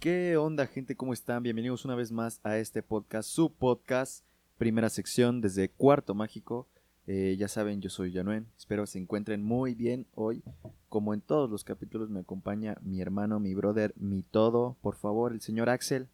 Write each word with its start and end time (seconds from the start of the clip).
¿Qué 0.00 0.36
onda, 0.36 0.68
gente? 0.68 0.94
¿Cómo 0.94 1.12
están? 1.12 1.42
Bienvenidos 1.42 1.84
una 1.84 1.96
vez 1.96 2.12
más 2.12 2.40
a 2.44 2.56
este 2.56 2.84
podcast, 2.84 3.28
su 3.28 3.52
podcast, 3.52 4.24
primera 4.56 4.90
sección 4.90 5.40
desde 5.40 5.70
Cuarto 5.70 6.14
Mágico. 6.14 6.68
Eh, 7.08 7.34
ya 7.36 7.48
saben, 7.48 7.80
yo 7.80 7.90
soy 7.90 8.12
Yanuen. 8.12 8.46
Espero 8.56 8.86
se 8.86 9.00
encuentren 9.00 9.42
muy 9.42 9.74
bien 9.74 10.06
hoy. 10.14 10.44
Como 10.88 11.14
en 11.14 11.20
todos 11.20 11.50
los 11.50 11.64
capítulos, 11.64 12.10
me 12.10 12.20
acompaña 12.20 12.78
mi 12.80 13.00
hermano, 13.00 13.40
mi 13.40 13.54
brother, 13.54 13.92
mi 13.96 14.22
todo. 14.22 14.76
Por 14.82 14.94
favor, 14.94 15.32
el 15.32 15.40
señor 15.40 15.68
Axel. 15.68 16.06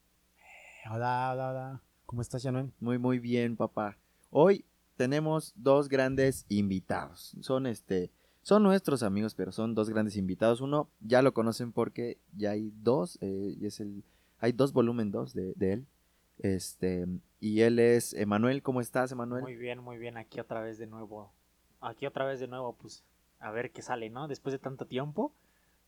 Hola, 0.90 1.32
hola, 1.34 1.50
hola. 1.50 1.82
¿Cómo 2.06 2.22
estás, 2.22 2.42
Yanuen? 2.42 2.72
Muy, 2.80 2.96
muy 2.96 3.18
bien, 3.18 3.54
papá. 3.54 3.98
Hoy 4.30 4.64
tenemos 4.96 5.52
dos 5.56 5.90
grandes 5.90 6.46
invitados. 6.48 7.36
Son 7.42 7.66
este. 7.66 8.10
Son 8.44 8.62
nuestros 8.62 9.02
amigos, 9.02 9.34
pero 9.34 9.52
son 9.52 9.74
dos 9.74 9.88
grandes 9.88 10.18
invitados. 10.18 10.60
Uno 10.60 10.90
ya 11.00 11.22
lo 11.22 11.32
conocen 11.32 11.72
porque 11.72 12.18
ya 12.36 12.50
hay 12.50 12.74
dos, 12.82 13.16
eh, 13.22 13.56
y 13.58 13.64
es 13.64 13.80
el, 13.80 14.04
hay 14.38 14.52
dos 14.52 14.74
volumen 14.74 15.10
dos 15.10 15.32
de, 15.32 15.54
de 15.54 15.72
él. 15.72 15.86
Este, 16.40 17.06
y 17.40 17.62
él 17.62 17.78
es 17.78 18.12
Emanuel. 18.12 18.62
¿Cómo 18.62 18.82
estás, 18.82 19.10
Emanuel? 19.12 19.42
Muy 19.42 19.56
bien, 19.56 19.78
muy 19.78 19.96
bien. 19.96 20.18
Aquí 20.18 20.40
otra 20.40 20.60
vez 20.60 20.76
de 20.76 20.86
nuevo. 20.86 21.32
Aquí 21.80 22.04
otra 22.04 22.26
vez 22.26 22.38
de 22.38 22.46
nuevo, 22.46 22.76
pues 22.76 23.02
a 23.40 23.50
ver 23.50 23.72
qué 23.72 23.80
sale, 23.80 24.10
¿no? 24.10 24.28
Después 24.28 24.52
de 24.52 24.58
tanto 24.58 24.84
tiempo, 24.84 25.32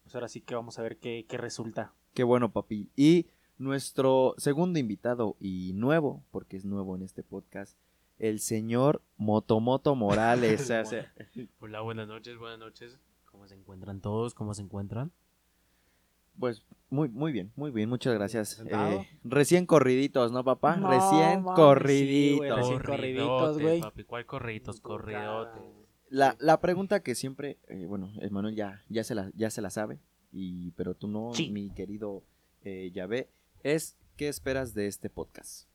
pues 0.02 0.14
ahora 0.14 0.28
sí 0.28 0.40
que 0.40 0.54
vamos 0.54 0.78
a 0.78 0.82
ver 0.82 0.96
qué, 0.96 1.26
qué 1.28 1.36
resulta. 1.36 1.92
Qué 2.14 2.24
bueno, 2.24 2.52
papi. 2.52 2.88
Y 2.96 3.26
nuestro 3.58 4.34
segundo 4.38 4.78
invitado 4.78 5.36
y 5.40 5.72
nuevo, 5.74 6.24
porque 6.30 6.56
es 6.56 6.64
nuevo 6.64 6.96
en 6.96 7.02
este 7.02 7.22
podcast, 7.22 7.76
el 8.18 8.40
señor 8.40 9.02
Motomoto 9.16 9.94
Morales. 9.94 10.62
O 10.62 10.84
sea, 10.84 11.12
Hola, 11.60 11.80
buenas 11.80 12.08
noches, 12.08 12.38
buenas 12.38 12.58
noches. 12.58 12.98
¿Cómo 13.24 13.46
se 13.46 13.54
encuentran 13.54 14.00
todos? 14.00 14.34
¿Cómo 14.34 14.54
se 14.54 14.62
encuentran? 14.62 15.12
pues 16.38 16.62
muy, 16.90 17.08
muy 17.08 17.32
bien, 17.32 17.50
muy 17.56 17.70
bien, 17.70 17.88
muchas 17.88 18.12
gracias. 18.12 18.62
Eh, 18.66 19.08
recién 19.24 19.64
corriditos, 19.64 20.32
¿no, 20.32 20.44
papá? 20.44 20.76
No, 20.76 20.90
recién 20.90 21.42
mames, 21.42 21.56
corriditos. 21.56 22.34
sí, 22.34 22.36
güey, 22.36 22.50
recién 22.50 22.78
corriditos, 22.82 23.58
güey. 23.58 23.80
papi. 23.80 24.04
¿Cuál 24.04 24.26
corriditos? 24.26 24.80
Corridote. 24.82 25.60
La, 26.10 26.36
la 26.38 26.60
pregunta 26.60 27.02
que 27.02 27.14
siempre, 27.14 27.58
eh, 27.68 27.86
bueno, 27.86 28.12
Emanuel 28.20 28.54
ya, 28.54 28.82
ya, 28.90 29.02
se 29.02 29.14
la, 29.14 29.30
ya 29.34 29.48
se 29.50 29.62
la 29.62 29.70
sabe, 29.70 29.98
y, 30.30 30.72
pero 30.72 30.94
tú 30.94 31.08
no, 31.08 31.32
Sí. 31.32 31.50
mi 31.50 31.70
querido 31.70 32.22
eh, 32.62 32.90
Yahvé, 32.92 33.30
es 33.62 33.96
¿qué 34.16 34.28
esperas 34.28 34.74
de 34.74 34.88
este 34.88 35.08
podcast? 35.08 35.68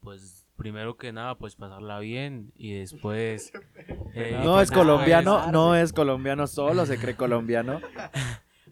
Pues 0.00 0.46
primero 0.58 0.96
que 0.96 1.12
nada, 1.12 1.36
pues 1.36 1.56
pasarla 1.56 2.00
bien 2.00 2.52
y 2.56 2.74
después... 2.74 3.52
eh, 4.14 4.38
no 4.44 4.54
pues, 4.54 4.64
es 4.64 4.76
colombiano, 4.76 5.32
besarse. 5.34 5.52
no 5.52 5.74
es 5.76 5.92
colombiano, 5.94 6.46
solo 6.46 6.84
se 6.84 6.98
cree 6.98 7.14
colombiano. 7.16 7.80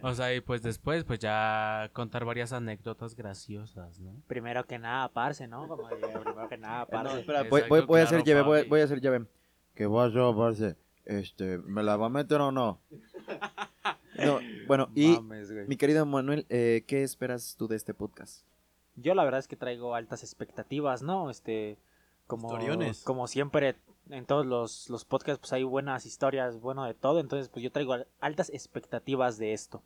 O 0.02 0.12
sea, 0.14 0.32
y 0.34 0.42
pues 0.42 0.62
después, 0.62 1.04
pues 1.04 1.20
ya 1.20 1.90
contar 1.94 2.26
varias 2.26 2.52
anécdotas 2.52 3.16
graciosas, 3.16 3.98
¿no? 3.98 4.14
Primero 4.26 4.62
que 4.66 4.78
nada, 4.78 5.08
parce, 5.08 5.48
¿no? 5.48 5.66
Como 5.66 5.88
primero 5.88 6.48
que 6.50 6.58
nada, 6.58 6.80
No, 6.84 6.86
parce. 6.90 7.20
espera, 7.20 7.40
Exacto, 7.40 7.50
voy, 7.50 7.62
voy- 7.80 7.86
voy 7.86 8.00
a 8.00 8.04
hacer 8.04 8.22
llave, 8.22 8.42
voy, 8.42 8.68
voy 8.68 8.80
a 8.82 8.84
hacer 8.84 9.00
llave. 9.00 9.24
¿Qué 9.74 9.86
voy 9.86 10.12
yo, 10.12 10.36
parce? 10.36 10.76
Este, 11.06 11.58
¿me 11.58 11.82
la 11.82 11.96
va 11.96 12.06
a 12.06 12.10
meter 12.10 12.40
o 12.42 12.52
no? 12.52 12.78
No, 14.18 14.38
bueno, 14.66 14.90
y 14.94 15.12
Mames, 15.14 15.50
mi 15.66 15.76
querido 15.76 16.04
Manuel, 16.04 16.44
eh, 16.50 16.84
¿qué 16.86 17.02
esperas 17.02 17.56
tú 17.58 17.66
de 17.66 17.76
este 17.76 17.94
podcast? 17.94 18.44
Yo 18.96 19.14
la 19.14 19.24
verdad 19.24 19.40
es 19.40 19.48
que 19.48 19.56
traigo 19.56 19.94
altas 19.94 20.22
expectativas, 20.22 21.02
¿no? 21.02 21.30
Este, 21.30 21.78
como, 22.26 22.48
Historiones. 22.48 23.02
como 23.04 23.26
siempre 23.26 23.76
en 24.10 24.24
todos 24.24 24.46
los, 24.46 24.88
los 24.90 25.04
podcasts 25.04 25.40
pues 25.40 25.52
hay 25.52 25.62
buenas 25.64 26.06
historias, 26.06 26.60
bueno 26.60 26.84
de 26.84 26.94
todo, 26.94 27.20
entonces 27.20 27.48
pues 27.48 27.62
yo 27.62 27.70
traigo 27.72 27.92
al- 27.94 28.06
altas 28.20 28.50
expectativas 28.50 29.36
de 29.38 29.52
esto. 29.52 29.82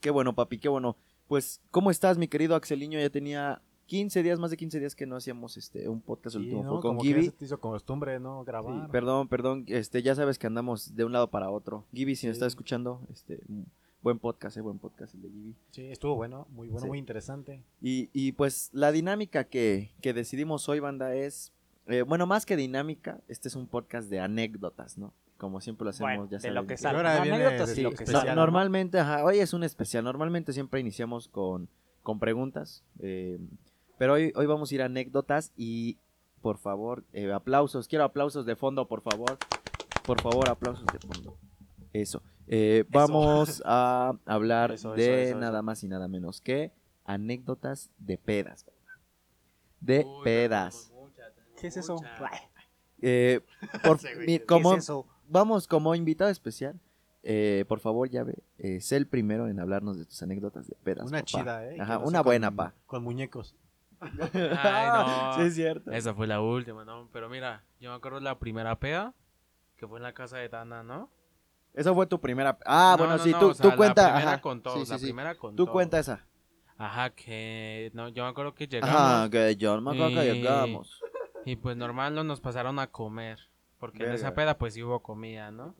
Qué 0.00 0.10
bueno, 0.10 0.34
papi, 0.34 0.58
qué 0.58 0.68
bueno. 0.68 0.96
Pues, 1.28 1.60
¿cómo 1.70 1.90
estás, 1.90 2.18
mi 2.18 2.28
querido 2.28 2.54
Axeliño? 2.54 3.00
Ya 3.00 3.10
tenía 3.10 3.60
15 3.86 4.22
días, 4.22 4.38
más 4.38 4.50
de 4.50 4.56
15 4.56 4.78
días 4.78 4.94
que 4.94 5.06
no 5.06 5.16
hacíamos 5.16 5.56
este 5.56 5.88
un 5.88 6.00
podcast. 6.00 6.36
Sí, 6.36 6.42
último 6.42 6.62
¿no? 6.62 6.68
fue 6.70 6.80
con 6.80 6.96
Como 6.96 7.02
que 7.02 7.08
ya 7.14 7.22
se 7.22 7.32
te 7.32 7.44
hizo 7.44 7.58
costumbre, 7.60 8.20
¿no? 8.20 8.40
Sí, 8.42 8.46
Grabar. 8.46 8.90
perdón, 8.90 9.28
perdón, 9.28 9.64
este, 9.68 10.02
ya 10.02 10.14
sabes 10.14 10.38
que 10.38 10.46
andamos 10.46 10.94
de 10.94 11.04
un 11.04 11.12
lado 11.12 11.28
para 11.30 11.50
otro. 11.50 11.84
Gibi, 11.92 12.14
si 12.14 12.26
me 12.28 12.32
Sí. 12.32 12.36
estás 12.36 12.48
escuchando, 12.52 13.00
este, 13.12 13.40
buen 14.06 14.20
podcast, 14.20 14.56
eh, 14.56 14.60
buen 14.60 14.78
podcast 14.78 15.14
el 15.16 15.22
de 15.22 15.28
Gibi. 15.30 15.54
Sí, 15.72 15.82
estuvo 15.86 16.14
bueno, 16.14 16.46
muy 16.50 16.68
bueno, 16.68 16.82
Sí. 16.82 16.86
muy 16.86 16.98
interesante. 16.98 17.60
Y, 17.82 18.08
y 18.12 18.30
pues 18.32 18.70
la 18.72 18.92
dinámica 18.92 19.42
que, 19.42 19.90
que 20.00 20.12
decidimos 20.12 20.68
hoy, 20.68 20.78
banda, 20.78 21.12
es, 21.16 21.52
eh, 21.88 22.02
bueno, 22.02 22.24
más 22.24 22.46
que 22.46 22.54
dinámica, 22.54 23.20
este 23.26 23.48
es 23.48 23.56
un 23.56 23.66
podcast 23.66 24.08
de 24.08 24.20
anécdotas, 24.20 24.96
¿no? 24.96 25.12
Como 25.38 25.60
siempre 25.60 25.82
lo 25.86 25.90
hacemos, 25.90 26.08
Bueno, 26.12 26.24
ya 26.30 26.36
de 26.36 26.40
saben. 26.42 26.54
lo 26.54 26.66
que 26.68 26.76
sale. 26.76 26.96
ahora 26.98 27.20
anécdotas 27.20 27.74
de 27.74 27.80
y 27.80 27.82
lo 27.82 27.90
sí, 27.90 27.96
que 27.96 28.04
especial, 28.04 28.28
¿no? 28.36 28.42
normalmente, 28.42 29.00
ajá, 29.00 29.24
hoy 29.24 29.40
es 29.40 29.52
un 29.52 29.64
especial. 29.64 30.04
Normalmente 30.04 30.52
siempre 30.52 30.78
iniciamos 30.78 31.26
con, 31.26 31.68
con 32.04 32.20
preguntas. 32.20 32.84
eh, 33.00 33.40
pero 33.98 34.12
hoy, 34.12 34.32
hoy 34.36 34.46
vamos 34.46 34.70
a 34.70 34.74
ir 34.76 34.82
a 34.82 34.84
anécdotas 34.84 35.52
y 35.56 35.98
por 36.42 36.58
favor, 36.58 37.02
eh, 37.12 37.32
aplausos. 37.32 37.88
Quiero 37.88 38.04
aplausos 38.04 38.46
de 38.46 38.54
fondo, 38.54 38.86
por 38.86 39.00
favor. 39.00 39.36
Por 40.04 40.20
favor, 40.20 40.48
aplausos 40.48 40.86
de 40.92 40.98
fondo. 41.00 41.36
Eso. 41.92 42.22
Eh, 42.48 42.84
vamos 42.88 43.62
a 43.64 44.12
hablar 44.26 44.72
Eso, 44.72 44.94
eso, 44.94 44.96
de 44.96 45.22
eso, 45.24 45.30
eso. 45.30 45.38
nada 45.40 45.62
más 45.62 45.82
y 45.82 45.88
nada 45.88 46.06
menos 46.08 46.40
que 46.40 46.72
anécdotas 47.04 47.90
de 47.98 48.18
pedas. 48.18 48.66
De 49.80 50.04
Uy, 50.04 50.24
pedas. 50.24 50.88
tenemos 50.88 51.12
¿Qué 51.60 51.66
es 51.68 51.76
eso? 51.76 51.96
Eh, 53.00 53.40
por- 53.84 53.98
Sí, 53.98 54.08
güey, 54.14 54.26
mi- 54.26 54.38
¿qué 54.38 54.46
como, 54.46 54.70
¿Qué 54.72 54.76
es 54.78 54.84
eso? 54.84 55.06
vamos 55.28 55.66
como 55.66 55.94
invitado 55.94 56.30
especial. 56.30 56.78
eh, 57.28 57.64
por 57.68 57.80
favor, 57.80 58.08
ya 58.08 58.22
ve, 58.22 58.38
eh, 58.58 58.80
sé 58.80 58.96
el 58.96 59.06
primero 59.08 59.48
en 59.48 59.58
hablarnos 59.58 59.98
de 59.98 60.04
tus 60.04 60.22
anécdotas 60.22 60.68
de 60.68 60.76
pedas. 60.76 61.06
Una 61.08 61.18
papá. 61.18 61.24
chida, 61.26 61.66
¿eh? 61.66 61.76
Ajá, 61.80 61.98
una 61.98 62.22
buena, 62.22 62.48
con- 62.48 62.56
pa. 62.56 62.74
Con 62.86 63.02
muñecos. 63.02 63.56
Ay, 64.00 64.88
no. 64.92 65.34
sí, 65.34 65.40
es 65.48 65.54
cierto. 65.56 65.90
Esa 65.90 66.14
fue 66.14 66.26
la 66.26 66.40
última, 66.40 66.84
¿no? 66.84 67.08
Pero 67.12 67.28
mira, 67.28 67.64
yo 67.80 67.90
me 67.90 67.96
acuerdo 67.96 68.20
la 68.20 68.38
primera 68.38 68.78
peda, 68.78 69.12
que 69.76 69.88
fue 69.88 69.98
en 69.98 70.04
la 70.04 70.12
casa 70.14 70.36
de 70.38 70.48
Dana, 70.48 70.82
¿no? 70.84 71.10
Esa 71.76 71.94
fue 71.94 72.06
tu 72.08 72.20
primera. 72.20 72.58
Ah, 72.66 72.96
No, 72.98 73.04
bueno, 73.04 73.18
no, 73.18 73.22
sí, 73.22 73.30
no, 73.30 73.38
tú, 73.38 73.46
o 73.50 73.54
sea, 73.54 73.70
tú 73.70 73.76
cuenta. 73.76 74.02
La 74.08 74.12
primera 74.14 74.30
ajá. 74.32 74.40
con 74.40 74.62
todos, 74.62 74.78
Sí, 74.80 74.86
sí, 74.86 74.90
la 74.92 74.98
sí. 74.98 75.04
primera 75.04 75.34
con 75.36 75.54
Tú 75.54 75.64
todos. 75.66 75.72
cuenta 75.74 75.98
esa. 76.00 76.26
Ajá, 76.78 77.10
que 77.10 77.90
no, 77.94 78.08
yo 78.08 78.24
me 78.24 78.30
acuerdo 78.30 78.54
que 78.54 78.66
llegamos 78.66 78.94
Ajá, 78.96 79.30
que 79.30 79.56
John 79.60 79.84
me 79.84 79.92
acuerdo 79.92 80.20
que 80.20 80.34
llegamos. 80.34 81.00
y 81.44 81.56
pues 81.56 81.76
normal 81.76 82.14
no 82.14 82.24
nos 82.24 82.40
pasaron 82.40 82.78
a 82.80 82.88
comer, 82.88 83.38
porque 83.78 84.04
en 84.04 84.12
esa 84.12 84.34
peda 84.34 84.58
pues 84.58 84.74
sí 84.74 84.82
hubo 84.82 85.00
comida, 85.00 85.50
¿no? 85.50 85.74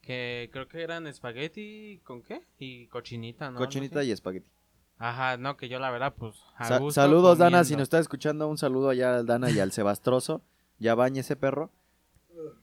Que 0.00 0.48
creo 0.52 0.68
que 0.68 0.82
eran 0.82 1.06
espagueti 1.06 2.00
con 2.04 2.22
qué? 2.22 2.42
Y 2.58 2.86
cochinita, 2.86 3.50
¿no? 3.50 3.58
Cochinita 3.58 4.00
sé. 4.00 4.06
y 4.06 4.10
espagueti. 4.12 4.48
Ajá, 4.98 5.36
no, 5.36 5.56
que 5.56 5.68
yo 5.68 5.78
la 5.78 5.90
verdad 5.90 6.14
pues 6.16 6.34
a 6.56 6.64
Sa- 6.66 6.78
gusto 6.78 7.00
saludos, 7.00 7.38
Dana, 7.38 7.64
si 7.64 7.74
nos 7.74 7.82
está 7.84 7.98
escuchando. 7.98 8.48
Un 8.48 8.58
saludo 8.58 8.88
allá 8.90 9.16
al 9.16 9.26
Dana 9.26 9.50
y 9.50 9.58
al 9.60 9.72
Sebastroso. 9.72 10.42
Ya 10.78 10.94
bañe 10.94 11.20
ese 11.20 11.36
perro. 11.36 11.70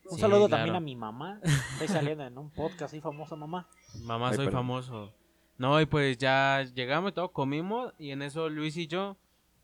Un 0.06 0.16
Sí, 0.16 0.20
saludo 0.22 0.48
claro. 0.48 0.64
también 0.64 0.76
a 0.76 0.80
mi 0.80 0.96
mamá. 0.96 1.40
Estoy 1.74 1.88
saliendo 1.88 2.24
en 2.26 2.38
un 2.38 2.50
podcast 2.50 2.94
así 2.94 3.02
famoso, 3.02 3.36
mamá. 3.36 3.68
Mamá, 4.04 4.34
soy 4.34 4.48
famoso. 4.50 5.14
No, 5.58 5.80
y 5.82 5.86
pues 5.86 6.18
ya 6.18 6.64
llegamos 6.76 7.12
y 7.12 7.14
todo, 7.14 7.32
comimos 7.32 7.94
y 7.98 8.12
en 8.12 8.22
eso 8.22 8.48
Luis 8.50 8.78
y 8.78 8.88
yo 8.88 9.18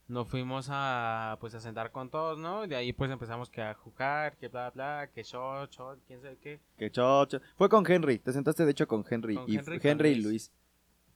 nos 0.08 0.28
fuimos 0.28 0.68
a 0.70 1.38
pues 1.40 1.56
a 1.56 1.60
sentar 1.60 1.92
con 1.92 2.10
todos, 2.10 2.38
¿no? 2.38 2.68
De 2.68 2.76
ahí 2.76 2.94
pues 2.94 3.10
empezamos 3.12 3.50
que 3.50 3.62
a 3.62 3.74
jugar, 3.76 4.36
que 4.38 4.48
bla 4.48 4.70
bla, 4.72 5.10
que 5.14 5.24
shot, 5.24 5.72
shot, 5.72 6.00
quién 6.08 6.22
sabe 6.22 6.38
qué. 6.38 6.60
Que 6.78 6.92
chocho. 6.92 7.40
Fue 7.56 7.70
con 7.70 7.90
Henry. 7.90 8.20
Te 8.20 8.34
sentaste 8.34 8.66
de 8.66 8.72
hecho 8.72 8.88
con 8.88 9.06
Henry. 9.10 9.36
Con 9.36 9.50
y 9.50 9.56
Henry 9.56 9.80
y 9.84 9.88
Henry, 9.88 10.10
con 10.14 10.20
y 10.20 10.24
Luis. 10.24 10.26
Luis. 10.26 10.52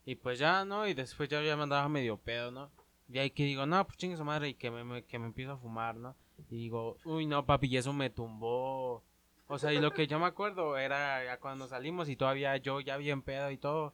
Y 0.06 0.16
pues 0.16 0.40
ya, 0.40 0.64
¿no? 0.64 0.88
Y 0.88 0.94
después 0.94 1.28
ya, 1.28 1.42
ya 1.42 1.58
me 1.58 1.64
andaba 1.64 1.90
medio 1.90 2.18
pedo, 2.18 2.52
¿no? 2.52 2.70
Y 3.10 3.18
ahí 3.20 3.30
que 3.32 3.44
digo, 3.44 3.66
no, 3.66 3.84
pues 3.86 3.98
chingue 3.98 4.16
su 4.16 4.24
madre 4.24 4.50
y 4.50 4.54
que 4.54 4.70
me, 4.72 4.84
me- 4.84 5.04
que 5.04 5.18
me 5.20 5.26
empiezo 5.26 5.54
a 5.54 5.58
fumar, 5.58 5.96
¿no? 5.96 6.16
Y 6.50 6.58
digo, 6.58 6.98
uy, 7.06 7.26
no, 7.26 7.46
papi, 7.46 7.68
y 7.68 7.78
eso 7.78 7.94
me 7.94 8.10
tumbó. 8.10 9.04
O 9.48 9.58
sea, 9.58 9.74
y 9.74 9.80
lo 9.80 9.92
que 9.92 10.08
yo 10.08 10.20
me 10.20 10.26
acuerdo 10.26 10.78
era 10.78 11.24
ya 11.24 11.38
cuando 11.40 11.68
salimos 11.68 12.10
y 12.10 12.16
todavía 12.16 12.58
yo 12.58 12.80
ya 12.82 12.98
bien 12.98 13.22
pedo 13.22 13.50
y 13.52 13.58
todo. 13.58 13.94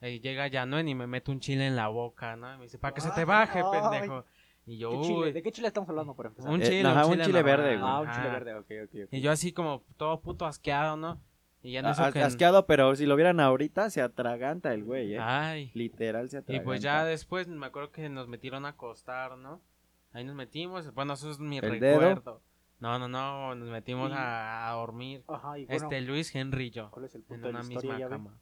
Y 0.00 0.20
llega 0.20 0.50
Januen 0.50 0.88
y 0.88 0.94
me 0.94 1.06
mete 1.06 1.30
un 1.30 1.40
chile 1.40 1.66
en 1.66 1.76
la 1.76 1.88
boca, 1.88 2.34
¿no? 2.36 2.52
Y 2.54 2.56
me 2.58 2.64
dice, 2.64 2.78
para 2.78 2.92
que 2.94 3.00
se 3.00 3.10
te 3.12 3.24
baje, 3.24 3.60
Ay. 3.64 3.80
pendejo. 3.80 4.24
Y 4.66 4.78
yo, 4.78 4.90
¿Qué 4.90 5.06
chile? 5.06 5.32
¿De 5.32 5.42
qué 5.42 5.50
chile 5.52 5.68
estamos 5.68 5.88
hablando 5.88 6.14
por 6.14 6.26
empezar? 6.26 6.50
un 6.50 6.60
Eh, 6.62 6.64
chile, 6.64 6.84
un 6.88 6.96
un 7.18 7.20
chile, 7.20 7.42
verde, 7.42 7.76
güey. 7.78 7.90
ah, 7.90 8.00
un 8.00 8.10
chile 8.12 8.28
verde, 8.28 8.54
ok, 8.54 8.70
ok, 8.84 9.00
ok. 9.06 9.12
Y 9.12 9.20
yo 9.20 9.30
así 9.32 9.52
como 9.52 9.82
todo 9.96 10.20
puto 10.20 10.46
asqueado, 10.46 10.96
¿no? 10.96 11.20
Y 11.62 11.72
ya 11.72 11.80
en 11.80 11.86
eso 11.86 12.04
A- 12.04 12.12
que... 12.12 12.20
Asqueado, 12.22 12.66
pero 12.66 12.94
si 12.96 13.06
lo 13.06 13.14
vieran 13.16 13.38
ahorita, 13.40 13.90
se 13.90 14.02
atraganta 14.02 14.72
el 14.74 14.84
güey, 14.84 15.14
eh. 15.14 15.18
Ay. 15.20 15.70
Literal 15.74 16.28
se 16.28 16.36
Y 16.36 16.40
atraganta. 16.40 16.64
pues 16.64 16.80
ya 16.82 17.04
después 17.04 17.46
me 17.48 17.66
acuerdo 17.66 17.90
que 17.92 18.08
nos 18.08 18.26
metieron 18.28 18.66
a 18.66 18.70
acostar, 18.70 19.36
¿no? 19.38 19.60
Ahí 20.12 20.24
nos 20.24 20.34
metimos, 20.34 20.92
bueno, 20.94 21.14
eso 21.14 21.30
es 21.30 21.38
mi 21.38 21.58
¿El 21.58 21.80
dedo? 21.80 22.00
recuerdo. 22.00 22.42
No, 22.80 22.98
no, 22.98 23.08
no, 23.08 23.54
nos 23.54 23.68
metimos 23.68 24.10
a, 24.12 24.68
a 24.70 24.72
dormir. 24.74 25.22
Ajá, 25.28 25.58
y 25.58 25.66
bueno, 25.66 25.82
este 25.84 26.00
Luis, 26.00 26.34
Henry 26.34 26.66
y 26.66 26.70
yo, 26.70 26.90
¿cuál 26.90 27.04
es 27.04 27.14
el 27.14 27.20
en 27.22 27.26
punto 27.28 27.44
de 27.46 27.50
una 27.50 27.58
la 27.62 27.64
historia, 27.72 27.92
misma 27.92 28.08
ven? 28.08 28.18
cama. 28.26 28.38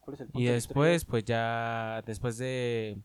¿Cuál 0.00 0.14
es 0.14 0.20
el 0.20 0.26
punto 0.28 0.40
Y 0.40 0.44
de 0.44 0.48
la 0.50 0.54
después, 0.54 1.04
pues 1.04 1.24
ya, 1.24 2.02
después 2.06 2.38
de, 2.38 2.98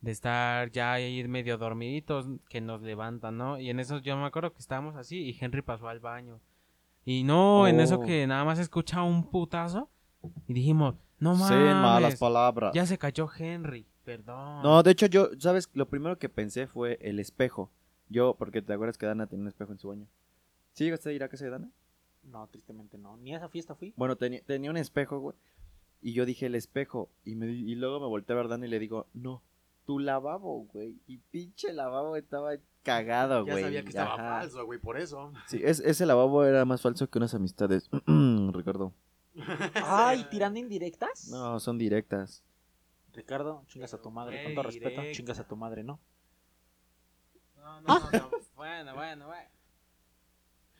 de 0.00 0.10
estar 0.10 0.70
ya 0.72 0.92
ahí 0.94 1.26
medio 1.28 1.56
dormiditos, 1.58 2.26
que 2.48 2.60
nos 2.60 2.82
levantan, 2.82 3.38
¿no? 3.38 3.58
Y 3.60 3.70
en 3.70 3.78
eso 3.80 3.98
yo 3.98 4.16
me 4.16 4.24
acuerdo 4.26 4.52
que 4.52 4.58
estábamos 4.58 4.96
así 4.96 5.18
y 5.30 5.38
Henry 5.40 5.62
pasó 5.62 5.88
al 5.88 6.00
baño. 6.00 6.40
Y 7.04 7.22
no, 7.22 7.68
en 7.68 7.78
eso 7.80 7.96
Oh. 7.96 8.02
que 8.02 8.26
nada 8.26 8.44
más 8.44 8.58
escucha 8.58 9.02
un 9.02 9.30
putazo 9.30 9.88
y 10.48 10.54
dijimos, 10.54 10.96
No 11.20 11.36
Sin 11.36 11.58
malas 11.58 12.02
mames. 12.02 12.18
palabras. 12.18 12.72
Ya 12.74 12.84
se 12.86 12.98
cayó 12.98 13.28
Henry. 13.38 13.86
Perdón. 14.04 14.62
No, 14.62 14.82
de 14.82 14.90
hecho 14.90 15.06
yo, 15.06 15.28
¿sabes? 15.38 15.70
Lo 15.74 15.88
primero 15.88 16.18
que 16.18 16.28
pensé 16.28 16.66
fue 16.66 16.98
el 17.00 17.18
espejo. 17.18 17.70
Yo, 18.08 18.34
porque 18.38 18.60
te 18.62 18.72
acuerdas 18.72 18.98
que 18.98 19.06
Dana 19.06 19.26
tenía 19.26 19.42
un 19.42 19.48
espejo 19.48 19.72
en 19.72 19.78
su 19.78 19.88
baño. 19.88 20.06
¿Sí 20.74 20.84
llegaste 20.84 21.08
a 21.08 21.12
ir 21.12 21.22
a 21.24 21.28
casa 21.28 21.44
de 21.44 21.50
Dana? 21.52 21.70
No, 22.22 22.46
tristemente 22.48 22.98
no. 22.98 23.16
Ni 23.16 23.34
a 23.34 23.38
esa 23.38 23.48
fiesta 23.48 23.74
fui. 23.74 23.94
Bueno, 23.96 24.16
tenía, 24.16 24.42
tenía 24.42 24.70
un 24.70 24.76
espejo, 24.76 25.18
güey. 25.20 25.36
Y 26.02 26.12
yo 26.12 26.26
dije 26.26 26.46
el 26.46 26.54
espejo. 26.54 27.08
Y, 27.24 27.34
me, 27.34 27.46
di- 27.46 27.70
y 27.70 27.74
luego 27.76 28.00
me 28.00 28.06
volteé 28.06 28.34
a 28.34 28.36
ver 28.36 28.46
a 28.46 28.48
Dana 28.50 28.66
y 28.66 28.70
le 28.70 28.78
digo, 28.78 29.06
no, 29.14 29.42
tu 29.86 29.98
lavabo, 29.98 30.66
güey. 30.72 30.96
Y 31.06 31.18
pinche 31.18 31.72
lavabo 31.72 32.16
estaba 32.16 32.50
cagado, 32.82 33.46
Ya 33.46 33.52
güey. 33.52 33.64
sabía 33.64 33.82
que 33.82 33.88
estaba 33.88 34.14
Ajá. 34.14 34.40
falso, 34.40 34.66
güey, 34.66 34.78
por 34.78 34.98
eso. 34.98 35.32
Sí, 35.46 35.60
es- 35.64 35.80
ese 35.80 36.04
lavabo 36.04 36.44
era 36.44 36.64
más 36.66 36.82
falso 36.82 37.08
que 37.08 37.18
unas 37.18 37.34
amistades. 37.34 37.88
Ricardo. 38.52 38.92
Ay, 39.74 40.26
tirando 40.30 40.58
indirectas. 40.58 41.28
No, 41.30 41.58
son 41.60 41.78
directas. 41.78 42.42
Ricardo, 43.14 43.62
chingas 43.68 43.94
a 43.94 44.00
tu 44.02 44.10
madre. 44.10 44.42
Con 44.44 44.54
todo 44.54 44.64
respeto, 44.64 45.02
chingas 45.12 45.38
a 45.38 45.46
tu 45.46 45.56
madre, 45.56 45.82
¿no? 45.84 46.00
No, 47.56 47.80
no, 47.80 47.98
no, 47.98 48.10
no. 48.10 48.30
Bueno, 48.56 48.94
bueno, 48.94 49.26
bueno. 49.26 49.48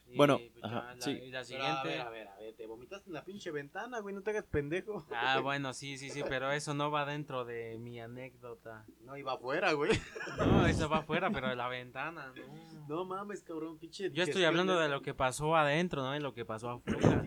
Y, 0.06 0.16
Bueno, 0.18 0.36
pues, 0.36 0.62
ajá, 0.62 0.80
ya 0.90 0.94
la, 0.96 1.00
sí. 1.00 1.10
y 1.12 1.30
la 1.30 1.38
Pero, 1.40 1.44
siguiente. 1.46 1.70
a 1.78 1.82
ver, 1.82 2.00
a 2.02 2.10
ver, 2.10 2.28
a 2.28 2.36
ver, 2.38 2.54
te 2.54 2.66
vomitaste 2.66 3.08
en 3.08 3.14
la 3.14 3.24
pinche 3.24 3.50
ventana, 3.50 4.00
güey, 4.00 4.14
no 4.14 4.20
te 4.20 4.30
hagas 4.30 4.44
pendejo. 4.44 5.06
Ah, 5.10 5.40
bueno, 5.40 5.72
sí, 5.72 5.96
sí, 5.96 6.10
sí, 6.10 6.22
pero 6.28 6.52
eso 6.52 6.74
no 6.74 6.90
va 6.90 7.06
dentro 7.06 7.46
de 7.46 7.78
mi 7.78 7.98
anécdota. 8.00 8.84
No, 9.00 9.16
iba 9.16 9.32
afuera, 9.32 9.72
güey. 9.72 9.92
No, 10.36 10.66
eso 10.66 10.90
va 10.90 10.98
afuera, 10.98 11.30
pero 11.30 11.48
de 11.48 11.56
la 11.56 11.68
ventana, 11.68 12.32
no. 12.36 12.86
No 12.86 13.04
mames, 13.06 13.42
cabrón, 13.42 13.78
pinche. 13.78 14.10
Yo 14.10 14.24
estoy 14.24 14.44
hablando 14.44 14.78
de 14.78 14.88
lo 14.90 15.00
que 15.00 15.14
pasó 15.14 15.56
adentro, 15.56 16.02
no 16.02 16.12
de 16.12 16.20
lo 16.20 16.34
que 16.34 16.44
pasó 16.44 16.68
afuera. 16.70 17.24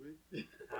güey. 0.00 0.16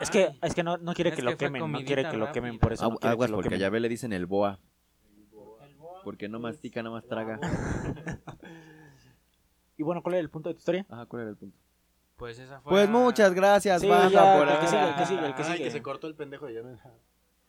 Es 0.01 0.11
que, 0.11 0.35
es 0.43 0.55
que 0.55 0.63
no, 0.63 0.77
no 0.79 0.93
quiere 0.95 1.11
Es 1.11 1.17
que 1.17 1.23
que 1.23 1.31
lo 1.31 1.37
quemen, 1.37 1.71
no 1.73 1.79
quiere 1.85 2.09
que 2.09 2.17
lo 2.17 2.33
quemen 2.33 2.59
por 2.59 2.73
eso. 2.73 2.91
Agu- 2.91 2.99
Aguas 3.07 3.31
porque 3.31 3.59
ya 3.59 3.71
ve 3.71 3.81
le 3.81 3.89
dicen 3.89 4.13
el 4.13 4.27
boa. 4.27 4.59
el 5.63 5.75
boa, 5.77 6.01
Porque 6.03 6.29
no 6.29 6.39
mastica, 6.41 6.83
nada 6.83 6.95
más 6.97 7.07
traga. 7.07 7.39
Y 9.77 9.83
bueno, 9.83 10.03
¿cuál 10.03 10.15
es 10.15 10.21
el 10.21 10.31
punto 10.31 10.49
de 10.51 10.55
tu 10.55 10.59
historia? 10.59 10.87
Ajá, 10.89 11.07
¿cuál 11.07 11.23
era 11.23 11.31
el 11.33 11.37
punto? 11.37 11.59
Pues 12.17 12.39
esa 12.39 12.61
fue. 12.61 12.71
Pues 12.71 12.89
muchas 12.89 13.35
gracias, 13.35 13.81
Sí, 13.83 13.89
banda, 13.89 14.09
ya, 14.09 14.39
por 14.39 14.49
el 14.49 14.59
que 14.61 14.67
sigue, 14.69 14.89
el 14.89 14.95
que 14.95 15.05
sigue, 15.07 15.27
el 15.27 15.35
que 15.35 15.43
Ay, 15.43 15.53
sigue. 15.53 15.65
que 15.65 15.71
se 15.73 15.83
cortó 15.83 16.07
el 16.07 16.15
pendejo 16.15 16.47
de 16.47 16.55
Yanel. 16.55 16.79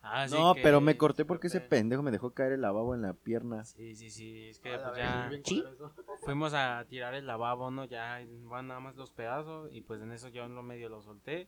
Ah, 0.02 0.28
sí 0.28 0.34
No, 0.36 0.56
que- 0.56 0.62
pero 0.64 0.82
me 0.82 0.98
corté 0.98 1.24
porque 1.24 1.48
ese 1.48 1.62
pendejo 1.62 2.02
me 2.02 2.10
dejó 2.10 2.32
caer 2.34 2.54
el 2.54 2.62
lavabo 2.62 2.96
en 2.96 3.04
la 3.04 3.14
pierna. 3.14 3.64
Sí, 3.64 3.96
sí, 3.96 4.10
sí, 4.10 4.50
es 4.50 4.60
que 4.60 4.74
A 4.74 4.78
la 4.78 4.88
pues 4.90 4.98
ya 4.98 5.30
fuimos 6.26 6.54
a 6.56 6.84
tirar 6.90 7.14
el 7.14 7.28
lavabo, 7.28 7.70
¿no? 7.70 7.86
Ya 7.86 8.20
van 8.46 8.68
nada 8.70 8.80
más 8.80 8.96
los 8.96 9.12
pedazos 9.12 9.70
y 9.72 9.82
pues 9.82 10.02
en 10.02 10.12
eso 10.12 10.30
yo 10.30 10.46
en 10.46 10.56
lo 10.56 10.64
medio 10.64 10.90
lo 10.90 11.04
solté 11.04 11.48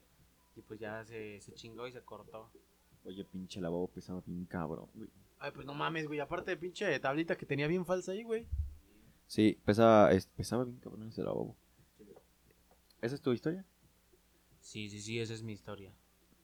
y 0.58 0.62
pues 0.62 0.80
ya 0.80 1.04
se, 1.04 1.40
se 1.40 1.52
chingó 1.52 1.86
y 1.86 1.92
se 1.92 2.02
cortó. 2.02 2.50
Oye, 3.04 3.24
pinche 3.24 3.60
lavabo 3.60 3.86
pesaba 3.88 4.22
bien 4.26 4.44
cabrón, 4.44 4.88
güey. 4.94 5.08
Ay, 5.38 5.52
pues 5.52 5.64
no 5.66 5.72
mames, 5.74 6.06
güey. 6.06 6.18
Aparte 6.20 6.50
de 6.50 6.56
pinche 6.56 6.98
tablita 7.00 7.36
que 7.36 7.46
tenía 7.46 7.66
bien 7.68 7.86
falsa 7.86 8.12
ahí, 8.12 8.22
güey. 8.24 8.46
Sí, 9.26 9.58
pesaba, 9.64 10.10
es- 10.12 10.26
pesaba 10.26 10.64
bien 10.64 10.78
cabrón 10.78 11.08
ese 11.08 11.22
lavabo. 11.22 11.56
¿Esa 13.00 13.14
es 13.14 13.20
tu 13.22 13.32
historia? 13.32 13.64
Sí, 14.60 14.88
sí, 14.90 15.00
sí, 15.00 15.20
esa 15.20 15.34
es 15.34 15.42
mi 15.42 15.52
historia. 15.52 15.92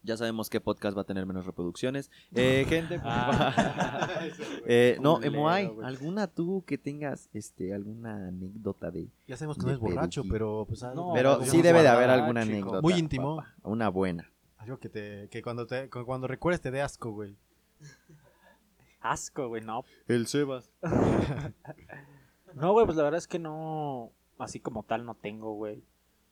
Ya 0.05 0.17
sabemos 0.17 0.51
que 0.51 0.61
podcast 0.61 0.97
va 0.97 1.01
a 1.03 1.05
tener 1.05 1.27
menos 1.27 1.47
reproducciones. 1.47 2.11
Eh, 2.35 2.65
gente, 2.69 3.01
pues, 3.01 3.13
Ah. 3.15 4.19
eh, 4.67 4.99
no, 5.01 5.19
güey. 5.19 5.71
¿alguna 5.83 6.27
tú 6.27 6.63
que 6.67 6.79
tengas 6.79 7.29
este 7.33 7.75
alguna 7.75 8.29
anécdota 8.29 8.91
de 8.91 9.09
Ya 9.27 9.37
sabemos 9.37 9.57
que 9.59 9.67
no 9.67 9.73
es 9.73 9.79
borracho, 9.79 10.23
pero 10.31 10.67
pues. 10.69 10.83
No, 10.95 11.13
Pero 11.15 11.43
sí 11.45 11.63
debe 11.63 11.83
de 11.83 11.89
haber 11.89 12.11
alguna 12.11 12.43
chico. 12.43 12.53
anécdota. 12.53 12.83
Muy 12.83 12.95
íntimo. 12.95 13.37
papá, 13.37 13.55
Una 13.63 13.89
buena. 13.89 14.31
Algo 14.59 14.79
que 14.79 14.89
te 14.89 15.29
que 15.31 15.43
cuando 15.43 15.67
te 15.67 15.89
que 15.89 16.05
cuando 16.05 16.27
recuerdes 16.27 16.61
te 16.61 16.71
dé 16.71 16.81
asco, 16.83 17.11
güey. 17.11 17.37
Asco, 19.01 19.49
güey, 19.49 19.63
no. 19.63 19.85
El 20.09 20.27
Sebas. 20.27 20.71
No, 22.55 22.73
güey, 22.73 22.87
pues 22.87 22.97
la 22.97 23.03
verdad 23.03 23.19
es 23.19 23.27
que 23.27 23.41
no. 23.41 24.13
Así 24.39 24.61
como 24.61 24.85
tal 24.85 25.05
no 25.05 25.15
tengo, 25.17 25.55
güey. 25.55 25.83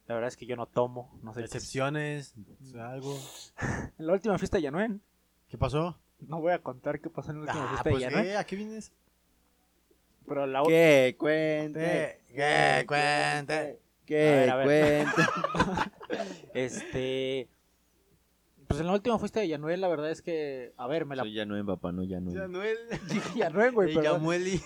La 0.07 0.15
verdad 0.17 0.29
es 0.29 0.37
que 0.37 0.47
yo 0.47 0.57
no 0.57 0.67
tomo. 0.67 1.19
No 1.23 1.33
sé. 1.33 1.41
Excepciones, 1.43 2.35
algo. 2.79 3.19
En 3.99 4.07
la 4.07 4.13
última 4.13 4.37
fiesta 4.39 4.57
de 4.59 4.63
Yanuen. 4.65 5.01
¿Qué 5.49 5.57
pasó? 5.59 5.99
No 6.21 6.41
voy 6.41 6.53
a 6.53 6.59
contar 6.61 7.01
qué 7.01 7.09
pasó 7.11 7.31
en 7.31 7.39
la 7.39 7.43
última 7.53 7.65
Ah, 7.65 7.69
fiesta 7.69 7.91
pues 7.91 7.95
de 7.97 8.01
Yanuen. 8.03 8.25
¿qué? 8.25 8.37
¿A 8.37 8.45
qué 8.45 8.57
vienes? 8.57 8.93
Pero 10.27 10.47
la 10.47 10.63
Que 10.65 11.17
cuente. 11.19 12.21
¿Qué? 12.35 12.85
Cuente. 12.87 13.81
Que 14.07 14.51
cuente. 14.65 15.23
Este. 16.55 17.49
Pues 18.69 18.81
en 18.81 18.87
la 18.87 18.93
última 18.95 19.19
fiesta 19.19 19.41
de 19.41 19.49
Yanuel, 19.49 19.81
la 19.81 19.89
verdad 19.89 20.11
es 20.11 20.23
que. 20.23 20.73
A 20.77 20.87
ver, 20.87 21.05
me 21.07 21.15
la. 21.17 21.23
Soy 21.25 21.35
ya 21.35 21.45
no 21.45 21.57
en 21.57 21.67
papá, 21.67 21.93
no 21.93 22.05
ya 22.05 22.21
no. 22.21 22.33
Yanuel. 22.33 22.79
Dije 23.09 23.39
Yanuel, 23.39 23.73
güey, 23.73 23.89
Ey, 23.91 23.95
perdón. 23.97 24.13
Yamueli. 24.21 24.61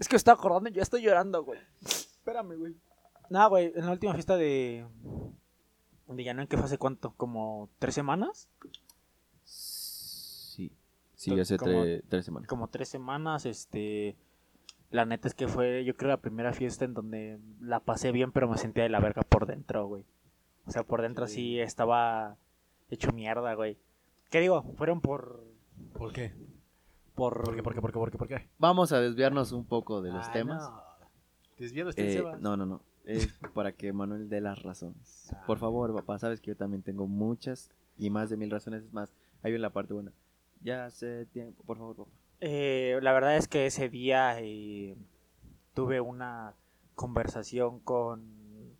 Es 0.00 0.08
que 0.08 0.14
me 0.14 0.16
estaba 0.16 0.38
acordando 0.38 0.70
y 0.70 0.72
ya 0.74 0.82
estoy 0.82 1.02
llorando, 1.02 1.42
güey. 1.44 1.58
Espérame, 1.84 2.56
güey. 2.56 2.74
Nada, 3.30 3.46
güey, 3.46 3.72
en 3.74 3.86
la 3.86 3.92
última 3.92 4.14
fiesta 4.14 4.36
de. 4.36 4.86
De 6.08 6.24
Yanuel, 6.24 6.48
que 6.48 6.56
fue 6.56 6.66
hace 6.66 6.78
cuánto? 6.78 7.12
¿Como 7.16 7.68
tres 7.78 7.94
semanas? 7.94 8.48
Sí. 9.44 10.72
Sí, 11.14 11.38
hace 11.38 11.56
Como- 11.58 11.84
tre- 11.84 12.02
tres 12.08 12.24
semanas. 12.24 12.48
Como 12.48 12.68
tres 12.68 12.88
semanas, 12.88 13.46
este. 13.46 14.16
La 14.90 15.04
neta 15.04 15.28
es 15.28 15.34
que 15.34 15.48
fue, 15.48 15.84
yo 15.84 15.94
creo, 15.96 16.08
la 16.08 16.16
primera 16.16 16.54
fiesta 16.54 16.86
en 16.86 16.94
donde 16.94 17.38
la 17.60 17.80
pasé 17.80 18.10
bien, 18.10 18.32
pero 18.32 18.48
me 18.48 18.56
sentía 18.56 18.84
de 18.84 18.88
la 18.88 19.00
verga 19.00 19.20
por 19.22 19.44
dentro, 19.46 19.86
güey. 19.86 20.06
O 20.66 20.70
sea, 20.70 20.82
por 20.82 21.02
dentro 21.02 21.26
sí, 21.26 21.60
estaba 21.60 22.36
hecho 22.90 23.12
mierda, 23.12 23.52
güey. 23.54 23.76
¿Qué 24.30 24.40
digo? 24.40 24.62
Fueron 24.76 25.00
por. 25.02 25.44
¿Por 25.92 26.12
qué? 26.14 26.32
Por. 27.14 27.42
¿Por 27.44 27.54
qué? 27.56 27.62
¿Por 27.62 27.74
qué? 27.74 27.80
¿Por 27.82 27.92
qué? 27.92 27.98
¿Por 27.98 28.10
qué? 28.12 28.18
¿Por 28.18 28.28
qué? 28.28 28.48
Vamos 28.58 28.92
a 28.92 29.00
desviarnos 29.00 29.52
un 29.52 29.66
poco 29.66 30.00
de 30.00 30.10
los 30.10 30.26
Ah, 30.26 30.32
temas. 30.32 30.62
no. 30.62 30.82
Desviado 31.58 31.90
está 31.90 32.00
el 32.02 32.08
Eh, 32.16 32.24
no, 32.40 32.56
no, 32.56 32.64
no. 32.64 32.80
Es 33.08 33.32
para 33.54 33.72
que 33.72 33.92
Manuel 33.92 34.28
dé 34.28 34.40
las 34.42 34.62
razones. 34.62 35.30
Ah. 35.34 35.42
Por 35.46 35.58
favor, 35.58 35.94
papá, 35.94 36.18
sabes 36.18 36.40
que 36.40 36.48
yo 36.48 36.56
también 36.56 36.82
tengo 36.82 37.06
muchas 37.06 37.70
y 37.96 38.10
más 38.10 38.28
de 38.30 38.36
mil 38.36 38.50
razones. 38.50 38.84
Es 38.84 38.92
más, 38.92 39.12
hay 39.42 39.54
en 39.54 39.62
la 39.62 39.70
parte 39.70 39.94
buena. 39.94 40.12
Ya 40.60 40.84
hace 40.86 41.24
tiempo, 41.26 41.62
por 41.64 41.78
favor, 41.78 41.96
papá. 41.96 42.10
Eh, 42.40 42.98
la 43.02 43.12
verdad 43.12 43.36
es 43.36 43.48
que 43.48 43.64
ese 43.66 43.88
día 43.88 44.38
eh, 44.40 44.94
tuve 45.74 46.00
una 46.02 46.54
conversación 46.94 47.80
con, 47.80 48.76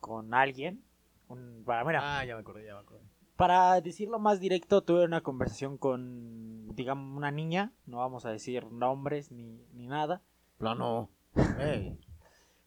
con 0.00 0.34
alguien. 0.34 0.82
Un- 1.28 1.62
para, 1.64 1.84
mira, 1.84 2.00
Ah, 2.18 2.24
ya 2.24 2.34
me 2.34 2.40
acordé, 2.40 2.66
ya 2.66 2.74
me 2.74 2.80
acordé. 2.80 3.02
para 3.36 3.80
decirlo 3.80 4.18
más 4.18 4.40
directo, 4.40 4.82
tuve 4.82 5.04
una 5.04 5.20
conversación 5.22 5.78
con, 5.78 6.74
digamos, 6.74 7.16
una 7.16 7.30
niña. 7.30 7.72
No 7.86 7.98
vamos 7.98 8.26
a 8.26 8.30
decir 8.30 8.66
nombres 8.72 9.30
ni, 9.30 9.64
ni 9.74 9.86
nada. 9.86 10.22
Plano. 10.58 11.08
Ey. 11.60 11.98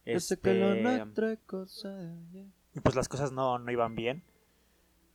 Que 0.08 0.54
lo 0.54 0.72
Este, 0.72 1.38
cosa 1.46 2.14
y 2.74 2.80
pues 2.80 2.94
las 2.94 3.08
cosas 3.08 3.32
no, 3.32 3.58
no 3.58 3.70
iban 3.72 3.94
bien. 3.94 4.22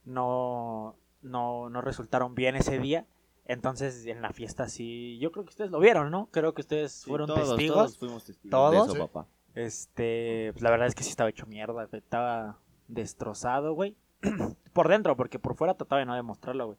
No, 0.05 0.97
no, 1.21 1.69
no 1.69 1.81
resultaron 1.81 2.35
bien 2.35 2.55
ese 2.55 2.79
día. 2.79 3.05
Entonces 3.45 4.05
en 4.05 4.21
la 4.21 4.31
fiesta 4.31 4.67
sí, 4.67 5.17
yo 5.19 5.31
creo 5.31 5.45
que 5.45 5.49
ustedes 5.49 5.71
lo 5.71 5.79
vieron, 5.79 6.11
¿no? 6.11 6.27
Creo 6.31 6.53
que 6.53 6.61
ustedes 6.61 6.91
Sí, 6.91 7.09
fueron 7.09 7.27
todos, 7.27 7.49
testigos. 7.49 7.75
Todos 7.75 7.97
fuimos 7.97 8.23
testigos 8.25 8.51
¿Todos? 8.51 8.87
de 8.87 8.93
eso, 8.93 9.07
papá. 9.07 9.27
Este, 9.55 10.51
pues 10.53 10.63
la 10.63 10.71
verdad 10.71 10.87
es 10.87 10.95
que 10.95 11.03
sí 11.03 11.09
estaba 11.09 11.29
hecho 11.29 11.45
mierda. 11.45 11.87
Estaba 11.91 12.59
destrozado, 12.87 13.73
güey. 13.73 13.95
por 14.73 14.87
dentro, 14.87 15.15
porque 15.15 15.39
por 15.39 15.55
fuera 15.55 15.75
trataba 15.75 15.99
de 15.99 16.05
no 16.05 16.15
demostrarlo, 16.15 16.67
güey. 16.67 16.77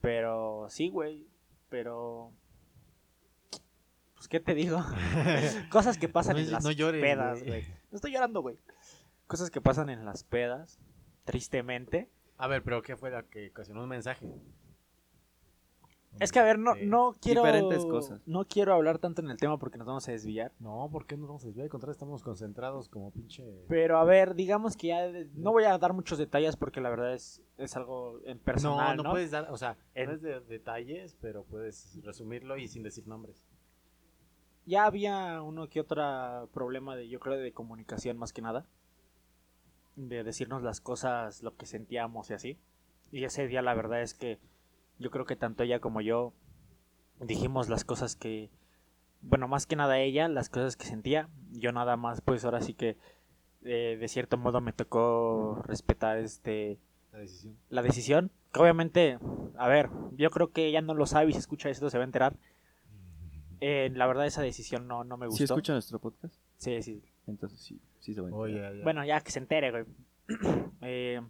Pero 0.00 0.66
sí, 0.68 0.88
güey. 0.88 1.26
Pero. 1.68 2.32
Pues, 4.22 4.28
¿qué 4.28 4.38
te 4.38 4.54
digo? 4.54 4.78
Cosas 5.72 5.98
que 5.98 6.08
pasan 6.08 6.36
No, 6.36 6.42
en 6.42 6.52
las 6.52 6.62
no 6.62 6.70
llores, 6.70 7.02
pedas, 7.02 7.42
güey. 7.42 7.62
No 7.90 7.96
estoy 7.96 8.12
llorando, 8.12 8.40
güey. 8.40 8.56
Cosas 9.26 9.50
que 9.50 9.60
pasan 9.60 9.90
en 9.90 10.04
las 10.04 10.22
pedas, 10.22 10.78
tristemente. 11.24 12.08
A 12.38 12.46
ver, 12.46 12.62
pero 12.62 12.82
¿qué 12.82 12.96
fue 12.96 13.10
la 13.10 13.24
que 13.24 13.48
ocasionó 13.48 13.82
un 13.82 13.88
mensaje? 13.88 14.30
Es 16.20 16.30
que, 16.30 16.38
a 16.38 16.44
ver, 16.44 16.56
no, 16.60 16.74
Sí. 16.76 16.86
no 16.86 17.16
quiero. 17.20 17.42
Diferentes 17.42 17.84
cosas. 17.84 18.20
No 18.24 18.44
quiero 18.46 18.74
hablar 18.74 18.98
tanto 19.00 19.22
en 19.22 19.30
el 19.30 19.38
tema 19.38 19.58
porque 19.58 19.76
nos 19.76 19.88
vamos 19.88 20.06
a 20.08 20.12
desviar. 20.12 20.52
No, 20.60 20.88
¿por 20.92 21.04
qué 21.06 21.16
nos 21.16 21.26
vamos 21.26 21.42
a 21.42 21.46
desviar? 21.48 21.64
Al 21.64 21.70
contrario, 21.70 21.90
estamos 21.92 22.22
concentrados 22.22 22.88
como 22.88 23.10
pinche... 23.10 23.42
Pero 23.68 23.98
a 23.98 24.04
ver, 24.04 24.36
digamos 24.36 24.76
que 24.76 24.86
ya 24.88 25.10
no 25.34 25.50
voy 25.50 25.64
a 25.64 25.76
dar 25.78 25.94
muchos 25.94 26.18
detalles 26.18 26.54
porque 26.54 26.80
la 26.80 26.90
verdad 26.90 27.12
es, 27.14 27.42
es 27.56 27.74
algo 27.76 28.20
en 28.24 28.38
personal, 28.38 28.96
no, 28.96 29.02
¿no? 29.02 29.08
no 29.08 29.14
puedes 29.14 29.32
dar, 29.32 29.50
o 29.50 29.56
sea, 29.56 29.76
En- 29.94 30.06
no 30.10 30.12
es 30.12 30.22
de 30.22 30.38
detalles, 30.42 31.16
pero 31.20 31.42
puedes 31.42 31.98
resumirlo 32.04 32.56
y 32.56 32.68
sin 32.68 32.84
decir 32.84 33.08
nombres. 33.08 33.48
Ya 34.64 34.84
había 34.84 35.42
uno 35.42 35.68
que 35.68 35.80
otro 35.80 36.48
problema 36.52 36.96
de, 36.96 37.08
yo 37.08 37.20
creo, 37.20 37.36
de 37.36 37.52
comunicación 37.52 38.16
más 38.16 38.32
que 38.32 38.42
nada. 38.42 38.66
De 39.96 40.24
decirnos 40.24 40.62
las 40.62 40.80
cosas, 40.80 41.42
lo 41.42 41.56
que 41.56 41.66
sentíamos 41.66 42.30
y 42.30 42.34
así. 42.34 42.58
Y 43.10 43.24
ese 43.24 43.46
día 43.46 43.62
la 43.62 43.74
verdad 43.74 44.00
es 44.02 44.14
que 44.14 44.38
yo 44.98 45.10
creo 45.10 45.26
que 45.26 45.36
tanto 45.36 45.64
ella 45.64 45.80
como 45.80 46.00
yo 46.00 46.32
dijimos 47.20 47.68
las 47.68 47.84
cosas 47.84 48.16
que, 48.16 48.50
bueno, 49.20 49.48
más 49.48 49.66
que 49.66 49.76
nada 49.76 49.98
ella, 49.98 50.28
las 50.28 50.48
cosas 50.48 50.76
que 50.76 50.86
sentía. 50.86 51.28
Yo 51.50 51.72
nada 51.72 51.96
más, 51.96 52.20
pues 52.20 52.44
ahora 52.44 52.60
sí 52.60 52.74
que 52.74 52.96
eh, 53.64 53.96
de 54.00 54.08
cierto 54.08 54.36
modo 54.36 54.60
me 54.60 54.72
tocó 54.72 55.62
respetar 55.66 56.18
este 56.18 56.78
La 57.12 57.18
decisión. 57.18 57.58
la 57.68 57.82
decisión 57.82 58.32
que 58.52 58.60
obviamente, 58.60 59.18
a 59.56 59.68
ver, 59.68 59.90
yo 60.16 60.30
creo 60.30 60.50
que 60.52 60.66
ella 60.66 60.80
no 60.82 60.94
lo 60.94 61.06
sabe 61.06 61.30
y 61.30 61.32
si 61.32 61.38
escucha 61.38 61.70
esto 61.70 61.90
se 61.90 61.98
va 61.98 62.04
a 62.04 62.06
enterar. 62.06 62.36
Eh, 63.64 63.90
la 63.94 64.08
verdad 64.08 64.26
esa 64.26 64.42
decisión 64.42 64.88
no, 64.88 65.04
no 65.04 65.16
me 65.16 65.26
gustó. 65.26 65.38
¿Sí 65.38 65.44
escucha 65.44 65.72
nuestro 65.72 66.00
podcast? 66.00 66.34
Sí, 66.56 66.82
sí. 66.82 67.00
Entonces 67.28 67.60
sí, 67.60 67.80
sí 68.00 68.12
se 68.12 68.20
va 68.20 68.28
a 68.28 68.48
ya. 68.50 68.82
Bueno, 68.82 69.04
ya 69.04 69.20
que 69.20 69.30
se 69.30 69.38
entere, 69.38 69.70
güey. 69.70 69.84
Eh, 70.84 71.20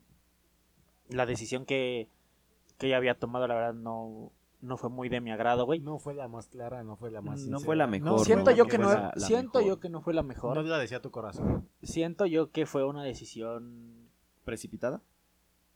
la 1.10 1.26
decisión 1.26 1.66
que, 1.66 2.08
que 2.78 2.86
ella 2.86 2.96
había 2.96 3.18
tomado, 3.18 3.46
la 3.46 3.54
verdad, 3.54 3.74
no, 3.74 4.32
no 4.62 4.78
fue 4.78 4.88
muy 4.88 5.10
de 5.10 5.20
mi 5.20 5.30
agrado, 5.30 5.66
güey. 5.66 5.80
no 5.80 5.98
fue 5.98 6.14
la 6.14 6.26
más 6.26 6.46
clara, 6.48 6.82
no 6.84 6.96
fue 6.96 7.10
la 7.10 7.20
más 7.20 7.40
No 7.40 7.58
sincera. 7.58 7.66
fue 7.66 7.76
la 7.76 7.86
mejor, 7.86 8.24
siento 8.24 8.50
yo 8.50 8.64
que 8.66 8.78
no, 8.78 8.88
la- 8.88 9.12
la 9.14 9.26
siento 9.26 9.58
mejor. 9.58 9.68
yo 9.68 9.80
que 9.80 9.88
no 9.90 10.00
fue 10.00 10.14
la 10.14 10.22
mejor. 10.22 10.56
No 10.56 10.62
la 10.62 10.78
decía 10.78 11.02
tu 11.02 11.10
corazón. 11.10 11.68
Siento 11.82 12.24
yo 12.24 12.50
que 12.50 12.64
fue 12.64 12.84
una 12.84 13.04
decisión 13.04 14.08
¿Precipitada? 14.44 15.02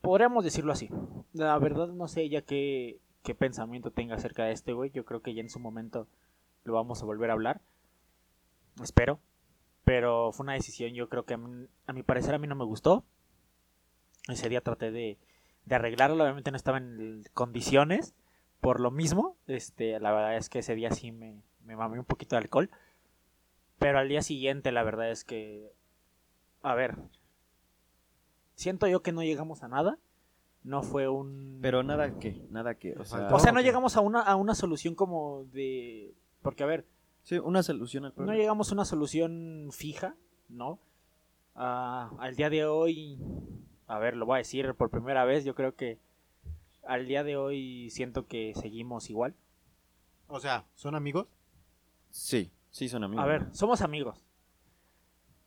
Podríamos 0.00 0.42
decirlo 0.42 0.72
así. 0.72 0.88
La 1.34 1.58
verdad 1.58 1.88
no 1.88 2.08
sé 2.08 2.28
ya 2.30 2.40
qué, 2.42 2.98
qué 3.22 3.34
pensamiento 3.34 3.90
tenga 3.90 4.14
acerca 4.16 4.44
de 4.44 4.52
este, 4.52 4.72
güey. 4.72 4.90
Yo 4.90 5.04
creo 5.04 5.20
que 5.20 5.34
ya 5.34 5.42
en 5.42 5.50
su 5.50 5.58
momento 5.60 6.08
lo 6.66 6.74
vamos 6.74 7.02
a 7.02 7.06
volver 7.06 7.30
a 7.30 7.34
hablar. 7.34 7.60
Espero. 8.82 9.18
Pero 9.84 10.32
fue 10.32 10.44
una 10.44 10.54
decisión, 10.54 10.92
yo 10.94 11.08
creo 11.08 11.24
que 11.24 11.34
a, 11.34 11.36
mí- 11.38 11.68
a 11.86 11.92
mi 11.92 12.02
parecer 12.02 12.34
a 12.34 12.38
mí 12.38 12.46
no 12.46 12.56
me 12.56 12.64
gustó. 12.64 13.04
Ese 14.28 14.48
día 14.48 14.60
traté 14.60 14.90
de, 14.90 15.16
de 15.64 15.74
arreglarlo. 15.74 16.22
Obviamente 16.24 16.50
no 16.50 16.56
estaba 16.56 16.78
en 16.78 17.24
condiciones. 17.34 18.14
Por 18.60 18.80
lo 18.80 18.90
mismo, 18.90 19.36
este, 19.46 20.00
la 20.00 20.12
verdad 20.12 20.36
es 20.36 20.48
que 20.48 20.58
ese 20.58 20.74
día 20.74 20.90
sí 20.90 21.12
me, 21.12 21.40
me 21.64 21.76
mamé 21.76 21.98
un 22.00 22.04
poquito 22.04 22.34
de 22.34 22.42
alcohol. 22.42 22.70
Pero 23.78 23.98
al 23.98 24.08
día 24.08 24.22
siguiente, 24.22 24.72
la 24.72 24.82
verdad 24.82 25.10
es 25.10 25.24
que... 25.24 25.72
A 26.62 26.74
ver, 26.74 26.96
siento 28.56 28.88
yo 28.88 29.02
que 29.02 29.12
no 29.12 29.22
llegamos 29.22 29.62
a 29.62 29.68
nada. 29.68 29.98
No 30.64 30.82
fue 30.82 31.06
un... 31.06 31.60
Pero 31.62 31.84
nada 31.84 32.18
que, 32.18 32.44
nada 32.50 32.74
que, 32.74 32.98
o 32.98 33.04
sea... 33.04 33.28
O 33.32 33.38
sea, 33.38 33.52
no 33.52 33.60
llegamos 33.60 33.96
a 33.96 34.00
una, 34.00 34.20
a 34.22 34.34
una 34.34 34.56
solución 34.56 34.96
como 34.96 35.44
de... 35.52 36.12
Porque, 36.46 36.62
a 36.62 36.66
ver, 36.66 36.86
Sí, 37.24 37.38
una 37.38 37.64
solución 37.64 38.04
al 38.04 38.12
no 38.16 38.32
llegamos 38.32 38.70
a 38.70 38.74
una 38.74 38.84
solución 38.84 39.70
fija, 39.72 40.14
¿no? 40.48 40.78
Ah, 41.56 42.12
al 42.20 42.36
día 42.36 42.50
de 42.50 42.64
hoy, 42.64 43.18
a 43.88 43.98
ver, 43.98 44.16
lo 44.16 44.26
voy 44.26 44.36
a 44.36 44.38
decir 44.38 44.72
por 44.74 44.90
primera 44.90 45.24
vez, 45.24 45.44
yo 45.44 45.56
creo 45.56 45.74
que 45.74 45.98
al 46.84 47.08
día 47.08 47.24
de 47.24 47.36
hoy 47.36 47.90
siento 47.90 48.28
que 48.28 48.52
seguimos 48.54 49.10
igual. 49.10 49.34
O 50.28 50.38
sea, 50.38 50.66
¿son 50.76 50.94
amigos? 50.94 51.26
Sí, 52.10 52.52
sí 52.70 52.88
son 52.88 53.02
amigos. 53.02 53.24
A 53.24 53.26
ver, 53.26 53.52
somos 53.52 53.80
amigos. 53.80 54.24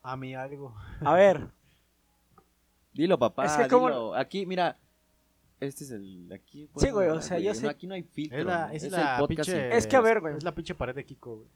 A 0.02 0.18
mí 0.18 0.36
algo. 0.36 0.76
A 1.00 1.14
ver, 1.14 1.48
Dilo, 2.92 3.18
papá, 3.18 3.46
Es 3.46 3.56
que 3.56 3.70
como-. 3.70 4.14
Aquí, 4.16 4.46
mira, 4.46 4.78
este 5.60 5.84
es 5.84 5.92
el... 5.92 6.32
Aquí 6.34 6.70
Sí, 6.78 6.90
güey, 6.92 7.10
o 7.10 7.22
sea, 7.22 7.40
yo 7.40 7.50
No, 7.52 7.56
sé- 7.56 7.68
aquí 7.70 7.88
no 7.88 7.94
hay 7.96 8.04
filtro. 8.04 8.38
Es 8.40 8.46
la, 8.46 8.74
es 8.74 8.84
el 8.84 8.92
la 8.92 9.18
podcast 9.20 9.50
pinche... 9.50 9.78
Es 9.78 9.88
que 9.88 9.96
a 9.96 10.02
ver, 10.02 10.22
güey. 10.22 10.36
Es 10.38 10.44
la 10.44 10.56
pinche 10.56 10.76
pared 10.76 10.96
de 10.96 11.06
Kiko, 11.06 11.36
güey. 11.38 11.50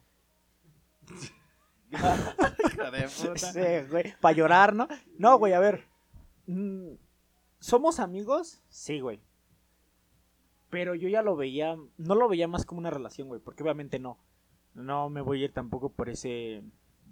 Sí, 3.08 3.60
güey, 3.90 4.16
para 4.20 4.36
llorar, 4.36 4.74
¿no? 4.74 4.88
No, 5.18 5.38
güey, 5.38 5.54
a 5.54 5.60
ver. 5.60 5.84
mm, 6.48 6.94
¿Somos 7.60 8.00
amigos? 8.00 8.62
Sí, 8.70 9.00
güey. 9.00 9.22
Pero 10.70 10.96
yo 10.96 11.08
ya 11.08 11.22
lo 11.22 11.36
veía, 11.36 11.76
no 11.98 12.16
lo 12.16 12.28
veía 12.28 12.48
más 12.48 12.66
como 12.66 12.80
una 12.80 12.90
relación, 12.90 13.28
güey, 13.28 13.40
porque 13.40 13.64
obviamente 13.64 14.00
no. 14.00 14.18
No 14.74 15.10
me 15.10 15.22
voy 15.22 15.42
a 15.42 15.46
ir 15.46 15.54
tampoco 15.54 15.90
por 15.90 16.10
ese 16.10 16.64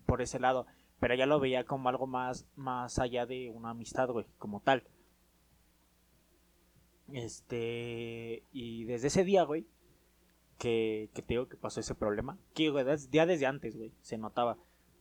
por 0.07 0.21
ese 0.23 0.39
lado, 0.39 0.65
pero 0.99 1.13
ya 1.13 1.27
lo 1.27 1.39
veía 1.39 1.63
como 1.63 1.87
algo 1.89 2.07
más 2.07 2.47
más 2.55 2.97
allá 2.97 3.27
de 3.27 3.51
una 3.51 3.69
amistad, 3.69 4.09
güey, 4.09 4.25
como 4.39 4.61
tal. 4.61 4.83
Este, 7.13 8.43
y 8.51 8.85
desde 8.85 9.07
ese 9.07 9.23
día, 9.23 9.43
güey, 9.43 9.65
que, 10.57 11.09
que 11.13 11.21
te 11.21 11.33
digo 11.33 11.47
que 11.47 11.57
pasó 11.57 11.79
ese 11.79 11.95
problema, 11.95 12.37
que 12.53 12.69
güey, 12.69 12.85
ya 13.11 13.25
desde 13.25 13.45
antes, 13.45 13.75
güey, 13.77 13.91
se 14.01 14.17
notaba. 14.17 14.57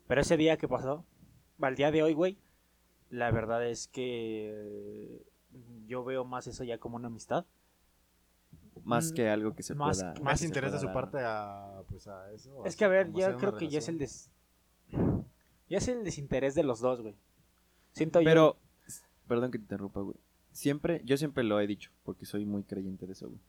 Pero 0.07 0.21
ese 0.23 0.37
día 0.37 0.57
que 0.57 0.69
pasó, 0.69 1.05
al 1.61 1.77
día 1.77 1.91
de 1.91 2.03
hoy, 2.03 2.15
güey, 2.15 2.39
la 3.11 3.31
verdad 3.31 3.67
es 3.67 3.89
que 3.89 5.23
yo 5.87 6.05
veo 6.05 6.25
más 6.25 6.47
eso 6.47 6.65
ya 6.65 6.79
como 6.79 6.97
una 6.97 7.09
amistad. 7.09 7.45
Más 8.85 9.11
Mm, 9.13 9.15
que 9.15 9.29
algo 9.29 9.55
que 9.55 9.63
se 9.63 9.75
más- 9.75 9.99
pueda... 9.99 10.15
más 10.23 10.43
interés 10.43 10.73
de 10.73 10.79
su 10.79 10.87
dar. 10.87 10.95
parte 10.95 11.19
a, 11.21 11.83
pues 11.89 12.07
a 12.09 12.33
eso. 12.33 12.65
Es 12.65 12.77
que 12.77 12.85
a 12.85 12.89
ver, 12.89 13.13
ya 13.13 13.37
creo 13.37 13.57
que 13.57 13.69
ya 13.69 13.79
es 13.79 13.89
el 13.89 13.99
des... 13.99 14.31
Ya 15.69 15.79
es 15.79 15.87
el 15.89 16.03
desinterés 16.03 16.55
de 16.55 16.63
los 16.65 16.81
dos, 16.81 17.01
güey. 17.03 17.15
Siento 17.93 18.21
yo... 18.21 18.25
Pero, 18.25 18.57
perdón 19.29 19.51
que 19.51 19.59
te 19.59 19.65
interrumpa, 19.65 20.01
güey. 20.01 20.17
Siempre, 20.53 21.01
yo 21.05 21.17
siempre 21.17 21.45
lo 21.45 21.61
he 21.61 21.67
dicho, 21.67 21.91
porque 22.05 22.27
soy 22.27 22.45
muy 22.45 22.63
creyente 22.65 23.07
de 23.07 23.13
eso, 23.13 23.29
güey. 23.29 23.41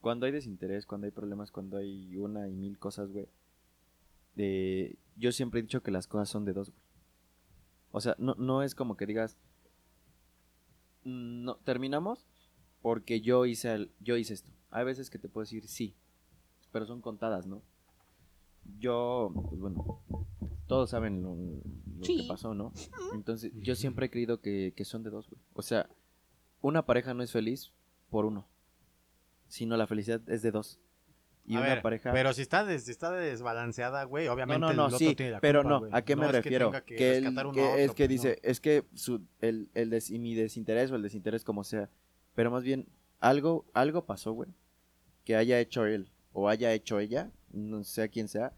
Cuando 0.00 0.26
hay 0.26 0.32
desinterés, 0.32 0.86
cuando 0.86 1.04
hay 1.06 1.10
problemas, 1.12 1.50
cuando 1.52 1.76
hay 1.76 2.16
una 2.16 2.48
y 2.48 2.52
mil 2.52 2.78
cosas, 2.78 3.10
güey. 3.12 3.28
eh, 4.36 4.96
yo 5.16 5.30
siempre 5.30 5.60
he 5.60 5.62
dicho 5.62 5.82
que 5.82 5.90
las 5.90 6.06
cosas 6.06 6.28
son 6.30 6.44
de 6.46 6.54
dos, 6.54 6.70
güey. 6.70 6.80
O 7.92 8.00
sea, 8.00 8.16
no, 8.18 8.34
no 8.36 8.62
es 8.62 8.74
como 8.74 8.96
que 8.96 9.04
digas, 9.06 9.36
"Mm, 11.04 11.44
no, 11.44 11.56
terminamos 11.56 12.24
porque 12.80 13.20
yo 13.20 13.44
hice, 13.46 13.72
el- 13.74 13.90
yo 14.00 14.16
hice 14.16 14.34
esto. 14.34 14.50
Hay 14.70 14.84
veces 14.84 15.10
que 15.10 15.18
te 15.18 15.28
puedo 15.28 15.42
decir 15.44 15.68
sí, 15.68 15.94
pero 16.72 16.86
son 16.86 17.00
contadas, 17.02 17.46
¿no? 17.46 17.62
Yo, 18.78 19.32
pues 19.50 19.60
bueno, 19.60 20.00
todos 20.66 20.90
saben 20.90 21.22
lo, 21.22 21.34
lo 21.34 22.04
que 22.22 22.24
pasó, 22.28 22.54
¿no? 22.54 22.72
Entonces, 23.14 23.52
yo 23.60 23.74
siempre 23.74 24.06
he 24.06 24.10
creído 24.10 24.40
que, 24.40 24.72
que 24.74 24.84
son 24.84 25.02
de 25.02 25.10
dos, 25.10 25.28
güey. 25.28 25.40
O 25.52 25.62
sea, 25.62 25.90
una 26.62 26.86
pareja 26.86 27.12
no 27.14 27.22
es 27.22 27.30
feliz 27.32 27.72
por 28.08 28.24
uno, 28.24 28.48
sino 29.48 29.76
la 29.76 29.86
felicidad 29.86 30.20
es 30.28 30.40
de 30.42 30.50
dos. 30.50 30.80
Y 31.44 31.56
A 31.56 31.58
una 31.58 31.68
ver, 31.68 31.82
pareja... 31.82 32.12
Pero 32.12 32.32
si 32.32 32.40
está, 32.42 32.64
des- 32.64 32.84
si 32.84 32.92
está 32.92 33.10
desbalanceada, 33.10 34.04
güey, 34.04 34.26
No, 34.26 34.32
obviamente 34.32 34.60
no, 34.60 34.70
el 34.70 34.76
no, 34.76 34.84
otro 34.86 34.98
sí, 34.98 35.16
tiene 35.16 35.32
la 35.32 35.40
pero 35.40 35.62
culpa, 35.62 35.70
no, 35.74 35.80
güey. 35.80 35.90
¿a 35.92 36.02
qué 36.02 36.14
me 36.14 36.22
No 36.22 36.26
es 36.28 36.32
que 36.34 36.38
refiero? 36.42 36.66
tenga 36.66 36.80
que 36.84 36.94
Que, 36.96 37.16
el- 37.16 37.26
uno 37.28 37.52
que 37.52 37.60
a 37.62 37.76
es 37.78 37.84
otro, 37.90 37.94
que 37.96 38.02
pues, 38.04 38.08
dice, 38.08 38.40
no. 38.44 38.48
es 38.50 38.60
que 38.60 38.84
su, 38.94 39.22
el, 39.40 39.68
el 39.74 39.90
des- 39.90 40.10
y 40.10 40.18
mi 40.20 40.34
desinterés 40.36 40.90
o 40.92 40.96
el 40.96 41.02
desinterés 41.02 41.42
como 41.42 41.64
sea, 41.64 41.90
pero 42.36 42.50
más 42.52 42.62
bien 42.62 42.86
algo, 43.18 43.66
algo 43.74 44.06
pasó, 44.06 44.32
güey, 44.32 44.50
que 45.24 45.34
haya 45.34 45.58
hecho 45.58 45.84
él 45.84 46.10
o 46.32 46.48
haya 46.48 46.72
hecho 46.72 47.00
ella, 47.00 47.32
no 47.50 47.82
sé 47.82 48.02
a 48.02 48.08
quién 48.08 48.28
sea, 48.28 48.52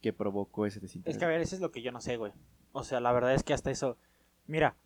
que 0.00 0.14
provocó 0.14 0.64
ese 0.64 0.80
desinterés. 0.80 1.14
Es 1.16 1.18
que 1.18 1.26
a 1.26 1.28
ver, 1.28 1.42
eso 1.42 1.56
es 1.56 1.60
lo 1.60 1.70
que 1.72 1.82
yo 1.82 1.92
no 1.92 2.00
sé, 2.00 2.16
güey. 2.16 2.32
O 2.72 2.84
sea, 2.84 3.00
la 3.00 3.12
verdad 3.12 3.34
es 3.34 3.42
que 3.42 3.52
hasta 3.52 3.70
eso... 3.70 3.98
Mira. 4.46 4.76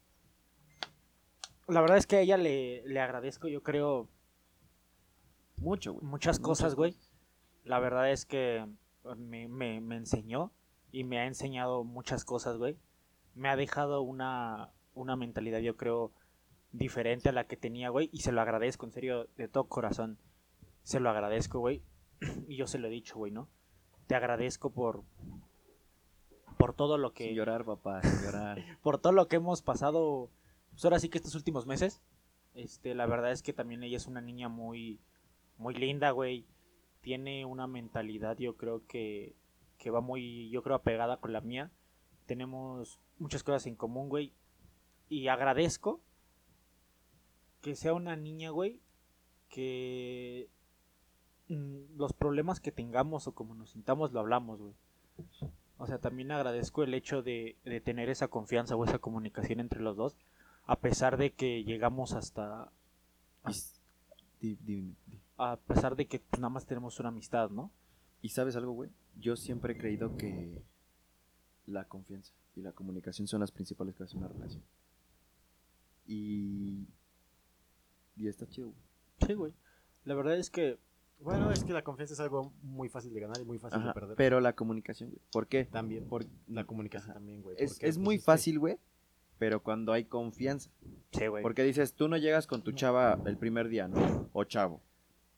La 1.68 1.80
verdad 1.80 1.96
es 1.96 2.06
que 2.06 2.16
a 2.16 2.20
ella 2.20 2.36
le, 2.36 2.82
le 2.86 3.00
agradezco, 3.00 3.48
yo 3.48 3.62
creo, 3.62 4.08
Mucho, 5.56 5.94
güey. 5.94 6.04
muchas 6.04 6.38
cosas, 6.40 6.74
güey. 6.74 6.96
La 7.64 7.78
verdad 7.78 8.10
es 8.10 8.26
que 8.26 8.66
me, 9.16 9.48
me, 9.48 9.80
me 9.80 9.96
enseñó 9.96 10.52
y 10.90 11.04
me 11.04 11.18
ha 11.20 11.26
enseñado 11.26 11.84
muchas 11.84 12.24
cosas, 12.24 12.56
güey. 12.58 12.76
Me 13.34 13.48
ha 13.48 13.56
dejado 13.56 14.02
una, 14.02 14.70
una 14.94 15.16
mentalidad, 15.16 15.60
yo 15.60 15.76
creo, 15.76 16.12
diferente 16.72 17.28
a 17.28 17.32
la 17.32 17.44
que 17.46 17.56
tenía, 17.56 17.90
güey. 17.90 18.10
Y 18.12 18.20
se 18.22 18.32
lo 18.32 18.40
agradezco, 18.40 18.86
en 18.86 18.92
serio, 18.92 19.28
de 19.36 19.48
todo 19.48 19.64
corazón. 19.64 20.18
Se 20.82 21.00
lo 21.00 21.10
agradezco, 21.10 21.60
güey. 21.60 21.82
Y 22.48 22.56
yo 22.56 22.66
se 22.66 22.78
lo 22.78 22.88
he 22.88 22.90
dicho, 22.90 23.16
güey, 23.16 23.32
¿no? 23.32 23.48
Te 24.08 24.16
agradezco 24.16 24.70
por, 24.70 25.04
por 26.58 26.74
todo 26.74 26.98
lo 26.98 27.12
que 27.12 27.26
Sin 27.26 27.36
llorar, 27.36 27.64
papá, 27.64 28.02
sin 28.02 28.24
llorar. 28.24 28.58
por 28.82 28.98
todo 28.98 29.12
lo 29.12 29.28
que 29.28 29.36
hemos 29.36 29.62
pasado, 29.62 30.28
pues 30.72 30.84
ahora 30.84 30.98
sí 30.98 31.08
que 31.08 31.18
estos 31.18 31.34
últimos 31.34 31.66
meses, 31.66 32.02
este, 32.54 32.94
la 32.94 33.06
verdad 33.06 33.32
es 33.32 33.42
que 33.42 33.52
también 33.52 33.82
ella 33.82 33.96
es 33.96 34.06
una 34.06 34.20
niña 34.20 34.48
muy, 34.48 35.00
muy 35.58 35.74
linda, 35.74 36.10
güey. 36.10 36.46
Tiene 37.00 37.44
una 37.44 37.66
mentalidad, 37.66 38.38
yo 38.38 38.56
creo 38.56 38.86
que, 38.86 39.34
que 39.78 39.90
va 39.90 40.00
muy, 40.00 40.50
yo 40.50 40.62
creo, 40.62 40.76
apegada 40.76 41.18
con 41.18 41.32
la 41.32 41.40
mía. 41.40 41.70
Tenemos 42.26 43.00
muchas 43.18 43.42
cosas 43.42 43.66
en 43.66 43.74
común, 43.74 44.08
güey. 44.08 44.32
Y 45.08 45.28
agradezco 45.28 46.00
que 47.60 47.74
sea 47.76 47.94
una 47.94 48.16
niña, 48.16 48.50
güey, 48.50 48.80
que 49.48 50.48
mm, 51.48 51.96
los 51.96 52.12
problemas 52.12 52.60
que 52.60 52.72
tengamos 52.72 53.26
o 53.26 53.34
como 53.34 53.54
nos 53.54 53.70
sintamos 53.70 54.12
lo 54.12 54.20
hablamos, 54.20 54.60
güey. 54.60 54.74
O 55.78 55.86
sea, 55.86 55.98
también 55.98 56.30
agradezco 56.30 56.82
el 56.82 56.94
hecho 56.94 57.22
de, 57.22 57.56
de 57.64 57.80
tener 57.80 58.08
esa 58.08 58.28
confianza 58.28 58.76
o 58.76 58.84
esa 58.84 58.98
comunicación 58.98 59.60
entre 59.60 59.80
los 59.80 59.96
dos, 59.96 60.16
a 60.66 60.78
pesar 60.80 61.16
de 61.16 61.32
que 61.32 61.64
llegamos 61.64 62.12
hasta, 62.12 62.70
Y, 64.40 64.54
di- 64.54 64.56
di- 64.62 64.96
di- 65.06 65.20
a 65.38 65.56
pesar 65.56 65.96
de 65.96 66.06
que 66.06 66.20
pues, 66.20 66.40
nada 66.40 66.50
más 66.50 66.66
tenemos 66.66 66.98
una 67.00 67.08
amistad, 67.10 67.50
¿no? 67.50 67.70
¿Y 68.20 68.28
sabes 68.30 68.54
algo, 68.56 68.72
güey? 68.72 68.90
Yo 69.16 69.36
siempre 69.36 69.74
he 69.74 69.76
creído 69.78 70.16
que 70.16 70.62
la 71.66 71.84
confianza 71.88 72.32
y 72.54 72.60
la 72.60 72.72
comunicación 72.72 73.26
son 73.26 73.40
las 73.40 73.50
principales 73.50 73.94
que 73.96 74.04
hacen 74.04 74.18
una 74.18 74.28
relación. 74.28 74.62
Y... 76.06 76.86
Y 78.16 78.28
está 78.28 78.46
chido, 78.48 78.68
güey. 78.68 78.80
Sí, 79.26 79.34
güey. 79.34 79.54
La 80.04 80.14
verdad 80.14 80.36
es 80.36 80.50
que 80.50 80.78
Bueno, 81.20 81.50
es 81.50 81.64
que 81.64 81.72
la 81.72 81.82
confianza 81.82 82.14
es 82.14 82.20
algo 82.20 82.52
muy 82.62 82.88
fácil 82.88 83.12
de 83.14 83.20
ganar 83.20 83.40
y 83.40 83.44
muy 83.44 83.58
fácil 83.58 83.82
de 83.84 83.92
perder. 83.92 84.16
pero 84.16 84.40
la 84.40 84.54
comunicación, 84.54 85.10
güey. 85.10 85.22
¿Por 85.32 85.46
qué? 85.46 85.64
También. 85.64 86.06
Por- 86.08 86.26
La 86.48 86.64
comunicación 86.64 87.10
Ajá. 87.12 87.14
también, 87.18 87.42
güey. 87.42 87.56
Es, 87.58 87.72
es 87.72 87.78
pues, 87.80 87.98
muy 87.98 88.18
fácil, 88.18 88.58
güey, 88.58 88.78
pero 89.42 89.60
cuando 89.60 89.92
hay 89.92 90.04
confianza. 90.04 90.70
Sí, 91.10 91.26
güey. 91.26 91.42
Porque 91.42 91.64
dices, 91.64 91.94
tú 91.94 92.06
no 92.06 92.16
llegas 92.16 92.46
con 92.46 92.62
tu 92.62 92.70
chava 92.70 93.18
el 93.26 93.36
primer 93.36 93.68
día, 93.68 93.88
¿no? 93.88 94.28
O 94.32 94.44
chavo. 94.44 94.80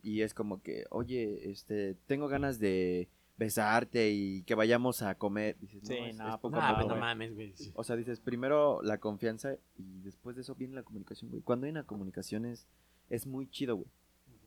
Y 0.03 0.21
es 0.21 0.35
como 0.35 0.61
que, 0.61 0.85
oye, 0.91 1.51
este, 1.51 1.95
tengo 2.07 2.29
ganas 2.29 2.59
de 2.59 3.09
besarte 3.39 4.11
y 4.11 4.43
que 4.43 4.55
vayamos 4.55 5.01
a 5.01 5.15
comer. 5.15 5.57
Dices, 5.59 5.81
Sí, 5.85 5.95
es- 5.95 6.17
no, 6.19 6.29
es 6.29 6.35
poco 6.35 6.51
pues, 6.51 6.63
a 6.63 6.69
Ah, 6.69 6.73
no, 6.73 6.77
poco, 6.81 6.89
pues 6.89 6.97
no 6.99 7.01
mames, 7.01 7.35
güey. 7.35 7.55
O 7.77 7.83
sea, 7.83 7.97
dices, 7.97 8.21
primero 8.21 8.83
la 8.83 8.99
confianza 8.99 9.55
y 9.79 10.01
después 10.03 10.37
de 10.37 10.43
eso 10.43 10.55
viene 10.55 10.75
la 10.75 10.83
comunicación, 10.83 11.31
güey. 11.31 11.41
Cuando 11.43 11.65
hay 11.65 11.71
una 11.71 11.85
comunicación 11.85 12.45
es, 12.45 12.67
es 13.09 13.27
muy 13.27 13.49
chido, 13.49 13.77
güey. 13.77 13.89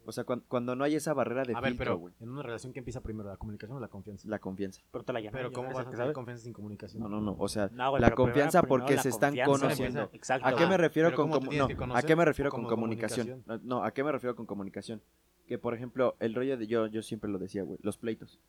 O 0.07 0.11
sea, 0.13 0.23
cuan- 0.23 0.41
cuando, 0.47 0.73
no 0.75 0.83
hay 0.85 0.95
esa 0.95 1.13
barrera 1.13 1.43
de 1.43 1.53
A 1.53 1.59
ver, 1.59 1.71
filtro, 1.71 1.85
pero 1.85 1.97
güey. 1.97 2.13
en 2.21 2.29
una 2.29 2.41
relación 2.41 2.71
que 2.71 2.79
empieza 2.79 3.01
primero, 3.01 3.27
la 3.29 3.35
comunicación 3.37 3.77
o 3.77 3.79
la 3.81 3.89
confianza. 3.89 4.27
La 4.29 4.39
confianza. 4.39 4.81
Pregúntale 4.89 5.19
a 5.19 5.21
Yanay, 5.23 5.31
Pero 5.33 5.49
Yanay 5.49 5.53
¿cómo 5.55 5.67
es 5.69 5.75
vas 5.75 5.87
a 5.87 5.97
tener 5.97 6.13
confianza 6.13 6.43
sin 6.45 6.53
comunicación? 6.53 7.03
No, 7.03 7.09
no, 7.09 7.19
no. 7.21 7.35
O 7.37 7.47
sea, 7.49 7.69
No, 7.73 7.89
güey, 7.89 8.01
la 8.01 8.07
pero 8.07 8.15
confianza 8.15 8.61
primero 8.61 8.79
porque 8.83 8.95
la 8.95 9.01
se 9.03 9.09
están 9.09 9.29
confianza, 9.31 9.51
conociendo. 9.61 10.09
Exacto. 10.13 10.47
¿A 10.47 10.55
qué 10.55 10.65
me 10.65 10.77
refiero 10.77 11.09
pero 11.09 11.17
con 11.17 11.29
¿cómo 11.31 11.49
te 11.49 11.57
no, 11.57 11.95
¿A 11.95 12.01
qué 12.03 12.15
me 12.15 12.23
refiero 12.25 12.49
con 12.51 12.63
comunicación? 12.65 13.27
comunicación. 13.27 13.67
No, 13.67 13.83
¿a 13.83 13.91
qué 13.91 14.03
me 14.03 14.11
refiero 14.13 14.35
con 14.35 14.45
comunicación? 14.45 15.01
Que 15.45 15.57
por 15.57 15.73
ejemplo, 15.73 16.15
el 16.19 16.33
rollo 16.33 16.57
de 16.57 16.67
yo, 16.67 16.87
yo 16.87 17.01
siempre 17.01 17.29
lo 17.29 17.37
decía, 17.37 17.63
güey, 17.63 17.77
los 17.81 17.97
pleitos. 17.97 18.39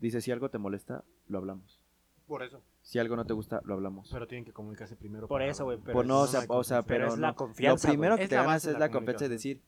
Dice, 0.00 0.20
si 0.20 0.30
algo 0.30 0.48
te 0.50 0.58
molesta, 0.58 1.04
lo 1.28 1.38
hablamos. 1.38 1.80
Por 2.26 2.42
eso. 2.42 2.60
Si 2.82 2.98
algo 2.98 3.16
no 3.16 3.24
te 3.24 3.32
gusta, 3.32 3.60
lo 3.64 3.74
hablamos. 3.74 4.10
Pero 4.12 4.26
tienen 4.26 4.44
que 4.44 4.52
comunicarse 4.52 4.96
primero. 4.96 5.26
Por 5.28 5.40
para- 5.40 5.50
eso, 5.50 5.64
güey, 5.64 5.78
pero 5.82 5.94
Pues 5.94 6.06
no, 6.06 6.20
o 6.20 6.24
es- 6.26 6.30
sea, 6.30 6.44
o 6.48 6.62
sea, 6.62 6.82
pero 6.82 7.04
pero 7.06 7.14
es 7.14 7.18
la 7.18 7.28
no. 7.28 7.34
confianza, 7.36 7.88
Lo 7.88 7.92
primero 7.92 8.16
que 8.16 8.24
Es 8.24 8.28
te 8.28 8.36
la 8.36 8.42
ganas 8.42 8.64
es 8.66 8.72
la 8.74 8.78
la 8.80 8.90
confianza 8.90 9.24
de 9.24 9.28
decir, 9.30 9.62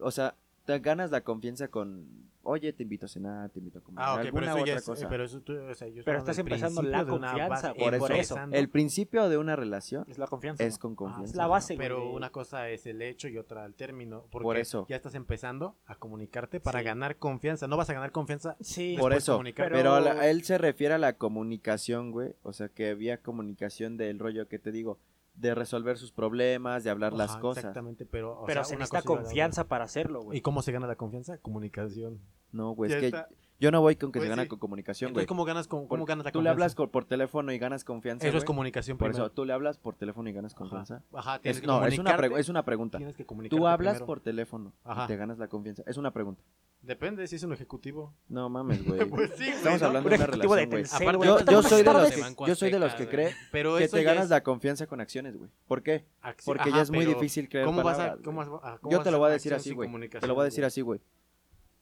o 0.00 0.10
sea, 0.10 0.34
te 0.66 0.78
ganas 0.80 1.10
la 1.10 1.22
confianza 1.22 1.68
con, 1.68 2.28
oye, 2.42 2.72
te 2.72 2.82
invito 2.82 3.06
a 3.06 3.08
cenar, 3.08 3.48
te 3.50 3.60
invito 3.60 3.78
a 3.78 3.82
comer, 3.82 4.04
Ah, 4.04 4.14
ok, 4.14 4.18
pero 4.18 4.26
alguna 4.28 4.46
eso 4.48 4.56
ya 4.58 4.62
otra 4.62 4.74
es, 4.76 4.84
cosa. 4.84 5.04
eh, 5.04 5.08
pero 5.08 5.24
eso 5.24 5.40
tú, 5.40 5.52
o 5.58 5.74
sea, 5.74 5.88
yo 5.88 6.02
Pero 6.04 6.18
estás 6.18 6.38
empezando 6.38 6.82
la 6.82 7.04
de 7.04 7.10
confianza, 7.10 7.72
por 7.74 7.98
por 7.98 8.12
eso, 8.12 8.36
el 8.52 8.68
principio 8.68 9.28
de 9.28 9.38
una 9.38 9.56
relación 9.56 10.04
Es 10.08 10.18
la 10.18 10.26
confianza. 10.26 10.64
es 10.64 10.76
con 10.78 10.92
Ah, 10.92 10.96
confianza. 10.96 11.30
es 11.30 11.36
la 11.36 11.46
base. 11.46 11.76
Pero 11.78 12.00
de- 12.00 12.06
una 12.08 12.30
cosa 12.30 12.68
es 12.68 12.84
el 12.86 13.00
hecho 13.00 13.28
y 13.28 13.38
otra 13.38 13.64
el 13.64 13.74
término. 13.74 14.26
Porque 14.30 14.42
Por 14.42 14.56
eso. 14.58 14.86
ya 14.88 14.96
estás 14.96 15.14
empezando 15.14 15.76
a 15.86 15.94
comunicarte 15.94 16.60
para 16.60 16.80
Sí. 16.80 16.84
ganar 16.84 17.16
confianza. 17.16 17.66
No 17.68 17.76
vas 17.76 17.88
a 17.90 17.94
ganar 17.94 18.10
confianza 18.12 18.56
Sí, 18.60 18.96
Por 18.98 19.12
eso, 19.14 19.32
comunicar. 19.34 19.68
pero, 19.70 19.78
Pero- 19.94 20.00
la- 20.00 20.28
él 20.28 20.42
se 20.44 20.58
refiere 20.58 20.94
a 20.94 20.98
la 20.98 21.14
comunicación, 21.16 22.10
güey. 22.10 22.34
O 22.42 22.52
sea, 22.52 22.68
que 22.68 22.90
había 22.90 23.22
comunicación 23.22 23.96
del 23.96 24.18
rollo 24.18 24.48
que 24.48 24.58
te 24.58 24.72
digo, 24.72 24.98
de 25.36 25.54
resolver 25.54 25.98
sus 25.98 26.12
problemas, 26.12 26.82
de 26.84 26.90
hablar 26.90 27.12
las 27.12 27.32
Ajá, 27.32 27.40
cosas. 27.40 27.64
Exactamente, 27.64 28.06
pero. 28.06 28.40
o 28.40 28.46
pero 28.46 28.60
sea, 28.60 28.64
se 28.64 28.74
una 28.76 28.84
necesita 28.84 29.02
confianza 29.02 29.68
para 29.68 29.84
hacerlo, 29.84 30.22
güey. 30.22 30.38
¿Y 30.38 30.40
cómo 30.40 30.62
se 30.62 30.72
gana 30.72 30.86
la 30.86 30.96
confianza? 30.96 31.38
Comunicación. 31.38 32.20
No, 32.52 32.70
güey, 32.72 32.90
es 32.90 32.98
que 33.00 33.06
está. 33.06 33.28
yo 33.60 33.70
no 33.70 33.80
voy 33.82 33.96
con 33.96 34.12
que 34.12 34.18
Pues 34.18 34.26
se 34.26 34.30
gana 34.30 34.42
sí. 34.44 34.48
con 34.48 34.58
comunicación, 34.58 35.12
güey. 35.12 35.26
¿cómo 35.26 35.44
ganas, 35.44 35.68
con, 35.68 35.88
cómo 35.88 36.06
ganas 36.06 36.24
la 36.24 36.30
Tú 36.32 36.38
confianza? 36.38 36.58
le 36.58 36.64
hablas 36.64 36.74
por 36.90 37.04
teléfono 37.04 37.52
y 37.52 37.58
ganas 37.58 37.84
confianza, 37.84 38.26
Eso 38.26 38.38
es 38.38 38.44
comunicación 38.44 38.96
Por 38.96 39.08
primero. 39.08 39.26
eso, 39.26 39.32
tú 39.34 39.44
le 39.44 39.52
hablas 39.52 39.76
por 39.78 39.94
teléfono 39.96 40.28
y 40.30 40.32
ganas 40.32 40.52
Ajá. 40.54 40.58
confianza. 40.60 41.02
Ajá, 41.12 41.38
tienes 41.40 41.56
Es- 41.56 41.60
que 41.60 41.66
no, 41.66 41.84
es 41.84 41.98
una, 41.98 42.14
es 42.38 42.48
una 42.48 42.62
pregunta. 42.64 42.96
Tienes 42.98 43.16
que 43.16 43.26
comunicarte 43.26 43.58
Tú 43.60 43.66
hablas 43.66 43.94
primero. 43.94 44.06
por 44.06 44.20
teléfono 44.20 44.72
Ajá. 44.84 45.04
y 45.04 45.06
te 45.08 45.16
ganas 45.16 45.38
la 45.38 45.48
confianza. 45.48 45.82
Es 45.86 45.98
una 45.98 46.12
pregunta. 46.12 46.42
Depende 46.82 47.26
si 47.26 47.34
es 47.36 47.42
un 47.42 47.52
ejecutivo. 47.52 48.14
No 48.28 48.48
mames, 48.48 48.84
güey. 48.86 49.04
Pues 49.06 49.30
sí, 49.36 49.44
güey, 49.44 49.50
Estamos 49.56 49.80
¿no? 49.80 49.86
hablando 49.88 50.08
Un 50.08 50.10
de 50.10 50.14
una 50.16 50.24
ejecutivo 50.24 50.54
de 50.54 50.60
relación, 50.66 50.70
güey. 50.70 50.82
Telcel, 50.82 51.02
Aparte, 51.08 51.16
güey. 51.16 51.28
Yo, 51.28 51.52
yo 51.52 51.62
soy 51.62 51.78
de 51.78 51.84
los 51.84 51.94
tardes. 51.94 52.14
que, 52.36 52.46
yo 52.46 52.54
soy 52.54 52.70
de 52.70 52.78
los 52.78 52.94
que 52.94 53.08
cree 53.08 53.34
Pero 53.50 53.76
que 53.76 53.84
eso 53.84 53.96
te 53.96 54.02
ya 54.04 54.10
ganas 54.10 54.24
es 54.24 54.30
la 54.30 54.42
confianza 54.42 54.86
con 54.86 55.00
acciones, 55.00 55.36
güey. 55.36 55.50
¿Por 55.66 55.82
qué? 55.82 56.04
acci- 56.22 56.44
Porque 56.44 56.68
Ajá, 56.68 56.76
ya 56.76 56.82
es 56.82 56.90
muy 56.90 57.00
pero 57.04 57.10
difícil 57.18 57.48
creer 57.48 57.66
¿Cómo 57.66 57.82
vas 57.82 57.94
a, 57.94 57.98
palabras, 57.98 58.24
cómo 58.24 58.44
güey. 58.44 58.48
vas 58.62 58.74
a- 58.74 58.78
cómo 58.78 58.92
Yo 58.92 58.98
vas 58.98 59.04
te 59.04 59.08
a 59.08 59.12
lo 59.12 59.18
voy 59.18 59.24
a 59.26 59.28
hacer 59.30 59.36
decir 59.38 59.52
acción 59.54 59.60
así, 59.60 59.68
sin 59.70 59.76
güey. 59.76 59.86
Te 59.86 59.90
comunicación, 59.90 60.28
lo 60.28 60.34
voy 60.34 60.42
a 60.42 60.44
decir 60.44 60.60
güey? 60.62 60.66
así, 60.68 60.80
güey. 60.82 61.00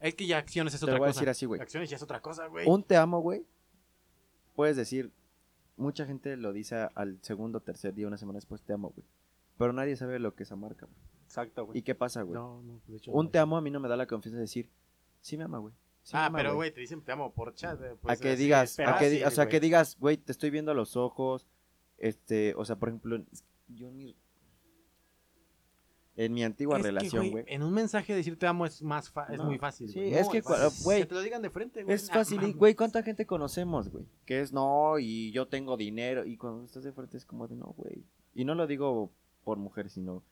Es 0.00 0.14
que 0.14 0.26
ya 0.26 0.38
acciones 0.38 0.74
es 0.74 0.80
Te 0.80 0.84
otra 0.86 0.94
lo 0.94 0.98
voy 1.00 1.06
a 1.06 1.10
cosa. 1.10 1.20
decir 1.20 1.28
así, 1.28 1.46
güey. 1.46 1.60
Acciones 1.60 1.90
ya 1.90 1.96
es 1.96 2.02
otra 2.02 2.20
cosa, 2.22 2.46
güey. 2.46 2.66
Un 2.68 2.82
te 2.82 2.96
amo, 2.96 3.20
güey. 3.20 3.44
Puedes 4.54 4.76
decir, 4.76 5.10
mucha 5.76 6.06
gente 6.06 6.36
lo 6.36 6.52
dice 6.52 6.88
al 6.94 7.18
segundo, 7.22 7.60
tercer 7.60 7.94
día, 7.94 8.06
una 8.06 8.16
semana 8.16 8.38
después, 8.38 8.62
te 8.62 8.72
amo, 8.72 8.90
güey. 8.90 9.06
Pero 9.58 9.72
nadie 9.72 9.96
sabe 9.96 10.18
lo 10.18 10.34
que 10.34 10.44
es 10.44 10.52
amar, 10.52 10.76
cabrón. 10.76 10.96
Exacto, 11.24 11.66
güey. 11.66 11.78
¿Y 11.78 11.82
qué 11.82 11.94
pasa, 11.94 12.22
güey? 12.22 12.34
No, 12.34 12.62
no, 12.62 12.80
de 12.86 12.96
hecho. 12.96 13.12
Un 13.12 13.26
no. 13.26 13.30
te 13.30 13.38
amo 13.38 13.56
a 13.56 13.60
mí 13.60 13.70
no 13.70 13.80
me 13.80 13.88
da 13.88 13.96
la 13.96 14.06
confianza 14.06 14.36
de 14.36 14.42
decir, 14.42 14.68
sí 15.24 15.36
me 15.38 15.44
ama, 15.44 15.58
güey. 15.58 15.74
Sí 16.02 16.12
ah, 16.16 16.26
ama, 16.26 16.36
pero 16.38 16.54
güey, 16.54 16.70
te 16.70 16.80
dicen 16.80 17.00
te 17.02 17.12
amo 17.12 17.32
por 17.32 17.54
chat. 17.54 17.80
eh, 17.82 17.92
a 17.92 17.96
pues, 17.96 18.20
que 18.20 18.28
así 18.32 18.42
digas, 18.42 18.78
a 18.78 18.84
que, 18.84 18.90
fácil, 18.90 19.24
o 19.24 19.30
sea, 19.30 19.44
que 19.46 19.52
güey. 19.58 19.60
digas, 19.60 19.96
güey, 19.98 20.16
te 20.18 20.32
estoy 20.32 20.50
viendo 20.50 20.70
a 20.70 20.74
los 20.74 20.96
ojos, 20.96 21.46
este, 21.96 22.54
o 22.56 22.64
sea, 22.66 22.76
por 22.76 22.90
ejemplo, 22.90 23.16
en- 23.16 23.26
yo 23.68 23.88
en 23.88 23.96
mi, 23.96 24.16
en 26.16 26.32
mi 26.32 26.44
antigua 26.44 26.76
Es 26.76 26.82
que, 26.82 26.88
relación, 26.88 27.30
güey, 27.30 27.44
En 27.48 27.62
un 27.62 27.72
mensaje 27.72 28.14
decir 28.14 28.38
te 28.38 28.46
amo 28.46 28.66
es 28.66 28.82
más 28.82 29.10
fa- 29.10 29.26
es 29.32 29.38
No, 29.38 29.44
muy 29.44 29.58
fácil. 29.58 29.88
sí, 29.88 30.00
es 30.00 30.28
que, 30.28 30.42
güey, 30.82 31.00
que 31.00 31.06
te 31.06 31.14
lo 31.14 31.22
digan 31.22 31.40
de 31.42 31.50
frente, 31.50 31.82
güey. 31.82 31.94
es 31.94 32.06
Nah, 32.08 32.14
fácil, 32.14 32.54
güey, 32.54 32.74
¿cuánta 32.74 33.02
gente 33.02 33.26
conocemos, 33.26 33.88
güey? 33.88 34.04
Que 34.26 34.40
es, 34.40 34.52
no, 34.52 34.98
y 34.98 35.32
yo 35.32 35.48
tengo 35.48 35.76
dinero, 35.76 36.24
y 36.26 36.36
cuando 36.36 36.64
estás 36.66 36.84
de 36.84 36.92
frente 36.92 37.16
es 37.16 37.24
como 37.24 37.48
de, 37.48 37.56
no, 37.56 37.74
güey. 37.76 38.04
Y 38.34 38.44
no 38.44 38.54
lo 38.54 38.66
digo 38.66 39.10
por 39.42 39.56
mujeres, 39.58 39.92
sino 39.92 40.22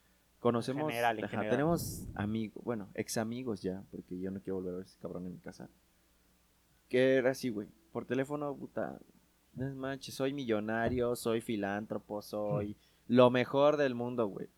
conocemos, 0.43 0.89
general, 0.91 1.19
en 1.19 1.25
ajá, 1.25 1.31
general. 1.31 1.51
tenemos 1.51 2.07
amigos, 2.15 2.63
bueno, 2.65 2.89
ex 2.95 3.17
amigos 3.17 3.63
ya, 3.63 3.83
porque 3.91 4.19
yo 4.21 4.31
no 4.31 4.41
quiero 4.41 4.57
volver 4.57 4.75
a 4.75 4.77
ver 4.79 4.87
ese 4.87 4.99
cabrón 4.99 5.27
en 5.27 5.33
mi 5.33 5.39
casa. 5.39 5.71
Que 6.89 7.15
era 7.15 7.31
así, 7.31 7.49
güey, 7.49 7.69
por 7.93 8.05
teléfono, 8.05 8.55
puta, 8.55 9.01
no 9.55 9.67
es 9.67 9.75
manches, 9.75 10.15
soy 10.15 10.35
millonario, 10.35 11.17
soy 11.17 11.41
filántropo, 11.41 12.21
soy 12.21 12.77
lo 13.07 13.31
mejor 13.31 13.77
del 13.77 13.95
mundo, 13.95 14.27
güey. 14.27 14.49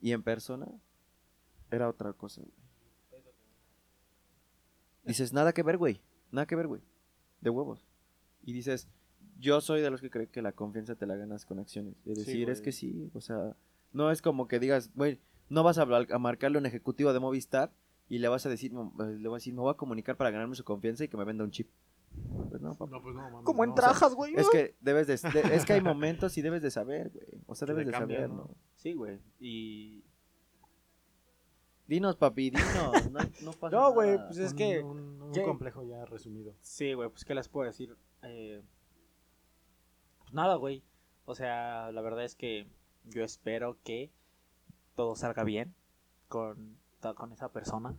Y 0.00 0.12
en 0.12 0.22
persona 0.22 0.66
era 1.70 1.88
otra 1.88 2.12
cosa, 2.12 2.42
güey. 2.42 2.52
Dices, 5.04 5.32
nada 5.32 5.52
que 5.52 5.62
ver, 5.62 5.78
güey. 5.78 6.00
Nada 6.30 6.46
que 6.46 6.54
ver, 6.56 6.66
güey. 6.66 6.80
De 7.40 7.50
huevos. 7.50 7.86
Y 8.44 8.52
dices, 8.52 8.88
yo 9.38 9.60
soy 9.60 9.80
de 9.80 9.90
los 9.90 10.00
que 10.00 10.10
cree 10.10 10.28
que 10.28 10.42
la 10.42 10.52
confianza 10.52 10.94
te 10.94 11.06
la 11.06 11.16
ganas 11.16 11.44
con 11.44 11.58
acciones. 11.58 11.94
De 12.04 12.14
Sí, 12.14 12.20
decir, 12.24 12.50
es 12.50 12.60
que 12.60 12.72
sí. 12.72 13.10
O 13.14 13.20
sea, 13.20 13.56
no 13.92 14.10
es 14.10 14.22
como 14.22 14.48
que 14.48 14.58
digas, 14.58 14.90
güey, 14.94 15.20
no 15.48 15.62
vas 15.62 15.78
a, 15.78 15.82
hablar- 15.82 16.12
a 16.12 16.18
marcarle 16.18 16.58
a 16.58 16.60
un 16.60 16.66
ejecutivo 16.66 17.12
de 17.12 17.20
Movistar 17.20 17.72
y 18.08 18.18
le 18.18 18.28
vas 18.28 18.44
a 18.46 18.48
decir, 18.48 18.72
no, 18.72 18.92
eh, 19.00 19.16
le 19.18 19.28
voy 19.28 19.36
a 19.36 19.38
decir, 19.38 19.54
me 19.54 19.60
voy 19.60 19.70
a 19.70 19.76
comunicar 19.76 20.16
para 20.16 20.30
ganarme 20.30 20.54
su 20.54 20.64
confianza 20.64 21.04
y 21.04 21.08
que 21.08 21.16
me 21.16 21.24
venda 21.24 21.44
un 21.44 21.50
chip. 21.50 21.68
Pues 22.50 22.60
no, 22.60 22.74
papá. 22.74 22.90
No, 22.90 23.02
pues 23.02 23.14
no, 23.14 23.22
mames, 23.22 23.44
Como 23.44 23.64
en 23.64 23.70
no. 23.70 23.74
trajas, 23.76 24.14
güey. 24.14 24.34
Es 24.36 24.48
que 24.50 24.74
debes 24.80 25.06
de, 25.06 25.16
de- 25.30 25.54
es 25.56 25.64
que 25.64 25.72
hay 25.74 25.80
momentos 25.82 26.36
y 26.36 26.42
debes 26.42 26.60
de 26.62 26.70
saber, 26.70 27.10
güey. 27.10 27.26
O 27.46 27.54
sea, 27.54 27.66
debes 27.66 27.86
de 27.86 27.92
cambian, 27.92 28.20
saber, 28.22 28.30
¿no? 28.30 28.36
¿no? 28.48 28.54
Sí, 28.76 28.92
güey. 28.92 29.18
Y... 29.40 30.04
Dinos, 31.86 32.16
papi, 32.16 32.50
dinos. 32.50 32.66
No, 33.10 33.20
no 33.42 33.52
pasa 33.52 33.76
No, 33.76 33.92
güey, 33.92 34.16
pues 34.26 34.38
es 34.38 34.52
Un- 34.52 34.56
que... 34.58 34.80
Un, 34.82 35.32
complejo 35.44 35.82
ya 35.84 36.04
resumido. 36.04 36.54
Sí, 36.60 36.92
güey, 36.92 37.08
pues 37.08 37.24
qué 37.24 37.34
les 37.34 37.48
puedo 37.48 37.66
decir. 37.66 37.96
Eh, 38.22 38.62
pues 40.18 40.32
nada, 40.34 40.56
güey. 40.56 40.82
O 41.24 41.34
sea, 41.34 41.90
la 41.92 42.00
verdad 42.02 42.24
es 42.24 42.34
que 42.34 42.66
yo 43.04 43.24
espero 43.24 43.78
que 43.84 44.10
todo 44.94 45.16
salga 45.16 45.44
bien 45.44 45.74
con, 46.28 46.78
con 47.16 47.32
esa 47.32 47.50
persona. 47.52 47.96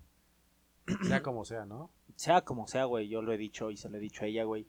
Sea 1.04 1.24
como 1.24 1.46
sea, 1.46 1.66
¿no? 1.66 1.89
Sea 2.16 2.42
como 2.42 2.68
sea, 2.68 2.86
güey, 2.86 3.08
yo 3.08 3.22
lo 3.22 3.32
he 3.34 3.38
dicho 3.38 3.72
y 3.72 3.78
se 3.78 3.89
lo 3.89 3.98
he 3.98 4.02
dicho 4.02 4.24
a 4.24 4.28
ella, 4.28 4.44
güey. 4.44 4.68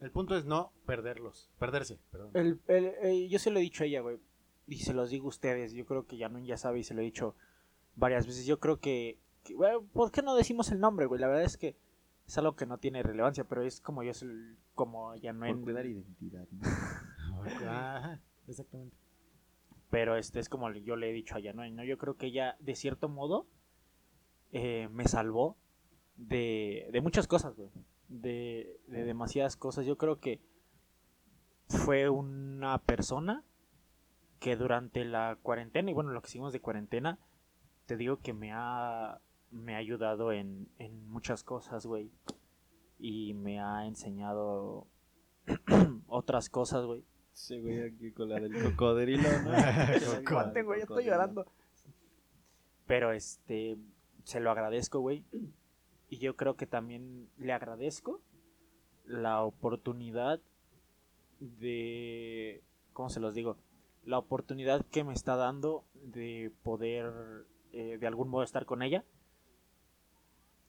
El 0.00 0.10
punto 0.10 0.36
es 0.36 0.44
no 0.44 0.72
perderlos. 0.86 1.50
Perderse, 1.58 1.98
perdón. 2.10 2.30
El, 2.34 2.60
el- 2.66 2.94
el- 3.02 3.28
yo 3.28 3.38
se 3.38 3.50
lo 3.50 3.58
he 3.58 3.62
dicho 3.62 3.84
a 3.84 3.86
ella, 3.86 4.00
güey. 4.00 4.18
Y 4.66 4.78
se 4.78 4.94
los 4.94 5.10
digo 5.10 5.26
a 5.26 5.28
ustedes. 5.28 5.72
Yo 5.72 5.84
creo 5.86 6.06
que 6.06 6.16
ya 6.16 6.28
no 6.28 6.38
ya 6.40 6.56
sabe 6.56 6.80
y 6.80 6.84
se 6.84 6.94
lo 6.94 7.00
he 7.00 7.04
dicho 7.04 7.36
varias 7.96 8.26
veces. 8.26 8.46
Yo 8.46 8.58
creo 8.58 8.80
que, 8.80 9.18
que, 9.44 9.54
güey, 9.54 9.72
¿por 9.92 10.10
qué 10.10 10.22
no 10.22 10.34
decimos 10.34 10.70
el 10.72 10.80
nombre, 10.80 11.06
güey? 11.06 11.20
La 11.20 11.26
verdad 11.28 11.44
es 11.44 11.56
que 11.56 11.76
es 12.26 12.38
algo 12.38 12.56
que 12.56 12.66
no 12.66 12.78
tiene 12.78 13.02
relevancia, 13.02 13.44
pero 13.44 13.62
es 13.62 13.80
como 13.80 14.02
yo, 14.02 14.12
lo- 14.22 14.56
como 14.74 15.14
ya 15.16 15.32
no 15.32 15.46
Por 15.46 15.60
cuidar 15.60 15.86
identidad. 15.86 16.46
¿no? 16.50 17.42
Ajá, 17.68 18.20
exactamente. 18.48 18.96
Pero 19.92 20.16
este 20.16 20.40
es 20.40 20.48
como 20.48 20.72
yo 20.72 20.96
le 20.96 21.10
he 21.10 21.12
dicho 21.12 21.34
a 21.34 21.38
Yanoi, 21.38 21.70
¿no? 21.70 21.84
Yo 21.84 21.98
creo 21.98 22.16
que 22.16 22.28
ella, 22.28 22.56
de 22.60 22.74
cierto 22.74 23.10
modo, 23.10 23.46
eh, 24.50 24.88
me 24.90 25.04
salvó 25.04 25.58
de, 26.16 26.88
de 26.90 27.02
muchas 27.02 27.28
cosas, 27.28 27.54
güey. 27.54 27.68
De, 28.08 28.80
de 28.86 29.04
demasiadas 29.04 29.58
cosas. 29.58 29.84
Yo 29.84 29.98
creo 29.98 30.18
que 30.18 30.40
fue 31.68 32.08
una 32.08 32.78
persona 32.78 33.44
que 34.40 34.56
durante 34.56 35.04
la 35.04 35.36
cuarentena, 35.42 35.90
y 35.90 35.94
bueno, 35.94 36.12
lo 36.12 36.22
que 36.22 36.28
seguimos 36.28 36.54
de 36.54 36.60
cuarentena, 36.60 37.18
te 37.84 37.98
digo 37.98 38.16
que 38.16 38.32
me 38.32 38.50
ha, 38.50 39.20
me 39.50 39.74
ha 39.74 39.78
ayudado 39.78 40.32
en, 40.32 40.70
en 40.78 41.06
muchas 41.06 41.44
cosas, 41.44 41.84
güey. 41.84 42.10
Y 42.98 43.34
me 43.34 43.60
ha 43.60 43.86
enseñado 43.86 44.86
otras 46.06 46.48
cosas, 46.48 46.86
güey. 46.86 47.04
Sí, 47.32 47.58
güey, 47.60 47.82
aquí 47.82 48.12
con 48.12 48.28
la 48.28 48.38
del 48.38 48.62
cocodrilo, 48.62 49.28
¿no? 49.44 49.52
Güey, 50.64 50.80
estoy 50.82 51.04
llorando. 51.04 51.46
Pero 52.86 53.12
este, 53.12 53.78
se 54.24 54.40
lo 54.40 54.50
agradezco, 54.50 55.00
güey. 55.00 55.24
Y 56.08 56.18
yo 56.18 56.36
creo 56.36 56.56
que 56.56 56.66
también 56.66 57.30
le 57.38 57.52
agradezco 57.52 58.20
la 59.06 59.42
oportunidad 59.42 60.40
de, 61.40 62.62
¿cómo 62.92 63.08
se 63.08 63.20
los 63.20 63.34
digo? 63.34 63.56
La 64.04 64.18
oportunidad 64.18 64.84
que 64.86 65.04
me 65.04 65.14
está 65.14 65.36
dando 65.36 65.84
de 65.94 66.52
poder 66.62 67.46
eh, 67.72 67.96
de 67.98 68.06
algún 68.06 68.28
modo 68.28 68.42
estar 68.42 68.66
con 68.66 68.82
ella. 68.82 69.04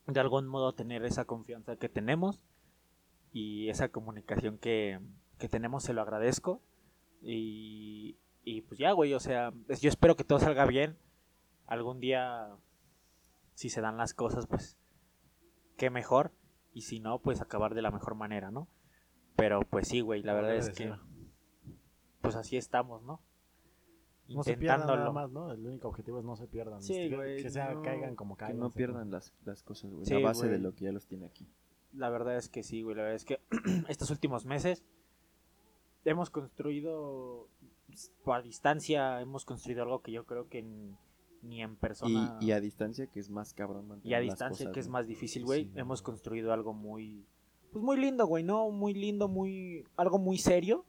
De 0.08 0.20
algún 0.20 0.48
modo 0.48 0.74
tener 0.74 1.04
esa 1.04 1.26
confianza 1.26 1.76
que 1.76 1.90
tenemos 1.90 2.42
y 3.32 3.70
esa 3.70 3.90
comunicación 3.90 4.58
que, 4.58 5.00
que 5.38 5.50
tenemos, 5.50 5.84
se 5.84 5.94
lo 5.94 6.02
agradezco. 6.02 6.62
Y, 7.22 8.18
Y 8.44 8.62
pues 8.62 8.78
ya, 8.80 8.92
güey, 8.92 9.14
o 9.14 9.20
sea, 9.20 9.54
yo 9.82 9.90
espero 9.90 10.16
que 10.16 10.24
todo 10.26 10.40
salga 10.40 10.66
bien. 10.66 10.98
Algún 11.66 12.00
día, 12.02 12.50
si 13.54 13.70
se 13.70 13.80
dan 13.82 13.96
las 13.98 14.14
cosas, 14.14 14.48
pues, 14.48 14.78
qué 15.78 15.90
mejor. 15.90 16.32
Y 16.74 16.82
si 16.82 17.00
no, 17.00 17.20
pues 17.20 17.40
acabar 17.42 17.74
de 17.74 17.82
la 17.82 17.92
mejor 17.92 18.16
manera, 18.16 18.52
¿no? 18.52 18.68
Pero 19.36 19.62
pues 19.62 19.88
sí, 19.88 20.02
güey, 20.02 20.22
la 20.24 20.34
verdad 20.34 20.56
es 20.56 20.70
que, 20.72 20.94
pues 22.22 22.36
así 22.36 22.58
estamos, 22.58 23.02
¿no? 23.04 23.22
No 24.28 24.44
se 24.44 24.56
pierdan 24.58 24.82
nada 24.82 24.94
Intentándolo. 24.94 25.14
más, 25.14 25.32
¿no? 25.32 25.52
El 25.52 25.66
único 25.66 25.88
objetivo 25.90 26.20
es 26.20 26.26
no 26.26 26.36
se 26.36 26.48
pierdan. 26.48 26.82
Sí, 26.82 26.94
Este, 26.98 27.16
güey, 27.16 27.42
Que 27.44 27.50
sea, 27.50 27.74
no, 27.74 27.82
caigan 27.82 28.16
como 28.16 28.36
Que 28.36 28.42
caigan. 28.46 28.60
no 28.60 28.70
sepan. 28.70 28.78
pierdan 28.78 29.12
las, 29.12 29.34
las 29.46 29.64
cosas, 29.64 29.92
güey. 29.92 30.06
Sí, 30.06 30.14
la 30.14 30.20
base 30.20 30.48
de 30.48 30.60
lo 30.60 30.74
que 30.76 30.86
ya 30.86 30.92
los 30.92 31.08
tiene 31.08 31.26
aquí. 31.26 31.48
La 31.94 32.10
verdad 32.10 32.38
es 32.38 32.50
que 32.50 32.64
sí, 32.64 32.82
güey. 32.82 32.96
La 32.96 33.04
verdad 33.04 33.16
es 33.16 33.26
que 33.26 33.40
estos 33.90 34.10
últimos 34.12 34.46
meses 34.46 34.84
hemos 36.06 36.30
construido 36.30 37.48
a 38.26 38.42
distancia, 38.42 39.22
hemos 39.22 39.46
construido 39.46 39.84
algo 39.84 40.02
que 40.02 40.12
yo 40.12 40.26
creo 40.26 40.48
que 40.48 40.64
ni 41.42 41.62
en 41.62 41.76
persona 41.76 42.38
y 42.40 42.52
a 42.52 42.60
distancia, 42.60 43.08
que 43.08 43.20
es 43.20 43.30
más 43.30 43.54
cabrón 43.54 44.00
y 44.04 44.14
a 44.14 44.20
distancia 44.20 44.66
cosas, 44.66 44.74
que 44.74 44.80
es 44.80 44.88
más 44.88 45.08
difícil, 45.08 45.44
güey. 45.44 45.66
Sí, 45.66 45.72
hemos 45.76 46.02
construido 46.02 46.54
algo 46.54 46.74
muy 46.74 47.26
pues 47.72 47.84
muy 47.84 47.98
lindo, 47.98 48.26
güey, 48.26 48.44
no, 48.44 48.70
muy 48.70 48.94
lindo, 48.94 49.28
muy 49.28 49.84
algo 49.98 50.20
muy 50.20 50.38
serio, 50.38 50.86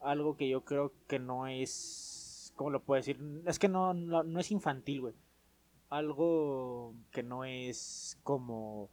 algo 0.00 0.36
que 0.36 0.48
yo 0.48 0.64
creo 0.64 0.92
que 1.06 1.18
no 1.18 1.46
es 1.46 2.52
¿cómo 2.56 2.70
lo 2.70 2.82
puedo 2.82 2.98
decir? 2.98 3.20
Es 3.46 3.58
que 3.58 3.68
no 3.68 3.94
no, 3.94 4.22
no 4.22 4.40
es 4.40 4.50
infantil, 4.50 5.00
güey. 5.02 5.14
Algo 5.90 6.94
que 7.12 7.22
no 7.22 7.44
es 7.44 8.18
como 8.24 8.88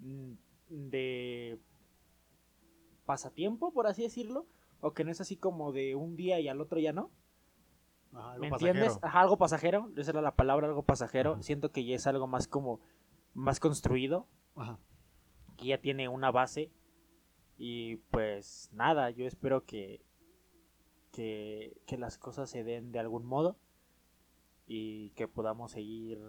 mm, 0.00 0.32
de 0.68 1.58
pasatiempo, 3.06 3.72
por 3.72 3.86
así 3.86 4.02
decirlo, 4.02 4.46
o 4.80 4.92
que 4.92 5.04
no 5.04 5.10
es 5.10 5.20
así 5.20 5.36
como 5.36 5.72
de 5.72 5.94
un 5.94 6.16
día 6.16 6.40
y 6.40 6.48
al 6.48 6.60
otro 6.60 6.78
ya 6.78 6.92
no. 6.92 7.10
Ajá, 8.12 8.32
algo 8.32 8.44
¿Me 8.44 8.50
pasajero. 8.50 8.72
entiendes? 8.78 8.98
Ajá, 9.02 9.20
algo 9.20 9.38
pasajero, 9.38 9.90
esa 9.96 10.10
era 10.10 10.22
la 10.22 10.34
palabra, 10.34 10.66
algo 10.66 10.82
pasajero. 10.82 11.32
Ajá. 11.34 11.42
Siento 11.42 11.70
que 11.72 11.84
ya 11.84 11.94
es 11.96 12.06
algo 12.06 12.26
más 12.26 12.48
como 12.48 12.80
más 13.34 13.60
construido, 13.60 14.26
Ajá. 14.56 14.78
que 15.56 15.66
ya 15.66 15.78
tiene 15.80 16.08
una 16.08 16.30
base 16.32 16.72
y 17.56 17.96
pues 18.10 18.70
nada, 18.72 19.10
yo 19.10 19.26
espero 19.26 19.64
que 19.64 20.02
que, 21.12 21.76
que 21.86 21.98
las 21.98 22.18
cosas 22.18 22.48
se 22.50 22.62
den 22.64 22.92
de 22.92 23.00
algún 23.00 23.24
modo 23.26 23.56
y 24.66 25.10
que 25.10 25.26
podamos 25.26 25.72
seguir 25.72 26.20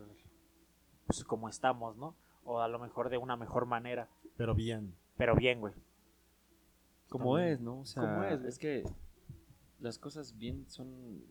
pues 1.05 1.23
como 1.23 1.49
estamos, 1.49 1.97
¿no? 1.97 2.15
O 2.43 2.59
a 2.61 2.67
lo 2.67 2.79
mejor 2.79 3.09
de 3.09 3.17
una 3.19 3.35
mejor 3.37 3.65
manera, 3.67 4.09
Pero 4.37 4.55
bien. 4.55 4.95
pero 5.17 5.35
bien, 5.35 5.59
güey. 5.59 5.73
Como 7.11 7.35
También. 7.35 7.53
es, 7.53 7.59
¿no? 7.59 7.79
O 7.81 7.85
sea, 7.85 8.01
Como 8.03 8.23
es, 8.23 8.41
es 8.45 8.57
que 8.57 8.83
las 9.79 9.99
cosas 9.99 10.37
bien 10.37 10.65
son... 10.69 11.21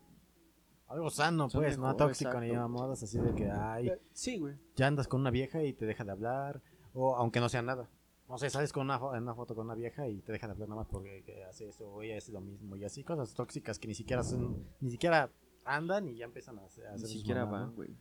Algo 0.88 1.08
sano, 1.08 1.48
Son 1.48 1.62
pues, 1.62 1.78
no 1.78 1.96
tóxico 1.96 2.38
ni 2.40 2.48
exacto. 2.48 2.68
mamadas 2.68 3.02
así 3.02 3.18
de 3.18 3.34
que, 3.34 3.48
ay, 3.50 3.90
Sí, 4.12 4.38
güey. 4.38 4.56
ya 4.76 4.88
andas 4.88 5.08
con 5.08 5.20
una 5.22 5.30
vieja 5.30 5.62
y 5.62 5.72
te 5.72 5.86
deja 5.86 6.04
de 6.04 6.10
hablar, 6.10 6.60
o 6.92 7.14
aunque 7.16 7.40
no 7.40 7.48
sea 7.48 7.62
nada. 7.62 7.88
No 8.28 8.36
sé, 8.38 8.50
sales 8.50 8.72
con 8.72 8.82
una, 8.84 9.00
fo- 9.00 9.16
en 9.16 9.22
una 9.22 9.34
foto 9.34 9.54
con 9.54 9.66
una 9.66 9.74
vieja 9.74 10.06
y 10.08 10.20
te 10.20 10.32
deja 10.32 10.46
de 10.48 10.52
hablar 10.52 10.68
nada 10.68 10.80
más 10.82 10.88
porque 10.88 11.22
que 11.24 11.44
hace 11.44 11.68
eso, 11.68 11.88
o 11.88 12.02
ella 12.02 12.18
hace 12.18 12.32
lo 12.32 12.40
mismo, 12.40 12.76
y 12.76 12.84
así 12.84 13.02
cosas 13.04 13.32
tóxicas 13.34 13.78
que 13.78 13.88
ni 13.88 13.94
siquiera 13.94 14.22
son, 14.22 14.66
ni 14.80 14.90
siquiera 14.90 15.30
andan 15.64 16.08
y 16.08 16.16
ya 16.16 16.24
empiezan 16.26 16.58
a 16.58 16.64
hacer, 16.66 16.86
a 16.88 16.92
Ni 16.96 17.06
siquiera 17.06 17.44
van, 17.44 17.74
güey. 17.74 17.96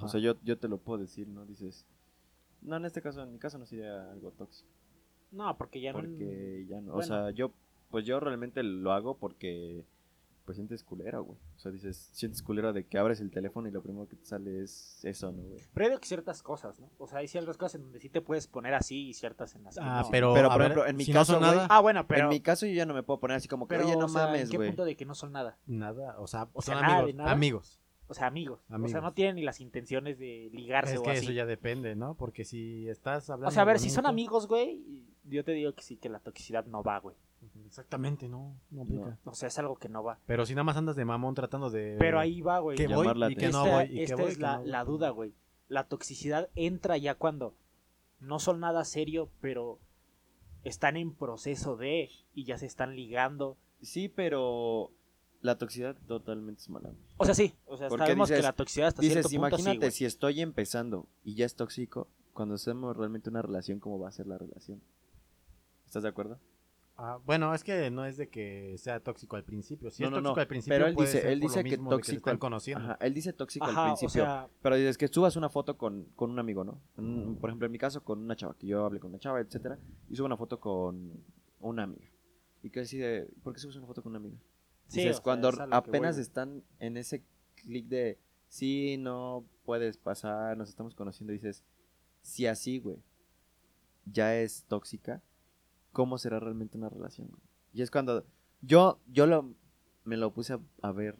O 0.00 0.08
sea, 0.08 0.20
yo, 0.20 0.34
yo 0.42 0.56
te 0.58 0.68
lo 0.68 0.78
puedo 0.78 1.00
decir, 1.00 1.28
¿no? 1.28 1.44
Dices... 1.44 1.84
No, 2.62 2.76
en 2.76 2.84
este 2.84 3.02
caso, 3.02 3.22
en 3.22 3.32
mi 3.32 3.38
caso 3.38 3.58
no 3.58 3.66
sería 3.66 4.08
algo 4.12 4.30
tóxico. 4.32 4.70
No, 5.32 5.56
porque 5.56 5.80
ya 5.80 5.92
no 5.92 5.98
Porque 6.00 6.66
ya 6.68 6.80
no... 6.80 6.94
O 6.94 7.02
sea, 7.02 7.30
yo... 7.30 7.52
Pues 7.90 8.04
yo 8.04 8.20
realmente 8.20 8.62
lo 8.62 8.92
hago 8.92 9.16
porque... 9.16 9.84
Pues 10.44 10.56
sientes 10.56 10.82
culero, 10.82 11.22
güey. 11.22 11.38
O 11.56 11.58
sea, 11.60 11.70
dices... 11.70 12.08
Sientes 12.12 12.42
culero 12.42 12.72
de 12.72 12.84
que 12.84 12.98
abres 12.98 13.20
el 13.20 13.30
teléfono 13.30 13.68
y 13.68 13.70
lo 13.70 13.82
primero 13.82 14.08
que 14.08 14.16
te 14.16 14.24
sale 14.24 14.62
es 14.62 15.04
eso, 15.04 15.30
¿no, 15.30 15.42
güey? 15.42 15.60
Pero 15.74 15.92
hay 15.92 15.98
ciertas 16.02 16.42
cosas, 16.42 16.80
¿no? 16.80 16.90
O 16.98 17.06
sea, 17.06 17.18
hay 17.18 17.28
ciertas 17.28 17.56
cosas 17.56 17.76
en 17.76 17.82
donde 17.82 18.00
sí 18.00 18.08
te 18.08 18.20
puedes 18.20 18.48
poner 18.48 18.74
así 18.74 19.08
y 19.10 19.14
ciertas 19.14 19.54
en 19.54 19.62
las 19.64 19.76
que 19.76 19.80
Ah, 19.84 20.02
no. 20.04 20.08
pero, 20.10 20.32
Pero, 20.34 20.48
por 20.48 20.58
ver, 20.58 20.66
ejemplo, 20.72 20.86
en 20.88 20.96
mi 20.96 21.04
si 21.04 21.12
caso, 21.12 21.32
no 21.34 21.38
son 21.38 21.46
güey, 21.48 21.56
nada, 21.56 21.68
Ah, 21.70 21.80
bueno, 21.80 22.06
pero... 22.08 22.22
en 22.24 22.28
mi 22.30 22.40
caso 22.40 22.66
yo 22.66 22.72
ya 22.72 22.86
no 22.86 22.94
me 22.94 23.02
puedo 23.04 23.20
poner 23.20 23.36
así 23.36 23.46
como 23.48 23.68
que, 23.68 23.76
pero, 23.76 23.86
oye, 23.86 23.96
no 23.96 24.06
o 24.06 24.08
sea, 24.08 24.26
mames, 24.26 24.42
¿en 24.44 24.50
qué 24.50 24.56
güey. 24.56 24.68
punto 24.70 24.84
de 24.84 24.96
que 24.96 25.04
no 25.04 25.14
son 25.14 25.30
nada? 25.32 25.56
nada, 25.66 26.18
o 26.18 26.26
sea, 26.26 26.48
O 26.52 26.62
son 26.62 26.78
de 26.78 26.84
amigos, 26.84 27.14
nada. 27.14 27.30
amigos. 27.32 27.80
O 28.08 28.14
sea, 28.14 28.26
amigos. 28.26 28.60
O 28.68 28.88
sea, 28.88 29.00
no 29.00 29.12
tienen 29.12 29.36
ni 29.36 29.42
las 29.42 29.60
intenciones 29.60 30.18
de 30.18 30.50
ligarse 30.52 30.94
Es 30.94 30.98
o 31.00 31.02
que 31.04 31.10
así. 31.10 31.26
eso 31.26 31.32
ya 31.32 31.46
depende, 31.46 31.94
¿no? 31.94 32.14
Porque 32.16 32.44
si 32.44 32.88
estás 32.88 33.30
hablando 33.30 33.50
O 33.50 33.52
sea, 33.52 33.62
a 33.62 33.66
ver, 33.66 33.78
si 33.78 33.88
son 33.88 34.04
amigos, 34.06 34.48
güey, 34.48 34.82
yo 35.30 35.44
te 35.44 35.52
digo 35.52 35.72
que 35.74 35.82
sí, 35.82 35.96
que 35.96 36.08
la 36.08 36.20
toxicidad 36.20 36.64
no 36.66 36.82
va, 36.82 36.98
güey. 36.98 37.16
Exactamente, 37.66 38.28
no, 38.28 38.54
no 38.70 38.82
aplica. 38.82 39.18
O 39.24 39.34
sea, 39.34 39.48
es 39.48 39.58
algo 39.58 39.76
que 39.76 39.88
no 39.88 40.02
va. 40.02 40.18
Pero 40.26 40.44
si 40.44 40.54
nada 40.54 40.64
más 40.64 40.76
andas 40.76 40.96
de 40.96 41.04
mamón 41.04 41.34
tratando 41.34 41.70
de... 41.70 41.96
Pero 41.98 42.18
ahí 42.18 42.40
va, 42.42 42.58
güey. 42.58 42.76
que 42.76 42.86
voy 42.86 43.06
y 43.30 43.36
que 43.36 43.48
no 43.48 43.64
voy 43.64 43.84
y 43.84 43.94
que 43.94 44.02
esta 44.04 44.16
voy 44.16 44.26
y 44.26 44.30
es 44.30 44.36
que 44.36 44.40
la, 44.42 44.52
no 44.52 44.60
voy. 44.60 44.68
la 44.70 44.84
duda, 44.84 45.10
güey. 45.10 45.34
La 45.68 45.84
toxicidad 45.84 46.50
entra 46.54 46.96
ya 46.98 47.14
cuando 47.14 47.54
no 48.18 48.38
son 48.38 48.60
nada 48.60 48.84
serio, 48.84 49.30
pero 49.40 49.78
están 50.64 50.96
en 50.96 51.14
proceso 51.14 51.76
de 51.76 52.10
y 52.34 52.44
ya 52.44 52.58
se 52.58 52.66
están 52.66 52.96
ligando. 52.96 53.56
Sí, 53.80 54.08
pero 54.08 54.92
la 55.40 55.56
toxicidad 55.56 55.96
totalmente 56.06 56.60
es 56.60 56.68
mala. 56.68 56.90
güey. 56.90 57.00
O 57.16 57.24
sea, 57.24 57.34
sí. 57.34 57.54
O 57.66 57.76
sea, 57.76 57.88
Porque 57.88 58.04
sabemos 58.04 58.30
que 58.30 58.42
la 58.42 58.52
toxicidad 58.52 58.88
hasta 58.88 59.00
Dices, 59.00 59.26
cierto 59.26 59.30
punto 59.30 59.56
imagínate 59.56 59.90
si 59.90 60.04
estoy 60.04 60.40
empezando 60.40 61.06
y 61.24 61.34
ya 61.34 61.46
es 61.46 61.54
tóxico, 61.54 62.08
cuando 62.32 62.56
hacemos 62.56 62.96
realmente 62.96 63.30
una 63.30 63.42
relación, 63.42 63.80
¿cómo 63.80 63.98
va 63.98 64.08
a 64.08 64.12
ser 64.12 64.26
la 64.26 64.38
relación? 64.38 64.82
¿Estás 65.90 66.04
de 66.04 66.08
acuerdo? 66.08 66.38
Ah, 66.96 67.18
bueno, 67.26 67.52
es 67.52 67.64
que 67.64 67.90
no 67.90 68.04
es 68.06 68.16
de 68.16 68.28
que 68.28 68.76
sea 68.78 69.00
tóxico 69.00 69.34
al 69.34 69.42
principio. 69.42 69.90
Si 69.90 70.04
No, 70.04 70.06
es 70.08 70.12
no, 70.12 70.16
tóxico 70.18 70.34
no, 70.36 70.40
al 70.40 70.46
principio, 70.46 70.74
pero 70.76 70.86
él 70.86 70.94
puede 70.94 71.08
dice- 71.08 71.20
ser 71.22 71.30
él 71.32 71.40
por 71.40 71.50
lo 71.50 71.56
dice 71.56 71.64
que 71.64 71.80
tóxico 71.88 72.30
al- 72.30 72.38
conociendo. 72.38 72.84
Ajá, 72.84 72.98
él 73.00 73.12
dice 73.14 73.32
tóxico 73.32 73.64
Ajá, 73.66 73.86
al 73.86 73.90
o 73.90 73.96
principio, 73.96 74.22
sea, 74.24 74.48
pero 74.62 74.76
dices 74.76 74.96
que 74.96 75.08
subas 75.08 75.34
una 75.34 75.48
foto 75.48 75.76
con, 75.76 76.04
con 76.14 76.30
un 76.30 76.38
amigo, 76.38 76.62
¿no? 76.62 76.80
Un- 76.96 77.38
por 77.40 77.50
ejemplo, 77.50 77.66
en 77.66 77.72
mi 77.72 77.78
caso, 77.78 78.04
con 78.04 78.20
una 78.20 78.36
chava, 78.36 78.54
que 78.56 78.68
yo 78.68 78.84
hablé 78.84 79.00
con 79.00 79.10
una 79.10 79.18
chava, 79.18 79.40
etcétera, 79.40 79.80
y 80.08 80.14
subo 80.14 80.26
una 80.26 80.36
foto 80.36 80.60
con 80.60 81.24
una 81.58 81.82
amiga. 81.82 82.06
Y 82.62 82.70
que 82.70 82.78
así 82.80 82.98
de, 82.98 83.28
¿por 83.42 83.52
qué 83.52 83.58
subes 83.58 83.74
una 83.74 83.88
foto 83.88 84.00
con 84.00 84.10
una 84.12 84.18
amiga? 84.20 84.36
sí, 84.86 84.98
Dices, 85.00 85.10
o 85.10 85.14
sea, 85.14 85.22
cuando 85.24 85.48
es 85.48 85.58
apenas 85.72 86.18
están 86.18 86.62
en 86.78 86.96
ese 86.98 87.24
clic 87.56 87.86
de 87.88 88.16
sí, 88.46 88.96
no 88.96 89.44
puedes 89.64 89.96
pasar, 89.96 90.56
nos 90.56 90.68
estamos 90.68 90.94
conociendo, 90.94 91.32
dices, 91.32 91.64
si 92.22 92.46
así, 92.46 92.78
güey, 92.78 92.98
ya 94.04 94.36
es 94.36 94.64
tóxica, 94.68 95.20
¿cómo 95.92 96.18
será 96.18 96.40
realmente 96.40 96.76
una 96.78 96.88
relación? 96.88 97.28
güey? 97.28 97.40
Y 97.72 97.82
es 97.82 97.90
cuando 97.90 98.24
yo, 98.62 98.98
yo 99.06 99.26
lo, 99.26 99.54
me 100.04 100.16
lo 100.16 100.32
puse 100.32 100.54
a, 100.54 100.60
a 100.82 100.92
ver 100.92 101.16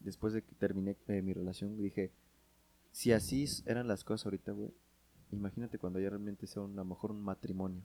después 0.00 0.32
de 0.32 0.42
que 0.42 0.54
terminé 0.54 0.96
eh, 1.08 1.22
mi 1.22 1.32
relación, 1.32 1.76
dije, 1.76 2.10
si 2.90 3.12
así 3.12 3.46
eran 3.66 3.88
las 3.88 4.04
cosas 4.04 4.26
ahorita, 4.26 4.52
güey, 4.52 4.70
imagínate 5.32 5.78
cuando 5.78 5.98
ya 6.00 6.10
realmente 6.10 6.46
sea 6.46 6.62
un- 6.62 6.72
a 6.72 6.82
lo 6.82 6.84
mejor 6.84 7.10
un 7.10 7.22
matrimonio. 7.22 7.82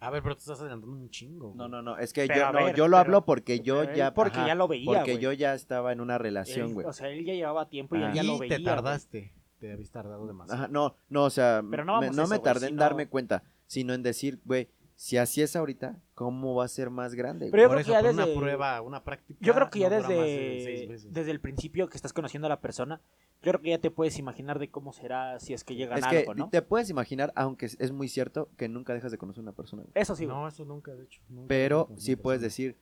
A 0.00 0.10
ver, 0.10 0.22
pero 0.22 0.34
tú 0.34 0.40
estás 0.40 0.60
adelantando 0.60 0.94
un 0.96 1.08
chingo. 1.08 1.48
No, 1.56 1.64
güey. 1.64 1.70
no, 1.70 1.82
no, 1.82 1.98
es 1.98 2.12
que 2.12 2.26
Pero 2.26 2.40
yo, 2.40 2.52
no, 2.52 2.64
ver, 2.66 2.76
yo 2.76 2.84
lo 2.88 2.90
pero- 2.90 2.98
hablo 2.98 3.24
porque 3.24 3.60
yo 3.60 3.82
él 3.82 3.94
ya... 3.94 4.12
porque 4.12 4.38
ajá, 4.38 4.48
ya 4.48 4.54
lo 4.54 4.68
veía, 4.68 4.84
Porque 4.84 5.12
güey. 5.12 5.22
yo 5.22 5.32
ya 5.32 5.54
estaba 5.54 5.92
en 5.92 6.00
una 6.00 6.18
relación, 6.18 6.68
Él- 6.68 6.74
güey. 6.74 6.86
o 6.86 6.92
sea, 6.92 7.08
él 7.08 7.24
ya 7.24 7.32
llevaba 7.32 7.68
tiempo 7.70 7.96
y 7.96 7.98
él 8.00 8.04
Ajá. 8.06 8.14
ya 8.14 8.22
y 8.22 8.26
lo 8.26 8.38
veía. 8.38 8.56
te 8.56 8.62
güey. 8.62 8.64
tardaste. 8.64 9.32
Te 9.60 9.72
habías 9.72 9.90
tardado 9.90 10.26
demasiado. 10.26 10.62
Ajá, 10.64 10.70
no, 10.70 10.94
no, 11.08 11.24
o 11.24 11.30
sea, 11.30 11.62
Pero 11.70 11.84
no 11.86 12.00
me, 12.00 12.06
vamos 12.08 12.16
no 12.16 12.22
me 12.28 12.34
eso, 12.36 12.42
güey, 12.42 12.42
tardé 12.42 12.66
en 12.66 12.70
sino- 12.72 12.80
darme 12.82 13.08
cuenta, 13.08 13.44
sino 13.66 13.94
en 13.94 14.02
decir, 14.02 14.40
güey, 14.44 14.68
si 14.96 15.16
así 15.16 15.42
es 15.42 15.56
ahorita, 15.56 16.00
¿cómo 16.14 16.54
va 16.54 16.64
a 16.64 16.68
ser 16.68 16.88
más 16.90 17.14
grande? 17.14 17.48
Pero 17.50 17.64
yo 17.64 17.68
Por 17.68 17.76
creo 17.76 17.80
eso, 17.80 17.88
que 17.88 17.92
ya 17.92 18.00
por 18.00 18.16
desde- 18.16 18.32
una 18.32 18.40
prueba, 18.40 18.80
una 18.82 19.04
práctica. 19.04 19.38
Yo 19.42 19.54
creo 19.54 19.70
que 19.70 19.78
ya 19.80 19.90
no 19.90 19.96
desde, 20.08 20.98
desde 21.10 21.30
el 21.30 21.40
principio 21.40 21.88
que 21.88 21.96
estás 21.96 22.12
conociendo 22.12 22.46
a 22.46 22.48
la 22.48 22.60
persona, 22.60 23.00
yo 23.42 23.50
creo 23.52 23.60
que 23.60 23.70
ya 23.70 23.78
te 23.78 23.90
puedes 23.90 24.18
imaginar 24.18 24.58
de 24.58 24.70
cómo 24.70 24.92
será 24.92 25.38
si 25.40 25.52
es 25.52 25.64
que 25.64 25.74
llegan 25.74 25.98
es 25.98 26.04
a 26.04 26.10
que 26.10 26.18
algo, 26.20 26.34
¿no? 26.34 26.48
te 26.48 26.62
puedes 26.62 26.88
imaginar, 26.90 27.32
aunque 27.36 27.66
es, 27.66 27.92
muy 27.92 28.08
cierto, 28.08 28.48
que 28.56 28.68
nunca 28.68 28.94
dejas 28.94 29.10
de 29.10 29.18
conocer 29.18 29.40
a 29.40 29.42
una 29.42 29.52
persona. 29.52 29.82
güey. 29.82 29.92
Eso 29.94 30.14
sí, 30.16 30.24
güey. 30.26 30.36
No, 30.36 30.48
eso 30.48 30.64
nunca, 30.64 30.94
de 30.94 31.04
hecho. 31.04 31.20
nunca 31.28 31.48
Pero 31.48 31.86
nunca 31.90 32.00
sí 32.00 32.16
puedes 32.16 32.40
decir, 32.40 32.76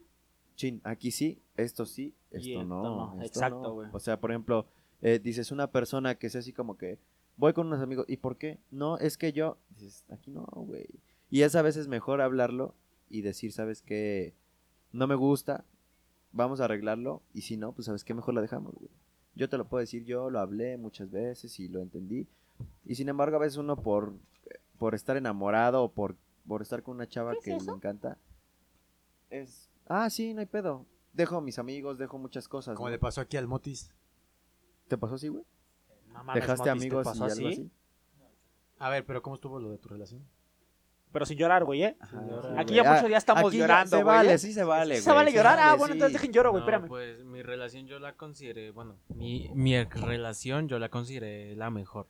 chin, 0.54 0.80
aquí 0.84 1.10
sí, 1.10 1.40
esto 1.56 1.86
sí, 1.86 2.14
esto 2.30 2.48
esto 2.48 2.64
no. 2.64 2.82
no, 2.82 3.22
esto 3.22 3.38
exacto, 3.38 3.62
no". 3.62 3.72
güey. 3.72 3.88
O 3.92 3.98
sea, 3.98 4.20
por 4.20 4.30
ejemplo, 4.30 4.66
eh, 5.00 5.18
dices 5.18 5.50
una 5.50 5.70
persona 5.70 6.14
que 6.16 6.26
es 6.28 6.36
así 6.36 6.52
como 6.52 6.76
que, 6.76 6.98
voy 7.36 7.54
con 7.54 7.66
unos 7.66 7.80
amigos, 7.80 8.04
¿y 8.06 8.18
por 8.18 8.36
qué? 8.36 8.58
No, 8.70 8.98
es 8.98 9.16
que 9.16 9.32
yo, 9.32 9.56
dices, 9.70 10.04
aquí 10.10 10.30
no, 10.30 10.44
güey. 10.54 10.86
Y 11.32 11.44
es 11.44 11.56
a 11.56 11.62
veces 11.62 11.88
mejor 11.88 12.20
hablarlo 12.20 12.74
y 13.08 13.22
decir, 13.22 13.52
¿sabes 13.52 13.80
qué? 13.80 14.34
No 14.92 15.06
me 15.06 15.14
gusta, 15.14 15.64
vamos 16.30 16.60
a 16.60 16.66
arreglarlo, 16.66 17.22
y 17.32 17.40
si 17.40 17.56
no, 17.56 17.72
pues 17.72 17.86
¿sabes 17.86 18.04
qué? 18.04 18.12
Mejor 18.12 18.34
la 18.34 18.42
dejamos, 18.42 18.74
güey. 18.74 18.90
Yo 19.34 19.48
te 19.48 19.56
lo 19.56 19.66
puedo 19.66 19.80
decir, 19.80 20.04
yo 20.04 20.28
lo 20.28 20.40
hablé 20.40 20.76
muchas 20.76 21.10
veces 21.10 21.58
y 21.58 21.68
lo 21.68 21.80
entendí. 21.80 22.28
Y 22.84 22.96
sin 22.96 23.08
embargo, 23.08 23.36
a 23.36 23.40
veces 23.40 23.56
uno 23.56 23.76
por, 23.76 24.12
por 24.76 24.94
estar 24.94 25.16
enamorado 25.16 25.82
o 25.82 25.90
por, 25.90 26.16
por 26.46 26.60
estar 26.60 26.82
con 26.82 26.96
una 26.96 27.08
chava 27.08 27.32
¿Qué 27.42 27.54
es 27.54 27.62
que 27.62 27.70
le 27.70 27.76
encanta, 27.76 28.18
es, 29.30 29.70
ah, 29.86 30.10
sí, 30.10 30.34
no 30.34 30.40
hay 30.40 30.46
pedo. 30.46 30.84
Dejo 31.14 31.38
a 31.38 31.40
mis 31.40 31.58
amigos, 31.58 31.96
dejo 31.96 32.18
muchas 32.18 32.46
cosas. 32.46 32.76
Como 32.76 32.88
¿no? 32.88 32.92
le 32.92 32.98
pasó 32.98 33.22
aquí 33.22 33.38
al 33.38 33.46
Motis. 33.48 33.94
¿Te 34.86 34.98
pasó 34.98 35.14
así, 35.14 35.28
güey? 35.28 35.46
No 36.08 36.24
mames, 36.24 36.42
¿Dejaste 36.42 36.58
Motis, 36.58 36.64
¿te 36.64 36.70
amigos 36.70 37.06
y 37.06 37.08
pasó 37.08 37.24
algo 37.24 37.48
así? 37.48 37.70
A 38.78 38.90
ver, 38.90 39.06
pero 39.06 39.22
¿cómo 39.22 39.36
estuvo 39.36 39.58
lo 39.58 39.70
de 39.70 39.78
tu 39.78 39.88
relación? 39.88 40.22
Pero 41.12 41.26
sin 41.26 41.36
llorar, 41.38 41.64
güey, 41.64 41.82
¿eh? 41.84 41.96
Ajá, 42.00 42.22
llorar. 42.26 42.42
sí, 42.52 42.58
Aquí 42.58 42.72
güey. 42.74 42.84
ya 42.84 42.92
muchos 42.94 43.10
ya 43.10 43.16
estamos 43.18 43.44
aquí 43.48 43.58
llorando, 43.58 43.90
Se 43.96 44.02
güey, 44.02 44.16
vale, 44.16 44.32
¿eh? 44.32 44.38
sí 44.38 44.52
se 44.52 44.64
vale, 44.64 44.96
¿Se 44.96 45.02
güey, 45.04 45.16
vale 45.16 45.32
llorar? 45.32 45.58
Ah, 45.60 45.74
bueno, 45.74 45.92
sí. 45.92 45.98
entonces 45.98 46.12
dejen 46.14 46.32
lloro, 46.32 46.50
güey, 46.52 46.60
No, 46.62 46.66
espérame. 46.68 46.88
pues 46.88 47.24
mi 47.24 47.42
relación 47.42 47.86
yo 47.86 47.98
la 47.98 48.14
consideré, 48.14 48.70
bueno, 48.70 48.96
mi, 49.08 49.50
mi 49.54 49.76
ex 49.76 50.00
relación 50.00 50.68
yo 50.68 50.78
la 50.78 50.88
consideré 50.88 51.54
la 51.56 51.70
mejor. 51.70 52.08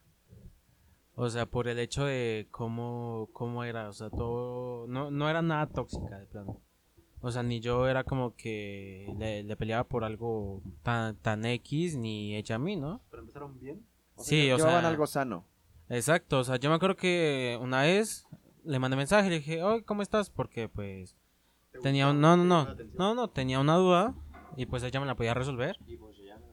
O 1.15 1.29
sea, 1.29 1.45
por 1.47 1.69
el 1.69 1.79
hecho 1.79 2.05
de 2.07 2.47
cómo, 2.51 3.29
cómo 3.33 3.65
era, 3.65 3.89
o 3.89 3.93
sea, 3.93 4.09
todo, 4.09 4.87
no, 4.87 5.11
no 5.11 5.29
era 5.29 5.43
nada 5.43 5.67
tóxica 5.67 6.19
de 6.19 6.27
plano. 6.27 6.61
O 7.21 7.31
sea, 7.31 7.43
ni 7.43 7.61
yo 7.61 7.87
era 7.87 8.03
como 8.03 8.35
que 8.35 9.13
le, 9.19 9.43
le 9.45 9.57
peleaba 9.57 9.85
por 9.85 10.05
algo 10.05 10.63
tan, 10.83 11.15
tan 11.17 11.45
X, 11.45 11.97
ni 11.97 12.35
ella 12.35 12.57
a 12.57 12.59
mí, 12.59 12.77
¿no? 12.77 13.01
Pero 13.11 13.23
empezaron 13.23 13.59
bien. 13.61 13.85
Sí, 14.17 14.51
o 14.51 14.57
Llevaban 14.57 14.81
sea, 14.81 14.89
algo 14.89 15.07
sano. 15.07 15.47
exacto, 15.89 16.39
o 16.41 16.45
sea, 16.45 16.57
yo 16.57 16.71
me 16.71 16.77
acuerdo 16.77 16.97
que 16.97 17.59
una 17.61 17.83
vez 17.83 18.27
le 18.65 18.79
mandé 18.79 18.97
mensaje 18.97 19.27
y 19.27 19.31
le 19.31 19.37
dije, 19.37 19.63
oye, 19.63 19.85
¿cómo 19.85 20.03
estás? 20.03 20.31
Porque 20.31 20.69
pues 20.69 21.17
tenía 21.83 22.09
un, 22.11 22.21
no, 22.21 22.37
no, 22.37 22.45
no, 22.45 22.75
no, 22.97 23.15
no, 23.15 23.31
tenía 23.31 23.61
una 23.61 23.77
duda 23.77 24.15
y 24.57 24.67
pues 24.67 24.83
ella 24.83 25.01
me 25.01 25.07
la 25.07 25.15
podía 25.17 25.35
resolver. 25.35 25.77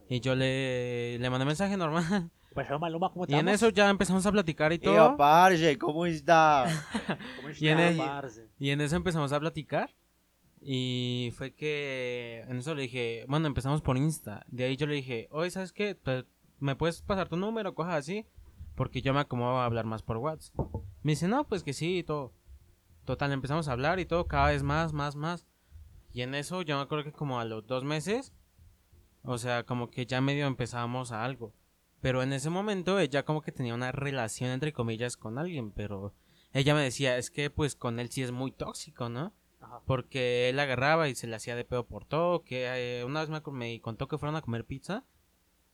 Y 0.09 0.21
yo 0.21 0.33
le, 0.35 1.19
le 1.19 1.29
mandé 1.29 1.45
mensaje 1.45 1.77
normal. 1.77 2.29
Pues, 2.51 2.67
Maluma, 2.79 3.11
¿cómo 3.13 3.25
Y 3.27 3.35
en 3.35 3.47
eso 3.47 3.69
ya 3.69 3.89
empezamos 3.91 4.25
a 4.25 4.31
platicar 4.31 4.71
y 4.73 4.75
Y 4.75 4.79
todo. 4.79 5.15
parce, 5.15 5.77
¿cómo 5.77 6.07
está? 6.07 6.65
Y 7.59 7.67
en, 7.67 7.79
el- 7.79 7.97
Parce. 7.97 8.49
y 8.57 8.71
en 8.71 8.81
eso 8.81 8.95
empezamos 8.95 9.31
a 9.31 9.39
platicar. 9.39 9.93
Y 10.59 11.31
fue 11.37 11.53
que 11.53 12.43
en 12.49 12.57
eso 12.57 12.73
le 12.75 12.81
dije, 12.81 13.23
bueno, 13.27 13.45
empezamos 13.47 13.81
por 13.81 13.97
Insta. 13.97 14.43
De 14.47 14.65
ahí 14.65 14.75
yo 14.77 14.87
le 14.87 14.95
dije, 14.95 15.27
oye, 15.31 15.51
¿sabes 15.51 15.71
qué? 15.71 15.93
Te- 15.95 16.25
¿Me 16.59 16.75
puedes 16.75 17.01
pasar 17.03 17.29
tu 17.29 17.37
número, 17.37 17.75
cosas 17.75 17.93
así? 17.93 18.25
Porque 18.79 19.01
yo 19.01 19.13
me 19.13 19.19
acomodo 19.19 19.57
a 19.57 19.65
hablar 19.65 19.83
más 19.83 20.03
por 20.03 20.15
WhatsApp. 20.15 20.55
Me 21.03 21.11
dice, 21.11 21.27
no, 21.27 21.45
pues 21.45 21.63
que 21.63 21.73
sí 21.73 21.97
y 21.97 22.03
todo. 22.03 22.31
Total, 23.03 23.33
empezamos 23.33 23.67
a 23.67 23.73
hablar 23.73 23.99
y 23.99 24.05
todo, 24.05 24.25
cada 24.25 24.51
vez 24.51 24.63
más, 24.63 24.93
más, 24.93 25.17
más. 25.17 25.45
Y 26.13 26.21
en 26.21 26.33
eso 26.33 26.61
yo 26.61 26.77
me 26.77 26.83
acuerdo 26.83 27.03
que 27.03 27.11
como 27.11 27.41
a 27.41 27.43
los 27.43 27.67
dos 27.67 27.83
meses, 27.83 28.33
o 29.23 29.37
sea, 29.37 29.65
como 29.65 29.89
que 29.89 30.05
ya 30.05 30.21
medio 30.21 30.47
empezábamos 30.47 31.11
a 31.11 31.25
algo. 31.25 31.53
Pero 31.99 32.23
en 32.23 32.31
ese 32.31 32.49
momento 32.49 32.99
ella 32.99 33.25
como 33.25 33.41
que 33.41 33.51
tenía 33.51 33.75
una 33.75 33.91
relación 33.91 34.49
entre 34.49 34.71
comillas 34.71 35.17
con 35.17 35.37
alguien, 35.39 35.71
pero 35.73 36.13
ella 36.53 36.73
me 36.73 36.81
decía, 36.81 37.17
es 37.17 37.31
que 37.31 37.49
pues 37.49 37.75
con 37.75 37.99
él 37.99 38.09
sí 38.09 38.23
es 38.23 38.31
muy 38.31 38.53
tóxico, 38.53 39.09
¿no? 39.09 39.33
Ajá. 39.59 39.81
Porque 39.87 40.47
él 40.47 40.57
agarraba 40.57 41.09
y 41.09 41.15
se 41.15 41.27
le 41.27 41.35
hacía 41.35 41.57
de 41.57 41.65
pedo 41.65 41.85
por 41.85 42.05
todo, 42.05 42.45
que 42.45 42.67
eh, 43.01 43.03
una 43.03 43.19
vez 43.19 43.29
me, 43.29 43.41
me 43.51 43.81
contó 43.81 44.07
que 44.07 44.17
fueron 44.17 44.37
a 44.37 44.41
comer 44.41 44.63
pizza. 44.63 45.03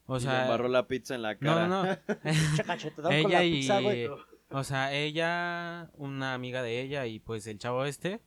O 0.07 0.17
Y 0.17 0.19
le 0.19 0.25
sea, 0.25 0.43
embarró 0.43 0.67
la 0.67 0.87
pizza 0.87 1.15
en 1.15 1.21
la 1.23 1.33
no, 1.33 1.39
cara. 1.39 1.67
no, 1.67 1.83
no. 1.85 1.97
Con 2.97 3.31
la 3.31 3.41
ella 3.41 3.43
y 3.43 3.67
güey. 3.83 4.07
o 4.51 4.63
sea, 4.63 4.93
ella, 4.93 5.89
una 5.95 6.33
amiga 6.33 6.61
de 6.61 6.81
ella 6.81 7.05
y 7.07 7.19
pues 7.19 7.47
el 7.47 7.57
chavo 7.57 7.85
este 7.85 8.21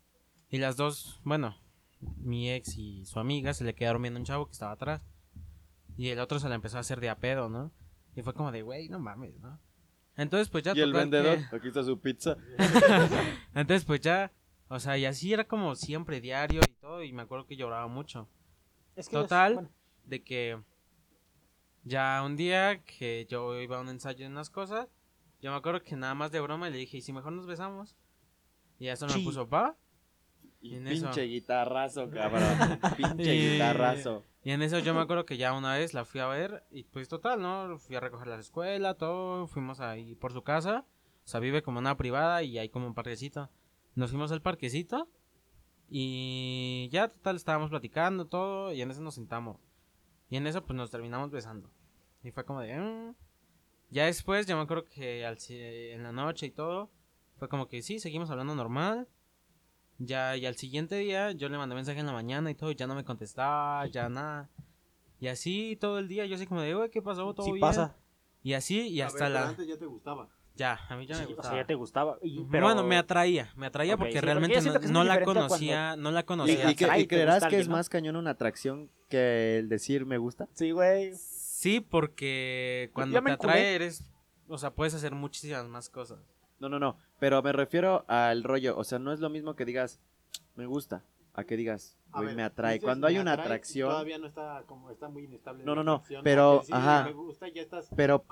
y 0.50 0.58
las 0.58 0.76
dos, 0.76 1.20
bueno, 1.24 1.56
mi 2.00 2.50
ex 2.50 2.76
y 2.76 3.04
su 3.06 3.20
amiga 3.20 3.54
se 3.54 3.64
le 3.64 3.74
quedaron 3.74 4.02
viendo 4.02 4.18
un 4.18 4.26
chavo 4.26 4.46
que 4.46 4.52
estaba 4.52 4.72
atrás 4.72 5.02
y 5.96 6.08
el 6.08 6.18
otro 6.20 6.38
se 6.40 6.48
le 6.48 6.54
empezó 6.54 6.76
a 6.78 6.80
hacer 6.80 7.00
de 7.00 7.10
a 7.10 7.18
pedo, 7.18 7.48
¿no? 7.48 7.72
Y 8.16 8.22
fue 8.22 8.34
como 8.34 8.50
de, 8.50 8.62
güey, 8.62 8.88
no 8.88 8.98
mames, 8.98 9.38
¿no? 9.40 9.60
Entonces 10.16 10.48
pues 10.48 10.64
ya 10.64 10.72
Y 10.74 10.80
el 10.80 10.92
vendedor, 10.92 11.38
que- 11.48 11.56
aquí 11.56 11.68
está 11.68 11.84
su 11.84 12.00
pizza. 12.00 12.36
Entonces, 13.54 13.84
pues 13.84 14.00
ya, 14.00 14.32
o 14.68 14.80
sea, 14.80 14.98
y 14.98 15.04
así 15.04 15.32
era 15.32 15.44
como 15.44 15.74
siempre, 15.76 16.20
diario 16.20 16.60
y 16.68 16.72
todo, 16.80 17.02
y 17.04 17.12
me 17.12 17.22
acuerdo 17.22 17.46
que 17.46 17.56
lloraba 17.56 17.86
mucho. 17.86 18.28
Es 18.96 19.08
que 19.08 19.12
Total, 19.16 19.54
bueno, 19.54 19.70
de 20.06 20.22
que 20.24 20.60
ya 21.88 22.22
un 22.24 22.36
día 22.36 22.82
que 22.84 23.26
yo 23.28 23.60
iba 23.60 23.78
a 23.78 23.80
un 23.80 23.88
ensayo 23.88 24.18
de 24.24 24.30
unas 24.30 24.50
cosas, 24.50 24.88
yo 25.40 25.50
me 25.50 25.56
acuerdo 25.56 25.82
que 25.82 25.96
nada 25.96 26.14
más 26.14 26.30
de 26.32 26.40
broma 26.40 26.68
le 26.70 26.78
dije, 26.78 26.98
¿y 26.98 27.00
si 27.00 27.12
mejor 27.12 27.32
nos 27.32 27.46
besamos? 27.46 27.96
Y 28.78 28.88
eso 28.88 29.06
me 29.06 29.12
Sí. 29.14 29.24
puso, 29.24 29.48
va. 29.48 29.76
Y 30.60 30.74
En 30.76 30.84
pinche 30.84 31.08
eso. 31.08 31.20
guitarrazo, 31.22 32.08
cabrón. 32.10 32.80
pinche 32.96 33.34
Y- 33.34 33.52
guitarrazo. 33.52 34.24
Y 34.44 34.50
en 34.52 34.62
eso 34.62 34.78
yo 34.78 34.94
me 34.94 35.00
acuerdo 35.00 35.24
que 35.26 35.36
ya 35.36 35.52
una 35.52 35.74
vez 35.74 35.94
la 35.94 36.04
fui 36.04 36.20
a 36.20 36.26
ver, 36.26 36.64
y 36.70 36.84
pues 36.84 37.08
total, 37.08 37.40
¿no? 37.42 37.78
Fui 37.78 37.96
a 37.96 38.00
recoger 38.00 38.26
la 38.28 38.38
escuela, 38.38 38.94
todo, 38.94 39.46
fuimos 39.46 39.80
ahí 39.80 40.14
por 40.14 40.32
su 40.32 40.42
casa, 40.42 40.84
o 41.24 41.28
sea, 41.28 41.40
vive 41.40 41.62
como 41.62 41.78
una 41.80 41.96
privada 41.96 42.42
y 42.42 42.58
hay 42.58 42.68
como 42.68 42.86
un 42.86 42.94
parquecito. 42.94 43.50
Nos 43.94 44.10
fuimos 44.10 44.32
al 44.32 44.40
parquecito 44.42 45.08
y 45.90 46.88
ya 46.92 47.08
total 47.08 47.36
estábamos 47.36 47.70
platicando 47.70 48.26
todo 48.26 48.72
y 48.72 48.80
en 48.82 48.90
eso 48.90 49.00
nos 49.02 49.14
sentamos. 49.14 49.56
Y 50.30 50.36
en 50.36 50.46
eso 50.46 50.64
pues 50.64 50.76
nos 50.76 50.90
terminamos 50.90 51.30
besando. 51.30 51.70
Y 52.22 52.30
fue 52.30 52.44
como 52.44 52.60
de... 52.60 52.76
"Mm". 52.76 53.14
Ya 53.90 54.04
después 54.06 54.46
yo 54.46 54.56
me 54.56 54.62
acuerdo 54.62 54.84
que 54.84 55.24
al, 55.24 55.38
si- 55.38 55.58
en 55.58 56.02
la 56.02 56.12
noche 56.12 56.46
y 56.46 56.50
todo, 56.50 56.90
fue 57.38 57.48
como 57.48 57.68
que 57.68 57.80
sí, 57.82 57.98
seguimos 57.98 58.30
hablando 58.30 58.54
normal. 58.54 59.08
Ya, 59.98 60.36
y 60.36 60.46
al 60.46 60.56
siguiente 60.56 60.96
día 60.96 61.32
yo 61.32 61.48
le 61.48 61.58
mandé 61.58 61.74
mensaje 61.74 61.98
en 62.00 62.06
la 62.06 62.12
mañana 62.12 62.50
y 62.50 62.54
todo, 62.54 62.70
y 62.70 62.76
ya 62.76 62.86
no 62.86 62.94
me 62.94 63.04
contestaba, 63.04 63.86
ya 63.86 64.08
nada. 64.10 64.48
Y 65.20 65.26
así 65.28 65.76
todo 65.80 65.98
el 65.98 66.06
día, 66.06 66.26
yo 66.26 66.36
así 66.36 66.46
como 66.46 66.60
de, 66.60 66.74
güey, 66.74 66.90
¿qué 66.90 67.02
pasó? 67.02 67.34
¿Todo 67.34 67.46
sí 67.46 67.52
bien? 67.52 67.60
pasa. 67.62 67.96
Y 68.42 68.52
así, 68.52 68.88
y 68.88 69.00
A 69.00 69.06
hasta 69.06 69.24
ver, 69.24 69.32
la... 69.32 69.48
Antes 69.48 69.66
ya 69.66 69.76
te 69.76 69.86
gustaba. 69.86 70.28
Ya, 70.54 70.78
a 70.88 70.96
mí 70.96 71.06
ya 71.06 71.16
me 71.16 71.20
Sí, 71.24 71.32
o 71.32 71.34
gustaba. 71.36 71.48
sea, 71.54 71.62
ya 71.62 71.66
te 71.66 71.74
gustaba. 71.74 72.18
y- 72.22 72.44
pero... 72.50 72.66
Bueno, 72.66 72.84
me 72.84 72.96
atraía, 72.96 73.52
me 73.56 73.66
atraía 73.66 73.94
Ok, 73.94 74.00
porque 74.00 74.12
sí, 74.12 74.16
porque 74.18 74.26
realmente 74.26 74.60
yo 74.60 74.72
no, 74.72 74.88
no 74.92 75.04
la 75.04 75.24
conocía, 75.24 75.96
no 75.96 76.10
la 76.10 76.20
¿Y, 76.20 76.24
conocía. 76.24 76.70
y 76.70 76.74
que- 76.76 76.84
y 76.84 77.02
te 77.02 77.08
creerás 77.08 77.46
que 77.46 77.58
es 77.58 77.68
más 77.68 77.88
cañón 77.88 78.16
una 78.16 78.30
atracción 78.30 78.90
que 79.08 79.58
el 79.58 79.68
decir 79.68 80.04
me 80.04 80.18
gusta? 80.18 80.48
Sí, 80.54 80.70
güey. 80.72 81.12
Sí, 81.58 81.80
porque 81.80 82.88
cuando 82.92 83.20
te 83.20 83.32
atrae 83.32 83.74
eres, 83.74 84.08
o 84.46 84.58
sea, 84.58 84.70
puedes 84.76 84.94
hacer 84.94 85.12
muchísimas 85.16 85.66
más 85.66 85.90
cosas. 85.90 86.20
No, 86.60 86.68
no, 86.68 86.78
no. 86.78 86.96
Pero 87.18 87.42
me 87.42 87.50
refiero 87.52 88.04
al 88.06 88.44
rollo. 88.44 88.78
O 88.78 88.84
sea, 88.84 89.00
no 89.00 89.12
es 89.12 89.18
lo 89.18 89.28
mismo 89.28 89.56
que 89.56 89.64
digas 89.64 89.98
me 90.54 90.66
gusta 90.66 91.02
a 91.34 91.42
que 91.42 91.56
digas 91.56 91.98
A 92.12 92.20
ver, 92.20 92.36
me 92.36 92.44
atrae. 92.44 92.74
dices, 92.74 92.84
Cuando 92.84 93.08
hay 93.08 93.18
una 93.18 93.32
atrae, 93.32 93.46
atracción. 93.46 93.90
Todavía 93.90 94.18
no 94.18 94.28
está 94.28 94.62
como 94.66 94.88
está 94.92 95.08
muy 95.08 95.24
inestable. 95.24 95.64
No, 95.64 95.74
no, 95.74 95.82
no, 95.82 96.04
pero, 96.22 96.62
sí, 96.64 96.70
ajá. 96.72 97.02
Me 97.06 97.12
gusta, 97.12 97.48
ya 97.48 97.62
estás 97.62 97.88
Pero, 97.96 98.24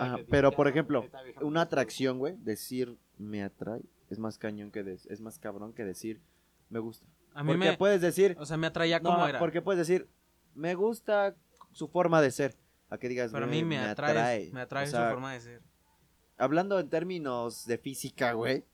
ajá, 0.00 0.18
pero 0.28 0.50
ya 0.50 0.56
por 0.56 0.66
no, 0.66 0.70
ejemplo, 0.70 1.04
una 1.40 1.60
atracción, 1.60 2.18
güey, 2.18 2.34
decir 2.38 2.98
me 3.16 3.44
atrae 3.44 3.82
es 4.10 4.18
más 4.18 4.38
cañón 4.38 4.72
que 4.72 4.82
des- 4.82 5.06
es 5.06 5.20
más 5.20 5.38
cabrón 5.38 5.72
que 5.72 5.84
decir 5.84 6.20
me 6.68 6.80
gusta. 6.80 7.06
A 7.32 7.44
mí 7.44 7.52
Porque 7.52 7.58
me, 7.70 7.76
puedes 7.76 8.00
decir 8.00 8.36
o 8.40 8.44
sea, 8.44 8.56
me 8.56 8.66
atraía 8.66 8.98
no, 8.98 9.10
como 9.12 9.28
era. 9.28 9.38
porque 9.38 9.62
puedes 9.62 9.78
decir 9.78 10.08
me 10.56 10.74
gusta 10.74 11.36
su 11.70 11.86
forma 11.86 12.20
de 12.20 12.32
ser. 12.32 12.56
A 12.92 12.98
que 12.98 13.08
digas 13.08 13.32
Para 13.32 13.46
"Güey, 13.46 13.62
mí 13.62 13.68
me, 13.68 13.78
atrae, 13.78 14.50
me 14.52 14.60
atrae 14.60 14.84
O 14.86 14.90
sea, 14.90 15.06
su 15.08 15.10
forma 15.14 15.32
de 15.32 15.40
ser. 15.40 15.62
Hablando 16.36 16.78
en 16.78 16.88
términos 16.90 17.66
de 17.66 17.78
física, 17.78 18.32
güey, 18.32 18.64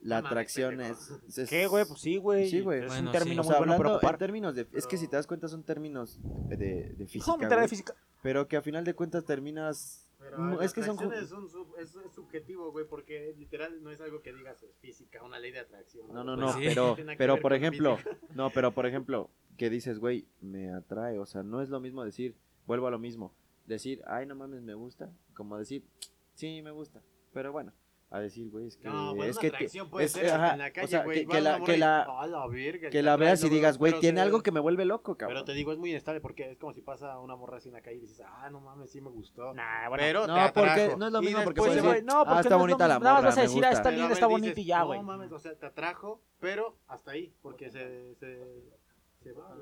la 0.00 0.20
No 0.22 0.26
atracción 0.28 0.80
es, 0.80 1.10
es- 1.36 1.48
¿Qué, 1.50 1.66
güey? 1.66 1.84
Pues 1.84 2.00
sí, 2.00 2.16
güey. 2.16 2.48
Sí, 2.50 2.60
güey. 2.62 2.80
Es 2.80 2.88
Bueno, 2.88 3.10
un 3.10 3.12
término 3.12 3.42
O 3.42 3.44
muy 3.44 3.50
sea, 3.52 3.58
bueno 3.58 3.72
para 3.72 3.76
hablando 3.76 3.90
en 3.90 3.96
ocupar. 3.98 4.18
términos 4.18 4.54
de... 4.54 4.66
Es 4.72 4.86
que 4.86 4.96
si 4.96 5.06
te 5.08 5.16
das 5.16 5.26
cuenta 5.26 5.46
son 5.48 5.62
términos 5.62 6.18
de, 6.48 6.56
de 6.96 7.06
física, 7.06 7.36
me 7.36 7.46
de 7.46 7.68
física. 7.68 7.94
Pero 8.22 8.48
que 8.48 8.56
a 8.56 8.62
final 8.62 8.84
de 8.84 8.94
cuentas 8.94 9.24
terminas... 9.24 10.06
Pero 10.18 10.60
es 10.60 10.72
que 10.74 10.82
son 10.82 10.96
es, 11.14 11.32
un 11.32 11.48
sub- 11.48 11.74
es, 11.78 11.94
es 11.96 12.12
subjetivo, 12.14 12.70
güey, 12.72 12.86
porque 12.86 13.34
literal 13.38 13.82
no 13.82 13.90
es 13.90 14.00
algo 14.02 14.20
que 14.20 14.32
digas 14.34 14.62
es 14.62 14.76
física, 14.78 15.22
una 15.22 15.38
ley 15.38 15.50
de 15.52 15.60
atracción. 15.60 16.08
No, 16.12 16.24
no, 16.24 16.34
Pues 16.34 16.46
no, 16.46 16.52
sí. 16.60 16.64
pero, 16.68 16.96
que 16.96 17.14
pero 17.16 17.40
por 17.40 17.52
ejemplo, 17.54 17.96
física. 17.96 18.18
no, 18.34 18.50
pero 18.50 18.72
por 18.72 18.84
ejemplo, 18.86 19.30
que 19.56 19.70
dices, 19.70 19.98
güey, 19.98 20.26
me 20.42 20.72
atrae, 20.74 21.18
o 21.18 21.24
sea, 21.24 21.42
no 21.42 21.62
es 21.62 21.70
lo 21.70 21.80
mismo 21.80 22.04
decir, 22.04 22.34
vuelvo 22.66 22.86
a 22.86 22.90
lo 22.90 22.98
mismo, 22.98 23.32
decir, 23.70 24.02
ay, 24.06 24.26
no 24.26 24.34
mames, 24.34 24.62
me 24.62 24.74
gusta, 24.74 25.10
como 25.34 25.56
decir, 25.58 25.84
sí, 26.34 26.60
me 26.62 26.70
gusta, 26.70 27.00
pero 27.32 27.52
bueno, 27.52 27.72
a 28.12 28.18
decir, 28.18 28.50
güey, 28.50 28.66
es 28.66 28.76
que, 28.76 28.88
No, 28.88 29.14
bueno, 29.14 29.30
es 29.30 29.36
una 29.38 29.40
que, 29.58 29.84
puede 29.88 30.06
es- 30.06 30.12
ser 30.12 30.30
ajá, 30.32 30.52
en 30.54 30.58
la 30.58 30.72
calle, 30.72 30.84
o 30.84 30.88
sea, 30.88 31.04
güey, 31.04 31.26
que, 31.26 31.40
la, 31.40 31.60
que 32.90 33.02
la, 33.02 33.16
veas 33.16 33.44
y 33.44 33.48
digas, 33.48 33.78
güey, 33.78 33.92
pero 33.92 34.00
tiene 34.00 34.20
algo 34.20 34.42
que 34.42 34.50
me 34.50 34.58
vuelve 34.58 34.84
loco, 34.84 35.14
Pero 35.16 35.28
cabrón. 35.28 35.44
te 35.44 35.52
digo, 35.52 35.70
es 35.72 35.78
muy 35.78 35.90
inestable 35.90 36.20
porque 36.20 36.50
es 36.50 36.58
como 36.58 36.72
si 36.72 36.82
pasa 36.82 37.20
una 37.20 37.36
morra 37.36 37.58
así 37.58 37.68
en 37.68 37.74
la 37.74 37.82
calle 37.82 37.98
y 37.98 38.00
dices, 38.00 38.22
ah, 38.26 38.50
no 38.50 38.60
mames, 38.60 38.90
sí 38.90 39.00
me 39.00 39.10
gustó. 39.10 39.54
Nah, 39.54 39.88
bueno. 39.88 40.02
pero 40.02 40.26
No, 40.26 40.34
te 40.34 40.52
porque 40.52 40.70
atrajo. 40.70 40.96
no 40.98 41.06
es 41.06 41.12
lo 41.12 41.22
mismo, 41.22 41.44
porque 41.44 41.60
puedes 41.60 41.82
decir, 41.82 42.04
no, 42.04 42.24
porque 42.24 42.34
ah, 42.34 42.40
está 42.40 42.50
no 42.50 42.58
bonita 42.58 42.88
la 42.88 42.94
mismo. 42.94 43.04
Nada 43.04 43.14
más 43.14 43.22
morra, 43.22 43.28
vas 43.30 43.38
a 43.38 43.42
decir, 43.42 43.64
ah, 43.64 43.70
está 43.70 43.82
Pero 43.84 43.94
bien, 43.94 44.04
a 44.04 44.08
ver, 44.08 44.12
está 44.14 44.26
bonito 44.26 44.60
y 44.60 44.64
ya, 44.64 44.78
no 44.80 44.86
güey. 44.86 45.02
mames, 45.02 45.30
o 45.32 45.38
sea, 45.38 45.54
te 45.56 45.66
atrajo, 45.66 46.20
pero 46.40 46.76
hasta 46.88 47.12
ahí, 47.12 47.32
porque 47.42 47.70
se, 47.70 48.16
se, 48.16 48.44
se 49.22 49.32
va. 49.34 49.56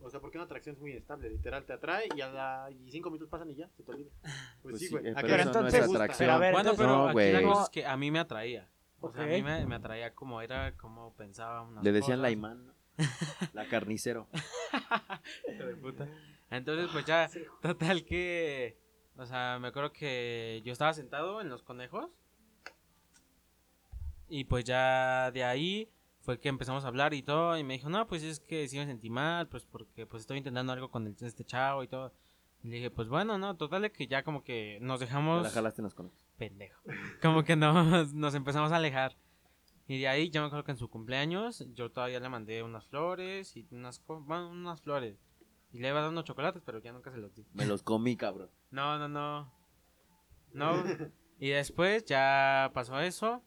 O 0.00 0.10
sea, 0.10 0.20
porque 0.20 0.38
una 0.38 0.44
atracción 0.44 0.74
es 0.76 0.80
muy 0.80 0.92
inestable, 0.92 1.28
literal, 1.28 1.64
te 1.66 1.72
atrae 1.72 2.08
y 2.14 2.20
a 2.20 2.28
la, 2.30 2.70
y 2.70 2.90
cinco 2.90 3.10
minutos 3.10 3.28
pasan 3.30 3.50
y 3.50 3.56
ya, 3.56 3.68
se 3.76 3.82
te 3.82 3.90
olvida. 3.90 4.10
Pues, 4.62 4.72
Pues 4.72 4.78
sí, 4.80 4.88
güey. 4.88 5.06
eh, 5.08 5.12
¿A 5.16 5.20
pero 5.22 5.34
hora 5.34 5.44
no. 5.44 5.52
Pero 5.52 6.32
a 6.32 6.38
ver, 6.38 6.52
Bueno, 6.52 6.70
entonces- 6.70 6.76
pero 6.76 6.88
No, 6.96 7.08
aquí 7.08 7.32
la 7.32 7.42
cosa 7.42 7.62
es 7.64 7.68
que 7.70 7.86
a 7.86 7.96
mí 7.96 8.10
me 8.10 8.18
atraía. 8.20 8.68
O 9.00 9.10
sea, 9.12 9.24
a 9.24 9.26
mí 9.26 9.42
me, 9.42 9.64
me 9.66 9.74
atraía 9.76 10.14
como 10.14 10.40
era, 10.42 10.76
como 10.76 11.14
pensaba 11.14 11.62
unas 11.62 11.84
Le 11.84 11.92
decían 11.92 12.20
la 12.22 12.28
cosas. 12.28 12.32
imán, 12.32 12.66
¿no? 12.66 12.72
la 13.52 13.68
carnicero. 13.68 14.26
Hijo 15.54 15.64
de 15.66 15.76
puta. 15.76 16.08
Entonces, 16.50 16.88
pues 16.92 17.04
ya, 17.04 17.28
total 17.62 18.04
que. 18.04 18.76
O 19.16 19.26
sea, 19.26 19.58
me 19.60 19.68
acuerdo 19.68 19.92
que 19.92 20.62
yo 20.64 20.72
estaba 20.72 20.92
sentado 20.94 21.40
en 21.40 21.48
los 21.48 21.62
conejos. 21.62 22.10
Y 24.28 24.44
pues 24.44 24.64
ya 24.64 25.30
de 25.32 25.44
ahí 25.44 25.90
fue 26.28 26.38
que 26.38 26.50
empezamos 26.50 26.84
a 26.84 26.88
hablar 26.88 27.14
y 27.14 27.22
todo. 27.22 27.56
Y 27.56 27.64
me 27.64 27.72
dijo, 27.72 27.88
no, 27.88 28.06
pues 28.06 28.22
es 28.22 28.38
que 28.38 28.68
sí 28.68 28.76
me 28.76 28.84
sentí 28.84 29.08
mal, 29.08 29.48
pues 29.48 29.64
porque 29.64 30.04
pues 30.04 30.20
estoy 30.20 30.36
intentando 30.36 30.74
algo 30.74 30.90
con 30.90 31.06
el- 31.06 31.16
este 31.18 31.42
chavo 31.42 31.82
y 31.82 31.88
todo. 31.88 32.12
Y 32.62 32.68
le 32.68 32.76
dije, 32.76 32.90
pues 32.90 33.08
bueno, 33.08 33.38
no, 33.38 33.56
total 33.56 33.90
que 33.90 34.06
ya 34.08 34.22
como 34.22 34.44
que 34.44 34.78
nos 34.82 34.98
Te 34.98 35.06
dejamos 35.06 35.42
la 35.42 35.48
jalaste 35.48 35.80
en 35.80 35.84
los 35.84 35.94
conejos. 35.94 36.18
pendejo. 36.36 36.82
Como 37.22 37.44
que 37.44 37.56
nos, 37.56 38.12
nos 38.12 38.34
empezamos 38.34 38.72
a 38.72 38.76
alejar. 38.76 39.16
Y 39.86 39.98
de 40.00 40.06
ahí 40.08 40.28
yo 40.28 40.42
me 40.42 40.48
acuerdo 40.48 40.64
que 40.64 40.72
en 40.72 40.76
su 40.76 40.90
cumpleaños 40.90 41.64
yo 41.72 41.90
todavía 41.90 42.20
le 42.20 42.28
mandé 42.28 42.62
unas 42.62 42.84
flores 42.88 43.56
y 43.56 43.66
unas, 43.70 44.04
bueno, 44.06 44.50
unas 44.50 44.82
flores. 44.82 45.16
Y 45.72 45.78
le 45.78 45.88
iba 45.88 46.02
dando 46.02 46.20
chocolates, 46.20 46.60
pero 46.62 46.78
ya 46.80 46.92
nunca 46.92 47.10
se 47.10 47.16
los 47.16 47.34
di. 47.34 47.46
Me 47.54 47.64
los 47.64 47.82
comí, 47.82 48.14
cabrón. 48.18 48.50
No, 48.70 48.98
no, 48.98 49.08
no. 49.08 49.50
No. 50.52 50.72
Y 51.40 51.50
después 51.50 52.04
ya 52.04 52.70
pasó 52.74 52.98
eso. 53.00 53.44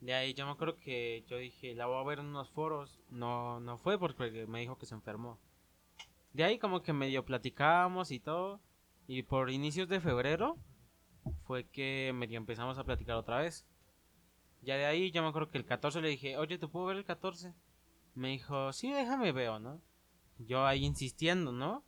De 0.00 0.14
ahí 0.14 0.32
yo 0.32 0.46
me 0.46 0.52
acuerdo 0.52 0.76
que 0.76 1.24
yo 1.28 1.36
dije, 1.36 1.74
la 1.74 1.86
voy 1.86 2.00
a 2.00 2.08
ver 2.08 2.20
en 2.20 2.26
unos 2.26 2.50
foros. 2.50 3.00
No, 3.10 3.60
no 3.60 3.76
fue 3.76 3.98
porque 3.98 4.46
me 4.46 4.60
dijo 4.60 4.78
que 4.78 4.86
se 4.86 4.94
enfermó. 4.94 5.38
De 6.32 6.44
ahí 6.44 6.58
como 6.58 6.82
que 6.82 6.92
medio 6.92 7.24
platicábamos 7.24 8.10
y 8.10 8.20
todo. 8.20 8.60
Y 9.06 9.22
por 9.24 9.50
inicios 9.50 9.88
de 9.88 10.00
febrero 10.00 10.56
fue 11.44 11.64
que 11.68 12.12
medio 12.14 12.38
empezamos 12.38 12.78
a 12.78 12.84
platicar 12.84 13.16
otra 13.16 13.38
vez. 13.38 13.66
Ya 14.62 14.76
de 14.76 14.86
ahí 14.86 15.10
yo 15.10 15.22
me 15.22 15.28
acuerdo 15.28 15.50
que 15.50 15.58
el 15.58 15.64
14 15.64 16.00
le 16.00 16.08
dije, 16.08 16.36
oye, 16.36 16.58
¿te 16.58 16.68
puedo 16.68 16.86
ver 16.86 16.96
el 16.96 17.04
14? 17.04 17.52
Me 18.14 18.28
dijo, 18.28 18.72
sí, 18.72 18.90
déjame 18.92 19.32
veo, 19.32 19.58
¿no? 19.58 19.80
Yo 20.38 20.64
ahí 20.64 20.84
insistiendo, 20.84 21.52
¿no? 21.52 21.84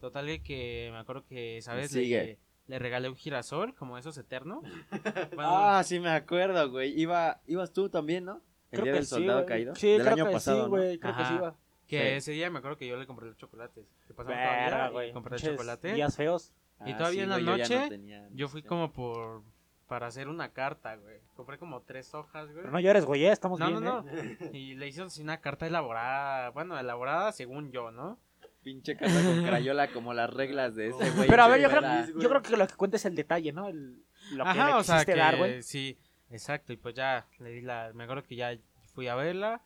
Total 0.00 0.42
que 0.42 0.88
me 0.92 0.98
acuerdo 0.98 1.24
que, 1.26 1.60
¿sabes? 1.62 1.90
Sigue. 1.90 2.24
Le, 2.24 2.38
le 2.68 2.78
regalé 2.78 3.08
un 3.08 3.16
girasol, 3.16 3.74
como 3.74 3.98
esos 3.98 4.16
eternos. 4.18 4.62
Ah, 5.38 5.82
sí 5.84 5.98
me 6.00 6.10
acuerdo, 6.10 6.70
güey. 6.70 6.98
Iba, 7.00 7.40
ibas 7.46 7.72
tú 7.72 7.88
también, 7.88 8.24
¿no? 8.24 8.40
El 8.70 8.80
Creo 8.80 8.84
día 8.84 8.92
que 8.92 8.98
del 8.98 9.04
sí, 9.06 9.10
soldado 9.14 9.38
güey. 9.40 9.48
caído. 9.48 9.74
Sí, 9.74 9.88
del 9.88 10.00
creo 10.02 10.12
año 10.14 10.26
que 10.26 10.32
pasado, 10.32 10.56
sí, 10.56 10.62
¿no? 10.62 10.68
güey. 10.68 10.98
Creo 10.98 11.16
que 11.16 11.22
Ajá. 11.22 11.28
sí 11.28 11.34
iba. 11.36 11.54
Que 11.86 11.98
Sí. 12.00 12.06
ese 12.16 12.32
día 12.32 12.50
me 12.50 12.58
acuerdo 12.58 12.78
que 12.78 12.86
yo 12.86 12.96
le 12.96 13.06
compré 13.06 13.26
los 13.26 13.36
chocolates. 13.36 13.84
Que 14.06 14.14
pasaron 14.14 14.38
Verga, 14.38 14.64
todavía 14.70 14.88
y 14.88 14.92
güey. 14.92 15.12
compré 15.12 15.34
el 15.36 15.40
Pinches 15.40 15.56
chocolate. 15.56 15.92
Días 15.92 16.16
feos. 16.16 16.52
Y 16.86 16.92
Ah, 16.92 16.96
todavía 16.96 17.18
sí, 17.20 17.24
en 17.24 17.28
la 17.28 17.34
güey, 17.36 17.46
yo 17.46 17.56
ya 17.56 17.68
no 17.68 17.74
noche, 17.82 17.88
tenía- 17.90 18.28
Yo 18.32 18.48
fui 18.48 18.62
como 18.62 18.92
por... 18.92 19.42
Para 19.88 20.06
hacer 20.06 20.28
una 20.28 20.48
carta, 20.54 20.96
güey. 20.96 21.18
Compré 21.36 21.58
como 21.58 21.82
tres 21.82 22.14
hojas, 22.14 22.44
güey. 22.46 22.62
Pero 22.62 22.70
no 22.72 22.80
llores, 22.80 23.04
güey, 23.04 23.26
estamos 23.26 23.60
No, 23.60 23.66
bien, 23.68 23.84
no, 23.84 24.06
¿eh? 24.08 24.38
no. 24.40 24.46
Y 24.56 24.74
le 24.74 24.88
hice 24.88 25.02
así 25.02 25.20
una 25.20 25.40
carta 25.42 25.66
elaborada. 25.66 26.48
Bueno, 26.50 26.78
elaborada 26.78 27.30
según 27.32 27.72
yo, 27.72 27.90
¿no? 27.90 28.18
Pinche 28.62 28.96
casa 28.96 29.22
con 29.24 29.44
crayola 29.44 29.88
como 29.88 30.14
las 30.14 30.30
reglas 30.30 30.76
de 30.76 30.88
ese 30.88 31.10
güey. 31.10 31.28
Pero 31.28 31.42
a 31.42 31.48
ver, 31.48 31.60
yo 31.60 31.68
creo, 31.68 31.82
yo 32.20 32.28
creo 32.28 32.42
que 32.42 32.56
lo 32.56 32.66
que 32.66 32.74
cuenta 32.74 32.96
es 32.96 33.04
el 33.04 33.14
detalle, 33.16 33.52
¿no? 33.52 33.68
El, 33.68 34.04
lo 34.32 34.44
que 34.44 34.54
le 34.54 34.60
o 34.74 34.82
sea 34.84 34.96
quisiste 34.98 35.12
que 35.12 35.18
dar, 35.18 35.36
güey. 35.36 35.62
sí, 35.62 35.98
exacto. 36.30 36.72
Y 36.72 36.76
pues 36.76 36.94
ya 36.94 37.26
le 37.40 37.50
di 37.50 37.60
la... 37.62 37.90
Me 37.94 38.04
acuerdo 38.04 38.22
que 38.22 38.36
ya 38.36 38.56
fui 38.94 39.08
a 39.08 39.14
verla. 39.16 39.62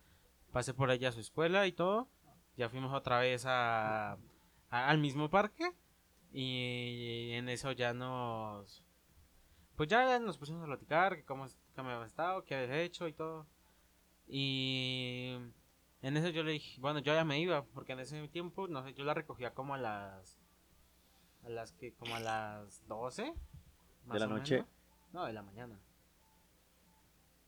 Pasé 0.53 0.73
por 0.73 0.91
ella 0.91 1.11
a 1.11 1.13
su 1.13 1.21
escuela 1.21 1.67
y 1.67 1.73
todo. 1.73 2.09
Ya 2.57 2.71
fuimos 2.71 2.95
otra 2.95 3.19
vez 3.19 3.45
a, 3.45 4.13
a- 4.13 4.19
al 4.71 4.97
mismo 4.99 5.29
parque. 5.29 5.71
Y 6.33 7.33
en 7.33 7.49
eso 7.51 7.73
ya 7.73 7.93
nos... 7.93 8.83
Pues 9.77 9.91
ya 9.91 10.19
nos 10.19 10.39
pusimos 10.39 10.63
a 10.63 10.67
platicar, 10.67 11.17
que 11.17 11.25
cómo, 11.25 11.47
cómo 11.75 11.91
había 11.91 12.07
estado, 12.07 12.45
qué 12.45 12.55
había 12.55 12.81
hecho 12.81 13.09
y 13.09 13.13
todo. 13.13 13.47
Y 14.27 15.37
en 16.07 16.16
eso 16.16 16.29
yo 16.29 16.45
le 16.45 16.53
dije, 16.53 16.81
bueno, 16.81 17.01
yo 17.01 17.12
ya 17.12 17.25
me 17.25 17.40
iba, 17.40 17.64
porque 17.64 17.92
en 17.92 18.01
ese 18.01 18.29
tiempo, 18.29 18.69
no 18.69 18.85
sé, 18.85 18.95
yo 18.95 19.05
la 19.05 19.12
recogía 19.14 19.55
como 19.55 19.75
a 19.75 19.79
las... 19.79 20.38
A 21.45 21.49
las 21.49 21.73
que, 21.73 21.95
como 21.95 22.14
a 22.14 22.21
las 22.21 22.87
12. 22.87 23.35
más 24.05 24.21
la 24.21 24.27
o 24.27 24.29
noche? 24.29 24.55
menos. 24.57 24.69
No, 25.12 25.25
de 25.25 25.33
la 25.33 25.42
mañana. 25.42 25.81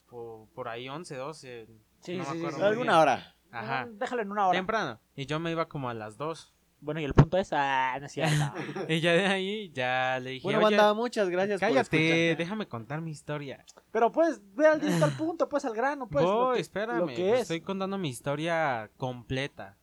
Por, 0.09 0.49
por 0.49 0.69
ahí 0.69 0.89
11, 0.89 1.15
12. 1.17 1.69
Sí, 2.01 2.17
no 2.17 2.19
me 2.19 2.25
sí, 2.25 2.31
sí, 2.33 2.39
acuerdo 2.39 2.51
sí. 2.51 2.57
muy 2.57 2.69
Alguna 2.69 2.93
bien. 2.93 3.03
hora. 3.03 3.35
Ajá. 3.51 3.87
Déjalo 3.91 4.23
en 4.23 4.31
una 4.33 4.49
hora. 4.49 4.59
Temprano. 4.59 5.01
Y 5.15 5.27
yo 5.27 5.39
me 5.39 5.51
iba 5.51 5.69
como 5.69 5.89
a 5.89 5.95
las 5.95 6.17
2. 6.17 6.55
Bueno, 6.81 7.01
y 7.01 7.05
el 7.05 7.13
punto 7.13 7.37
es, 7.39 7.49
ah, 7.53 7.97
no 8.01 8.07
es 8.07 8.13
cierto. 8.13 8.35
Y 8.89 9.01
ya 9.01 9.13
de 9.13 9.27
ahí, 9.27 9.71
ya 9.71 10.21
le 10.21 10.31
dije, 10.31 10.45
Bueno, 10.45 10.61
"Oye, 10.61 10.77
banda, 10.77 10.95
muchas 10.95 11.29
gracias 11.29 11.61
por 11.61 11.69
cállate, 11.69 12.37
déjame 12.37 12.69
contar 12.69 13.01
mi 13.01 13.11
historia. 13.11 13.65
Pero 13.91 14.13
pues, 14.13 14.41
ve 14.55 14.67
al 14.67 14.81
directo 14.81 15.05
al 15.05 15.17
punto, 15.17 15.49
pues 15.49 15.65
al 15.65 15.75
grano, 15.75 16.09
pues. 16.09 16.25
que- 16.55 16.61
espérame, 16.61 16.99
lo 17.01 17.07
que 17.09 17.15
pues, 17.15 17.35
es. 17.35 17.41
estoy 17.43 17.61
contando 17.63 17.99
mi 17.99 18.09
historia 18.09 18.91
completa. 18.97 19.77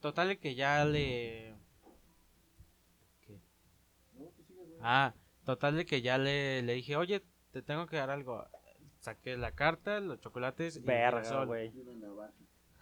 Total 0.00 0.28
de 0.28 0.38
que 0.38 0.54
ya 0.54 0.84
le... 0.84 1.54
¿Qué? 3.26 3.38
Ah, 4.82 5.14
total 5.44 5.76
de 5.76 5.84
que 5.86 6.00
ya 6.02 6.18
le, 6.18 6.62
le 6.62 6.74
dije, 6.74 6.96
oye, 6.96 7.22
te 7.52 7.62
tengo 7.62 7.86
que 7.86 7.96
dar 7.96 8.10
algo. 8.10 8.46
Saqué 9.00 9.36
la 9.36 9.52
carta, 9.52 10.00
los 10.00 10.20
chocolates 10.20 10.76
y 10.76 10.80
Verga, 10.80 11.44
güey. 11.44 11.70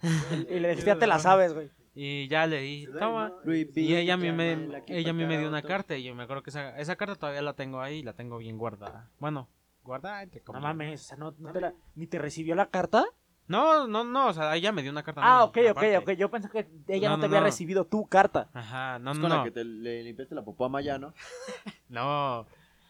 Y 0.49 0.59
le 0.59 0.69
dijiste, 0.69 0.87
ya 0.91 0.97
te 0.97 1.07
la 1.07 1.19
sabes, 1.19 1.53
güey. 1.53 1.69
Y 1.95 2.27
ya 2.27 2.47
le 2.47 2.59
dije, 2.61 2.91
toma. 2.97 3.31
Y 3.75 3.93
ella 3.95 4.15
a 4.15 4.17
mí 4.17 4.31
me, 4.31 4.53
ella 4.87 5.11
a 5.11 5.13
mí 5.13 5.25
me 5.25 5.37
dio 5.37 5.47
una 5.47 5.61
carta 5.61 5.95
y 5.95 6.03
yo 6.03 6.15
me 6.15 6.23
acuerdo 6.23 6.41
que 6.43 6.49
esa, 6.49 6.77
esa 6.79 6.95
carta 6.95 7.15
todavía 7.15 7.41
la 7.43 7.53
tengo 7.53 7.81
ahí, 7.81 8.01
la 8.01 8.13
tengo 8.13 8.37
bien 8.39 8.57
guardada. 8.57 9.11
Bueno, 9.19 9.47
guardada 9.83 10.23
entre 10.23 10.39
No 10.41 10.45
comillas. 10.45 10.63
mames, 10.63 11.01
o 11.01 11.03
sea, 11.05 11.17
no, 11.17 11.35
no 11.37 11.51
te 11.51 11.61
la- 11.61 11.73
ni 11.95 12.07
te 12.07 12.17
recibió 12.17 12.55
la 12.55 12.67
carta. 12.69 13.05
No, 13.45 13.87
no, 13.87 14.03
no, 14.05 14.27
o 14.29 14.33
sea, 14.33 14.55
ella 14.55 14.71
me 14.71 14.81
dio 14.81 14.89
una 14.91 15.03
carta. 15.03 15.21
a 15.21 15.25
Ah, 15.25 15.37
mí, 15.45 15.49
ok, 15.49 15.57
ok, 15.57 15.77
aparte. 15.77 15.97
ok. 15.97 16.11
Yo 16.13 16.31
pensé 16.31 16.49
que 16.49 16.67
ella 16.87 17.09
no, 17.09 17.17
No, 17.17 17.21
te 17.21 17.27
no, 17.27 17.33
había 17.33 17.39
no. 17.41 17.45
recibido 17.45 17.85
tu 17.85 18.07
carta. 18.07 18.49
Ajá, 18.53 18.97
no, 18.99 19.11
Es 19.11 19.17
no, 19.17 19.21
con 19.23 19.29
la 19.29 19.37
no. 19.37 19.43
que 19.43 19.51
te 19.51 19.63
le 19.65 20.01
limpiaste 20.03 20.33
la 20.33 20.43
popó 20.43 20.65
a 20.65 20.69
Maya, 20.69 20.97
¿no? 20.97 21.13
No. 21.89 22.47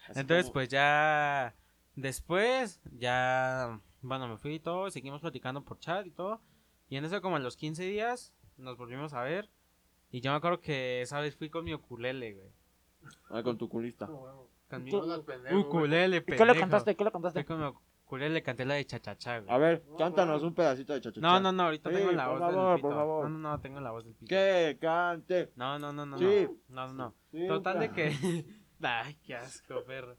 Así 0.08 0.20
Entonces, 0.20 0.46
como- 0.46 0.54
pues 0.54 0.70
ya. 0.70 1.56
Después, 1.96 2.82
ya. 2.98 3.80
Bueno, 4.02 4.28
me 4.28 4.38
fui 4.38 4.56
y 4.56 4.60
todo. 4.60 4.90
Seguimos 4.92 5.22
platicando 5.22 5.64
por 5.64 5.80
chat 5.80 6.06
y 6.06 6.12
todo. 6.12 6.42
Y 6.90 6.98
en 6.98 7.06
eso, 7.06 7.22
como 7.22 7.38
en 7.38 7.44
los 7.44 7.58
15 7.58 7.84
días, 7.84 8.34
nos 8.58 8.78
volvimos 8.78 9.14
a 9.14 9.24
ver. 9.24 9.50
Y 10.12 10.22
yo 10.22 10.32
me 10.32 10.38
acuerdo 10.38 10.60
que 10.60 11.02
esa 11.02 11.20
vez 11.20 11.36
fui 11.36 11.50
con 11.50 11.64
mi 11.66 11.74
ukulele, 11.74 12.34
güey. 12.34 12.52
Ah, 13.30 13.42
con 13.44 13.58
tu 13.58 13.68
culista. 13.68 14.08
Con 14.70 14.84
mi 14.84 14.92
¿Qué- 14.92 15.56
ukulele, 15.56 16.18
¿Y 16.18 16.22
qué 16.22 16.32
le 16.32 16.38
pendejo. 16.38 16.60
cantaste? 16.60 16.96
¿Qué 16.96 17.04
le 17.04 17.10
Fui 17.12 17.22
cantaste? 17.22 17.46
con 17.46 17.60
mi 17.60 17.66
ukulele, 18.06 18.34
le 18.36 18.44
canté 18.44 18.66
la 18.66 18.76
de 18.76 18.86
chachachá, 18.86 19.40
güey. 19.40 19.54
A 19.54 19.58
ver, 19.58 19.84
cántanos 19.98 20.44
un 20.44 20.54
pedacito 20.54 20.94
de 20.94 21.02
chachachá. 21.02 21.20
No, 21.22 21.40
no, 21.40 21.52
no, 21.52 21.64
ahorita 21.64 21.90
Sí, 21.90 21.96
tengo 21.98 22.12
la 22.12 22.28
voz 22.28 22.40
favor, 22.40 22.66
del 22.68 22.76
pito. 22.76 22.88
por 22.88 22.96
favor. 22.96 23.30
No, 23.30 23.38
no, 23.38 23.50
no, 23.50 23.60
tengo 23.60 23.80
la 23.80 23.92
voz 23.92 24.04
del 24.06 24.14
pito. 24.14 24.30
Que 24.30 24.78
cante. 24.80 25.52
No, 25.56 25.78
no, 25.80 25.92
no, 25.94 26.06
no, 26.06 26.18
Sí. 26.18 26.48
no. 26.70 26.88
No, 26.88 26.88
no, 26.88 26.94
no. 26.94 27.16
Sí, 27.32 27.48
Total 27.48 27.80
de 27.80 27.88
un 27.90 27.94
que. 27.96 28.08
Ay, 28.82 29.16
qué 29.24 29.36
asco, 29.36 29.84
perro. 29.86 30.16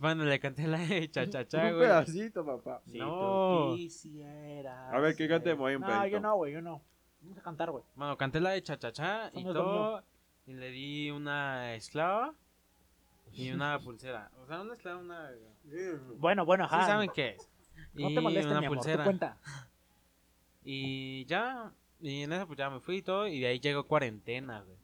Bueno, 0.00 0.24
le 0.24 0.38
canté 0.38 0.66
la 0.66 0.78
de 0.78 1.10
chachachá, 1.10 1.62
Un 1.64 1.68
güey. 1.76 1.80
pedacito, 1.88 2.44
papá. 2.46 2.80
Si 2.86 2.98
No. 2.98 3.70
tú 3.70 3.76
quisieras 3.76 4.94
A 4.94 4.98
ver, 5.00 5.14
que 5.16 5.28
cante 5.28 5.54
muy 5.54 5.74
un 5.74 5.80
No, 5.82 5.86
pedacito. 5.88 6.08
yo 6.16 6.20
no, 6.20 6.36
güey, 6.36 6.52
yo 6.52 6.62
no. 6.62 6.82
Vamos 7.30 7.38
a 7.38 7.42
cantar, 7.44 7.70
güey. 7.70 7.84
Bueno, 7.94 8.16
canté 8.16 8.40
la 8.40 8.50
de 8.50 8.62
chachachá 8.62 9.30
y 9.34 9.44
todo. 9.44 10.02
Y 10.46 10.54
le 10.54 10.70
di 10.70 11.12
una 11.12 11.74
esclava 11.76 12.34
y 13.32 13.52
una 13.52 13.78
pulsera. 13.84 14.32
O 14.42 14.46
sea, 14.46 14.60
una 14.62 14.74
esclava, 14.74 14.98
una. 14.98 15.30
Bueno, 16.16 16.44
bueno, 16.44 16.68
Sí 16.68 16.74
ajá. 16.74 16.86
saben 16.88 17.08
qué 17.14 17.36
es. 17.36 17.48
No 17.94 18.10
y 18.10 18.14
te 18.16 18.20
molestes, 18.20 18.50
una 18.50 18.60
mi 18.60 18.66
amor, 18.66 18.78
pulsera. 18.78 19.04
cuenta. 19.04 19.36
Y 20.64 21.24
ya. 21.26 21.72
Y 22.00 22.22
en 22.22 22.32
eso, 22.32 22.46
pues 22.48 22.58
ya 22.58 22.68
me 22.68 22.80
fui 22.80 22.96
y 22.96 23.02
todo. 23.02 23.28
Y 23.28 23.38
de 23.38 23.46
ahí 23.46 23.60
llegó 23.60 23.84
cuarentena, 23.86 24.62
güey. 24.62 24.76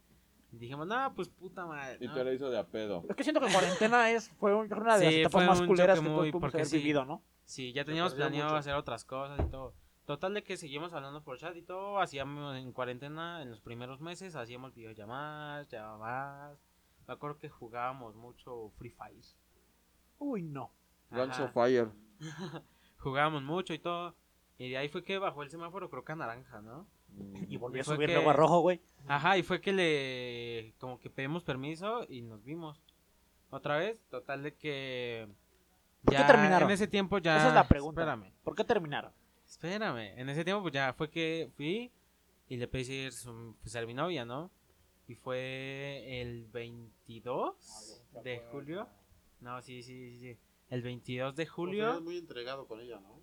Y 0.53 0.59
dijimos, 0.59 0.87
no, 0.87 1.13
pues 1.17 1.29
puta 1.29 1.67
madre. 1.67 1.99
Y 2.01 2.07
¿no? 2.07 2.15
te 2.15 2.23
lo 2.23 2.33
hizo 2.33 2.49
de 2.49 2.59
a 2.59 2.65
pedo. 2.65 3.03
Es 3.09 3.17
que 3.17 3.25
siento 3.25 3.41
que 3.41 3.51
cuarentena 3.53 4.09
es, 4.13 4.29
fue 4.39 4.55
un- 4.55 4.73
una 4.73 4.99
de 4.99 5.05
las 5.07 5.15
Sí, 5.15 5.21
etapas 5.23 5.47
más 5.49 5.63
culeras 5.63 5.99
que 6.01 6.09
muy- 6.09 6.31
pudimos 6.31 6.55
haber 6.55 6.67
sí. 6.67 6.79
vivido, 6.79 7.05
¿no? 7.05 7.23
Sí, 7.45 7.73
ya 7.73 7.85
teníamos 7.85 8.15
planeado 8.15 8.51
mucho. 8.51 8.57
hacer 8.59 8.75
otras 8.75 9.05
cosas 9.05 9.41
y 9.45 9.51
todo. 9.51 9.75
Total 10.07 10.33
de 10.35 10.43
que 10.45 10.57
seguimos 10.57 10.93
hablando 10.93 11.23
por 11.23 11.37
chat 11.39 11.57
y 11.57 11.63
todo. 11.63 11.99
Hacíamos 11.99 12.57
en 12.57 12.73
cuarentena, 12.73 13.43
en 13.43 13.51
los 13.51 13.61
primeros 13.61 14.01
meses, 14.01 14.37
hacíamos 14.37 14.73
videollamadas, 14.75 15.69
llamadas. 15.69 16.59
Me 17.09 17.15
acuerdo 17.15 17.39
que 17.39 17.49
jugábamos 17.49 18.15
mucho 18.15 18.71
Free 18.79 18.91
Fire. 18.91 19.25
Uy, 20.19 20.43
no. 20.43 20.71
Guns 21.11 21.39
of 21.41 21.53
Fire. 21.53 21.89
Jugábamos 22.99 23.43
mucho 23.43 23.75
y 23.75 23.79
todo. 23.79 24.15
Y 24.59 24.71
de 24.71 24.79
ahí 24.79 24.89
fue 24.89 25.03
que 25.05 25.19
bajó 25.19 25.43
el 25.43 25.51
semáforo, 25.51 25.91
creo 25.91 26.05
que 26.05 26.13
a 26.13 26.17
naranja, 26.17 26.61
¿no? 26.63 26.87
Y 27.49 27.57
volvió 27.57 27.83
a 27.83 27.85
subir 27.85 28.09
que- 28.09 28.15
luego 28.15 28.31
a 28.31 28.33
rojo, 28.33 28.61
güey. 28.61 28.81
Ajá, 29.07 29.37
y 29.39 29.43
fue 29.43 29.61
que 29.61 29.73
le. 29.73 30.75
Como 30.79 30.99
que 30.99 31.11
pedimos 31.11 31.43
permiso 31.45 32.05
y 32.09 32.23
nos 32.23 32.43
vimos. 32.45 32.81
Otra 33.51 33.77
vez, 33.77 34.03
total 34.09 34.43
de 34.43 34.55
que. 34.55 35.29
¿Por 36.05 36.15
qué 36.15 36.21
ya 36.21 36.27
terminaron? 36.27 36.69
En 36.69 36.75
ese 36.75 36.87
tiempo 36.89 37.19
ya. 37.19 37.37
Esa 37.39 37.49
es 37.49 37.55
la 37.55 37.69
pregunta. 37.69 38.01
Espérame. 38.03 38.33
¿Por 38.45 38.55
qué 38.55 38.65
terminaron? 38.65 39.13
Espérame, 39.47 40.19
en 40.19 40.29
ese 40.29 40.45
tiempo 40.45 40.63
pues 40.63 40.75
ya 40.75 40.93
fue 40.93 41.11
que 41.11 41.51
fui 41.57 41.91
y 42.49 42.57
le 42.57 42.69
pedí 42.69 43.11
su, 43.11 43.57
pues, 43.63 43.75
a 43.77 43.87
mi 43.87 43.95
novia, 43.95 44.25
¿no? 44.25 44.51
Y 45.09 45.15
fue 45.15 46.21
el 46.21 46.47
22 46.47 48.03
de 48.25 48.41
julio. 48.51 48.89
No, 49.41 49.61
sí, 49.63 49.83
sí, 49.83 50.11
sí, 50.11 50.19
sí. 50.19 50.39
El 50.69 50.83
22 50.83 51.37
de 51.37 51.47
julio. 51.47 52.01
muy 52.01 52.19
entregado 52.19 52.67
con 52.67 52.81
ella, 52.81 52.99
¿no? 53.01 53.21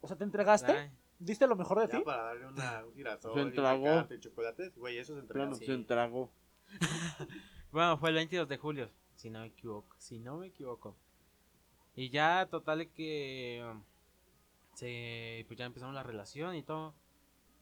O 0.00 0.08
sea, 0.08 0.16
¿te 0.16 0.24
entregaste? 0.24 0.72
Ay, 0.72 0.90
¿Diste 1.18 1.46
lo 1.46 1.56
mejor 1.56 1.80
de 1.80 1.88
ti? 1.88 1.98
Ya 1.98 2.04
para 2.04 2.22
darle 2.24 2.46
una, 2.46 2.84
un 2.86 2.94
girasol, 2.94 3.34
Se 3.34 3.40
entragó. 3.40 4.06
y 4.14 4.20
chocolates, 4.20 4.76
güey, 4.78 4.98
eso. 4.98 5.14
Plano, 5.26 5.54
Sí. 5.54 5.66
se 5.66 5.72
entragó. 5.74 6.30
Bueno, 7.72 7.98
fue 7.98 8.08
el 8.08 8.14
22 8.14 8.48
de 8.48 8.56
julio, 8.56 8.90
si 9.16 9.28
no 9.28 9.40
me 9.40 9.48
equivoco. 9.48 9.94
Si 9.98 10.18
no 10.18 10.38
me 10.38 10.46
equivoco. 10.46 10.96
Y 11.94 12.08
ya, 12.08 12.46
total 12.50 12.88
que. 12.90 13.62
um, 13.70 13.82
Se, 14.76 15.44
pues 15.48 15.58
ya 15.58 15.64
empezamos 15.64 15.94
la 15.94 16.02
relación 16.02 16.54
y 16.54 16.62
todo. 16.62 16.94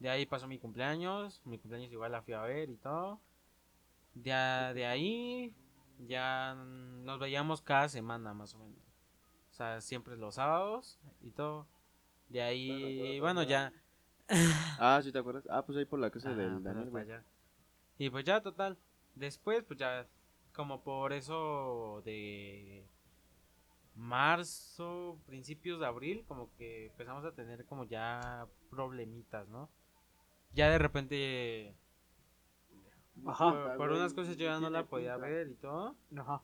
De 0.01 0.11
ahí 0.11 0.27
pasó 0.27 0.49
mi 0.49 0.59
cumpleaños. 0.59 1.41
Mi 1.45 1.59
cumpleaños 1.59 1.93
igual 1.93 2.13
la 2.13 2.23
fui 2.23 2.35
a 2.35 2.43
ver 2.43 2.71
y 2.71 2.77
todo. 2.77 3.21
De, 4.15 4.33
a- 4.33 4.75
de 4.75 4.87
ahí 4.87 5.55
ya 6.09 6.55
nos 6.57 7.19
veíamos 7.21 7.63
cada 7.63 7.89
semana 7.89 8.35
más 8.35 8.55
o 8.55 8.59
menos. 8.59 8.79
O 9.53 9.55
sea, 9.55 9.81
siempre 9.81 10.17
los 10.17 10.35
sábados 10.37 10.99
y 11.23 11.31
todo. 11.31 11.67
De 12.29 12.43
ahí, 12.43 13.21
bueno, 13.21 13.43
ya. 13.45 13.73
Ah, 14.79 15.01
¿sí 15.03 15.13
te 15.13 15.19
acuerdas? 15.19 15.45
Ah, 15.51 15.65
pues 15.65 15.79
ahí 15.79 15.85
por 15.85 16.01
la 16.01 16.11
casa 16.11 16.31
Ajá, 16.31 16.39
del 16.39 16.63
Daniel, 16.63 16.97
allá. 16.97 17.25
Y 17.99 18.11
pues 18.11 18.25
ya, 18.25 18.41
total. 18.43 18.77
Después, 19.15 19.63
pues 19.65 19.79
ya, 19.79 20.07
como 20.53 20.83
por 20.83 21.13
eso 21.13 22.03
de 22.05 22.85
marzo, 23.95 25.19
principios 25.27 25.81
de 25.81 25.87
abril, 25.87 26.25
como 26.27 26.53
que 26.57 26.87
empezamos 26.87 27.25
a 27.25 27.33
tener 27.33 27.65
como 27.67 27.85
ya 27.85 28.47
problemitas, 28.71 29.49
¿no? 29.49 29.69
Ya 30.53 30.71
de 30.71 30.79
repente, 30.79 31.75
Ajá. 33.27 33.51
por, 33.51 33.77
por 33.77 33.93
unas 33.93 34.13
cosas 34.15 34.37
yo 34.37 34.47
ya 34.47 34.59
no 34.61 34.71
la 34.71 34.85
podía 34.87 35.17
ver 35.17 35.49
y 35.49 35.55
todo. 35.55 35.97
Ajá. 36.17 36.43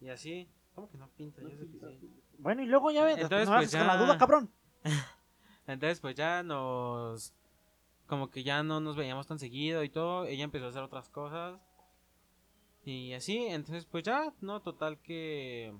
Y 0.00 0.08
así, 0.08 0.48
¿cómo 0.74 0.90
que 0.90 0.98
no 0.98 1.08
pinta? 1.08 1.42
Yo 1.42 1.48
sé 1.50 1.66
que 1.70 1.98
sí. 1.98 2.10
Bueno, 2.38 2.62
y 2.62 2.66
luego 2.66 2.90
ya 2.90 3.04
ves, 3.04 3.18
Entonces, 3.18 3.48
no 3.48 3.56
pues, 3.56 3.70
con 3.70 3.86
la 3.86 3.94
ya- 3.96 4.02
duda, 4.02 4.18
cabrón. 4.18 4.50
Entonces, 5.66 6.00
pues 6.00 6.14
ya 6.14 6.42
nos. 6.42 7.34
Como 8.06 8.28
que 8.30 8.42
ya 8.42 8.62
no 8.62 8.80
nos 8.80 8.96
veíamos 8.96 9.26
tan 9.26 9.38
seguido 9.38 9.84
y 9.84 9.88
todo. 9.88 10.24
Ella 10.24 10.42
empezó 10.44 10.66
a 10.66 10.68
hacer 10.70 10.82
otras 10.82 11.08
cosas. 11.10 11.60
Y 12.84 13.12
así, 13.12 13.36
entonces, 13.46 13.84
pues 13.86 14.02
ya, 14.04 14.32
no, 14.40 14.60
total 14.62 14.98
que. 14.98 15.72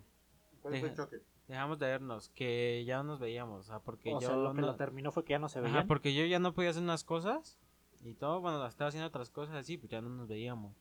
¿Cuál 0.63 0.79
fue 0.81 0.89
el 0.91 0.95
choque? 0.97 1.17
Dejamos 1.49 1.79
de 1.79 1.87
vernos, 1.87 2.29
que 2.31 2.85
ya 2.87 2.99
no 2.99 3.05
nos 3.05 3.19
veíamos. 3.21 3.61
O 3.61 3.63
sea, 3.69 3.81
porque 3.81 4.15
O 4.15 4.21
yo. 4.21 4.27
sea, 4.29 4.37
lo 4.37 4.55
que 4.55 4.61
no- 4.61 4.69
lo 4.69 4.77
terminó 4.77 5.11
fue 5.11 5.25
que 5.25 5.33
ya 5.33 5.39
no 5.39 5.49
se 5.49 5.59
Ajá, 5.59 5.69
veían. 5.69 5.87
porque 5.89 6.15
yo 6.15 6.25
ya 6.27 6.39
no 6.39 6.53
podía 6.55 6.71
hacer 6.71 6.83
unas 6.83 7.03
cosas. 7.05 7.59
Y 8.03 8.15
todo, 8.15 8.41
bueno, 8.41 8.65
estaba 8.67 8.89
haciendo 8.89 9.09
otras 9.09 9.31
cosas 9.31 9.57
así, 9.57 9.77
pues 9.77 9.91
ya 9.91 10.01
no 10.01 10.09
nos 10.09 10.27
veíamos. 10.29 10.75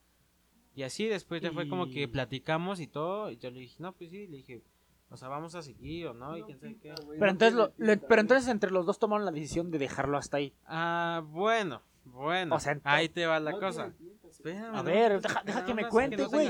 Y 0.76 0.84
así 0.84 1.06
después 1.08 1.42
ya 1.42 1.52
fue 1.52 1.68
como 1.68 1.90
que 1.90 2.08
platicamos 2.08 2.80
y 2.80 2.88
todo. 2.88 3.32
Y 3.32 3.38
yo 3.38 3.50
le 3.52 3.60
dije, 3.62 3.76
no, 3.80 3.92
pues 3.94 4.10
sí, 4.12 4.28
le 4.28 4.38
dije, 4.38 4.64
o 5.10 5.18
sea, 5.18 5.28
vamos 5.28 5.56
a 5.56 5.62
seguir 5.64 6.08
o 6.08 6.14
no, 6.14 6.38
y 6.38 6.44
quién 6.44 6.60
sabe 6.60 6.78
qué. 6.78 6.94
Pero 7.18 7.32
entonces, 7.32 7.54
lo- 7.54 7.74
pero 8.08 8.22
entonces 8.22 8.48
entre 8.48 8.72
los 8.72 8.86
dos 8.86 9.00
tomaron 9.00 9.26
la 9.26 9.32
decisión 9.32 9.72
de 9.72 9.80
dejarlo 9.80 10.18
hasta 10.18 10.38
ahí. 10.38 10.54
Ah, 10.66 11.22
bueno, 11.26 11.82
bueno. 12.06 12.56
O 12.56 12.60
sea, 12.60 12.80
ahí 12.84 13.10
te 13.10 13.26
va 13.26 13.40
la 13.40 13.52
cosa. 13.60 13.92
Espérame, 14.30 14.76
A 14.76 14.84
ver, 14.84 15.20
deja- 15.20 15.66
que 15.66 15.74
me 15.74 15.90
cuente, 15.90 16.24
güey. 16.26 16.48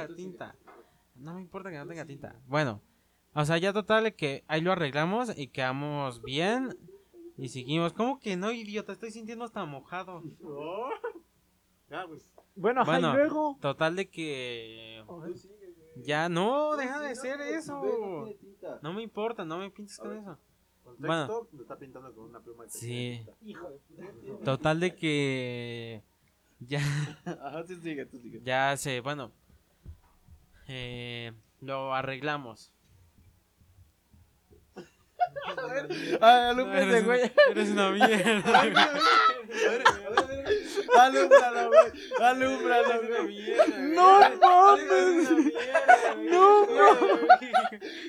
No 1.15 1.33
me 1.33 1.41
importa 1.41 1.71
que 1.71 1.77
no 1.77 1.87
tenga 1.87 2.05
tinta. 2.05 2.35
Bueno, 2.47 2.81
o 3.33 3.45
sea, 3.45 3.57
ya 3.57 3.73
total 3.73 4.03
de 4.05 4.15
que 4.15 4.43
ahí 4.47 4.61
lo 4.61 4.71
arreglamos 4.71 5.37
y 5.37 5.47
quedamos 5.47 6.21
bien 6.23 6.75
y 7.37 7.49
seguimos. 7.49 7.93
¿Cómo 7.93 8.19
que 8.19 8.35
no, 8.35 8.51
idiota? 8.51 8.91
Estoy 8.93 9.11
sintiendo 9.11 9.45
hasta 9.45 9.63
mojado. 9.65 10.23
Ah, 11.91 12.05
pues. 12.07 12.31
Bueno, 12.55 12.81
ajá, 12.81 12.91
Bueno, 12.91 13.13
y 13.13 13.17
luego. 13.17 13.57
Total 13.59 13.95
de 13.95 14.07
que 14.11 15.03
ya 15.95 16.29
no, 16.29 16.77
deja 16.77 16.99
de 16.99 17.15
ser 17.15 17.41
eso. 17.41 17.81
No 18.83 18.93
me 18.93 19.01
importa, 19.01 19.43
no 19.43 19.57
me 19.57 19.71
pintes 19.71 19.97
con 19.97 20.15
eso. 20.15 20.37
Contexto, 20.83 21.07
Bueno. 21.07 21.47
me 21.51 21.61
está 21.63 21.77
pintando 21.79 22.13
con 22.13 22.25
una 22.25 22.39
pluma. 22.41 22.65
de 22.65 22.69
Sí. 22.69 23.21
tinta. 23.25 23.33
Hijo 23.41 23.69
de- 23.71 24.33
Total 24.45 24.79
de 24.79 24.95
que 24.95 26.03
ya. 26.59 26.79
Ya 28.43 28.77
sé, 28.77 29.01
bueno. 29.01 29.31
Eh, 30.67 31.33
lo 31.61 31.93
arreglamos. 31.95 32.71
No, 36.19 36.25
alúmbrate, 36.27 36.83
eres, 36.83 37.05
güey. 37.05 37.31
eres 37.51 37.69
una 37.69 37.89
mierda. 37.91 38.61
güey. 38.61 38.73
Alúmbralo, 40.99 41.67
güey. 41.69 41.91
Alúmbralo, 42.21 42.93
Eres 42.93 43.09
una 43.09 43.17
güey. 43.19 43.27
mierda, 43.27 43.65
güey. 43.65 43.91
No 43.95 44.21
Eres 44.21 44.39
mames. 44.39 45.29
una 45.29 45.39
mierda, 45.39 46.13
güey. 46.15 46.29
No 46.29 46.65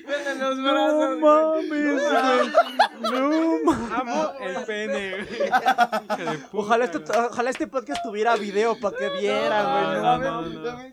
Vete 0.07 0.35
los 0.35 0.57
No 0.57 0.71
brazos, 0.71 1.19
güey. 1.19 1.21
mames, 1.21 1.69
güey. 1.71 3.11
No 3.11 3.59
mames. 3.65 3.91
Amo 3.99 4.33
el 4.39 4.65
pene, 4.65 5.11
güey. 5.25 5.47
Hija 5.47 6.31
de 6.31 6.37
puta, 6.39 6.49
Ojalá 6.53 6.85
este, 6.85 6.97
güey. 6.99 7.19
ojalá 7.29 7.49
este 7.49 7.67
podcast 7.67 8.03
tuviera 8.03 8.35
video 8.35 8.79
para 8.79 8.97
que 8.97 9.09
vieran, 9.09 9.63
No, 9.63 9.71
güey. 9.71 10.01
no, 10.01 10.17
no 10.17 10.41
no, 10.41 10.49
no. 10.71 10.91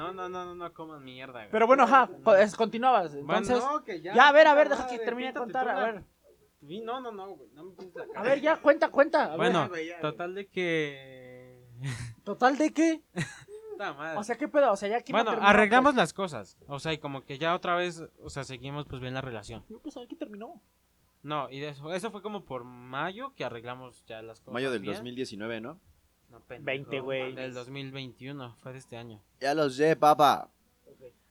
No, 0.00 0.12
no, 0.14 0.28
no, 0.30 0.44
no, 0.46 0.54
no 0.54 0.72
coman 0.72 1.04
mierda, 1.04 1.32
güey. 1.40 1.48
Pero 1.50 1.66
bueno, 1.66 1.82
ajá, 1.82 2.08
co- 2.24 2.34
es- 2.34 2.54
continuabas. 2.56 3.12
Entonces, 3.14 3.56
Bueno, 3.58 3.72
no, 3.72 3.84
que 3.84 4.00
ya. 4.00 4.14
ya, 4.14 4.28
a 4.28 4.32
ver, 4.32 4.46
a 4.46 4.54
ver, 4.54 4.70
deja 4.70 4.86
que 4.86 4.98
termine 4.98 5.28
de 5.32 5.38
contar, 5.38 5.68
a 5.70 5.84
ver. 5.92 6.04
No, 6.60 7.00
no, 7.00 7.10
no, 7.10 7.36
güey. 7.36 7.50
No 7.52 7.64
me 7.64 7.72
pintes 7.72 7.96
la 7.96 8.06
cara. 8.06 8.20
A 8.20 8.22
ver, 8.22 8.40
ya, 8.40 8.60
cuenta, 8.60 8.90
cuenta. 8.90 9.32
a. 9.32 9.36
Bueno, 9.36 9.70
ya, 9.76 10.00
total 10.00 10.34
de 10.34 10.48
que. 10.48 11.64
¿Total 12.24 12.58
de 12.58 12.72
qué? 12.72 13.02
Madre. 13.78 14.18
O 14.18 14.22
sea, 14.22 14.36
¿qué 14.36 14.46
pedo? 14.46 14.72
O 14.72 14.76
sea, 14.76 14.90
ya 14.90 14.98
aquí 14.98 15.10
Bueno, 15.10 15.30
arreglamos 15.30 15.94
las 15.94 16.12
cosas. 16.12 16.58
O 16.66 16.78
sea, 16.78 16.92
y 16.92 16.98
como 16.98 17.24
que 17.24 17.38
ya 17.38 17.54
otra 17.54 17.76
vez, 17.76 18.02
o 18.22 18.28
sea, 18.28 18.44
seguimos 18.44 18.84
pues 18.86 19.00
bien 19.00 19.14
la 19.14 19.22
relación. 19.22 19.64
Yo 19.70 19.80
pues 19.80 19.96
aquí 19.96 20.16
terminó. 20.16 20.60
No, 21.22 21.50
y 21.50 21.62
eso, 21.62 21.92
eso 21.92 22.10
fue 22.10 22.20
como 22.20 22.44
por 22.44 22.64
mayo 22.64 23.34
que 23.34 23.44
arreglamos 23.44 24.04
ya 24.06 24.20
las 24.20 24.40
cosas. 24.40 24.54
Mayo 24.54 24.70
del 24.70 24.80
bien. 24.80 24.94
2019, 24.94 25.60
¿no? 25.62 25.80
No, 26.28 26.40
pendejo, 26.40 26.64
20, 26.90 27.00
güey. 27.00 27.34
Del 27.34 27.54
2021, 27.54 28.56
fue 28.60 28.72
de 28.72 28.78
este 28.78 28.96
año. 28.96 29.22
Ya 29.40 29.54
lo 29.54 29.68
sé, 29.68 29.96
papá. 29.96 30.50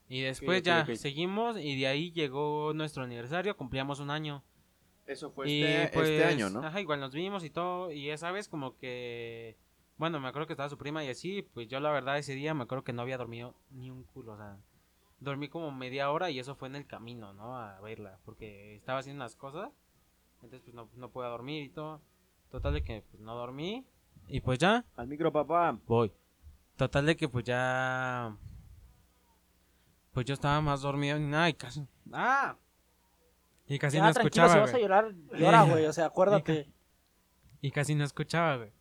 Y 0.09 0.21
después 0.21 0.63
ya 0.63 0.85
seguimos 0.95 1.57
y 1.57 1.79
de 1.79 1.87
ahí 1.87 2.11
llegó 2.11 2.73
nuestro 2.73 3.03
aniversario, 3.03 3.55
cumplíamos 3.55 3.99
un 3.99 4.09
año. 4.09 4.43
Eso 5.05 5.31
fue 5.31 5.49
y 5.49 5.63
este, 5.63 5.93
pues, 5.93 6.09
este 6.09 6.25
año, 6.25 6.49
¿no? 6.49 6.63
Ajá, 6.63 6.81
igual 6.81 6.99
nos 6.99 7.13
vimos 7.13 7.43
y 7.43 7.49
todo. 7.49 7.91
Y 7.91 8.09
esa 8.09 8.31
vez 8.31 8.49
como 8.49 8.75
que... 8.77 9.55
Bueno, 9.97 10.19
me 10.19 10.27
acuerdo 10.27 10.47
que 10.47 10.53
estaba 10.53 10.69
su 10.69 10.77
prima 10.77 11.03
y 11.03 11.09
así, 11.09 11.43
pues 11.53 11.67
yo 11.67 11.79
la 11.79 11.91
verdad 11.91 12.17
ese 12.17 12.33
día 12.33 12.53
me 12.53 12.63
acuerdo 12.63 12.83
que 12.83 12.93
no 12.93 13.01
había 13.01 13.17
dormido 13.17 13.53
ni 13.71 13.91
un 13.91 14.03
culo, 14.03 14.33
o 14.33 14.37
sea, 14.37 14.57
dormí 15.19 15.49
como 15.49 15.71
media 15.71 16.09
hora 16.09 16.31
y 16.31 16.39
eso 16.39 16.55
fue 16.55 16.69
en 16.69 16.75
el 16.75 16.87
camino, 16.87 17.33
¿no? 17.33 17.57
A 17.57 17.81
verla, 17.81 18.17
porque 18.23 18.75
estaba 18.75 18.99
haciendo 18.99 19.21
unas 19.23 19.35
cosas, 19.35 19.69
entonces 20.35 20.61
pues 20.61 20.73
no, 20.73 20.89
no 20.95 21.09
podía 21.11 21.29
dormir 21.29 21.63
y 21.65 21.69
todo. 21.69 22.01
Total 22.49 22.73
de 22.73 22.83
que 22.83 23.03
pues 23.11 23.21
no 23.21 23.35
dormí 23.35 23.85
y 24.27 24.41
pues 24.41 24.59
ya, 24.59 24.85
Al 24.95 25.07
micro, 25.07 25.31
papá. 25.31 25.77
voy. 25.85 26.11
Total 26.77 27.05
de 27.05 27.17
que 27.17 27.27
pues 27.27 27.43
ya... 27.43 28.37
Pues 30.13 30.25
yo 30.25 30.33
estaba 30.33 30.59
más 30.61 30.81
dormido 30.81 31.17
y 31.17 31.21
nada, 31.21 31.49
y 31.49 31.53
casi... 31.53 31.85
¡Ah! 32.11 32.55
Y 33.67 33.77
casi 33.77 33.97
ya, 33.97 34.03
no 34.03 34.09
escuchaba, 34.09 34.53
si 34.53 34.59
vas 34.59 34.73
a 34.73 34.79
llorar, 34.79 35.13
llora, 35.31 35.63
güey. 35.63 35.85
O 35.85 35.93
sea, 35.93 36.05
acuérdate. 36.07 36.71
Y 37.61 37.69
casi 37.71 37.93
no 37.93 38.03
escuchaba, 38.03 38.57
güey. 38.57 38.71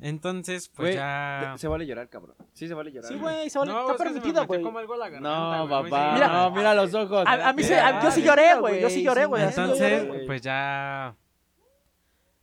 Entonces, 0.00 0.68
pues 0.68 0.94
ya... 0.96 1.54
Se 1.56 1.68
vale 1.68 1.86
llorar, 1.86 2.08
cabrón. 2.10 2.36
Sí, 2.52 2.68
se 2.68 2.74
vale 2.74 2.92
llorar. 2.92 3.10
Sí, 3.10 3.18
güey, 3.18 3.48
se 3.48 3.58
vale- 3.58 3.72
No, 3.72 3.80
está 3.92 3.92
se 3.96 4.10
metió 4.10 4.46
güey. 4.46 4.60
No, 5.22 5.68
papá. 5.68 6.12
Mira. 6.14 6.28
no, 6.28 6.50
mira 6.50 6.74
los 6.74 6.92
ojos. 6.92 7.24
A, 7.26 7.48
a 7.48 7.52
mí 7.54 7.62
a- 7.62 8.02
yo 8.02 8.10
sí 8.10 8.22
lloré, 8.22 8.54
güey. 8.56 8.80
Yo 8.82 8.90
sí 8.90 9.02
lloré, 9.02 9.24
güey. 9.24 9.42
Entonces, 9.44 10.06
lloré, 10.06 10.26
pues 10.26 10.42
ya... 10.42 11.16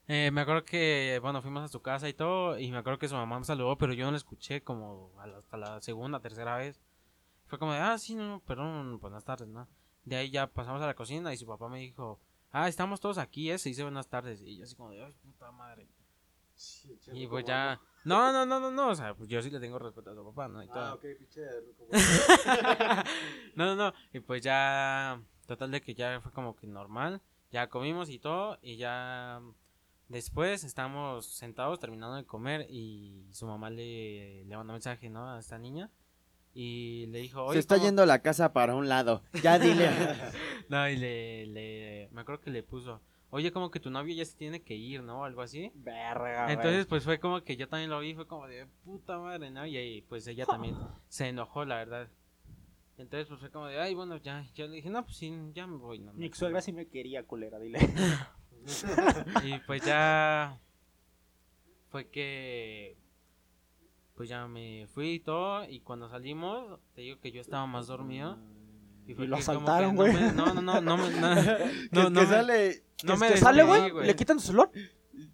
eh, 0.08 0.32
me 0.32 0.41
acuerdo 0.41 0.64
que, 0.66 1.20
bueno, 1.22 1.41
fuimos 1.41 1.64
a 1.64 1.68
su 1.68 1.82
casa 1.82 2.10
y 2.10 2.14
todo, 2.14 2.58
y 2.58 2.72
me 2.72 2.78
acuerdo 2.78 2.97
que 2.97 3.08
su 3.08 3.16
mamá 3.16 3.38
me 3.38 3.45
saludó, 3.45 3.78
pero 3.78 3.93
yo 3.93 4.06
no 4.06 4.12
la 4.12 4.18
escuché 4.18 4.64
como 4.64 5.12
hasta 5.20 5.58
la 5.58 5.82
segunda, 5.82 6.20
tercera 6.22 6.56
vez. 6.58 6.80
Fue 7.52 7.60
como 7.60 7.74
de, 7.74 7.80
ah, 7.80 7.97
sí, 7.97 8.16
no, 8.16 8.39
perdón, 8.47 8.97
buenas 9.02 9.26
tardes, 9.26 9.49
¿no? 9.49 9.68
De 10.06 10.16
ahí 10.16 10.30
ya 10.32 10.47
pasamos 10.47 10.82
a 10.82 10.86
la 10.88 10.93
cocina 10.93 11.34
y 11.34 11.38
su 11.38 11.45
papá 11.45 11.68
me 11.68 11.80
dijo, 11.80 12.18
ah, 12.54 12.70
estamos 12.70 13.02
todos 13.02 13.18
aquí, 13.18 13.52
¿eh? 13.52 13.58
Se 13.58 13.68
dice 13.68 13.84
buenas 13.84 14.08
tardes. 14.08 14.41
Y 14.41 14.56
yo 14.56 14.64
así 14.64 14.74
como 14.74 14.91
de, 14.91 15.04
ay, 15.04 15.12
puta 15.22 15.52
madre. 15.52 15.86
Y 17.12 17.28
pues 17.28 17.43
ya... 17.43 17.78
No, 18.06 18.32
no, 18.32 18.45
no, 18.45 18.58
no, 18.62 18.72
no, 18.72 18.88
o 18.91 18.95
sea, 18.95 19.14
pues 19.16 19.28
yo 19.28 19.41
sí 19.41 19.49
le 19.49 19.60
tengo 19.60 19.78
respeto 19.80 20.12
a 20.12 20.16
su 20.16 20.24
papá, 20.24 20.47
¿no? 20.47 20.64
Y 20.64 20.68
todo. 20.68 20.80
Ah, 20.80 20.93
ok, 20.93 21.02
pinche. 21.20 21.41
como- 21.78 21.89
no, 23.56 23.66
no, 23.66 23.76
no. 23.76 23.93
Y 24.14 24.22
pues 24.22 24.41
ya, 24.41 25.22
total 25.45 25.72
de 25.72 25.82
que 25.82 25.93
ya 25.93 26.22
fue 26.22 26.32
como 26.32 26.56
que 26.56 26.68
normal. 26.68 27.22
Ya 27.52 27.68
comimos 27.68 28.08
y 28.10 28.18
todo. 28.18 28.60
Y 28.62 28.78
ya 28.78 29.41
después 30.08 30.64
estamos 30.64 31.26
sentados 31.26 31.80
terminando 31.82 32.16
de 32.16 32.26
comer 32.26 32.66
y 32.70 33.28
su 33.34 33.45
mamá 33.45 33.70
le, 33.70 34.45
le 34.45 34.56
mandó 34.56 34.72
mensaje, 34.72 35.10
¿no? 35.10 35.30
A 35.30 35.38
esta 35.39 35.58
niña. 35.58 35.89
Y 36.54 37.06
le 37.08 37.20
dijo, 37.20 37.43
oye, 37.45 37.54
Se 37.54 37.60
está 37.60 37.76
¿cómo-" 37.76 37.86
yendo 37.86 38.06
la 38.06 38.22
casa 38.22 38.52
para 38.54 38.76
un 38.76 38.89
lado. 38.89 39.24
Ya 39.41 39.58
dile. 39.60 39.89
No, 40.70 40.88
y 40.88 40.95
le, 40.95 41.47
le, 41.47 42.10
me 42.14 42.22
acuerdo 42.22 42.39
que 42.41 42.49
le 42.49 42.64
puso, 42.64 43.02
oye, 43.30 43.52
como 43.52 43.72
que 43.72 43.82
tu 43.82 43.89
novio 43.89 44.16
ya 44.16 44.24
se 44.24 44.38
tiene 44.38 44.62
que 44.62 44.74
ir, 44.74 45.04
¿no? 45.04 45.26
Algo 45.26 45.41
así. 45.41 45.70
Verga, 45.76 46.43
güey. 46.43 46.56
Entonces, 46.56 46.86
pues 46.86 47.04
fue 47.04 47.20
como 47.20 47.43
que 47.43 47.58
yo 47.58 47.68
también 47.68 47.89
lo 47.89 47.99
vi, 47.99 48.14
fue 48.16 48.26
como 48.26 48.47
de 48.47 48.68
puta 48.86 49.20
madre, 49.20 49.52
¿no? 49.52 49.66
Y 49.66 49.76
ahí, 49.76 50.02
pues 50.04 50.26
ella 50.28 50.45
también 50.45 50.78
se 51.10 51.28
enojó, 51.28 51.66
la 51.66 51.76
verdad. 51.76 52.08
Entonces, 52.97 53.28
pues 53.28 53.41
fue 53.41 53.49
como 53.49 53.68
de, 53.68 53.82
ay, 53.82 53.95
bueno, 53.95 54.16
ya. 54.16 54.45
Yo 54.54 54.68
le 54.68 54.76
dije, 54.78 54.89
no, 54.89 55.04
pues 55.04 55.18
sí, 55.18 55.34
ya 55.54 55.68
me 55.68 55.76
voy, 55.76 55.99
¿no? 55.99 56.14
Mi 56.14 56.26
ex 56.28 56.38
suegra 56.38 56.62
sí 56.62 56.72
me 56.72 56.88
quería, 56.88 57.26
culera, 57.26 57.60
dile. 57.60 57.80
Y 59.43 59.58
pues 59.66 59.84
ya. 59.84 60.58
Fue 61.89 62.10
que. 62.10 62.95
Pues 64.22 64.30
ya 64.30 64.47
me 64.47 64.86
fui 64.93 65.13
y 65.13 65.19
todo. 65.19 65.63
Y 65.67 65.80
cuando 65.80 66.07
salimos, 66.07 66.80
te 66.93 67.01
digo 67.01 67.19
que 67.19 67.32
yo 67.32 67.41
estaba 67.41 67.65
más 67.65 67.88
dormido. 67.88 68.38
Y 69.07 69.15
fue 69.15 69.26
lo 69.26 69.36
que 69.36 69.43
que 69.43 69.49
asaltaron, 69.49 69.95
no 69.95 70.03
güey. 70.03 70.13
No, 70.36 70.53
no, 70.53 70.61
no, 70.61 70.80
no, 70.80 70.95
me- 70.97 71.09
no, 71.09 71.36
que 71.41 71.89
no, 71.91 72.03
que 72.03 72.09
no 72.11 72.22
me- 72.22 72.26
sale. 72.28 72.84
no 73.03 73.13
que 73.15 73.19
me 73.19 73.28
que 73.30 73.38
¿Sale, 73.38 73.63
despedí, 73.63 73.89
güey? 73.89 74.05
¿Le 74.05 74.15
quitan 74.15 74.39
su 74.39 74.45
celular? 74.45 74.69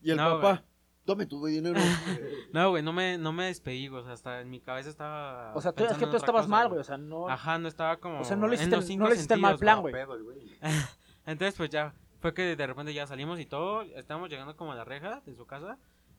Y 0.01 0.11
el 0.11 0.15
No, 0.15 0.39
papá. 0.39 0.63
Dame 1.05 1.25
tu 1.25 1.45
dinero. 1.45 1.77
No, 2.53 2.69
güey, 2.69 2.81
no 2.81 2.93
me, 2.93 3.17
no 3.17 3.33
me 3.33 3.47
despedí, 3.47 3.89
güey. 3.89 4.03
O 4.03 4.05
sea, 4.05 4.13
hasta 4.13 4.39
en 4.39 4.49
mi 4.49 4.61
cabeza 4.61 4.89
estaba. 4.89 5.53
O 5.53 5.59
sea, 5.59 5.73
tú, 5.73 5.83
es 5.83 5.97
que 5.97 6.07
tú 6.07 6.15
estabas 6.15 6.43
cosa, 6.43 6.47
mal, 6.47 6.69
güey. 6.69 6.79
O 6.79 6.83
sea, 6.85 6.97
no. 6.97 7.27
Ajá, 7.27 7.57
no 7.59 7.67
estaba 7.67 7.97
como. 7.97 8.21
O 8.21 8.23
sea, 8.23 8.37
no 8.37 8.47
le 8.47 8.55
hiciste, 8.55 8.73
el- 8.73 8.97
no 8.97 9.09
le 9.09 9.15
hiciste 9.15 9.33
el 9.33 9.41
mal 9.41 9.57
plan, 9.59 9.81
güey. 9.81 9.93
Entonces, 11.25 11.55
pues 11.57 11.69
ya, 11.71 11.93
fue 12.21 12.33
que 12.33 12.55
de 12.55 12.67
repente 12.67 12.93
ya 12.93 13.05
salimos 13.05 13.37
y 13.41 13.45
todo, 13.45 13.81
estábamos 13.81 14.29
llegando 14.29 14.55
como 14.55 14.71
a 14.71 14.75
la 14.75 14.85
reja 14.85 15.21
de 15.25 15.35
su 15.35 15.45
casa, 15.45 15.77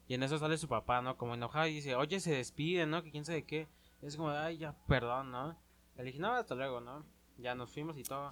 y 0.09 0.15
en 0.15 0.23
eso 0.23 0.39
sale 0.39 0.57
su 0.57 0.67
papá, 0.67 1.03
¿no? 1.03 1.17
Como 1.17 1.35
enojado 1.35 1.67
y 1.67 1.75
dice, 1.75 1.93
oye, 1.95 2.19
se 2.19 2.33
despide, 2.33 2.87
¿no? 2.87 3.03
Que 3.03 3.11
quién 3.11 3.25
sabe 3.25 3.43
qué. 3.45 3.67
Y 4.01 4.07
es 4.07 4.17
como, 4.17 4.31
ay, 4.31 4.57
ya, 4.57 4.73
perdón, 4.87 5.29
¿no? 5.29 5.55
Le 5.95 6.03
dije, 6.03 6.17
no, 6.17 6.33
hasta 6.33 6.55
luego, 6.55 6.81
¿no? 6.81 7.05
Ya 7.37 7.53
nos 7.53 7.71
fuimos 7.71 7.95
y 7.95 8.01
todo. 8.01 8.27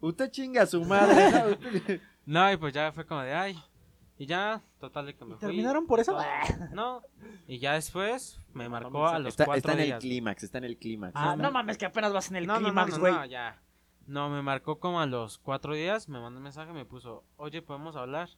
Usted 0.00 0.30
chinga 0.32 0.62
a 0.62 0.66
su 0.66 0.84
madre. 0.84 1.30
¿no? 1.30 2.00
No, 2.26 2.52
y 2.52 2.56
pues 2.56 2.74
ya 2.74 2.90
fue 2.90 3.06
como 3.06 3.22
de, 3.22 3.32
ay. 3.32 3.56
Y 4.18 4.26
ya, 4.26 4.60
total 4.80 5.06
de 5.06 5.14
que 5.14 5.24
me 5.24 5.36
fui. 5.36 5.40
¿Terminaron 5.40 5.86
por 5.86 6.00
eso? 6.00 6.12
todo. 6.12 6.24
No. 6.72 7.00
Y 7.46 7.58
ya 7.60 7.74
después 7.74 8.40
me 8.52 8.68
marcó 8.68 9.06
a 9.06 9.20
los 9.20 9.28
Está, 9.32 9.46
cuatro 9.46 9.70
está 9.70 9.82
en 9.84 9.92
el 9.92 9.98
clímax, 10.00 10.42
está 10.42 10.58
en 10.58 10.64
el 10.64 10.78
clímax. 10.78 11.12
Ah, 11.14 11.36
no 11.36 11.52
mames, 11.52 11.78
que 11.78 11.86
apenas 11.86 12.12
vas 12.12 12.28
en 12.30 12.36
el 12.36 12.46
no, 12.46 12.54
no, 12.54 12.60
no, 12.60 12.66
clímax, 12.66 12.92
no, 12.94 12.98
güey. 12.98 13.12
no, 13.12 13.24
ya. 13.26 13.62
No, 14.06 14.28
me 14.30 14.42
marcó 14.42 14.80
como 14.80 15.00
a 15.00 15.06
los 15.06 15.38
cuatro 15.38 15.74
días, 15.74 16.08
me 16.08 16.20
mandó 16.20 16.38
un 16.38 16.42
mensaje, 16.42 16.72
me 16.72 16.84
puso, 16.84 17.24
oye, 17.36 17.62
¿podemos 17.62 17.94
hablar? 17.94 18.28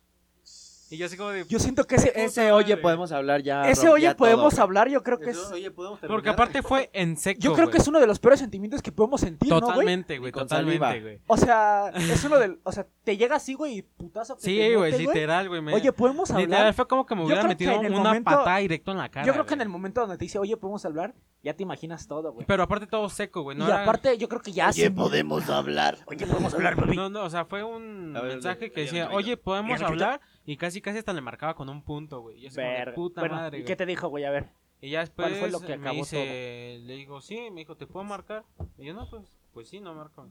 Y 0.92 0.98
yo 0.98 1.06
así 1.06 1.16
como 1.16 1.30
de... 1.30 1.46
Yo 1.48 1.58
siento 1.58 1.84
que 1.86 1.94
ese, 1.94 2.12
Ese 2.14 2.52
oye, 2.52 2.76
podemos 2.76 3.12
hablar 3.12 3.42
ya. 3.42 3.66
ese 3.70 3.88
oye 3.88 4.14
podemos 4.14 4.52
todo. 4.54 4.62
hablar, 4.64 4.90
yo 4.90 5.02
creo 5.02 5.18
que 5.18 5.30
Eso, 5.30 5.46
es... 5.46 5.52
Oye, 5.52 5.70
podemos 5.70 5.98
Porque 6.00 6.08
terminar? 6.08 6.34
aparte 6.34 6.62
fue 6.62 6.90
en 6.92 7.16
seco, 7.16 7.40
Yo 7.40 7.54
creo 7.54 7.70
que 7.70 7.78
es 7.78 7.88
uno 7.88 7.98
de 7.98 8.06
los 8.06 8.18
peores 8.18 8.40
sentimientos 8.40 8.82
que 8.82 8.92
podemos 8.92 9.22
sentir, 9.22 9.48
¿no, 9.48 9.58
güey? 9.60 9.70
Totalmente, 9.70 10.18
güey, 10.18 10.32
totalmente, 10.32 11.00
güey. 11.00 11.20
O 11.26 11.36
sea, 11.38 11.88
es 11.94 12.22
uno 12.24 12.38
del... 12.38 12.60
O 12.64 12.72
sea, 12.72 12.86
te 13.04 13.16
llega 13.16 13.36
así, 13.36 13.54
güey, 13.54 13.78
y 13.78 13.82
putazo 13.82 14.36
que 14.36 14.42
te 14.42 14.46
Sí, 14.48 14.74
güey, 14.74 14.92
mete, 14.92 15.02
literal, 15.02 15.48
güey. 15.48 15.62
me- 15.62 15.72
Oye, 15.72 15.92
¿podemos 15.94 16.28
Literal, 16.28 16.58
hablar? 16.58 16.74
fue 16.74 16.86
como 16.86 17.06
que 17.06 17.14
me 17.14 17.22
Yo 17.22 17.26
hubiera 17.28 17.40
creo 17.42 17.48
que 17.56 17.64
metido 17.64 17.80
en 17.80 17.86
el 17.86 17.92
una 17.98 18.02
momento- 18.10 18.30
patada 18.30 18.56
directo 18.58 18.90
en 18.92 18.98
la 18.98 19.08
cara, 19.08 19.26
Yo 19.26 19.32
creo 19.32 19.46
que 19.46 19.54
en 19.54 19.58
güey. 19.60 19.66
el 19.66 19.70
momento 19.70 20.00
donde 20.02 20.18
te 20.18 20.24
dice, 20.26 20.38
oye, 20.38 20.58
¿podemos 20.58 20.84
hablar? 20.84 21.14
Ya 21.42 21.54
te 21.54 21.62
imaginas 21.62 22.06
todo, 22.06 22.32
güey. 22.34 22.46
Pero 22.46 22.62
aparte 22.64 22.86
todo 22.86 23.08
seco, 23.08 23.40
güey. 23.42 23.56
No 23.56 23.64
y 23.64 23.68
era- 23.68 23.82
aparte, 23.82 24.18
yo 24.18 24.28
creo 24.28 24.42
que 24.42 24.52
ya... 24.52 24.68
Oye, 24.68 24.82
se- 24.82 24.90
podemos 24.90 25.48
hablar. 25.48 25.96
Oye, 26.04 26.26
¿podemos 26.26 26.52
hablar, 26.52 26.76
papi? 26.76 26.96
No, 26.96 27.08
no, 27.08 27.24
o 27.24 27.30
sea, 27.30 27.46
fue 27.46 27.64
un 27.64 28.14
A 28.14 28.20
ver, 28.20 28.32
mensaje 28.34 28.70
que 28.70 28.82
oye, 28.82 28.84
decía, 28.84 29.06
oye, 29.06 29.16
oye, 29.16 29.36
¿podemos 29.38 29.80
hablar? 29.80 30.20
Y 30.44 30.56
casi, 30.56 30.80
casi 30.80 30.98
hasta 30.98 31.12
le 31.12 31.20
marcaba 31.20 31.54
con 31.54 31.68
un 31.68 31.82
punto, 31.82 32.20
güey. 32.20 32.40
Yo 32.40 32.50
Verga. 32.54 32.94
puta 32.94 33.20
Bueno, 33.20 33.36
madre, 33.36 33.60
¿y 33.60 33.64
qué 33.64 33.76
te 33.76 33.86
dijo, 33.86 34.08
güey? 34.08 34.24
A 34.24 34.30
ver. 34.30 34.50
Y 34.80 34.90
ya 34.90 35.00
después 35.00 35.28
¿Cuál 35.28 35.38
fue 35.38 35.50
lo 35.50 35.60
que 35.60 35.76
me 35.78 35.92
dice, 35.92 36.80
le 36.82 36.94
digo, 36.94 37.20
sí, 37.20 37.50
me 37.52 37.60
dijo, 37.60 37.76
¿te 37.76 37.86
puedo 37.86 38.04
marcar? 38.04 38.44
Y 38.78 38.86
yo, 38.86 38.94
no, 38.94 39.08
pues, 39.08 39.22
pues 39.52 39.68
sí, 39.68 39.80
no 39.80 39.94
marco. 39.94 40.28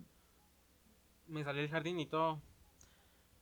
Me 1.28 1.44
salí 1.46 1.60
del 1.62 1.70
jardín 1.70 2.00
y 2.02 2.06
todo. 2.06 2.42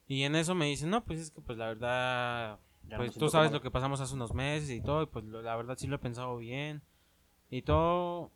Y 0.08 0.24
en 0.24 0.36
eso 0.36 0.54
me 0.54 0.66
dice, 0.66 0.86
no, 0.86 1.04
pues 1.04 1.20
es 1.20 1.32
que 1.32 1.42
pues 1.42 1.58
la 1.58 1.68
verdad, 1.68 2.60
Ya 2.88 2.98
pues 2.98 3.14
tú 3.16 3.30
sabes 3.30 3.52
lo 3.52 3.62
que 3.62 3.72
pasamos 3.72 4.02
hace 4.02 4.14
unos 4.14 4.34
meses 4.34 4.70
y 4.70 4.82
todo, 4.82 5.04
y 5.04 5.06
pues 5.08 5.26
lo- 5.26 5.42
la 5.42 5.56
verdad 5.56 5.78
sí 5.78 5.88
lo 5.88 5.96
he 5.96 6.00
pensado 6.00 6.38
bien 6.38 6.82
y 7.50 7.64
todo. 7.64 8.32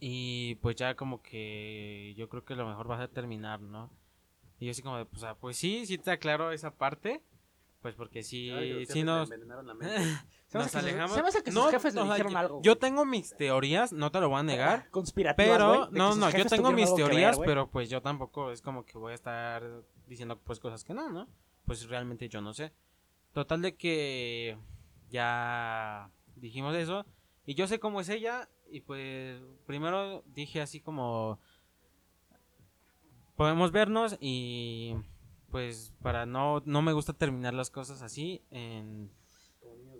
Y 0.00 0.56
pues 0.56 0.76
ya 0.76 0.94
como 0.96 1.22
que 1.22 2.14
yo 2.16 2.28
creo 2.28 2.44
que 2.44 2.54
lo 2.56 2.66
mejor 2.66 2.90
va 2.90 2.96
a 2.96 2.98
ser 2.98 3.08
terminar, 3.08 3.60
¿no? 3.60 3.90
Y 4.58 4.66
yo 4.66 4.70
así 4.72 4.82
como 4.82 4.96
de, 4.98 5.04
pues, 5.04 5.22
ah, 5.24 5.36
pues 5.38 5.56
sí, 5.56 5.86
sí 5.86 5.98
te 5.98 6.10
aclaro 6.10 6.50
esa 6.52 6.74
parte, 6.74 7.22
pues 7.80 7.94
porque 7.94 8.22
sí, 8.22 8.50
Ay, 8.50 8.86
sí 8.86 9.02
nos... 9.04 9.30
envenenaron 9.30 9.66
la 9.66 9.74
mente. 9.74 9.96
Se 10.48 10.56
me 10.56 10.64
Nos 10.64 10.74
alejamos. 10.76 11.12
se 11.14 11.22
me 11.22 11.28
hace 11.28 11.42
que 11.42 11.52
sus 11.52 11.62
No, 11.62 11.70
jefes 11.70 11.94
le 11.94 12.00
o 12.00 12.04
sea, 12.04 12.12
dijeron 12.14 12.32
yo- 12.32 12.38
algo. 12.38 12.62
Yo 12.62 12.78
tengo 12.78 13.04
mis 13.04 13.36
teorías, 13.36 13.92
no 13.92 14.10
te 14.10 14.18
lo 14.18 14.30
voy 14.30 14.40
a 14.40 14.42
negar. 14.42 14.88
Conspirativas, 14.90 15.58
Pero, 15.58 15.90
que 15.90 15.98
no, 15.98 16.16
no, 16.16 16.30
yo 16.30 16.46
tengo 16.46 16.72
mis 16.72 16.86
ver, 16.86 16.96
teorías, 16.96 17.36
güey. 17.36 17.46
pero 17.46 17.68
pues 17.70 17.90
yo 17.90 18.00
tampoco 18.00 18.50
es 18.50 18.62
como 18.62 18.86
que 18.86 18.96
voy 18.96 19.12
a 19.12 19.14
estar 19.14 19.62
diciendo 20.06 20.38
pues 20.40 20.58
cosas 20.58 20.84
que 20.84 20.94
no, 20.94 21.10
¿no? 21.10 21.28
Pues 21.66 21.86
realmente 21.86 22.30
yo 22.30 22.40
no 22.40 22.54
sé. 22.54 22.72
Total 23.34 23.60
de 23.60 23.76
que 23.76 24.56
ya 25.10 26.10
dijimos 26.36 26.74
eso 26.76 27.04
y 27.44 27.54
yo 27.54 27.66
sé 27.66 27.78
cómo 27.78 28.00
es 28.00 28.08
ella 28.08 28.48
y 28.70 28.80
pues 28.80 29.40
primero 29.66 30.22
dije 30.26 30.60
así 30.62 30.80
como 30.80 31.38
podemos 33.38 33.72
vernos 33.72 34.18
y 34.20 34.94
pues 35.50 35.94
para 36.02 36.26
no 36.26 36.60
no 36.66 36.82
me 36.82 36.92
gusta 36.92 37.14
terminar 37.14 37.54
las 37.54 37.70
cosas 37.70 38.02
así 38.02 38.42
en 38.50 39.10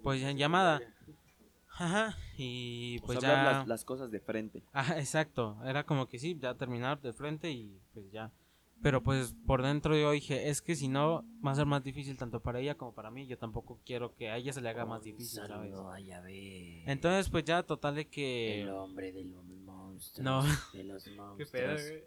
pues 0.02 0.22
en 0.22 0.36
llamada. 0.36 0.80
Ajá, 1.80 2.18
y 2.36 2.98
Pues 2.98 3.18
pues 3.20 3.24
hablar 3.24 3.44
ya 3.44 3.58
las, 3.60 3.68
las 3.68 3.84
cosas 3.84 4.10
de 4.10 4.18
frente. 4.18 4.64
Ajá, 4.72 4.98
exacto. 4.98 5.56
Era 5.64 5.84
como 5.84 6.08
que 6.08 6.18
sí, 6.18 6.36
ya 6.36 6.54
terminar 6.56 7.00
de 7.00 7.12
frente 7.12 7.52
y 7.52 7.80
pues 7.94 8.10
ya. 8.10 8.32
Pero 8.82 9.02
pues 9.02 9.36
por 9.46 9.62
dentro 9.62 9.96
yo 9.96 10.10
dije, 10.10 10.48
es 10.50 10.60
que 10.60 10.74
si 10.74 10.88
no, 10.88 11.24
va 11.44 11.52
a 11.52 11.54
ser 11.54 11.66
más 11.66 11.84
difícil 11.84 12.16
tanto 12.16 12.40
para 12.40 12.58
ella 12.58 12.76
como 12.76 12.94
para 12.94 13.12
mí. 13.12 13.28
Yo 13.28 13.38
tampoco 13.38 13.78
quiero 13.84 14.12
que 14.16 14.28
a 14.28 14.36
ella 14.36 14.52
se 14.52 14.60
le 14.60 14.68
haga 14.68 14.86
más 14.86 15.04
difícil, 15.04 15.40
¿sabes? 15.46 15.72
Yahvé. 16.04 16.82
Entonces 16.90 17.30
pues 17.30 17.44
ya 17.44 17.62
total 17.62 17.94
de 17.94 18.08
que... 18.08 18.68
hombre 18.72 19.12
de 19.12 19.24
los 19.24 19.44
monstruos. 19.44 20.24
No. 20.24 20.42
De 20.72 20.82
los 20.82 21.04
Qué 21.04 21.10
monstruos. 21.12 21.50
pedo, 21.50 21.74
güey. 21.74 22.02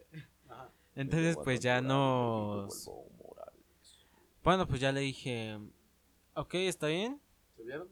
Ajá. 0.50 0.70
Entonces 0.96 1.38
pues 1.44 1.60
ya 1.60 1.82
nos... 1.82 2.90
Bueno, 4.44 4.68
pues 4.68 4.80
ya 4.82 4.92
le 4.92 5.02
dije, 5.02 5.60
ok, 6.34 6.56
está 6.56 6.88
bien. 6.88 7.22
¿Se 7.56 7.64
vieron? 7.64 7.88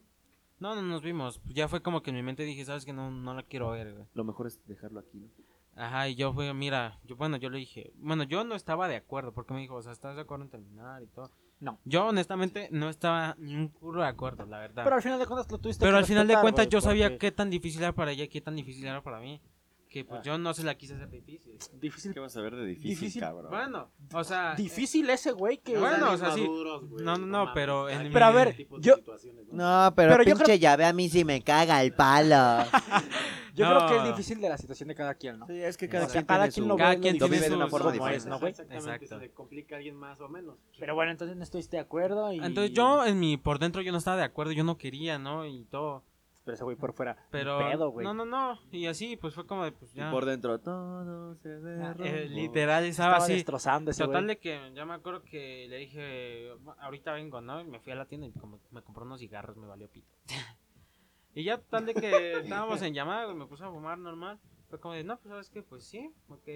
No, 0.59 0.75
no 0.75 0.81
nos 0.81 1.01
vimos. 1.01 1.39
Pues 1.39 1.55
ya 1.55 1.67
fue 1.67 1.81
como 1.81 2.01
que 2.01 2.09
en 2.09 2.17
mi 2.17 2.23
mente 2.23 2.43
dije, 2.43 2.65
sabes 2.65 2.85
que 2.85 2.93
no, 2.93 3.11
no 3.11 3.33
la 3.33 3.43
quiero 3.43 3.69
ver, 3.71 3.93
güey. 3.93 4.05
Lo 4.13 4.23
mejor 4.23 4.47
es 4.47 4.65
dejarlo 4.67 4.99
aquí, 4.99 5.17
¿no? 5.17 5.27
Ajá, 5.75 6.09
y 6.09 6.15
yo 6.15 6.33
fui, 6.33 6.53
mira, 6.53 6.99
yo, 7.05 7.15
bueno, 7.15 7.37
yo 7.37 7.49
le 7.49 7.59
dije, 7.59 7.93
bueno, 7.95 8.23
yo 8.23 8.43
no 8.43 8.55
estaba 8.55 8.89
de 8.89 8.97
acuerdo, 8.97 9.31
porque 9.31 9.53
me 9.53 9.61
dijo, 9.61 9.75
o 9.75 9.81
sea, 9.81 9.93
¿estás 9.93 10.15
de 10.17 10.23
acuerdo 10.23 10.43
en 10.43 10.51
terminar 10.51 11.01
y 11.01 11.07
todo? 11.07 11.31
No. 11.61 11.79
Yo, 11.85 12.07
honestamente, 12.07 12.67
no 12.71 12.89
estaba 12.89 13.35
ni 13.37 13.55
un 13.55 13.69
curro 13.69 14.01
de 14.01 14.07
acuerdo, 14.07 14.45
la 14.45 14.59
verdad. 14.59 14.83
Pero 14.83 14.95
al 14.95 15.01
final 15.01 15.19
de 15.19 15.25
cuentas 15.25 15.49
lo 15.49 15.57
tuviste 15.57 15.85
Pero 15.85 15.93
que 15.93 15.99
al 15.99 16.05
final 16.05 16.27
de 16.27 16.39
cuentas 16.41 16.67
yo 16.67 16.81
sabía 16.81 17.07
porque 17.07 17.19
qué 17.19 17.31
tan 17.31 17.49
difícil 17.49 17.81
era 17.81 17.93
para 17.93 18.11
ella 18.11 18.25
y 18.25 18.27
qué 18.27 18.41
tan 18.41 18.55
difícil 18.55 18.85
era 18.85 19.01
para 19.01 19.19
mí. 19.19 19.41
Que 19.89 20.05
pues 20.05 20.19
Ah. 20.19 20.23
yo 20.23 20.37
no 20.37 20.53
se 20.53 20.63
la 20.63 20.75
quise 20.77 20.93
hacer 20.93 21.09
difícil. 21.09 21.57
Difícil, 21.81 22.13
¿Qué 22.13 22.19
vas 22.19 22.37
a 22.37 22.41
ver 22.41 22.55
de 22.55 22.63
difícil, 22.63 22.89
Difícil. 22.91 23.21
cabrón? 23.21 23.49
Bueno, 23.49 23.89
o 24.13 24.23
sea... 24.23 24.53
difícil 24.53 25.09
ese 25.09 25.31
güey 25.31 25.57
que... 25.57 25.79
Bueno, 25.79 26.11
o 26.11 26.17
sea, 26.17 26.31
sí. 26.31 26.41
inmaduros, 26.41 26.87
güey, 26.87 27.03
No, 27.03 27.15
no, 27.17 27.25
no, 27.45 27.51
pero 27.55 27.89
en 27.89 28.11
Pero 28.13 28.25
a 28.25 28.31
ver, 28.31 28.55
yo- 28.81 28.97
situaciones, 28.97 29.47
¿no? 29.51 29.85
No, 29.87 29.95
pero, 29.95 30.11
Pero 30.11 30.23
pinche 30.25 30.43
creo- 30.43 30.55
llave 30.57 30.85
a 30.85 30.93
mí 30.93 31.09
sí 31.09 31.25
me 31.25 31.41
caga 31.41 31.81
el 31.81 31.93
palo. 31.93 32.69
Yo 33.55 33.67
No. 33.67 33.77
creo 33.87 33.89
que 33.89 33.97
es 34.09 34.15
difícil 34.15 34.39
de 34.39 34.47
la 34.47 34.57
situación 34.57 34.87
de 34.89 34.95
cada 34.95 35.15
quien, 35.15 35.39
¿no? 35.39 35.47
sí, 35.47 35.59
es 35.59 35.75
que 35.75 35.87
O 35.87 35.89
cada 35.89 36.05
sea, 36.05 36.13
quien 36.13 36.25
cada 36.25 36.39
tiene 36.43 36.53
quien 36.53 36.63
su- 36.63 36.69
lo 36.69 36.77
Cada 36.77 36.89
ve, 36.91 36.99
quien 37.01 37.17
lo 37.19 37.25
vive 37.25 37.37
vive 37.37 37.49
de 37.49 37.55
una 37.55 37.65
su- 37.65 37.71
forma 37.71 37.83
como 37.85 37.93
diferente. 37.93 38.17
es, 38.17 38.25
¿no, 38.27 38.39
güey? 38.39 38.51
Exactamente, 38.51 38.85
Exacto. 38.91 39.07
se 39.15 39.21
le 39.21 39.31
complica 39.33 39.75
a 39.75 39.77
alguien 39.79 39.95
más 39.95 40.21
o 40.21 40.29
menos. 40.29 40.55
Pero 40.79 40.93
bueno, 40.95 41.11
entonces 41.11 41.35
no 41.35 41.43
estuviste 41.43 41.75
de 41.77 41.81
acuerdo 41.81 42.31
y... 42.31 42.37
Entonces 42.39 42.71
yo, 42.73 43.03
en 43.05 43.19
mi, 43.19 43.37
por 43.37 43.57
dentro 43.59 43.81
yo 43.81 43.91
no 43.91 43.97
estaba 43.97 44.17
de 44.17 44.23
acuerdo, 44.23 44.51
yo 44.53 44.63
no 44.63 44.77
quería, 44.77 45.17
¿no? 45.19 45.45
Y 45.47 45.65
todo. 45.65 46.03
Pero 46.49 46.55
ese 46.55 46.63
güey 46.63 46.75
por 46.75 46.93
fuera... 46.93 47.15
Pero... 47.29 47.59
Pedo, 47.59 47.89
güey. 47.91 48.03
no, 48.03 48.11
no, 48.15 48.25
no. 48.25 48.59
Y 48.71 48.87
así, 48.87 49.15
pues 49.17 49.35
fue 49.35 49.45
como 49.45 49.63
de, 49.65 49.71
pues 49.71 49.93
Y 49.93 49.97
ya. 49.99 50.09
por 50.09 50.25
dentro 50.25 50.59
todo 50.59 51.35
se 51.35 51.49
derrumbó. 51.59 52.03
Eh, 52.03 52.27
literal, 52.27 52.85
estaba 52.85 53.11
Estaba 53.11 53.23
así. 53.25 53.33
destrozando 53.33 53.91
ese 53.91 54.03
Total 54.03 54.23
güey. 54.23 54.35
de 54.35 54.39
que 54.41 54.71
ya 54.73 54.83
me 54.83 54.95
acuerdo 54.95 55.21
que 55.21 55.67
le 55.69 55.77
dije, 55.77 56.49
ahorita 56.79 57.11
vengo, 57.13 57.39
¿no? 57.39 57.61
Y 57.61 57.65
me 57.65 57.79
fui 57.79 57.91
a 57.91 57.95
la 57.95 58.05
tienda 58.07 58.25
y 58.25 58.31
como 58.31 58.59
me 58.71 58.81
compró 58.81 59.05
unos 59.05 59.19
cigarros, 59.19 59.57
me 59.57 59.67
valió 59.67 59.87
pito. 59.91 60.11
y 61.35 61.43
ya 61.43 61.59
tal 61.59 61.85
de 61.85 61.93
que 61.93 62.39
estábamos 62.39 62.81
en 62.81 62.95
llamada, 62.95 63.31
me 63.35 63.45
puse 63.45 63.63
a 63.63 63.69
fumar 63.69 63.99
normal. 63.99 64.39
Fue 64.69 64.79
como 64.79 64.95
de, 64.95 65.03
no, 65.03 65.17
pues 65.19 65.29
sabes 65.29 65.49
que, 65.51 65.61
pues 65.61 65.83
sí, 65.83 66.11
ok. 66.29 66.47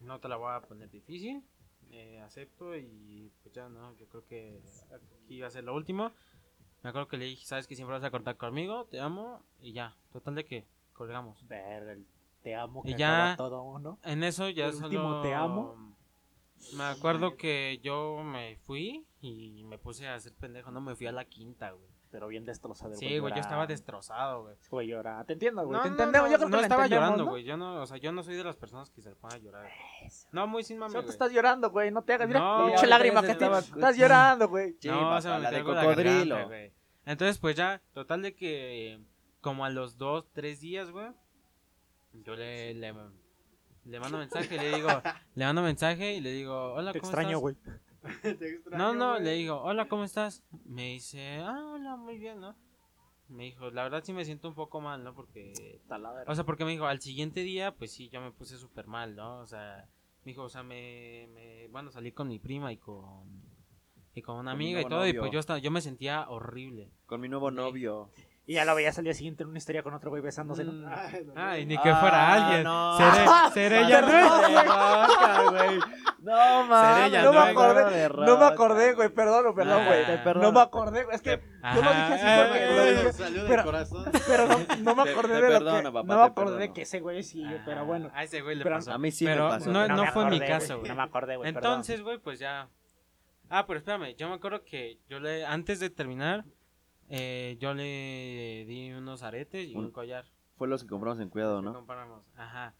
No 0.00 0.18
te 0.20 0.28
la 0.28 0.36
voy 0.36 0.52
a 0.52 0.60
poner 0.60 0.90
difícil. 0.90 1.42
eh, 1.90 2.20
acepto 2.20 2.74
y 2.76 3.30
pues 3.42 3.54
ya, 3.54 3.68
¿no? 3.68 3.94
Yo 3.96 4.06
creo 4.08 4.24
que 4.26 4.60
aquí 4.94 5.34
iba 5.36 5.46
a 5.46 5.50
ser 5.50 5.64
lo 5.64 5.74
último. 5.74 6.12
Me 6.82 6.90
acuerdo 6.90 7.08
que 7.08 7.16
le 7.16 7.26
dije, 7.26 7.44
sabes 7.46 7.66
que 7.66 7.76
siempre 7.76 7.94
vas 7.96 8.04
a 8.04 8.10
cortar 8.10 8.36
conmigo, 8.36 8.86
te 8.86 9.00
amo. 9.00 9.42
Y 9.60 9.72
ya, 9.72 9.94
total 10.12 10.34
de 10.34 10.44
que 10.44 10.66
colgamos. 10.94 11.44
El 11.48 12.04
te 12.42 12.54
amo 12.56 12.82
Y 12.84 12.92
que 12.92 12.98
ya- 12.98 13.32
acaba 13.32 13.36
todo, 13.36 13.78
¿no? 13.78 13.98
En 14.02 14.24
eso 14.24 14.48
ya 14.50 14.66
El 14.66 14.72
solo... 14.72 14.86
último 14.86 15.22
te 15.22 15.32
amo. 15.34 15.94
Me 16.76 16.84
acuerdo 16.84 17.36
que 17.36 17.80
yo 17.82 18.22
me 18.24 18.56
fui 18.64 19.04
y 19.20 19.62
me 19.64 19.78
puse 19.78 20.06
a 20.08 20.14
hacer 20.14 20.32
pendejo, 20.34 20.70
no 20.70 20.80
me 20.80 20.94
fui 20.96 21.06
a 21.06 21.12
la 21.12 21.24
quinta, 21.24 21.70
güey. 21.72 21.91
Pero 22.12 22.28
bien 22.28 22.44
destrozado. 22.44 22.94
Sí, 22.94 23.18
güey, 23.18 23.32
yo 23.34 23.40
estaba 23.40 23.66
destrozado, 23.66 24.42
güey. 24.42 24.54
Güey 24.70 24.86
llora. 24.88 25.24
Te 25.24 25.32
entiendo, 25.32 25.64
güey. 25.64 25.78
No, 25.78 25.82
te 25.82 25.88
no, 25.88 25.94
entendemos. 25.94 26.28
no, 26.28 26.32
yo 26.32 26.36
creo 26.36 26.48
no 26.50 26.56
que 26.58 26.62
estaba 26.62 26.86
llorando, 26.86 27.24
¿no? 27.24 27.30
güey. 27.30 27.42
Yo 27.44 27.56
no, 27.56 27.80
o 27.80 27.86
sea, 27.86 27.96
yo 27.96 28.12
no 28.12 28.22
soy 28.22 28.34
de 28.36 28.44
las 28.44 28.54
personas 28.56 28.90
que 28.90 29.00
se 29.00 29.16
ponen 29.16 29.36
a 29.38 29.40
llorar. 29.42 29.70
No, 30.30 30.46
muy 30.46 30.62
sin 30.62 30.76
mame, 30.78 30.92
Solo 30.92 31.04
te 31.06 31.10
estás 31.10 31.32
llorando, 31.32 31.70
güey. 31.70 31.90
No 31.90 32.02
te 32.04 32.12
hagas. 32.12 32.28
Mira, 32.28 32.40
No, 32.40 32.46
ahorita 32.54 32.86
lágrima 32.86 33.22
que 33.22 33.30
estaba- 33.30 33.60
Estás 33.60 33.96
llorando, 33.96 34.46
güey. 34.48 34.76
Sí, 34.78 34.88
no, 34.88 35.16
o 35.16 35.20
sea, 35.22 35.36
me 35.38 35.42
la 35.44 35.50
de 35.50 35.64
cocodrilo. 35.64 36.34
garganta, 36.34 36.44
güey. 36.44 36.72
Entonces, 37.06 37.38
pues 37.38 37.56
ya, 37.56 37.80
total 37.94 38.20
de 38.20 38.34
que 38.36 39.00
como 39.40 39.64
a 39.64 39.70
los 39.70 39.96
dos, 39.96 40.26
tres 40.34 40.60
días, 40.60 40.90
güey, 40.90 41.08
yo 42.12 42.36
le, 42.36 42.74
le, 42.74 42.92
le 43.86 44.00
mando 44.00 44.18
mensaje, 44.18 44.58
le 44.58 44.76
digo, 44.76 44.88
le 45.34 45.44
mando 45.46 45.62
mensaje 45.62 46.12
y 46.12 46.20
le 46.20 46.30
digo, 46.30 46.74
hola, 46.74 46.92
Te 46.92 47.00
¿cómo 47.00 47.10
extraño, 47.10 47.38
estás? 47.38 47.40
güey. 47.40 47.56
Te 48.22 48.30
extraño, 48.30 48.78
No, 48.78 48.94
no, 48.94 49.10
güey. 49.12 49.24
le 49.24 49.32
digo, 49.34 49.60
hola, 49.62 49.88
¿cómo 49.88 50.04
estás? 50.04 50.42
Me 50.64 50.88
dice, 50.92 51.38
ah, 51.44 51.72
hola, 51.74 51.96
muy 51.96 52.18
bien, 52.18 52.40
¿no? 52.40 52.56
Me 53.28 53.44
dijo, 53.44 53.70
la 53.70 53.84
verdad 53.84 54.02
sí 54.04 54.12
me 54.12 54.24
siento 54.24 54.48
un 54.48 54.54
poco 54.54 54.80
mal, 54.80 55.02
¿no? 55.04 55.14
Porque, 55.14 55.80
o 56.26 56.34
sea, 56.34 56.44
porque 56.44 56.64
me 56.64 56.72
dijo, 56.72 56.86
al 56.86 57.00
siguiente 57.00 57.40
día, 57.40 57.74
pues 57.74 57.92
sí, 57.92 58.08
yo 58.10 58.20
me 58.20 58.30
puse 58.32 58.58
súper 58.58 58.86
mal, 58.86 59.16
¿no? 59.16 59.38
O 59.40 59.46
sea, 59.46 59.88
me 60.24 60.32
dijo, 60.32 60.42
o 60.42 60.48
sea, 60.50 60.62
me, 60.62 61.28
me, 61.32 61.68
bueno, 61.68 61.90
salí 61.90 62.12
con 62.12 62.28
mi 62.28 62.38
prima 62.38 62.72
y 62.72 62.76
con, 62.76 63.42
y 64.14 64.20
con 64.20 64.34
una 64.36 64.50
Con 64.50 64.56
amiga 64.60 64.80
y 64.82 64.84
todo, 64.84 65.06
y 65.06 65.14
pues 65.14 65.30
yo, 65.32 65.38
estaba, 65.40 65.58
yo 65.60 65.70
me 65.70 65.80
sentía 65.80 66.28
horrible. 66.28 66.90
Con 67.06 67.20
mi 67.22 67.28
nuevo 67.28 67.50
novio. 67.50 68.10
Y 68.44 68.54
ya 68.54 68.64
lo 68.64 68.74
veías 68.74 68.98
al 68.98 69.04
día 69.04 69.14
siguiente 69.14 69.44
en 69.44 69.50
una 69.50 69.58
historia 69.58 69.84
con 69.84 69.94
otro 69.94 70.10
güey 70.10 70.20
besándose. 70.20 70.64
Mm, 70.64 70.84
Ay, 70.88 71.24
no, 71.24 71.32
Ay, 71.36 71.64
no. 71.64 71.68
ni 71.68 71.76
que 71.76 71.94
fuera 71.94 72.28
Ah, 72.28 72.34
alguien. 72.34 72.64
no. 72.64 72.98
Seré, 72.98 73.26
seré. 73.54 73.80
No 73.82 75.41
mames. 76.72 77.12
No 77.24 77.32
me 77.32 77.38
no, 77.38 77.40
acordé, 77.42 78.08
no 78.08 78.38
me 78.38 78.44
acordé, 78.44 78.94
güey, 78.94 79.08
perdón, 79.10 79.54
perdón, 79.54 79.84
güey. 79.86 80.34
No 80.42 80.52
me 80.52 80.60
acordé, 80.60 81.04
güey, 81.04 81.16
es 81.16 81.22
que 81.22 81.40
yo 81.74 81.82
lo 81.82 81.90
dije 81.90 83.08
así, 83.08 83.22
güey, 83.34 83.46
Pero 83.48 83.64
corazón. 83.64 84.10
pero 84.26 84.46
no, 84.48 84.58
no 84.80 84.94
me 84.96 85.10
acordé 85.10 85.40
de 85.40 85.60
lo 85.60 85.76
que, 85.76 85.82
papá, 85.82 86.02
no 86.02 86.16
me 86.18 86.22
acordé 86.24 86.52
perdono. 86.56 86.74
que 86.74 86.82
ese 86.82 87.00
güey 87.00 87.22
sí, 87.22 87.46
pero 87.64 87.84
bueno. 87.86 88.10
A 88.14 88.24
ese 88.24 88.40
güey 88.42 88.56
le 88.56 88.64
pasó. 88.64 88.92
a 88.92 88.98
mí 88.98 89.10
sí 89.10 89.24
me 89.24 89.32
pero 89.32 89.48
pasó. 89.48 89.70
No, 89.70 89.86
No 89.88 90.06
fue 90.12 90.28
mi 90.30 90.40
caso, 90.40 90.78
güey. 90.78 90.88
No 90.88 90.96
me 90.96 91.02
acordé, 91.02 91.36
güey. 91.36 91.48
Entonces, 91.48 92.02
güey, 92.02 92.18
pues 92.18 92.38
ya. 92.38 92.68
Ah, 93.50 93.66
pero 93.66 93.78
espérame, 93.78 94.14
yo 94.16 94.28
me 94.28 94.34
acuerdo 94.36 94.64
que 94.64 94.98
yo 95.08 95.20
le, 95.20 95.44
antes 95.44 95.78
de 95.78 95.90
terminar, 95.90 96.44
eh, 97.10 97.58
yo 97.60 97.74
le 97.74 98.64
di 98.66 98.90
unos 98.92 99.22
aretes 99.22 99.68
y 99.68 99.74
un, 99.74 99.84
Un- 99.86 99.90
collar. 99.90 100.24
Fue 100.56 100.68
los 100.68 100.82
que 100.82 100.88
compramos 100.88 101.20
en 101.20 101.28
cuidado, 101.28 101.58
que 101.60 101.66
¿no? 101.66 101.74
compramos. 101.74 102.24
Ajá. 102.36 102.74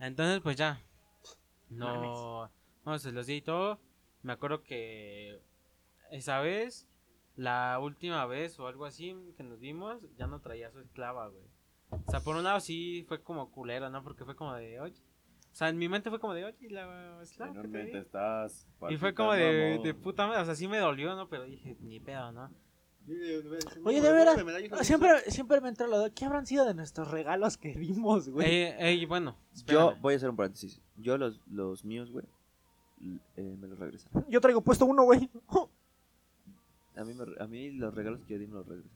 Entonces, 0.00 0.40
pues 0.40 0.56
ya. 0.56 0.80
No, 1.68 2.50
no, 2.86 2.98
se 2.98 3.12
los 3.12 3.26
di 3.26 3.34
y 3.34 3.42
todo. 3.42 3.78
Me 4.22 4.32
acuerdo 4.32 4.62
que 4.62 5.40
esa 6.10 6.40
vez, 6.40 6.88
la 7.34 7.78
última 7.80 8.24
vez 8.26 8.58
o 8.58 8.66
algo 8.66 8.86
así 8.86 9.14
que 9.36 9.42
nos 9.42 9.60
dimos, 9.60 10.02
ya 10.16 10.26
no 10.26 10.40
traía 10.40 10.70
su 10.70 10.80
esclava, 10.80 11.28
güey. 11.28 11.44
O 11.90 12.10
sea, 12.10 12.20
por 12.20 12.36
un 12.36 12.44
lado 12.44 12.60
sí 12.60 13.04
fue 13.06 13.22
como 13.22 13.50
culero, 13.50 13.90
¿no? 13.90 14.02
Porque 14.02 14.24
fue 14.24 14.34
como 14.34 14.54
de, 14.54 14.80
oye. 14.80 14.96
O 15.52 15.54
sea, 15.58 15.68
en 15.68 15.78
mi 15.78 15.88
mente 15.88 16.10
fue 16.10 16.20
como 16.20 16.34
de, 16.34 16.44
oye, 16.44 16.70
la 16.70 17.20
esclava 17.22 17.52
que 17.52 17.58
te 17.60 17.66
Finalmente 17.66 17.98
di?". 17.98 18.02
estás. 18.04 18.68
Y 18.90 18.96
fue 18.96 19.14
como 19.14 19.32
de, 19.32 19.80
de 19.82 19.94
puta 19.94 20.26
madre, 20.26 20.42
o 20.42 20.44
sea, 20.44 20.54
sí 20.54 20.68
me 20.68 20.78
dolió, 20.78 21.14
¿no? 21.16 21.28
Pero 21.28 21.44
dije, 21.44 21.76
ni 21.80 21.98
pedo, 21.98 22.30
¿no? 22.32 22.50
Oye, 23.84 24.00
de 24.00 24.12
veras, 24.12 24.36
siempre, 24.82 25.30
siempre 25.30 25.60
me 25.60 25.68
entra 25.68 25.86
la 25.86 25.98
duda, 25.98 26.10
¿qué 26.10 26.24
habrán 26.24 26.44
sido 26.44 26.64
de 26.64 26.74
nuestros 26.74 27.08
regalos 27.10 27.56
que 27.56 27.72
dimos, 27.74 28.28
güey? 28.28 28.46
Eh, 28.48 28.76
eh, 29.02 29.06
bueno, 29.06 29.36
Yo 29.66 29.94
voy 30.00 30.14
a 30.14 30.16
hacer 30.16 30.28
un 30.28 30.36
paréntesis. 30.36 30.82
Yo 30.96 31.16
los, 31.16 31.40
los 31.46 31.84
míos, 31.84 32.10
güey, 32.10 32.26
eh, 33.36 33.56
me 33.60 33.66
los 33.68 33.78
regresan. 33.78 34.10
Yo 34.28 34.40
traigo 34.40 34.60
puesto 34.60 34.86
uno, 34.86 35.04
güey. 35.04 35.30
A 36.96 37.04
mí, 37.04 37.14
me 37.14 37.24
a 37.42 37.46
mí 37.46 37.70
los 37.72 37.94
regalos 37.94 38.20
que 38.24 38.34
yo 38.34 38.38
di 38.38 38.46
me 38.46 38.54
los 38.54 38.66
regresan. 38.66 38.92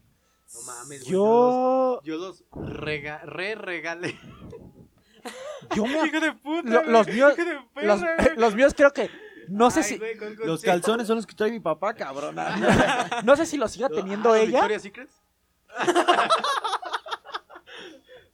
No 0.54 0.62
mames, 0.62 1.00
güey, 1.02 1.12
Yo, 1.12 2.00
Yo 2.02 2.16
los 2.16 2.44
rega 2.52 3.18
re 3.24 3.54
regalé. 3.54 4.18
yo 5.76 5.84
me, 5.84 6.06
Hijo 6.06 6.20
de 6.20 6.32
puta, 6.32 6.68
Lo- 6.70 6.80
güey, 6.80 6.90
los 6.92 7.06
míos- 7.08 7.32
hijo 7.38 7.44
de 7.44 7.58
perra, 7.74 7.86
los, 7.86 8.00
güey. 8.00 8.36
los 8.36 8.54
míos 8.54 8.74
creo 8.76 8.90
que, 8.92 9.10
no 9.48 9.70
sé 9.70 9.80
Ay, 9.80 9.84
si, 9.84 9.98
güey, 9.98 10.16
con 10.16 10.28
Los 10.30 10.46
consejo. 10.46 10.72
calzones 10.72 11.06
son 11.06 11.16
los 11.16 11.26
que 11.26 11.34
trae 11.34 11.50
mi 11.50 11.60
papá, 11.60 11.92
cabrón. 11.94 12.34
no 13.24 13.36
sé 13.36 13.44
si 13.46 13.56
los 13.58 13.70
siga 13.70 13.88
teniendo 13.90 14.30
Ah, 14.32 14.38
¿los 14.38 14.42
ella. 14.48 14.50
Victoria's 14.60 14.82
Secrets? 14.82 15.20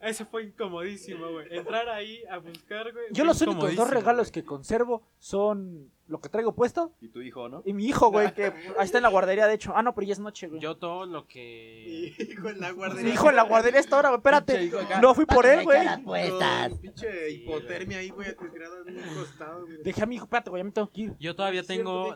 Ese 0.06 0.24
fue 0.24 0.44
incomodísimo, 0.44 1.30
güey. 1.30 1.46
Entrar 1.50 1.88
ahí 1.88 2.22
a 2.30 2.38
buscar, 2.38 2.92
güey. 2.92 3.06
Yo 3.10 3.24
los 3.24 3.40
únicos 3.42 3.74
dos 3.74 3.90
regalos 3.90 4.30
que 4.30 4.44
conservo 4.44 5.02
son 5.18 5.90
lo 6.08 6.20
que 6.20 6.28
traigo 6.28 6.54
puesto 6.54 6.92
y 7.00 7.08
tu 7.08 7.20
hijo, 7.20 7.48
¿no? 7.48 7.62
y 7.64 7.72
mi 7.72 7.86
hijo, 7.86 8.10
güey, 8.10 8.32
que 8.34 8.44
ahí 8.78 8.84
está 8.84 8.98
en 8.98 9.02
la 9.02 9.08
guardería, 9.10 9.46
de 9.46 9.54
hecho. 9.54 9.72
Ah, 9.74 9.82
no, 9.82 9.94
pero 9.94 10.06
ya 10.06 10.12
es 10.12 10.18
noche, 10.20 10.46
güey. 10.48 10.60
Yo 10.60 10.76
todo 10.76 11.06
lo 11.06 11.26
que. 11.26 12.14
Hijo 12.18 12.48
en 12.48 12.60
la 12.60 12.68
Mi 12.70 12.74
guardería. 12.74 13.12
hijo 13.12 13.28
en 13.30 13.36
la 13.36 13.42
guardería 13.42 13.80
está 13.80 13.96
ahora, 13.96 14.08
güey, 14.10 14.18
espérate. 14.18 14.70
No 15.00 15.14
fui 15.14 15.26
por 15.26 15.46
él, 15.46 15.64
güey. 15.64 15.80
Pinche 16.80 17.30
hipotermia 17.30 17.98
ahí, 17.98 18.10
güey, 18.10 18.34
tirada 18.52 18.76
en 18.86 18.96
un 18.98 19.14
costado, 19.14 19.62
güey. 19.66 19.82
Dejé 19.82 20.02
a 20.02 20.06
mi 20.06 20.16
hijo, 20.16 20.24
espérate, 20.24 20.50
güey, 20.50 20.60
ya 20.60 20.64
me 20.64 20.70
tengo 20.72 20.90
que 20.92 21.00
ir. 21.02 21.12
Yo 21.18 21.34
todavía 21.36 21.62
tengo. 21.62 22.14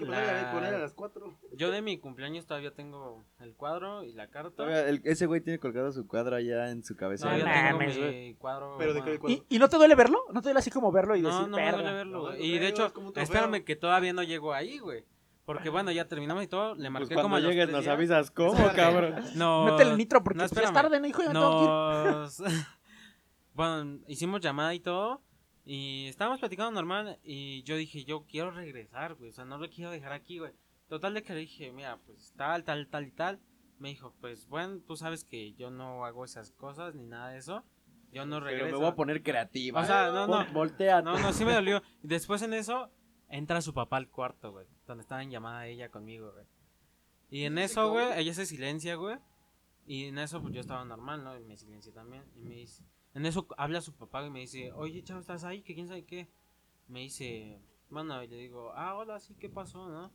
Yo 1.57 1.71
de 1.71 1.83
mi 1.83 1.99
cumpleaños 1.99 2.47
todavía 2.47 2.73
tengo 2.73 3.25
el 3.41 3.55
cuadro 3.55 4.05
y 4.05 4.13
la 4.13 4.29
carta. 4.29 4.65
Ese 5.05 5.27
güey 5.27 5.41
tiene 5.41 5.59
colgado 5.59 5.93
su 5.93 6.07
cuadro 6.07 6.37
allá 6.37 6.71
en 6.71 6.83
su 6.85 6.97
cabeza. 6.97 7.25
Todavía 7.25 7.45
No 7.45 7.53
tengo 7.53 7.79
mames, 7.79 7.99
mi 7.99 8.35
cuadro. 8.35 8.77
Pero 8.79 8.95
de 8.95 9.01
bueno. 9.01 9.13
qué 9.13 9.19
cuadro? 9.19 9.45
¿Y, 9.49 9.57
¿Y 9.57 9.59
no 9.59 9.69
te 9.69 9.77
duele 9.77 9.95
verlo? 9.95 10.21
¿No 10.33 10.41
te 10.41 10.49
duele 10.49 10.59
así 10.61 10.71
como 10.71 10.91
verlo 10.93 11.17
y 11.17 11.23
No, 11.23 11.29
decir, 11.29 11.49
no 11.49 11.57
me 11.57 11.63
"Verga"? 11.65 11.79
duele 11.83 11.93
verlo, 11.97 12.31
No, 12.31 12.37
Y 12.37 12.59
de 12.59 12.69
hecho, 12.69 12.93
espérame 13.17 13.65
que 13.65 13.77
todavía 13.81 14.13
no 14.13 14.23
llego 14.23 14.53
ahí, 14.55 14.79
güey. 14.79 15.05
Porque 15.45 15.69
bueno, 15.69 15.91
ya 15.91 16.07
terminamos 16.07 16.45
y 16.45 16.47
todo. 16.47 16.75
Le 16.75 16.83
Pues 16.83 16.91
marqué 16.93 17.15
cuando 17.15 17.23
como 17.23 17.37
a 17.37 17.41
los 17.41 17.51
llegues 17.51 17.65
tres 17.67 17.75
nos 17.75 17.85
días. 17.85 17.95
avisas 17.95 18.31
cómo, 18.33 18.73
cabrón. 18.75 19.17
No. 19.35 19.65
Métele 19.65 19.91
el 19.93 19.99
nitro 19.99 20.23
porque 20.23 20.39
no, 20.39 20.45
pues, 20.49 20.61
ya 20.61 20.69
es 20.69 20.73
tarde, 20.73 21.01
¿no, 21.01 21.07
hijo? 21.09 21.23
Ya 21.23 21.29
me 21.29 21.35
tengo 21.35 21.59
que 21.59 21.65
ir. 21.65 22.15
Nos... 22.15 22.43
bueno, 23.55 23.99
hicimos 24.07 24.41
llamada 24.41 24.75
y 24.75 24.81
todo. 24.81 25.23
Y 25.65 26.07
estábamos 26.09 26.41
platicando 26.41 26.71
normal. 26.71 27.19
Y 27.25 27.63
yo 27.65 27.77
dije, 27.77 28.05
yo 28.05 28.25
quiero 28.27 28.51
regresar, 28.51 29.15
güey. 29.15 29.31
O 29.31 29.33
sea, 29.33 29.45
no 29.45 29.59
lo 29.59 29.69
quiero 29.69 29.91
dejar 29.91 30.13
aquí, 30.13 30.39
güey. 30.39 30.53
Total 30.89 31.15
de 31.15 31.23
que 31.23 31.33
le 31.35 31.41
dije, 31.41 31.73
mira, 31.73 31.99
pues 32.07 32.33
tal, 32.37 32.65
tal, 32.65 32.87
tal 32.89 33.07
y 33.07 33.11
tal. 33.13 33.41
Me 33.79 33.89
dijo, 33.89 34.15
pues 34.21 34.47
bueno, 34.47 34.81
tú 34.87 34.97
sabes 34.97 35.25
que 35.25 35.55
yo 35.55 35.71
no 35.71 36.05
hago 36.05 36.25
esas 36.25 36.53
cosas 36.53 36.95
ni 36.95 37.07
nada 37.07 37.31
de 37.31 37.39
eso. 37.39 37.65
Yo 38.13 38.27
no 38.27 38.37
Pero 38.37 38.47
regreso. 38.47 38.73
me 38.77 38.79
voy 38.79 38.89
a 38.89 38.95
poner 38.95 39.23
creativa. 39.23 39.81
O 39.81 39.85
sea, 39.85 40.11
no, 40.11 40.27
no. 40.27 40.45
Voltea. 40.53 41.01
No, 41.03 41.19
no, 41.19 41.33
sí 41.33 41.45
me 41.45 41.55
dolió. 41.55 41.83
Después 42.03 42.43
en 42.43 42.55
eso, 42.55 42.91
entra 43.31 43.63
su 43.63 43.73
papá 43.73 43.97
al 43.97 44.09
cuarto, 44.09 44.53
güey. 44.53 44.67
Donde 44.87 45.03
estaba 45.03 45.23
en 45.23 45.31
llamada 45.31 45.67
ella 45.67 45.89
conmigo, 45.89 46.33
güey. 46.33 46.47
Y 47.31 47.45
en 47.45 47.59
eso, 47.59 47.91
güey, 47.91 48.07
ella 48.17 48.35
se 48.35 48.45
silencia, 48.45 48.97
güey. 48.97 49.17
Y 49.87 50.07
en 50.07 50.19
eso, 50.19 50.43
pues 50.43 50.53
yo 50.53 50.61
estaba 50.61 50.85
normal, 50.85 51.25
¿no? 51.25 51.39
Y 51.39 51.45
me 51.45 51.57
silencié 51.57 51.93
también. 51.93 52.25
Y 52.37 52.41
me 52.41 52.57
dice, 52.57 52.85
en 53.15 53.25
eso 53.25 53.47
habla 53.57 53.81
su 53.81 53.95
papá 53.95 54.25
y 54.27 54.31
me 54.31 54.41
dice, 54.41 54.73
oye, 54.73 55.03
chavo, 55.03 55.21
¿estás 55.21 55.45
ahí? 55.45 55.63
¿Que 55.63 55.75
quién 55.75 55.89
sabe 55.89 56.05
qué? 56.05 56.29
Me 56.89 57.01
dice, 57.01 57.61
bueno, 57.89 58.23
y 58.23 58.29
le 58.29 58.37
digo, 58.37 58.73
ah, 58.75 58.97
hola, 58.97 59.21
sí, 59.21 59.35
¿qué 59.37 59.49
pasó, 59.49 59.89
no? 59.89 60.13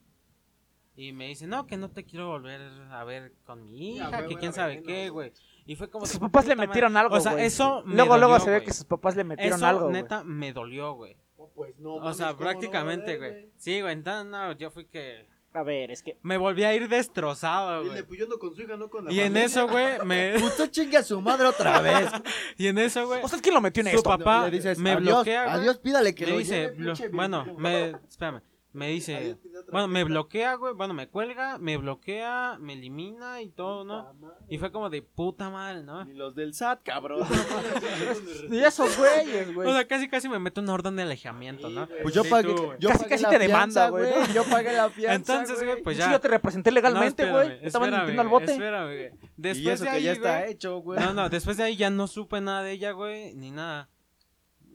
Y 0.97 1.11
me 1.11 1.27
dice, 1.27 1.45
no, 1.45 1.67
que 1.67 1.75
no 1.75 1.89
te 1.89 2.05
quiero 2.05 2.29
volver 2.29 2.61
a 2.89 3.03
ver 3.03 3.33
con 3.45 3.65
mi 3.65 3.97
Ya, 3.97 4.07
hija, 4.07 4.27
que 4.27 4.35
quién 4.35 4.53
sabe 4.53 4.81
qué, 4.81 5.09
güey. 5.09 5.33
Y 5.65 5.75
fue 5.75 5.89
como... 5.89 6.05
Sus 6.05 6.19
papás 6.19 6.47
le 6.47 6.55
madre. 6.55 6.67
metieron 6.67 6.95
algo, 6.95 7.15
O 7.15 7.19
sea, 7.19 7.41
eso 7.43 7.83
me 7.85 7.95
Luego, 7.95 8.17
luego 8.17 8.39
se 8.39 8.49
ve 8.49 8.63
que 8.63 8.71
sus 8.71 8.85
papás 8.85 9.15
le 9.17 9.25
metieron 9.25 9.57
Eso, 9.57 9.67
algo, 9.67 9.89
neta, 9.89 10.23
me 10.23 10.53
dolió, 10.53 10.93
güey. 10.93 11.17
No, 11.45 11.51
pues 11.53 11.77
no. 11.79 11.93
O 11.95 11.99
mames, 11.99 12.17
sea, 12.17 12.27
¿cómo 12.27 12.39
no 12.39 12.45
va 12.45 12.51
a 12.51 12.53
prácticamente, 12.53 13.17
güey. 13.17 13.49
Sí, 13.57 13.81
güey, 13.81 13.93
entonces 13.93 14.25
no, 14.25 14.51
yo 14.53 14.71
fui 14.71 14.85
que... 14.85 15.27
A 15.53 15.63
ver, 15.63 15.89
es 15.89 16.03
que... 16.03 16.17
Me 16.21 16.35
volví 16.37 16.65
a 16.65 16.73
ir 16.75 16.89
destrozado, 16.89 17.85
güey. 17.85 18.03
pues 18.03 18.19
yo 18.19 18.25
ando 18.25 18.37
con 18.39 18.53
su 18.53 18.61
hija, 18.63 18.75
no 18.75 18.89
con 18.89 19.05
la 19.05 19.11
Y 19.13 19.19
en 19.21 19.27
familia. 19.27 19.45
eso, 19.45 19.67
güey, 19.69 19.99
me... 20.05 20.35
Usted 20.35 20.69
chingue 20.69 20.97
a 20.97 21.03
su 21.03 21.21
madre 21.21 21.47
otra 21.47 21.79
vez. 21.79 22.09
Y 22.57 22.67
en 22.67 22.77
eso, 22.77 23.07
güey, 23.07 23.21
¿O 23.23 23.27
sea, 23.29 23.39
quién 23.39 23.55
lo 23.55 23.61
metió 23.61 23.81
en 23.81 23.89
su 23.91 23.97
esto? 23.97 24.09
papá 24.09 24.45
Le 24.45 24.51
dices, 24.57 24.77
me 24.79 24.91
adiós, 24.91 25.03
bloquea. 25.05 25.53
Adiós, 25.53 25.77
pídale 25.77 26.13
que 26.13 26.25
me 26.25 26.31
lo 26.33 26.37
dice, 26.39 26.73
blo- 26.75 27.11
bueno, 27.11 27.45
me... 27.57 27.91
Espérame. 28.09 28.41
Me 28.75 28.89
dice... 28.89 29.37
Bueno, 29.71 29.87
me 29.87 30.03
bloquea, 30.03 30.55
güey. 30.55 30.73
Bueno, 30.73 30.93
me 30.93 31.07
cuelga, 31.07 31.57
me 31.57 31.77
bloquea, 31.77 32.57
me 32.59 32.73
elimina 32.73 33.41
y 33.41 33.49
todo, 33.49 33.85
¿no? 33.85 34.13
Y 34.49 34.57
fue 34.57 34.69
como 34.71 34.89
de 34.89 35.01
puta 35.01 35.49
madre, 35.49 35.81
¿no? 35.81 36.03
Ni 36.03 36.13
los 36.13 36.35
del 36.35 36.53
SAT, 36.53 36.83
cabrón. 36.83 37.25
Y 38.51 38.59
esos 38.59 38.97
güeyes, 38.97 39.53
güey. 39.53 39.69
O 39.69 39.73
sea, 39.73 39.87
casi 39.87 40.09
casi 40.09 40.27
me 40.27 40.39
meto 40.39 40.59
una 40.59 40.73
orden 40.73 40.97
de 40.97 41.03
alejamiento, 41.03 41.69
¿no? 41.69 41.87
Pues 42.01 42.13
yo 42.13 42.23
Sí, 42.23 42.29
pagué, 42.29 42.53
tú, 42.53 42.73
yo 42.79 42.89
Casi, 42.89 43.03
pagué 43.03 43.09
casi 43.09 43.23
la 43.23 43.29
te 43.29 43.39
demanda, 43.39 43.89
güey, 43.89 44.13
Yo 44.33 44.43
pagué 44.43 44.73
la 44.73 44.89
fianza, 44.89 45.15
Entonces, 45.15 45.63
güey, 45.63 45.81
pues 45.81 45.95
Sí, 45.95 46.03
ya. 46.03 46.11
yo 46.11 46.19
te 46.19 46.27
representé 46.27 46.71
legalmente, 46.71 47.31
güey. 47.31 47.59
Estaban 47.61 47.91
metiendo 47.91 48.21
al 48.21 48.27
bote. 48.27 48.51
Espérame, 48.51 48.85
güey. 48.85 49.11
Después 49.37 49.65
y 49.65 49.69
eso 49.69 49.83
de 49.85 49.89
que 49.89 49.95
ahí, 49.95 50.03
ya 50.03 50.11
está 50.11 50.47
hecho, 50.47 50.79
güey. 50.79 50.99
No, 50.99 51.13
no, 51.13 51.29
después 51.29 51.55
de 51.55 51.63
ahí 51.63 51.77
ya 51.77 51.89
no 51.89 52.07
supe 52.07 52.41
nada 52.41 52.61
de 52.61 52.73
ella, 52.73 52.91
güey, 52.91 53.33
ni 53.35 53.51
nada. 53.51 53.89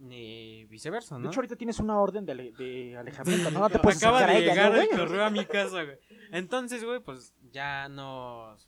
Ni 0.03 0.65
viceversa, 0.65 1.17
De 1.17 1.21
¿no? 1.23 1.29
hecho, 1.29 1.41
ahorita 1.41 1.57
tienes 1.57 1.79
una 1.79 2.01
orden 2.01 2.25
de, 2.25 2.33
ale- 2.33 2.53
de 2.53 2.97
alejamiento, 2.97 3.51
¿no? 3.51 3.61
No 3.61 3.69
te 3.71 3.79
puedes 3.79 4.03
Acaba 4.03 4.25
de 4.27 4.39
ella, 4.39 4.53
llegar 4.55 4.73
¿no, 4.73 4.81
el 4.81 4.89
correo 4.89 5.25
a 5.27 5.31
mi 5.31 5.45
casa, 5.45 5.85
güey. 5.85 5.99
Entonces, 6.33 6.83
güey, 6.85 7.01
pues 7.01 7.35
ya 7.53 7.87
nos... 7.91 8.67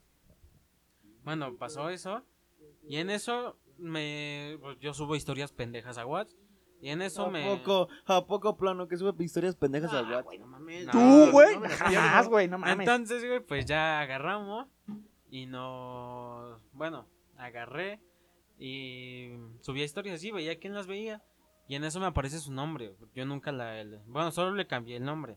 Bueno, 1.24 1.56
pasó 1.56 1.88
eso. 1.88 2.22
Y 2.86 2.96
en 2.96 3.08
eso 3.10 3.56
me... 3.78 4.58
pues, 4.60 4.78
yo 4.80 4.92
subo 4.92 5.16
historias 5.16 5.52
pendejas 5.52 5.96
a 5.98 6.04
WhatsApp. 6.06 6.38
Y 6.82 6.88
en 6.90 7.00
eso 7.00 7.26
¿A 7.26 7.30
me... 7.30 7.44
poco, 7.46 7.88
a 8.06 8.26
poco 8.26 8.56
plano 8.56 8.88
que 8.88 8.96
sube 8.96 9.14
historias 9.24 9.54
pendejas 9.56 9.92
al 9.92 10.04
Ah, 10.04 10.08
WhatsApp? 10.08 10.24
güey, 10.24 10.38
no 10.40 10.46
mames. 10.48 10.86
No, 10.86 10.92
Tú, 10.92 11.30
güey. 11.30 11.56
no 11.58 11.68
Jamás, 11.68 12.28
güey, 12.28 12.48
no 12.48 12.58
mames. 12.58 12.80
Entonces, 12.86 13.24
güey, 13.26 13.40
pues 13.40 13.64
ya 13.64 14.00
agarramos 14.00 14.68
y 15.30 15.46
nos... 15.46 16.60
Bueno, 16.72 17.06
agarré 17.38 18.00
y 18.62 19.30
subía 19.60 19.84
historias 19.84 20.16
así, 20.16 20.30
veía 20.30 20.58
quién 20.58 20.74
las 20.74 20.86
veía. 20.86 21.22
Y 21.68 21.74
en 21.74 21.84
eso 21.84 22.00
me 22.00 22.06
aparece 22.06 22.38
su 22.38 22.52
nombre. 22.52 22.94
Yo 23.14 23.24
nunca 23.24 23.50
la... 23.52 23.80
el- 23.80 23.98
Bueno, 24.06 24.30
solo 24.30 24.54
le 24.54 24.66
cambié 24.66 24.96
el 24.96 25.04
nombre. 25.04 25.36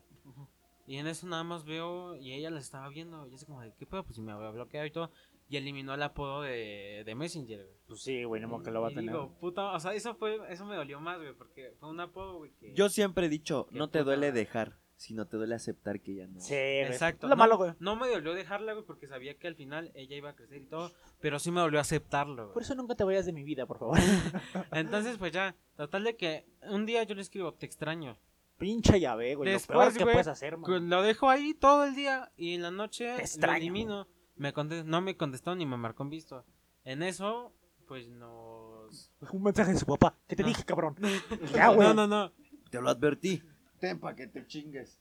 Y 0.87 0.97
en 0.97 1.07
eso 1.07 1.25
nada 1.27 1.43
más 1.43 1.65
veo 1.65 2.15
y 2.17 2.33
ella 2.33 2.49
la 2.51 2.59
estaba 2.59 2.87
viendo. 2.89 3.27
Y 3.27 3.33
así 3.33 3.45
como 3.45 3.61
de, 3.61 3.73
¿qué 3.79 3.85
pedo? 3.85 4.03
Pues 4.03 4.15
si 4.15 4.21
me 4.21 4.31
había 4.31 4.49
bloqueado 4.51 4.85
y 4.85 4.91
todo. 4.91 5.11
Y 5.49 5.57
eliminó 5.57 5.93
el 5.93 6.01
apodo 6.03 6.41
de, 6.41 7.03
de 7.05 7.15
Messenger, 7.15 7.63
güey. 7.63 7.77
Pues 7.87 8.01
sí, 8.01 8.23
güey, 8.23 8.41
no 8.41 8.61
que 8.63 8.71
lo 8.71 8.81
va 8.81 8.87
a 8.87 8.89
tener. 8.89 9.05
digo, 9.13 9.37
puta, 9.39 9.71
o 9.73 9.79
sea, 9.79 9.93
eso 9.93 10.15
fue, 10.15 10.39
eso 10.49 10.65
me 10.65 10.75
dolió 10.75 10.99
más, 10.99 11.17
güey, 11.19 11.33
porque 11.33 11.73
fue 11.79 11.89
un 11.89 11.99
apodo, 11.99 12.37
güey, 12.37 12.51
que... 12.59 12.73
Yo 12.73 12.89
siempre 12.89 13.27
he 13.27 13.29
dicho, 13.29 13.67
no 13.71 13.87
te 13.89 13.99
puta 13.99 14.05
duele 14.05 14.31
dejar, 14.31 14.79
sino 14.97 15.27
te 15.27 15.37
duele 15.37 15.55
aceptar 15.55 15.99
que 16.01 16.15
ya 16.15 16.27
no. 16.27 16.39
Sí. 16.39 16.53
Exacto. 16.55 17.27
Lo 17.27 17.35
no, 17.35 17.39
malo, 17.39 17.57
güey. 17.57 17.73
No 17.79 17.95
me 17.95 18.07
dolió 18.07 18.33
dejarla, 18.33 18.73
güey, 18.73 18.85
porque 18.85 19.07
sabía 19.07 19.37
que 19.37 19.47
al 19.47 19.55
final 19.55 19.91
ella 19.93 20.15
iba 20.15 20.29
a 20.29 20.35
crecer 20.35 20.61
y 20.61 20.65
todo, 20.65 20.91
pero 21.21 21.37
sí 21.39 21.51
me 21.51 21.59
dolió 21.61 21.79
aceptarlo, 21.79 22.45
Por 22.45 22.53
güey. 22.53 22.63
eso 22.63 22.75
nunca 22.75 22.95
te 22.95 23.03
vayas 23.03 23.25
de 23.25 23.33
mi 23.33 23.43
vida, 23.43 23.65
por 23.65 23.77
favor. 23.79 23.97
Entonces, 24.71 25.17
pues 25.17 25.31
ya, 25.31 25.55
total 25.75 26.03
de 26.03 26.15
que 26.15 26.45
un 26.69 26.85
día 26.85 27.03
yo 27.03 27.15
le 27.15 27.21
escribo, 27.21 27.53
te 27.53 27.65
extraño. 27.65 28.17
Pinche 28.57 28.99
llave, 29.01 29.35
güey. 29.35 29.51
Después, 29.51 29.75
lo 29.75 29.81
peor 29.81 29.93
que 29.97 30.03
güey, 30.05 30.13
puedes 30.13 30.27
hacer, 30.27 30.57
man. 30.57 30.89
Lo 30.89 31.01
dejo 31.01 31.29
ahí 31.29 31.53
todo 31.53 31.83
el 31.83 31.93
día 31.93 32.31
y 32.37 32.53
en 32.53 32.61
la 32.61 32.71
noche 32.71 33.05
Te 33.07 33.13
lo 33.13 33.19
extraño. 33.19 33.57
elimino. 33.57 34.07
Me 34.37 34.53
conte- 34.53 34.83
no 34.85 35.01
me 35.01 35.17
contestó 35.17 35.55
ni 35.55 35.65
me 35.65 35.75
marcó 35.75 36.03
en 36.03 36.09
visto. 36.09 36.45
En 36.85 37.03
eso, 37.03 37.53
pues 37.85 38.07
nos... 38.09 39.11
Un 39.31 39.43
mensaje 39.43 39.73
de 39.73 39.77
su 39.79 39.85
papá. 39.85 40.17
¿Qué 40.27 40.37
te 40.37 40.43
No. 40.43 40.47
dije, 40.49 40.63
cabrón? 40.63 40.95
Ya, 41.53 41.67
güey. 41.69 41.85
No, 41.89 41.93
no, 41.93 42.07
no. 42.07 42.31
Te 42.69 42.81
lo 42.81 42.89
advertí. 42.89 43.41
Ten 43.85 43.99
pa' 43.99 44.15
que 44.15 44.25
te 44.25 44.47
chingues. 44.47 44.99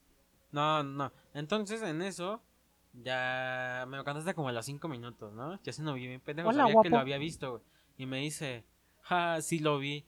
No, 0.53 0.83
no. 0.83 1.11
Entonces 1.33 1.81
en 1.81 2.03
eso 2.03 2.43
ya 2.93 3.87
me 3.89 3.97
lo 3.97 4.05
contaste 4.05 4.35
como 4.35 4.51
a 4.51 4.53
los 4.53 4.67
cinco 4.67 4.89
minutos, 4.89 5.33
¿no? 5.33 5.59
Ya 5.63 5.73
se 5.73 5.83
no 5.83 5.95
vi 5.95 6.07
bien 6.07 6.21
pendejo, 6.21 6.51
Hola, 6.51 6.65
sabía 6.65 6.83
que 6.83 6.91
lo 6.91 6.99
había 6.99 7.17
visto, 7.17 7.51
güey. 7.53 7.63
Y 7.97 8.05
me 8.05 8.19
dice, 8.19 8.67
ja, 9.01 9.41
sí 9.41 9.59
lo 9.59 9.79
vi. 9.79 10.05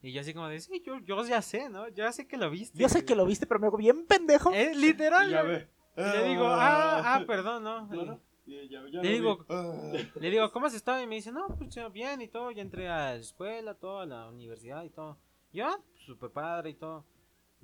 Y 0.00 0.12
yo 0.12 0.22
así 0.22 0.32
como 0.32 0.48
de, 0.48 0.60
sí, 0.60 0.82
yo, 0.86 0.98
yo 1.00 1.26
ya 1.26 1.42
sé, 1.42 1.68
¿no? 1.68 1.88
Yo 1.88 2.04
ya 2.04 2.12
sé 2.12 2.26
que 2.26 2.38
lo 2.38 2.48
viste. 2.48 2.78
Yo 2.78 2.88
sé 2.88 3.04
que 3.04 3.14
lo 3.14 3.26
viste, 3.26 3.46
pero 3.46 3.60
me 3.60 3.66
hago 3.66 3.76
bien 3.76 4.06
pendejo. 4.06 4.50
Es 4.50 4.74
literal, 4.74 5.28
Ya 5.30 5.42
ve. 5.42 5.68
Y 5.94 6.00
le 6.00 6.24
digo, 6.28 6.46
ah, 6.46 7.16
ah, 7.16 7.24
perdón, 7.26 7.64
¿no? 7.64 7.86
Claro. 7.90 8.20
Y 8.46 8.66
ya- 8.70 8.80
ya 8.90 9.02
Le 9.02 9.10
digo-. 9.10 9.44
Ah. 9.50 9.92
Le 10.14 10.30
digo, 10.30 10.50
¿cómo 10.52 10.66
has 10.66 10.74
estado? 10.74 11.02
Y 11.02 11.06
me 11.06 11.16
dice, 11.16 11.32
no, 11.32 11.48
pues 11.58 11.76
bien 11.92 12.22
y 12.22 12.28
todo. 12.28 12.50
Ya 12.50 12.62
entré 12.62 12.88
a 12.88 12.96
la 12.96 13.14
escuela, 13.16 13.74
todo, 13.74 14.00
a 14.00 14.06
la 14.06 14.28
universidad 14.28 14.84
y 14.84 14.90
todo. 14.90 15.18
Yo, 15.52 15.68
súper 16.06 16.30
padre 16.30 16.70
y 16.70 16.74
todo. 16.74 17.04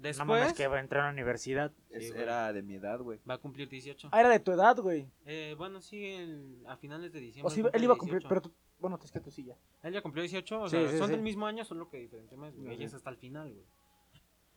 No 0.03 0.09
Después, 0.09 0.27
mames, 0.27 0.53
que 0.55 0.67
va 0.67 0.79
a 0.79 0.81
entrar 0.81 1.03
a 1.03 1.07
la 1.07 1.13
universidad. 1.13 1.71
Es- 1.91 2.09
Sí, 2.09 2.13
era 2.17 2.53
de 2.53 2.63
mi 2.63 2.75
edad, 2.75 2.99
güey. 3.01 3.21
va 3.29 3.35
a 3.35 3.39
cumplir 3.39 3.69
18. 3.69 4.09
Ah, 4.11 4.19
era 4.21 4.31
de 4.31 4.41
tu 4.41 4.51
edad, 4.51 4.77
güey. 4.79 5.07
Eh, 5.27 5.55
bueno, 5.57 5.81
sí, 5.81 6.05
el- 6.05 6.65
a 6.67 6.77
finales 6.77 7.13
de 7.13 7.21
diciembre. 7.21 7.53
O 7.53 7.55
cumple 7.55 7.71
él 7.79 7.85
iba 7.85 7.95
a 7.95 7.97
cumplir, 7.99 8.19
18. 8.21 8.29
pero 8.29 8.43
tú, 8.43 8.53
bueno, 8.81 8.99
es 9.03 9.13
que 9.13 9.21
tú 9.21 9.31
sí 9.31 9.45
ya. 9.45 9.57
Él 9.83 9.93
ya 9.93 10.03
cumplió 10.03 10.23
18, 10.23 10.63
o 10.63 10.69
Sí, 10.69 10.77
sea, 10.77 10.91
sí, 10.91 10.99
son 10.99 11.07
sí. 11.07 11.13
del 11.13 11.23
mismo 11.23 11.47
año, 11.47 11.65
solo 11.65 11.89
que 11.89 11.99
diferente 11.99 12.37
mes, 12.37 12.53
güey. 12.57 12.67
Ajá. 12.67 12.75
Ella 12.75 12.87
es 12.87 12.95
hasta 12.95 13.11
el 13.11 13.17
final, 13.17 13.53
güey. 13.53 13.65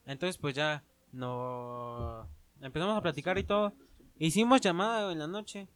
Entonces, 0.07 0.37
pues 0.39 0.55
ya, 0.55 0.83
no... 1.11 2.27
Empezamos 2.61 2.97
a 2.97 3.01
platicar 3.01 3.37
y 3.37 3.43
todo. 3.43 3.73
Hicimos 4.17 4.61
llamada 4.61 5.11
en 5.11 5.19
la 5.19 5.27
noche. 5.27 5.67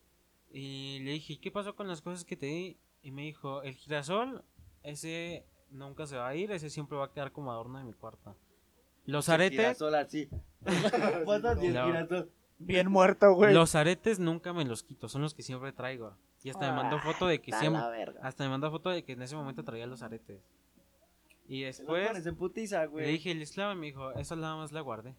Y 0.52 1.00
le 1.04 1.12
dije, 1.12 1.40
¿qué 1.40 1.52
pasó 1.52 1.76
con 1.76 1.88
las 1.88 2.02
cosas 2.02 2.26
que 2.26 2.36
te 2.36 2.46
di? 2.48 2.78
Y 3.04 3.12
me 3.12 3.22
dijo, 3.24 3.62
el 3.62 3.76
girasol, 3.76 4.44
ese 4.84 5.46
nunca 5.70 6.08
se 6.08 6.18
va 6.18 6.28
a 6.30 6.36
ir, 6.36 6.52
ese 6.52 6.70
siempre 6.70 6.98
va 6.98 7.06
a 7.06 7.12
quedar 7.12 7.32
como 7.32 7.52
adorno 7.52 7.78
de 7.78 7.86
mi 7.86 7.94
cuarto. 7.94 8.36
Los 9.10 9.30
aretes, 9.30 9.58
Girasol 9.60 9.96
así. 9.96 10.30
No. 11.26 11.86
girasol. 11.86 12.32
Bien 12.62 12.92
muerto, 12.92 13.34
güey. 13.34 13.54
los 13.54 13.74
aretes 13.76 14.20
nunca 14.20 14.52
me 14.52 14.66
los 14.66 14.84
quito, 14.84 15.08
son 15.08 15.22
los 15.22 15.34
que 15.34 15.44
siempre 15.44 15.72
traigo. 15.72 16.14
Y 16.44 16.50
hasta 16.50 16.70
me 16.70 16.76
mandó 16.76 16.98
Ah, 16.98 17.02
foto 17.02 17.28
de 17.28 17.40
que 17.42 17.54
A 17.54 17.60
siempre... 17.60 17.82
la 17.82 17.90
verga. 17.90 18.20
Hasta 18.24 18.44
me 18.44 18.50
mandó 18.50 18.70
foto 18.72 18.90
de 18.90 19.04
que 19.04 19.14
en 19.14 19.22
ese 19.22 19.36
momento 19.36 19.64
traía 19.64 19.88
los 19.88 20.02
aretes. 20.02 20.42
Y 21.48 21.66
los 21.66 21.78
después 21.78 22.08
pones 22.08 22.26
en 22.26 22.36
putiza, 22.36 22.86
güey. 22.86 23.06
le 23.06 23.12
dije 23.14 23.32
el 23.32 23.42
esclavo 23.42 23.74
y 23.74 23.76
me 23.76 23.86
dijo, 23.88 24.12
eso 24.12 24.36
nada 24.36 24.56
más 24.58 24.72
la 24.72 24.82
guardé. 24.82 25.16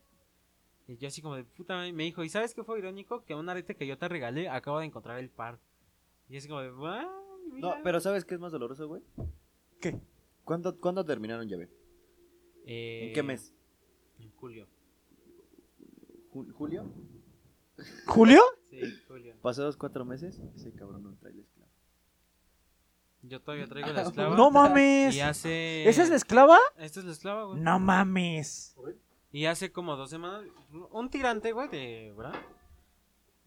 Y 0.87 0.97
yo 0.99 1.09
así 1.09 1.23
como 1.23 1.37
de 1.37 1.45
puta 1.45 1.75
madre, 1.77 1.93
me 1.93 2.05
dijo, 2.05 2.23
¿y 2.25 2.29
sabes 2.29 2.55
qué 2.55 2.63
fue 2.63 2.79
irónico? 2.79 3.25
Que 3.25 3.35
un 3.35 3.49
arete 3.49 3.75
que 3.75 3.87
yo 3.87 3.97
te 3.99 4.09
regalé 4.09 4.49
acabo 4.49 4.79
de 4.81 4.87
encontrar 4.87 5.19
el 5.19 5.31
par. 5.31 5.59
Y 6.29 6.37
así 6.37 6.47
como 6.49 6.61
de, 6.61 6.69
"Ah, 6.87 7.09
mira". 7.53 7.69
No, 7.69 7.83
pero 7.83 8.01
¿sabes 8.01 8.25
qué 8.25 8.35
es 8.35 8.41
más 8.41 8.53
doloroso, 8.53 8.87
güey? 8.87 9.03
¿Qué? 9.81 9.99
¿Cuándo, 10.45 10.79
¿Cuándo 10.79 11.05
terminaron 11.05 11.49
llave? 11.49 11.69
Eh, 12.67 13.09
¿En 13.09 13.15
qué 13.15 13.23
mes? 13.23 13.55
Julio. 14.37 14.67
Ju- 16.33 16.53
¿Julio? 16.53 16.93
¿Julio? 18.07 18.41
Sí, 18.71 18.81
julio. 19.09 19.35
Pasados 19.43 19.77
cuatro 19.77 20.05
meses, 20.05 20.39
ese 20.55 20.73
cabrón 20.73 21.03
no 21.03 21.15
trae 21.17 21.33
el 21.33 21.41
esclavo. 21.41 21.71
Yo 23.23 23.41
todavía 23.43 23.67
traigo 23.67 23.93
la 23.93 24.03
esclava. 24.03 24.37
No 24.37 24.51
mames. 24.51 25.15
Y 25.15 25.21
hace... 25.21 25.89
¿Esa 25.89 26.03
es 26.03 26.11
la 26.11 26.17
esclava? 26.17 26.59
Esta 26.79 27.01
es 27.01 27.07
la 27.07 27.13
esclava, 27.13 27.45
güey. 27.45 27.61
No 27.61 27.79
mames. 27.79 28.77
Y 29.33 29.45
hace 29.47 29.71
como 29.73 29.97
dos 29.97 30.11
semanas, 30.11 30.45
un 30.91 31.11
tirante, 31.11 31.53
güey, 31.53 31.69
de, 31.69 32.13
¿verdad? 32.17 32.41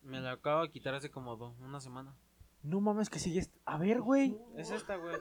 Me 0.03 0.19
lo 0.21 0.29
acabo 0.29 0.61
de 0.63 0.69
quitar 0.69 0.93
hace 0.95 1.09
como 1.09 1.35
dos, 1.37 1.57
una 1.59 1.79
semana. 1.79 2.15
No 2.61 2.81
mames 2.81 3.09
que 3.09 3.19
sigues. 3.19 3.49
A 3.65 3.77
ver, 3.77 4.01
güey. 4.01 4.37
Es 4.57 4.71
esta, 4.71 4.95
güey. 4.95 5.17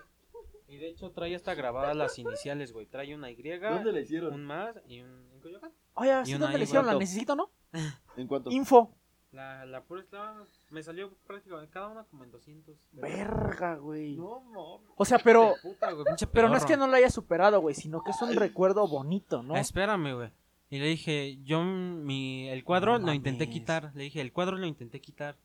Y 0.69 0.77
de 0.77 0.89
hecho 0.89 1.11
trae 1.11 1.35
hasta 1.35 1.55
grabadas 1.55 1.97
las 1.97 2.19
iniciales, 2.19 2.73
güey. 2.73 2.87
Trae 2.87 3.15
una 3.15 3.31
Y, 3.31 3.37
¿Dónde 3.75 3.93
le 3.93 4.03
hicieron? 4.03 4.35
un 4.35 4.45
más 4.45 4.77
y 4.87 5.01
un... 5.01 5.32
Oye, 5.95 6.25
¿sí 6.25 6.35
una 6.35 6.47
dónde 6.47 6.59
le 6.59 6.65
hicieron? 6.65 6.87
La 6.87 6.95
necesito, 6.95 7.37
¿no? 7.37 7.51
¿En 8.17 8.27
cuánto? 8.27 8.51
Info. 8.51 8.95
La, 9.33 9.65
la 9.65 9.83
pura 9.83 10.03
esclava 10.03 10.45
me 10.69 10.83
salió 10.83 11.11
prácticamente 11.27 11.73
cada 11.73 11.89
una 11.89 12.05
como 12.05 12.25
en 12.25 12.31
200. 12.31 12.77
Verga, 12.93 13.77
güey. 13.77 14.17
No, 14.17 14.43
no. 14.53 14.81
O 14.95 15.05
sea, 15.07 15.19
pero. 15.19 15.55
Puta, 15.63 15.91
güey, 15.93 16.05
pinche 16.05 16.27
Pero 16.27 16.51
no 16.51 16.57
es 16.57 16.67
que 16.67 16.77
no 16.77 16.87
lo 16.87 16.97
haya 16.97 17.11
superado, 17.11 17.61
güey, 17.61 17.75
sino 17.75 18.03
que 18.05 18.11
es 18.11 18.21
un 18.21 18.35
recuerdo 18.37 18.87
bonito, 18.87 19.43
¿no? 19.43 19.57
Espérame, 19.57 20.15
güey. 20.15 20.31
Y 20.69 20.79
le 20.79 20.87
dije, 20.87 21.39
yo 21.45 21.63
mi, 21.63 22.49
el 22.49 22.65
cuadro 22.65 22.99
No 22.99 23.07
lo 23.09 23.13
intenté 23.15 23.45
mames. 23.47 23.55
quitar. 23.59 23.91
Le 23.95 24.05
dije, 24.05 24.21
el 24.21 24.33
cuadro 24.33 24.57
lo 24.57 24.67
intenté 24.67 25.01
quitar. 25.01 25.37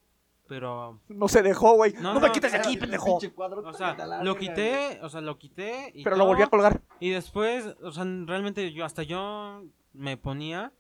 Pero, 0.48 1.02
No 1.10 1.28
se 1.28 1.42
dejó, 1.42 1.74
güey. 1.76 1.94
No, 1.94 2.14
No, 2.14 2.20
me 2.22 2.32
quites 2.32 2.52
de 2.54 2.58
aquí, 2.58 2.78
pendejo. 2.78 3.16
o 3.18 3.74
sea, 3.74 3.94
la 3.96 4.24
lo 4.24 4.38
quité, 4.38 5.00
o 5.02 5.10
sea, 5.10 5.20
lo 5.22 5.38
quité. 5.38 5.92
Y 5.94 6.04
Pero 6.04 6.16
lo 6.16 6.26
volví 6.26 6.42
a 6.44 6.48
colgar. 6.48 6.82
Y 7.02 7.10
después, 7.10 7.76
o 7.84 7.92
sea, 7.92 8.06
realmente 8.26 8.72
yo, 8.72 8.86
hasta 8.86 9.04
yo 9.04 9.64
me 9.98 10.18
ponía. 10.18 10.74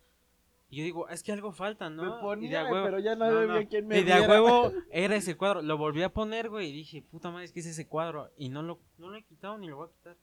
Y 0.69 0.77
yo 0.79 0.83
digo, 0.83 1.07
es 1.09 1.23
que 1.23 1.31
algo 1.31 1.51
falta, 1.53 1.89
¿no? 1.89 2.03
Me 2.03 2.09
y 2.09 2.13
de 2.13 2.21
ponía, 2.57 2.65
huevo, 2.71 2.85
pero 2.85 2.99
ya 2.99 3.15
no, 3.15 3.31
No, 3.31 3.45
no. 3.61 3.67
quien 3.69 3.87
me 3.87 3.99
y 3.99 4.03
de 4.03 4.13
a 4.13 4.21
huevo 4.27 4.71
era 4.91 5.15
ese 5.15 5.37
cuadro. 5.37 5.61
Lo 5.61 5.77
volví 5.77 6.03
a 6.03 6.09
poner, 6.13 6.49
güey. 6.49 6.69
Y 6.69 6.73
dije, 6.73 7.01
puta 7.01 7.31
madre, 7.31 7.45
es 7.45 7.53
que 7.53 7.61
es 7.61 7.65
ese 7.67 7.87
cuadro. 7.87 8.29
Y 8.37 8.49
no 8.49 8.61
lo, 8.63 8.79
no 8.97 9.09
lo 9.09 9.15
he 9.17 9.23
quitado 9.23 9.57
ni 9.57 9.67
lo 9.67 9.77
voy 9.77 9.87
a 9.87 9.91
quitar. 9.91 10.17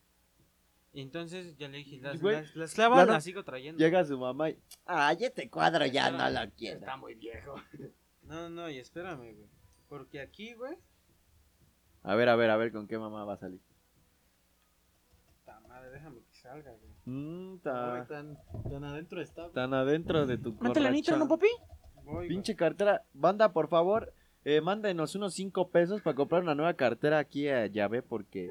Y 0.92 1.00
entonces 1.00 1.56
ya 1.56 1.68
le 1.68 1.78
dije, 1.78 1.98
la, 2.00 2.14
Güey, 2.16 2.36
la- 2.42 2.50
la 2.54 2.64
esclava 2.66 2.96
la 2.96 3.04
la, 3.06 3.12
no- 3.14 3.20
sigo 3.20 3.42
trayendo. 3.42 3.78
Llega 3.82 4.04
su 4.04 4.18
mamá 4.18 4.50
y. 4.50 4.58
Ay, 4.84 5.16
este 5.20 5.48
cuadro 5.50 5.86
ya 5.86 6.10
no 6.10 6.28
lo 6.30 6.50
quiero. 6.52 6.78
Está 6.78 6.96
muy 6.96 7.14
viejo. 7.14 7.54
No, 8.22 8.48
no, 8.48 8.70
y 8.70 8.78
espérame, 8.78 9.34
güey. 9.34 9.48
Porque 9.86 10.18
aquí, 10.18 10.54
güey. 10.54 10.78
A 12.04 12.14
ver, 12.14 12.30
a 12.30 12.36
ver, 12.36 12.48
a 12.48 12.56
ver 12.56 12.72
con 12.72 12.86
qué 12.86 12.96
mamá 12.98 13.22
va 13.26 13.34
a 13.34 13.36
salir. 13.36 13.60
Puta 15.26 15.60
madre, 15.68 15.90
déjame 15.90 16.20
que 16.20 16.34
salga, 16.34 16.70
güey. 16.72 16.93
Mmm, 17.06 17.58
ta- 17.58 18.06
tan, 18.08 18.38
tan 18.70 18.84
adentro 18.84 19.20
está. 19.20 19.50
tan 19.50 19.74
adentro 19.74 20.26
de 20.26 20.38
tu 20.38 20.54
¿No 20.60 20.72
te 20.72 20.80
la 20.80 20.90
nitro, 20.90 21.16
no, 21.16 21.28
corracha. 21.28 21.46
papi? 21.58 22.02
Voy, 22.04 22.14
güey. 22.14 22.28
Pinche 22.28 22.56
cartera. 22.56 23.02
Banda, 23.12 23.52
por 23.52 23.68
favor, 23.68 24.12
eh, 24.44 24.60
mándenos 24.60 25.14
unos 25.14 25.34
5 25.34 25.68
pesos 25.68 26.00
para 26.02 26.14
comprar 26.16 26.42
una 26.42 26.54
nueva 26.54 26.74
cartera 26.74 27.18
aquí 27.18 27.48
a 27.48 27.66
llave 27.66 28.02
porque... 28.02 28.50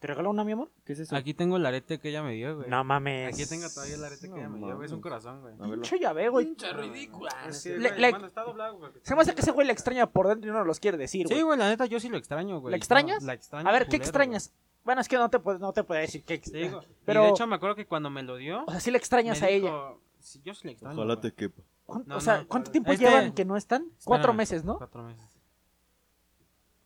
¿Te 0.00 0.08
regaló 0.08 0.28
una, 0.30 0.44
mi 0.44 0.52
amor? 0.52 0.70
¿Qué 0.84 0.92
es 0.92 0.98
eso? 0.98 1.16
Aquí 1.16 1.32
tengo 1.32 1.56
el 1.56 1.64
arete 1.64 1.98
que 1.98 2.10
ella 2.10 2.22
me 2.22 2.32
dio, 2.34 2.56
güey. 2.56 2.68
No 2.68 2.84
mames. 2.84 3.32
Aquí 3.34 3.48
tengo 3.48 3.66
todavía 3.70 3.94
el 3.94 4.04
arete 4.04 4.22
que 4.26 4.28
No 4.28 4.36
ella 4.36 4.48
me 4.50 4.58
dio, 4.58 4.76
güey. 4.76 4.84
Es 4.86 4.92
un 4.92 4.98
mames. 4.98 5.02
corazón, 5.02 5.40
güey. 5.40 5.54
A 5.54 5.56
verlo. 5.56 5.74
Pinche 5.76 5.98
llave, 5.98 6.28
güey. 6.28 6.44
Pinche 6.46 6.72
ridícula. 6.74 7.30
Sí, 7.52 7.70
Le- 7.70 7.88
güey, 7.88 8.00
le- 8.02 8.10
bueno, 8.10 8.26
está 8.26 8.42
doblado, 8.42 8.76
güey. 8.76 8.92
Se 9.02 9.14
me 9.14 9.22
hace 9.22 9.34
que 9.34 9.40
ese 9.40 9.52
güey 9.52 9.66
le 9.66 9.72
extraña 9.72 10.06
por 10.06 10.28
dentro 10.28 10.50
y 10.50 10.52
no 10.52 10.58
nos 10.58 10.66
los 10.66 10.78
quiere 10.78 10.98
decir, 10.98 11.26
güey. 11.26 11.38
Sí, 11.38 11.42
güey, 11.42 11.58
la 11.58 11.70
neta, 11.70 11.86
yo 11.86 11.98
sí 12.00 12.10
lo 12.10 12.18
extraño, 12.18 12.60
güey. 12.60 12.72
¿La 12.72 12.76
extrañas? 12.76 13.22
No, 13.22 13.28
la 13.28 13.32
extraño. 13.32 13.66
A 13.66 13.72
ver, 13.72 13.84
¿qué 13.84 13.88
culero, 13.92 14.04
extrañas? 14.04 14.52
Bueno, 14.84 15.00
es 15.00 15.08
que 15.08 15.16
no 15.16 15.30
te 15.30 15.38
puedo, 15.38 15.58
no 15.58 15.72
te 15.72 15.82
puedo 15.82 16.00
decir 16.00 16.24
qué 16.24 16.38
güey. 16.46 16.68
Sí. 16.70 16.76
Pero- 17.04 17.22
Y 17.22 17.26
de 17.26 17.30
hecho, 17.30 17.46
me 17.46 17.56
acuerdo 17.56 17.74
que 17.76 17.86
cuando 17.86 18.10
me 18.10 18.22
lo 18.22 18.36
dio. 18.36 18.64
O 18.66 18.70
sea, 18.70 18.80
sí 18.80 18.90
le 18.90 18.98
extrañas 18.98 19.42
a 19.42 19.46
dijo- 19.46 19.66
ella. 19.66 19.98
Sí, 20.20 20.40
yo 20.44 20.54
sí 20.54 20.66
le 20.66 20.72
extraño. 20.72 20.96
Ojalá 20.96 21.20
te 21.20 21.32
quepa. 21.32 21.62
¿Cuánto- 21.86 22.08
No, 22.08 22.16
o 22.16 22.20
sea, 22.20 22.38
no, 22.38 22.48
¿cuánto 22.48 22.70
tiempo 22.70 22.92
este- 22.92 23.04
llevan 23.04 23.32
que 23.32 23.44
no 23.44 23.56
están? 23.56 23.86
Cuatro 24.04 24.32
meses, 24.32 24.64
¿no? 24.64 24.78
Cuatro 24.78 25.02
meses. 25.02 25.24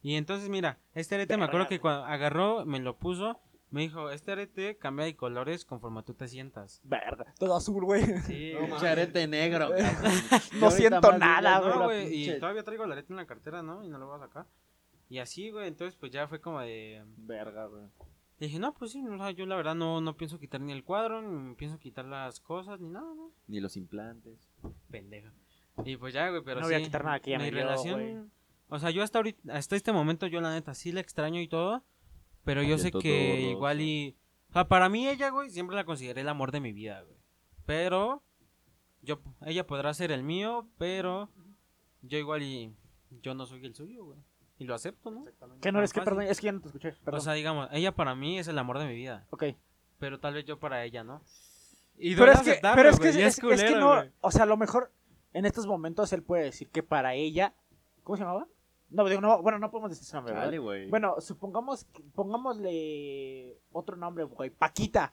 Y 0.03 0.15
entonces, 0.15 0.49
mira, 0.49 0.79
este 0.95 1.17
arete 1.17 1.37
me 1.37 1.45
acuerdo 1.45 1.67
que 1.67 1.81
cuando 1.81 2.05
agarró, 2.05 2.65
me 2.65 2.79
lo 2.79 2.97
puso, 2.97 3.41
me 3.71 3.83
dijo, 3.83 4.11
este 4.11 4.33
arete 4.33 4.77
cambia 4.79 5.05
de 5.05 5.17
colores 5.17 5.65
conforme 5.65 6.03
tú 6.03 6.15
te 6.15 6.27
sientas. 6.29 6.81
Verga, 6.85 7.35
todo 7.39 7.57
azul, 7.57 7.85
güey. 7.85 8.05
Sí, 8.23 8.55
Pinche 8.59 8.89
arete 8.89 9.27
negro. 9.27 9.71
No 10.61 10.71
siento 10.71 11.13
nada, 11.19 11.59
güey. 11.61 11.73
no 11.73 11.79
No, 11.87 11.93
y 12.03 12.39
todavía 12.41 12.63
traigo 12.65 12.85
el 12.85 12.93
arete 12.93 13.13
en 13.13 13.17
la 13.17 13.27
cartera, 13.27 13.63
¿no? 13.63 13.85
Y 13.85 13.89
no 13.89 13.99
lo 13.99 14.07
voy 14.07 14.17
a 14.17 14.21
sacar. 14.21 14.47
Y 15.09 15.19
así, 15.19 15.51
güey, 15.51 15.69
entonces 15.69 15.97
pues 15.97 16.13
ya 16.13 16.29
fue 16.29 16.41
como 16.41 16.61
de... 16.61 17.03
Verga, 17.17 17.67
güey. 17.67 17.87
Dije, 18.39 18.59
no, 18.59 18.73
pues 18.75 18.93
sí, 18.93 19.05
o 19.05 19.17
sea, 19.17 19.31
yo 19.33 19.47
la 19.47 19.57
verdad 19.57 19.75
no, 19.75 20.01
no 20.01 20.17
pienso 20.17 20.39
quitar 20.39 20.61
ni 20.61 20.73
el 20.73 20.85
cuadro, 20.85 21.23
ni 21.23 21.55
pienso 21.57 21.79
quitar 21.79 22.05
las 22.05 22.39
cosas, 22.41 22.79
ni 22.79 22.89
nada, 22.89 23.13
¿no? 23.15 23.33
Ni 23.49 23.59
los 23.59 23.77
implantes. 23.77 24.39
Pendejo. 24.91 25.31
Y 25.85 25.97
pues 25.97 26.15
ya, 26.15 26.29
güey, 26.29 26.43
pero 26.45 26.61
No 26.61 26.67
sí. 26.67 26.75
voy 26.75 26.83
a 26.83 26.85
quitar 26.85 27.05
nada 27.05 27.21
que 27.21 27.31
ella 27.31 27.39
mi 27.39 27.51
me 27.51 27.51
relación... 27.51 28.31
O 28.69 28.79
sea, 28.79 28.91
yo 28.91 29.03
hasta 29.03 29.19
ahorita, 29.19 29.55
hasta 29.55 29.77
este 29.77 29.93
momento, 29.93 30.27
yo 30.27 30.41
la 30.41 30.53
neta 30.53 30.75
sí 30.75 30.93
la 30.93 31.01
extraño 31.01 31.41
y 31.41 31.49
todo, 31.49 31.83
pero 32.45 32.63
yo 32.63 32.77
sé 32.77 32.91
que 32.91 32.99
todo 33.39 33.51
igual 33.51 33.81
y... 33.81 34.15
O 34.51 34.53
sea, 34.53 34.69
para 34.69 34.89
mí 34.89 35.09
ella, 35.09 35.31
güey, 35.31 35.51
siempre 35.51 35.75
la 35.75 35.85
consideré 35.85 36.21
el 36.21 36.29
amor 36.29 36.53
de 36.53 36.61
mi 36.61 36.73
vida, 36.73 37.03
güey. 37.03 37.17
Pero... 37.67 38.23
Yo, 39.01 39.21
ella 39.47 39.67
podrá 39.67 39.95
ser 39.95 40.13
el 40.13 40.23
mío, 40.23 40.69
pero... 40.77 41.31
Yo 42.03 42.19
igual 42.19 42.43
y... 42.43 42.75
Yo 43.23 43.35
no 43.35 43.47
soy 43.47 43.65
el 43.65 43.75
suyo, 43.75 44.05
güey. 44.05 44.19
Y 44.59 44.65
lo 44.65 44.75
acepto, 44.75 45.11
¿no? 45.11 45.25
¿Qué 45.61 45.71
no 45.73 45.79
eres 45.79 45.93
que? 45.93 46.01
Perdón, 46.03 46.23
es 46.23 46.41
que 46.41 46.47
ya 46.47 46.53
no 46.53 46.61
te 46.61 46.67
escuché. 46.69 46.93
Perdón. 47.05 47.19
O 47.21 47.23
sea, 47.23 47.33
digamos, 47.35 47.69
ella 47.73 47.95
para 47.95 48.15
mí 48.15 48.39
es 48.39 48.49
el 48.49 48.59
amor 48.59 48.79
de 48.79 48.87
mi 48.87 48.95
vida. 48.95 49.27
ok. 49.31 49.45
Pero 49.99 50.21
tal 50.21 50.35
vez 50.35 50.45
yo 50.45 50.59
para 50.61 50.85
ella, 50.85 51.03
¿no? 51.05 51.23
Y 51.97 52.15
Pero 52.15 52.31
es 52.33 52.41
que, 52.43 52.61
pero 52.63 52.89
es 52.91 53.01
que, 53.01 53.07
y 53.07 53.11
es, 53.11 53.17
es 53.17 53.37
que 53.37 53.43
culero, 53.49 53.81
no, 54.05 54.11
o 54.21 54.31
sea, 54.31 54.45
a 54.45 54.47
lo 54.47 54.57
mejor 54.57 54.93
en 55.33 55.45
estos 55.45 55.67
momentos 55.67 56.13
él 56.13 56.23
puede 56.23 56.45
decir 56.45 56.71
que 56.71 56.85
para 56.85 57.15
ella, 57.15 57.53
¿cómo 58.05 58.17
se 58.17 58.23
llamaba? 58.23 58.47
No, 58.91 59.05
digo, 59.09 59.21
no, 59.21 59.43
bueno, 59.43 59.59
no 59.59 59.71
podemos 59.73 59.91
decir 59.91 60.07
su 60.07 60.15
nombre, 60.15 60.33
¿verdad? 60.35 60.47
Dale, 60.47 60.59
güey. 60.61 60.89
Bueno, 60.89 61.17
supongamos, 61.21 61.85
que- 61.87 62.03
pongámosle 62.15 63.59
otro 63.73 63.97
nombre, 63.97 64.25
güey, 64.25 64.51
Paquita. 64.51 65.13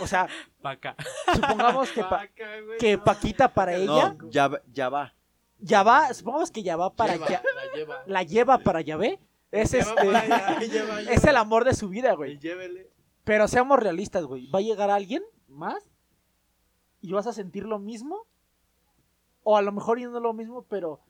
O 0.00 0.06
sea, 0.06 0.28
Pa' 0.62 0.70
acá. 0.72 0.96
supongamos 1.34 1.90
que, 1.90 2.02
pa- 2.02 2.10
Paca, 2.10 2.60
güey, 2.64 2.78
que 2.78 2.96
no. 2.96 3.04
Paquita 3.04 3.48
para 3.52 3.74
ella 3.74 4.14
No, 4.18 4.30
ya, 4.30 4.48
va- 4.48 4.60
ya 4.72 4.88
va. 4.88 5.14
ya 5.58 5.82
va, 5.82 6.12
supongamos 6.14 6.50
que 6.50 6.62
ya 6.62 6.76
va 6.76 6.92
para 6.92 7.16
ya, 7.16 7.42
lleva. 7.74 8.02
la 8.06 8.22
lleva 8.22 8.58
para 8.58 8.80
Yahvé. 8.80 9.20
Es 9.50 9.74
este 9.74 9.94
para 9.94 10.20
allá, 10.20 10.60
lleva, 10.60 11.00
es 11.10 11.24
el 11.24 11.36
amor 11.36 11.64
de 11.64 11.74
su 11.74 11.88
vida, 11.88 12.14
güey. 12.14 12.38
llévele. 12.38 12.90
Pero 13.24 13.46
seamos 13.48 13.78
realistas, 13.78 14.24
güey. 14.24 14.50
¿Va 14.50 14.58
a 14.60 14.62
llegar 14.62 14.90
alguien 14.90 15.22
más? 15.46 15.82
¿Y 17.00 17.12
vas 17.12 17.26
a 17.26 17.32
sentir 17.32 17.64
lo 17.64 17.78
mismo? 17.78 18.26
O 19.42 19.56
a 19.56 19.62
lo 19.62 19.72
mejor 19.72 19.98
y 19.98 20.04
no 20.04 20.20
lo 20.20 20.32
mismo, 20.32 20.64
pero 20.68 21.00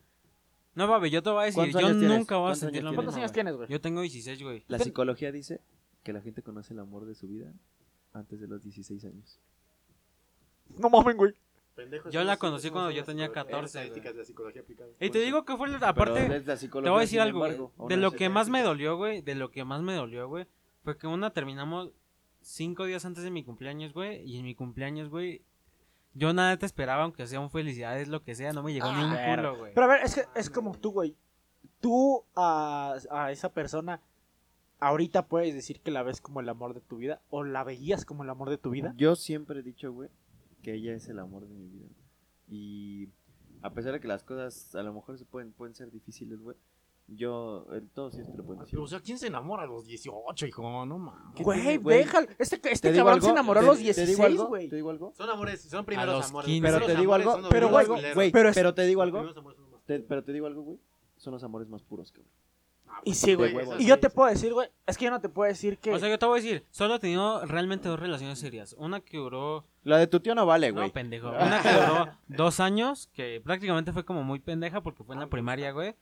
No, 0.75 0.87
papi, 0.87 1.09
yo 1.09 1.21
te 1.23 1.29
voy 1.29 1.43
a 1.43 1.45
decir, 1.45 1.55
¿Cuántos 1.61 1.81
yo 1.81 1.87
tienes? 1.99 2.17
nunca 2.17 2.35
voy 2.35 2.43
a 2.43 2.47
¿Cuántos 2.47 2.59
sentir 2.59 2.83
lo 2.83 2.89
tienes? 2.89 2.95
¿cuántos 2.97 3.13
mismo, 3.13 3.23
años 3.23 3.31
tienes, 3.31 3.55
güey? 3.55 3.69
Yo 3.69 3.79
tengo 3.81 4.01
16, 4.01 4.43
güey. 4.43 4.63
La 4.67 4.79
psicología 4.79 5.31
dice 5.31 5.61
que 6.03 6.11
la 6.13 6.21
gente 6.21 6.41
conoce 6.41 6.73
el 6.73 6.79
amor 6.79 7.05
de 7.05 7.15
su 7.15 7.27
vida 7.27 7.53
antes 8.11 8.39
de 8.41 8.47
los 8.47 8.61
16 8.63 9.05
años. 9.05 9.39
No 10.77 10.89
mames, 10.89 11.15
güey. 11.15 11.33
Yo 12.11 12.23
la 12.23 12.33
no- 12.33 12.39
conocí 12.39 12.69
cuando 12.69 12.91
yo 12.91 13.03
tenía 13.03 13.25
las 13.25 13.33
14, 13.33 13.65
estadísticas 13.65 14.13
de 14.13 14.19
la 14.19 14.25
psicología 14.25 14.61
aplicada. 14.61 14.89
Y 14.99 15.09
te 15.09 15.19
digo 15.19 15.43
que 15.45 15.57
fue, 15.57 15.69
la- 15.69 15.77
aparte, 15.89 16.21
te 16.29 16.89
voy 16.89 16.97
a 16.97 16.99
decir 17.01 17.19
algo, 17.19 17.39
güey. 17.39 17.57
De 17.89 17.97
lo 17.97 18.11
que 18.11 18.29
más 18.29 18.49
me 18.49 18.61
dolió, 18.61 18.95
güey, 18.97 19.21
de 19.21 19.35
lo 19.35 19.49
que 19.51 19.63
más 19.65 19.81
me 19.81 19.93
dolió, 19.95 20.27
güey, 20.27 20.45
fue 20.83 20.97
que 20.97 21.07
una 21.07 21.31
terminamos 21.31 21.91
cinco 22.41 22.85
días 22.85 23.05
antes 23.05 23.23
de 23.23 23.31
mi 23.31 23.43
cumpleaños, 23.43 23.93
güey, 23.93 24.21
y 24.23 24.37
en 24.37 24.43
mi 24.45 24.53
cumpleaños, 24.53 25.09
güey, 25.09 25.41
yo 26.13 26.31
nada 26.33 26.57
te 26.57 26.65
esperaba, 26.65 27.03
aunque 27.03 27.25
sea 27.25 27.39
un 27.39 27.49
felicidades, 27.49 28.07
lo 28.07 28.21
que 28.23 28.35
sea, 28.35 28.51
no 28.53 28.61
me 28.61 28.71
llegó 28.73 28.91
ni 28.93 29.03
un 29.03 29.11
verga. 29.13 29.35
culo, 29.49 29.57
güey. 29.57 29.73
Pero 29.73 29.85
a 29.85 29.89
ver, 29.89 30.03
es 30.03 30.13
que 30.15 30.25
es 30.35 30.49
como 30.49 30.77
tú, 30.77 30.91
güey. 30.91 31.15
Tú 31.79 32.23
a, 32.35 32.95
a 33.09 33.31
esa 33.31 33.51
persona 33.51 33.99
ahorita 34.79 35.27
puedes 35.27 35.53
decir 35.53 35.79
que 35.81 35.91
la 35.91 36.03
ves 36.03 36.21
como 36.21 36.39
el 36.41 36.49
amor 36.49 36.73
de 36.73 36.81
tu 36.81 36.97
vida 36.97 37.21
o 37.29 37.43
la 37.43 37.63
veías 37.63 38.05
como 38.05 38.23
el 38.23 38.29
amor 38.29 38.49
de 38.49 38.57
tu 38.57 38.69
vida. 38.69 38.93
Yo 38.97 39.15
siempre 39.15 39.59
he 39.59 39.63
dicho, 39.63 39.91
güey, 39.91 40.09
que 40.63 40.73
ella 40.73 40.95
es 40.95 41.07
el 41.09 41.19
amor 41.19 41.47
de 41.47 41.53
mi 41.53 41.67
vida. 41.67 41.89
Y 42.47 43.09
a 43.61 43.71
pesar 43.73 43.93
de 43.93 43.99
que 43.99 44.07
las 44.07 44.23
cosas 44.23 44.73
a 44.75 44.81
lo 44.83 44.93
mejor 44.93 45.17
se 45.19 45.25
pueden, 45.25 45.51
pueden 45.53 45.75
ser 45.75 45.91
difíciles, 45.91 46.39
güey, 46.41 46.57
yo, 47.07 47.67
en 47.73 47.89
todo 47.89 48.11
sí 48.11 48.21
te 48.23 48.37
lo 48.37 48.45
puedo 48.45 48.61
decir. 48.61 48.79
O 48.79 48.87
sea, 48.87 49.01
¿quién 49.01 49.19
se 49.19 49.27
enamora 49.27 49.63
a 49.63 49.65
los 49.67 49.85
18, 49.85 50.47
hijo? 50.47 50.85
No 50.85 50.97
mames. 50.97 51.35
¿Qué 51.35 51.43
Güey, 51.43 51.77
déjalo. 51.77 52.27
Este, 52.39 52.55
este 52.55 52.79
¿Te 52.79 52.93
digo 52.93 53.05
cabrón 53.05 53.21
se 53.21 53.29
enamoró 53.29 53.59
a 53.59 53.63
¿Te- 53.63 53.67
los 53.67 53.77
te 53.77 53.83
digo 53.83 53.93
16, 53.95 54.19
algo? 54.25 54.47
güey. 54.47 54.69
¿Te 54.69 54.75
digo 54.77 54.89
algo? 54.89 55.13
Son 55.15 55.29
amores, 55.29 55.61
son 55.61 55.85
primeros 55.85 56.15
los 56.15 56.29
amores. 56.29 56.45
15. 56.47 56.71
Pero 56.71 56.85
te 56.85 56.95
digo 56.95 57.13
algo, 57.13 57.39
pero, 57.49 57.69
güey, 57.69 58.31
Pero 58.31 58.51
pero, 58.53 58.73
te 58.73 58.83
digo 58.85 59.01
algo, 59.01 59.33
te- 59.85 59.99
pero 59.99 60.23
te 60.23 60.31
digo 60.31 60.47
algo, 60.47 60.61
güey, 60.63 60.79
son 61.17 61.33
los 61.33 61.43
amores 61.43 61.67
más 61.67 61.83
puros, 61.83 62.11
cabrón. 62.11 62.31
Y 63.03 63.13
sí, 63.15 63.33
güey. 63.35 63.53
Huevos. 63.53 63.79
Y 63.79 63.85
yo 63.85 63.99
te 63.99 64.09
puedo 64.09 64.29
decir, 64.29 64.53
güey, 64.53 64.69
es 64.85 64.97
que 64.97 65.05
yo 65.05 65.11
no 65.11 65.19
te 65.19 65.29
puedo 65.29 65.47
decir 65.49 65.77
que... 65.77 65.91
O 65.93 65.99
sea, 65.99 66.07
yo 66.09 66.17
te 66.19 66.25
voy 66.25 66.39
a 66.39 66.41
decir, 66.43 66.65
solo 66.71 66.95
he 66.95 66.99
tenido 66.99 67.45
realmente 67.45 67.89
dos 67.89 67.99
relaciones 67.99 68.39
serias. 68.39 68.75
Una 68.77 69.01
que 69.01 69.17
duró, 69.17 69.65
La 69.83 69.97
de 69.97 70.07
tu 70.07 70.19
tío 70.19 70.35
no 70.35 70.45
vale, 70.45 70.71
güey. 70.71 70.87
no, 70.87 70.93
pendejo, 70.93 71.29
una 71.31 71.61
que 71.61 71.69
duró 71.73 72.09
dos 72.27 72.59
años, 72.59 73.09
que 73.13 73.41
prácticamente 73.43 73.91
fue 73.91 74.05
como 74.05 74.23
muy 74.23 74.39
pendeja 74.39 74.81
porque 74.81 75.03
fue 75.03 75.15
en 75.15 75.21
la 75.21 75.27
primaria, 75.27 75.71
güey. 75.71 75.95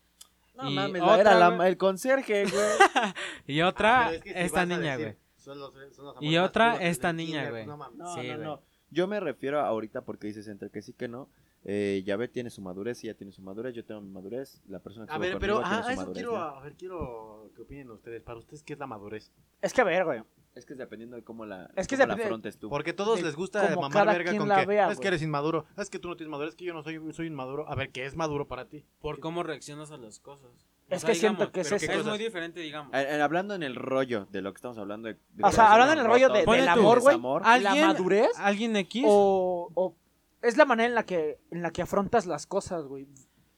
no 0.56 0.70
y 0.70 0.76
mames, 0.76 1.02
otra, 1.02 1.20
era 1.22 1.50
la- 1.50 1.68
el 1.68 1.78
conserje, 1.78 2.46
güey. 2.46 2.64
Y 3.48 3.62
otra, 3.62 4.02
Ah, 4.02 4.06
Pero 4.10 4.18
es 4.18 4.24
que 4.24 4.34
si 4.34 4.40
esta 4.40 4.66
niña, 4.66 4.98
güey. 4.98 5.16
son 5.38 5.60
los- 5.60 5.74
son 5.96 6.06
los 6.06 6.16
Y 6.22 6.38
otra, 6.38 6.76
esta 6.82 7.14
niña, 7.14 7.50
güey. 7.50 7.66
no 7.66 7.78
mames. 7.78 7.98
No, 7.98 8.14
Sí, 8.16 8.28
no, 8.28 8.34
güey. 8.36 8.46
no. 8.46 8.62
Yo 8.92 9.08
me 9.08 9.20
refiero 9.20 9.60
a 9.60 9.68
ahorita 9.68 10.02
porque 10.02 10.28
dices 10.28 10.48
entre 10.48 10.70
que 10.70 10.82
sí 10.82 10.94
que 10.94 11.08
no. 11.08 11.30
Eh, 11.64 12.04
Yahvé 12.06 12.28
tiene 12.28 12.50
su 12.50 12.62
madurez, 12.62 13.04
ella 13.04 13.16
tiene 13.16 13.32
su 13.32 13.42
madurez, 13.42 13.76
yo 13.76 13.86
tengo 13.86 14.02
mi 14.02 14.10
madurez, 14.10 14.62
la 14.68 14.80
persona 14.80 15.06
que 15.06 15.14
A 15.14 15.18
ver, 15.18 15.38
pero 15.40 15.62
ah, 15.64 15.84
su 15.84 15.90
eso 15.90 16.02
madurez, 16.02 16.14
quiero, 16.14 16.32
¿no? 16.32 16.44
a 16.44 16.62
ver, 16.62 16.74
quiero 16.76 17.52
que 17.56 17.62
opinen 17.62 17.90
ustedes. 17.92 18.22
Para 18.24 18.40
ustedes, 18.40 18.64
¿qué 18.64 18.74
es 18.74 18.80
la 18.80 18.88
madurez? 18.88 19.32
Es 19.62 19.72
que 19.74 19.82
a 19.82 19.84
ver, 19.84 20.04
güey. 20.06 20.24
Es 20.56 20.66
que 20.66 20.74
es 20.74 20.80
dependiendo 20.80 21.16
de 21.16 21.24
cómo 21.24 21.46
la, 21.46 21.72
Es 21.78 21.88
que 21.88 21.96
cómo 21.96 22.08
la 22.08 22.14
afrontes 22.16 22.58
tú. 22.58 22.70
Porque 22.70 22.92
a 22.92 22.96
todos 22.96 23.20
De 23.20 23.24
les 23.24 23.36
gusta 23.36 23.74
mamar 23.76 24.08
verga 24.08 24.36
con 24.36 24.50
la 24.50 24.60
que 24.60 24.66
vea, 24.66 24.92
es 24.92 25.00
que 25.00 25.08
eres 25.08 25.22
inmaduro, 25.22 25.66
es 25.78 25.90
que 25.90 26.00
tú 26.00 26.10
no 26.10 26.18
tienes 26.18 26.32
madurez, 26.32 26.50
es 26.50 26.56
que 26.56 26.66
yo 26.66 26.74
no 26.74 26.84
soy, 26.84 27.00
soy 27.14 27.28
inmaduro. 27.28 27.70
A 27.70 27.76
ver, 27.76 27.92
¿qué 27.92 28.06
es 28.06 28.16
maduro 28.16 28.48
para 28.48 28.68
ti? 28.68 28.86
Por 29.00 29.20
cómo 29.20 29.44
reaccionas 29.44 29.92
a 29.92 29.98
las 29.98 30.20
cosas. 30.20 30.68
Es 30.92 31.06
que 31.06 31.16
siento 31.16 31.52
que 31.52 31.62
es 31.62 31.72
eso. 31.72 32.04
muy 32.10 32.18
diferente, 32.18 32.60
digamos. 32.60 32.94
En- 32.94 33.08
en- 33.16 33.22
hablando 33.22 33.56
en 33.56 33.64
el 33.64 33.76
rollo 33.76 34.28
de 34.32 34.42
lo 34.42 34.52
que 34.54 34.58
estamos 34.58 34.78
hablando 34.78 35.08
de, 35.08 35.16
de 35.34 35.44
O 35.44 35.52
sea, 35.52 35.72
hablando 35.74 35.94
en 35.94 36.00
el 36.00 36.06
rollo 36.06 36.30
de- 36.30 36.40
amorosa, 36.42 36.56
del 36.58 36.66
de 36.66 36.70
amor, 36.72 37.00
güey, 37.02 37.20
¿La 37.44 37.54
¿Alguien- 37.54 37.88
madurez? 37.88 38.30
¿Alguien 38.38 38.76
X? 38.76 39.04
O, 39.08 39.70
o 39.74 39.96
es 40.42 40.58
la 40.58 40.66
manera 40.66 40.90
en 40.90 40.96
la 40.96 41.04
que 41.06 41.40
en 41.52 41.62
la 41.62 41.72
que 41.72 41.82
afrontas 41.82 42.26
las 42.26 42.46
cosas, 42.48 42.86
güey. 42.86 43.08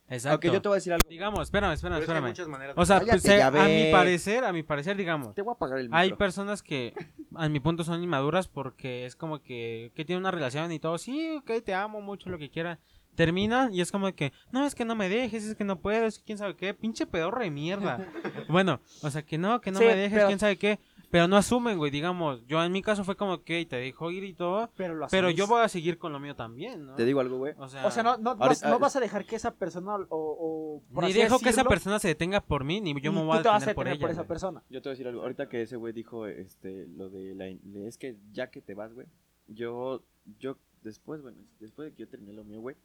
Exacto. 0.09 0.33
Aunque 0.33 0.51
yo 0.51 0.61
te 0.61 0.67
voy 0.67 0.75
a 0.75 0.77
decir 0.77 0.93
algo. 0.93 1.09
Digamos, 1.09 1.39
espérame, 1.41 1.71
espérame, 1.73 1.95
Pero 2.01 2.11
hay 2.11 2.17
espérame. 2.17 2.27
muchas 2.29 2.47
maneras. 2.47 2.75
O 2.77 2.85
sea, 2.85 2.99
Cállate, 2.99 3.19
pues, 3.21 3.25
eh, 3.25 3.41
a 3.41 3.51
mi 3.51 3.91
parecer, 3.91 4.43
a 4.43 4.53
mi 4.53 4.61
parecer, 4.61 4.97
digamos, 4.97 5.33
Te 5.33 5.41
voy 5.41 5.53
a 5.53 5.55
apagar 5.55 5.79
el 5.79 5.89
hay 5.91 6.07
micro. 6.09 6.17
personas 6.19 6.61
que 6.61 6.93
a 7.35 7.49
mi 7.49 7.59
punto 7.61 7.83
son 7.83 8.03
inmaduras 8.03 8.47
porque 8.47 9.05
es 9.05 9.15
como 9.15 9.41
que, 9.41 9.91
que 9.95 10.03
tienen 10.05 10.21
una 10.21 10.31
relación 10.31 10.71
y 10.71 10.79
todo, 10.79 10.97
sí, 10.97 11.37
ok, 11.37 11.51
te 11.63 11.73
amo 11.73 12.01
mucho, 12.01 12.29
lo 12.29 12.37
que 12.37 12.49
quiera. 12.51 12.79
Termina 13.15 13.69
y 13.71 13.81
es 13.81 13.91
como 13.91 14.11
que, 14.13 14.33
no, 14.51 14.65
es 14.65 14.73
que 14.75 14.85
no 14.85 14.95
me 14.95 15.07
dejes, 15.09 15.43
es 15.43 15.55
que 15.55 15.63
no 15.63 15.79
puedo, 15.79 16.05
es 16.05 16.19
que 16.19 16.25
quién 16.25 16.37
sabe 16.37 16.55
qué, 16.55 16.73
pinche 16.73 17.05
pedorro 17.05 17.41
de 17.41 17.51
mierda. 17.51 18.07
bueno, 18.49 18.79
o 19.01 19.09
sea, 19.09 19.21
que 19.23 19.37
no, 19.37 19.61
que 19.61 19.71
no 19.71 19.79
Sí, 19.79 19.85
me 19.85 19.95
dejes, 19.95 20.13
pero- 20.17 20.27
quién 20.27 20.39
sabe 20.39 20.57
qué. 20.57 20.79
Pero 21.11 21.27
no 21.27 21.37
asumen, 21.37 21.77
güey, 21.77 21.91
digamos. 21.91 22.43
Yo 22.47 22.63
en 22.63 22.71
mi 22.71 22.81
caso 22.81 23.03
fue 23.03 23.15
como 23.15 23.43
que 23.43 23.63
te 23.67 23.75
dejo 23.75 24.09
ir 24.09 24.23
y 24.23 24.33
todo, 24.33 24.71
Pero 24.75 24.95
lo 24.95 25.07
pero 25.09 25.29
yo 25.29 25.45
voy 25.45 25.61
a 25.61 25.67
seguir 25.69 25.99
con 25.99 26.11
lo 26.11 26.19
mío 26.19 26.35
también, 26.35 26.87
¿no? 26.87 26.95
Te 26.95 27.05
digo 27.05 27.19
algo, 27.19 27.37
güey. 27.37 27.53
O 27.59 27.67
sea, 27.67 27.85
O 27.85 27.91
sea, 27.91 28.01
no, 28.01 28.17
no, 28.17 28.33
no- 28.33 28.43
Ahorita- 28.43 28.67
no 28.67 28.79
vas 28.79 28.95
a 28.95 28.99
dejar 28.99 29.23
que 29.23 29.35
esa 29.35 29.53
persona 29.53 29.93
o... 29.95 30.07
o 30.09 30.81
por 30.91 31.03
ni 31.03 31.13
dejo 31.13 31.37
que 31.37 31.49
esa 31.49 31.57
decirlo, 31.57 31.69
persona 31.69 31.99
se 31.99 32.07
detenga 32.07 32.41
por 32.41 32.63
mí, 32.63 32.81
ni 32.81 32.99
yo 32.99 33.13
me 33.13 33.23
voy 33.23 33.37
a 33.37 33.43
te 33.43 33.47
vas 33.47 33.61
a 33.61 33.67
detener 33.67 33.75
por 33.75 33.87
ella. 33.89 33.99
por 34.01 34.09
esa 34.09 34.21
güey. 34.21 34.27
persona. 34.27 34.63
Yo 34.71 34.81
te 34.81 34.89
voy 34.89 34.93
a 34.93 34.93
decir 34.95 35.07
algo. 35.07 35.21
Ahorita 35.21 35.47
que 35.49 35.61
ese 35.61 35.75
güey 35.75 35.93
dijo 35.93 36.25
este, 36.25 36.87
lo 36.87 37.09
de 37.11 37.35
la... 37.35 37.47
Es 37.87 37.99
que 37.99 38.17
ya 38.31 38.49
que 38.49 38.61
te 38.61 38.73
vas, 38.73 38.91
güey. 38.91 39.05
Yo, 39.47 40.01
yo, 40.39 40.57
después, 40.81 41.21
bueno, 41.21 41.37
después 41.59 41.89
de 41.91 41.95
que 41.95 42.01
yo 42.01 42.09
terminé 42.09 42.33
lo 42.33 42.43
mío, 42.43 42.59
güey. 42.59 42.75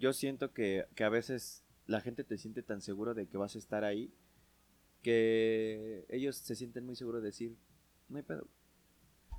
Yo 0.00 0.12
siento 0.12 0.52
que, 0.52 0.86
que 0.96 1.04
a 1.04 1.08
veces 1.10 1.62
la 1.86 2.00
gente 2.00 2.24
te 2.24 2.36
siente 2.38 2.62
tan 2.64 2.80
seguro 2.80 3.14
de 3.14 3.28
que 3.28 3.36
vas 3.38 3.54
a 3.54 3.58
estar 3.58 3.84
ahí. 3.84 4.12
Que 5.02 6.04
ellos 6.08 6.36
se 6.36 6.54
sienten 6.54 6.84
muy 6.84 6.94
seguros 6.96 7.22
de 7.22 7.28
decir, 7.28 7.56
no 8.08 8.16
hay 8.18 8.22
pedo. 8.22 8.46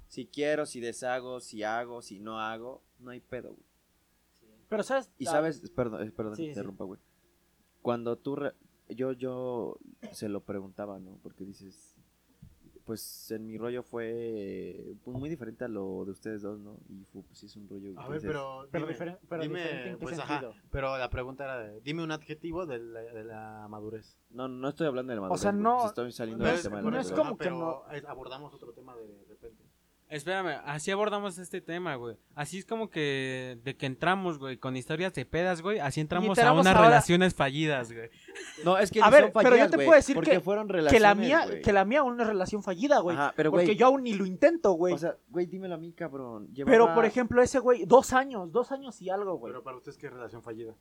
Si 0.07 0.25
quiero, 0.25 0.65
si 0.65 0.79
deshago, 0.79 1.39
si 1.39 1.63
hago, 1.63 2.01
si 2.01 2.19
no 2.19 2.39
hago, 2.39 2.81
no 2.99 3.11
hay 3.11 3.19
pedo, 3.19 3.49
güey. 3.53 3.65
Pero 4.69 4.83
sabes... 4.83 5.11
Y 5.17 5.25
la- 5.25 5.31
sabes, 5.31 5.61
perdón, 5.75 6.07
eh, 6.07 6.11
perdón, 6.11 6.35
Sí, 6.35 6.43
sí. 6.43 6.49
interrumpa, 6.49 6.83
güey. 6.85 6.99
Cuando 7.81 8.17
tú, 8.17 8.35
re- 8.37 8.53
yo, 8.89 9.11
yo 9.13 9.77
se 10.13 10.29
lo 10.29 10.41
preguntaba, 10.43 10.99
¿no? 10.99 11.17
Porque 11.21 11.45
dices, 11.45 11.90
pues 12.91 13.31
en 13.31 13.47
mi 13.47 13.57
rollo 13.57 13.83
fue 13.83 14.95
pues, 15.05 15.17
muy 15.17 15.29
diferente 15.29 15.63
a 15.63 15.69
lo 15.69 16.03
de 16.03 16.11
ustedes 16.11 16.41
dos, 16.41 16.59
¿no? 16.59 16.75
Y 16.89 17.05
fue, 17.05 17.21
pues 17.23 17.37
sí 17.39 17.45
es 17.45 17.55
un 17.55 17.69
rollo. 17.69 17.97
A 17.97 18.09
ver, 18.09 18.19
pero, 18.21 18.67
Pero, 18.69 18.85
dime, 18.85 18.93
diferen- 18.97 19.17
pero 19.29 19.41
dime, 19.43 19.59
diferente 19.59 19.89
en 19.91 19.95
qué 19.97 20.01
pues, 20.03 20.19
ajá, 20.19 20.27
sentido. 20.41 20.53
pero 20.71 20.97
la 20.97 21.09
pregunta 21.09 21.45
era, 21.45 21.57
de, 21.59 21.79
dime 21.79 22.03
un 22.03 22.11
adjetivo 22.11 22.65
de 22.65 22.79
la, 22.79 22.99
de 22.99 23.23
la 23.23 23.67
madurez. 23.69 24.17
No, 24.29 24.49
no 24.49 24.67
estoy 24.67 24.87
hablando 24.87 25.11
de 25.11 25.15
la 25.15 25.21
madurez. 25.21 25.41
sea, 25.41 25.51
güey, 25.51 25.63
no- 25.63 25.85
Estoy 25.85 26.11
saliendo 26.11 26.43
no 26.43 26.49
del 26.49 26.57
es- 26.57 26.63
tema 26.63 26.77
de 26.77 26.83
no 26.83 26.91
la 26.91 26.99
es 26.99 27.11
madurez. 27.11 27.25
como 27.25 27.37
que 27.37 27.43
pero 27.45 27.85
es- 27.91 28.03
abordamos 28.05 28.53
otro 28.53 28.73
tema 28.73 28.93
de 28.97 29.23
repente. 29.29 29.63
Espérame, 30.11 30.59
así 30.65 30.91
abordamos 30.91 31.37
este 31.37 31.61
tema, 31.61 31.95
güey. 31.95 32.17
Así 32.35 32.57
es 32.57 32.65
como 32.65 32.89
que 32.89 33.57
de 33.63 33.77
que 33.77 33.85
entramos, 33.85 34.39
güey, 34.39 34.57
con 34.57 34.75
historias 34.75 35.13
de 35.13 35.25
pedas, 35.25 35.61
güey. 35.61 35.79
Así 35.79 36.01
entramos 36.01 36.37
a 36.37 36.51
unas 36.51 36.67
ahora- 36.67 36.81
relaciones 36.81 37.33
fallidas, 37.33 37.93
güey. 37.93 38.09
No, 38.65 38.77
es 38.77 38.91
que 38.91 39.01
A 39.01 39.05
ni 39.05 39.11
ver, 39.13 39.31
son 39.31 39.41
pero 39.41 39.55
yo 39.55 39.69
te 39.69 39.77
güey, 39.77 39.87
puedo 39.87 39.95
decir 39.97 40.19
que- 40.19 40.41
fueron 40.41 40.67
Que 40.67 40.73
relaciones, 40.73 41.01
la 41.01 41.15
mía, 41.15 41.45
güey. 41.45 41.61
que 41.61 41.71
la 41.71 41.85
mía 41.85 42.03
no 42.03 42.21
es 42.21 42.27
relación 42.27 42.61
fallida, 42.61 42.99
güey. 42.99 43.15
Ajá, 43.15 43.33
pero 43.37 43.51
Porque 43.51 43.67
güey, 43.67 43.77
yo 43.77 43.85
aún 43.87 44.03
ni 44.03 44.13
lo 44.13 44.25
intento, 44.25 44.73
güey. 44.73 44.93
o 44.93 44.97
sea, 44.97 45.15
güey, 45.29 45.45
dímelo 45.45 45.75
a 45.75 45.77
mí, 45.77 45.93
cabrón. 45.93 46.49
Pero, 46.65 46.93
por 46.93 47.05
ejemplo, 47.05 47.41
ese 47.41 47.59
güey, 47.59 47.85
dos 47.85 48.11
años, 48.11 48.51
dos 48.51 48.73
años 48.73 49.01
y 49.01 49.09
algo, 49.09 49.35
güey. 49.35 49.53
Pero 49.53 49.63
para 49.63 49.77
ustedes, 49.77 49.97
¿qué 49.97 50.09
relación 50.09 50.43
fallida? 50.43 50.75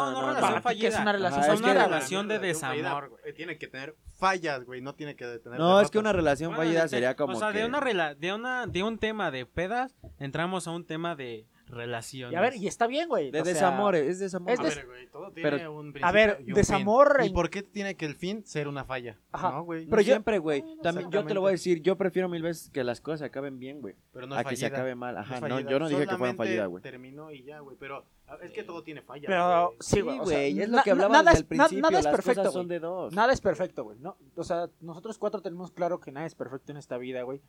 Bueno, 0.00 0.10
No, 0.12 0.12
no, 0.12 0.20
no, 0.22 0.34
relación 0.34 0.42
para 0.42 0.74
ti, 0.74 0.80
¿qué 0.80 0.84
fallida. 0.84 0.88
es 0.88 0.98
una 1.02 1.12
relación 1.12 1.40
Ajá, 1.42 1.52
es 1.52 1.54
es 1.54 1.60
una 1.64 1.74
relación 1.86 2.28
de 2.28 2.38
desamor, 2.38 3.08
güey. 3.10 3.34
Tiene 3.34 3.58
que 3.58 3.66
tener 3.68 3.94
fallas, 4.16 4.64
güey, 4.64 4.80
no 4.80 4.94
tiene 4.94 5.16
que 5.16 5.24
tener 5.38 5.58
No, 5.58 5.80
es 5.80 5.90
que 5.90 5.98
derrotas. 5.98 6.00
una 6.00 6.12
relación 6.12 6.50
Bueno, 6.50 6.62
fallida 6.62 6.82
de- 6.82 6.88
sería 6.88 7.16
como 7.16 7.34
O 7.34 7.38
sea, 7.38 7.52
que... 7.52 7.58
de 7.58 7.64
una 7.66 7.80
rela 7.80 8.14
de 8.14 8.32
una 8.32 8.66
de 8.66 8.82
un 8.82 8.98
tema 8.98 9.30
de 9.30 9.46
pedas 9.46 9.94
entramos 10.18 10.66
a 10.68 10.70
un 10.70 10.84
tema 10.86 11.14
de 11.16 11.46
relaciones. 11.74 12.32
Y 12.32 12.36
a 12.36 12.40
ver, 12.40 12.56
y 12.56 12.66
está 12.66 12.86
bien, 12.86 13.08
güey. 13.08 13.30
De 13.30 13.40
o 13.40 13.44
sea, 13.44 13.52
desamores, 13.54 14.06
es 14.06 14.18
desamor. 14.20 14.50
es 14.52 14.60
A 14.60 14.62
des- 14.62 14.76
ver, 14.76 14.86
güey, 14.86 15.06
todo 15.08 15.30
tiene 15.32 15.50
Pero- 15.50 15.72
un 15.74 15.82
principio 15.92 16.06
A 16.06 16.12
ver, 16.12 16.38
y 16.46 16.50
un 16.50 16.54
desamor 16.54 17.16
fin. 17.20 17.30
¿Y 17.30 17.34
por 17.34 17.50
qué 17.50 17.62
tiene 17.62 17.96
que 17.96 18.06
el 18.06 18.14
fin 18.14 18.44
ser 18.44 18.68
una 18.68 18.84
falla? 18.84 19.18
Ajá. 19.32 19.50
No, 19.50 19.62
güey. 19.64 19.80
Pero 19.80 19.90
Pero 19.90 20.02
yo- 20.02 20.06
siempre, 20.14 20.38
güey. 20.38 20.64
También 20.82 21.10
yo 21.10 21.24
te 21.24 21.34
lo 21.34 21.40
voy 21.40 21.48
a 21.48 21.52
decir, 21.52 21.82
yo 21.82 21.96
prefiero 21.96 22.28
mil 22.28 22.42
veces 22.42 22.70
que 22.70 22.84
las 22.84 23.00
cosas 23.00 23.20
se 23.20 23.26
acaben 23.26 23.58
bien, 23.58 23.80
güey. 23.80 23.94
Pero 24.12 24.26
no 24.26 24.34
es 24.34 24.40
a 24.40 24.44
que 24.48 24.56
se 24.56 24.62
fallida. 24.66 24.76
acabe 24.78 24.94
mal. 24.94 25.14
No 25.14 25.20
Ajá, 25.20 25.34
no, 25.40 25.48
fallida. 25.48 25.70
yo 25.70 25.78
no 25.78 25.88
dije 25.88 26.06
que 26.06 26.16
fueran 26.16 26.36
fallidas, 26.36 26.68
güey. 26.68 26.82
Terminó 26.82 27.30
y 27.32 27.42
ya, 27.42 27.60
güey. 27.60 27.76
Pero 27.78 28.04
a- 28.26 28.36
es 28.42 28.52
que 28.52 28.62
todo 28.62 28.82
tiene 28.82 29.02
fallas. 29.02 29.26
Pero 29.26 29.66
güey. 29.66 29.76
sí, 29.80 30.00
güey. 30.00 30.18
o 30.20 30.26
sea, 30.26 30.38
güey, 30.38 30.60
es 30.60 30.68
lo 30.68 30.82
que 30.82 30.90
hablaba 30.90 31.18
desde 31.18 31.30
es- 31.32 31.38
el 31.40 31.46
principio, 31.46 31.80
Nada 31.82 31.98
es 31.98 32.04
las 32.04 32.14
perfecto, 32.14 32.40
cosas 32.40 32.52
güey. 32.54 32.62
son 32.62 32.68
de 32.68 32.78
dos. 32.80 33.12
Nada 33.14 33.32
es 33.32 33.40
perfecto, 33.40 33.84
güey. 33.84 33.98
¿no? 33.98 34.16
O 34.36 34.44
sea, 34.44 34.68
nosotros 34.80 35.18
cuatro 35.18 35.40
tenemos 35.42 35.70
claro 35.72 36.00
que 36.00 36.10
nada 36.12 36.26
es 36.26 36.34
perfecto 36.34 36.72
en 36.72 36.78
esta 36.78 36.96
vida, 36.98 37.22
güey. 37.22 37.40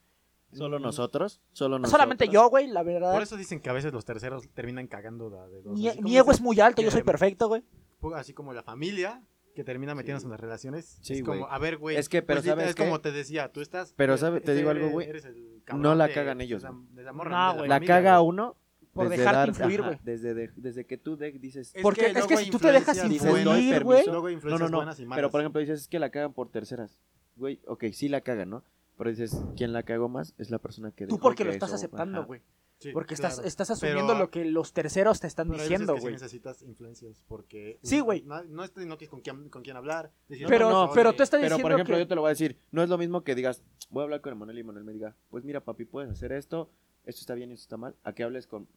Solo 0.58 0.80
nosotros, 0.80 1.42
solo 1.52 1.78
nosotros. 1.80 1.92
Solamente 1.92 2.28
yo, 2.28 2.50
güey, 2.50 2.68
la 2.68 2.84
verdad. 2.84 3.14
Por 3.14 3.22
eso 3.22 3.38
dicen 3.38 3.60
que 3.60 3.70
a 3.70 3.74
veces 3.74 3.94
los 3.94 4.06
terceros 4.06 4.48
terminan 4.54 4.88
cagando 4.88 5.30
de, 5.30 5.50
de 5.50 5.62
dos. 5.62 5.80
Mi, 6.02 6.18
ego 6.18 6.32
es 6.32 6.42
muy 6.42 6.60
alto, 6.60 6.82
yo 6.82 6.92
soy 6.92 7.04
perfecto, 7.04 7.48
güey. 7.48 7.64
Así 8.16 8.34
como 8.34 8.54
la 8.54 8.64
familia, 8.64 9.24
que 9.56 9.64
termina 9.64 9.96
metiéndose 9.96 10.26
en 10.26 10.32
las 10.32 10.40
relaciones. 10.40 10.98
Sí, 11.02 11.14
es 11.16 11.24
como, 11.24 11.48
a 11.48 11.58
ver, 11.58 11.78
güey. 11.78 11.96
Es 11.98 12.10
que, 12.10 12.22
pero 12.22 12.42
pues, 12.42 12.50
¿sabes 12.50 12.70
es 12.70 12.76
qué? 12.76 12.84
como 12.84 13.02
te 13.02 13.12
decía, 13.12 13.52
tú 13.52 13.62
estás. 13.62 13.94
Pero, 13.96 14.16
eh, 14.16 14.18
¿sabe? 14.18 14.42
Te 14.42 14.54
digo 14.54 14.70
algo, 14.70 14.90
güey. 14.90 15.10
No 15.74 15.96
la 15.96 16.10
cagan 16.10 16.38
de 16.38 16.44
ellos, 16.44 16.64
de 16.64 17.12
morra, 17.12 17.32
No, 17.32 17.48
de 17.54 17.54
la 17.54 17.54
güey. 17.58 17.70
La 17.70 17.80
caga 17.82 18.18
güey. 18.20 18.30
uno. 18.30 18.56
Por 18.94 19.10
desde 19.10 19.24
dejarte 19.24 19.40
dar- 19.40 19.50
influir, 19.50 19.82
güey. 19.82 20.00
Desde, 20.04 20.34
de- 20.34 20.52
desde 20.56 20.86
que 20.86 20.98
tú 20.98 21.18
de- 21.18 21.34
dices. 21.34 21.74
Es 21.76 21.82
Porque 21.84 22.14
que 22.14 22.20
es 22.20 22.28
que 22.28 22.38
si 22.38 22.50
tú 22.50 22.60
te 22.60 22.72
dejas 22.72 23.04
influir, 23.04 23.84
güey. 23.84 24.06
No, 24.08 24.58
no, 24.58 24.70
no. 24.70 24.94
Pero 25.16 25.30
por 25.30 25.42
ejemplo 25.42 25.60
dices 25.60 25.82
es 25.82 25.88
que 25.90 26.00
la 26.00 26.12
cagan 26.12 26.32
por 26.32 26.50
terceras. 26.50 26.98
Güey, 27.36 27.60
ok, 27.68 27.86
sí 27.92 28.08
la 28.08 28.22
cagan, 28.22 28.50
¿no? 28.50 28.64
Pero 28.98 29.10
dices, 29.10 29.38
¿quién 29.58 29.74
la 29.74 29.84
cagó 29.84 30.08
más? 30.10 30.34
Es 30.38 30.50
la 30.50 30.60
persona 30.60 30.92
que 30.92 31.06
Tú 31.08 31.20
porque 31.20 31.40
que 31.44 31.46
lo 31.46 31.52
estás 31.52 31.70
eso- 31.70 31.76
aceptando, 31.76 32.26
güey. 32.26 32.42
Sí, 32.78 32.92
Porque 32.92 33.16
claro. 33.16 33.30
estás, 33.34 33.46
estás 33.48 33.70
asumiendo 33.72 34.08
Pero- 34.14 34.20
lo 34.20 34.30
que 34.30 34.44
los 34.44 34.74
terceros 34.74 35.22
te 35.22 35.28
están 35.28 35.48
pero 35.48 35.62
diciendo, 35.62 35.94
que 35.94 36.00
sí 36.00 36.04
güey. 36.04 36.14
necesitas 36.16 36.62
influencias 36.62 37.24
porque 37.26 37.80
Sí, 37.82 38.02
güey. 38.02 38.22
no, 38.24 38.44
no, 38.44 38.66
es- 38.66 38.76
no 38.76 38.98
tienes 38.98 39.10
con 39.10 39.22
quién, 39.22 39.48
con 39.50 39.64
quién 39.64 39.78
hablar. 39.78 40.12
decir, 40.28 40.46
Pero, 40.48 40.70
no, 40.70 40.88
no, 40.88 40.94
pero 40.94 41.14
tú 41.14 41.24
estás 41.24 41.40
Pero 41.40 41.56
diciendo 41.56 41.62
por 41.64 41.72
ejemplo, 41.72 41.96
que... 41.96 42.02
yo 42.02 42.08
te 42.08 42.16
lo 42.16 42.22
voy 42.22 42.28
a 42.28 42.32
decir, 42.32 42.60
no 42.72 42.84
es 42.84 42.90
lo 42.90 42.98
mismo 42.98 43.24
que 43.24 43.34
digas, 43.34 43.64
voy 43.90 44.02
a 44.02 44.04
hablar 44.04 44.20
con 44.20 44.34
Emanuel 44.34 44.60
y 44.60 44.64
Manuel 44.64 44.84
me 44.84 44.92
diga, 44.92 45.16
pues 45.30 45.46
mira, 45.46 45.62
papi, 45.62 45.86
puedes 45.86 46.12
hacer 46.12 46.34
esto, 46.34 46.70
esto 47.06 47.22
está 47.22 47.34
bien 47.34 47.50
y 47.52 47.54
esto 47.54 47.64
está 47.64 47.78
mal, 47.78 47.96
a 48.04 48.12
que 48.12 48.24
hables 48.24 48.46
con 48.46 48.68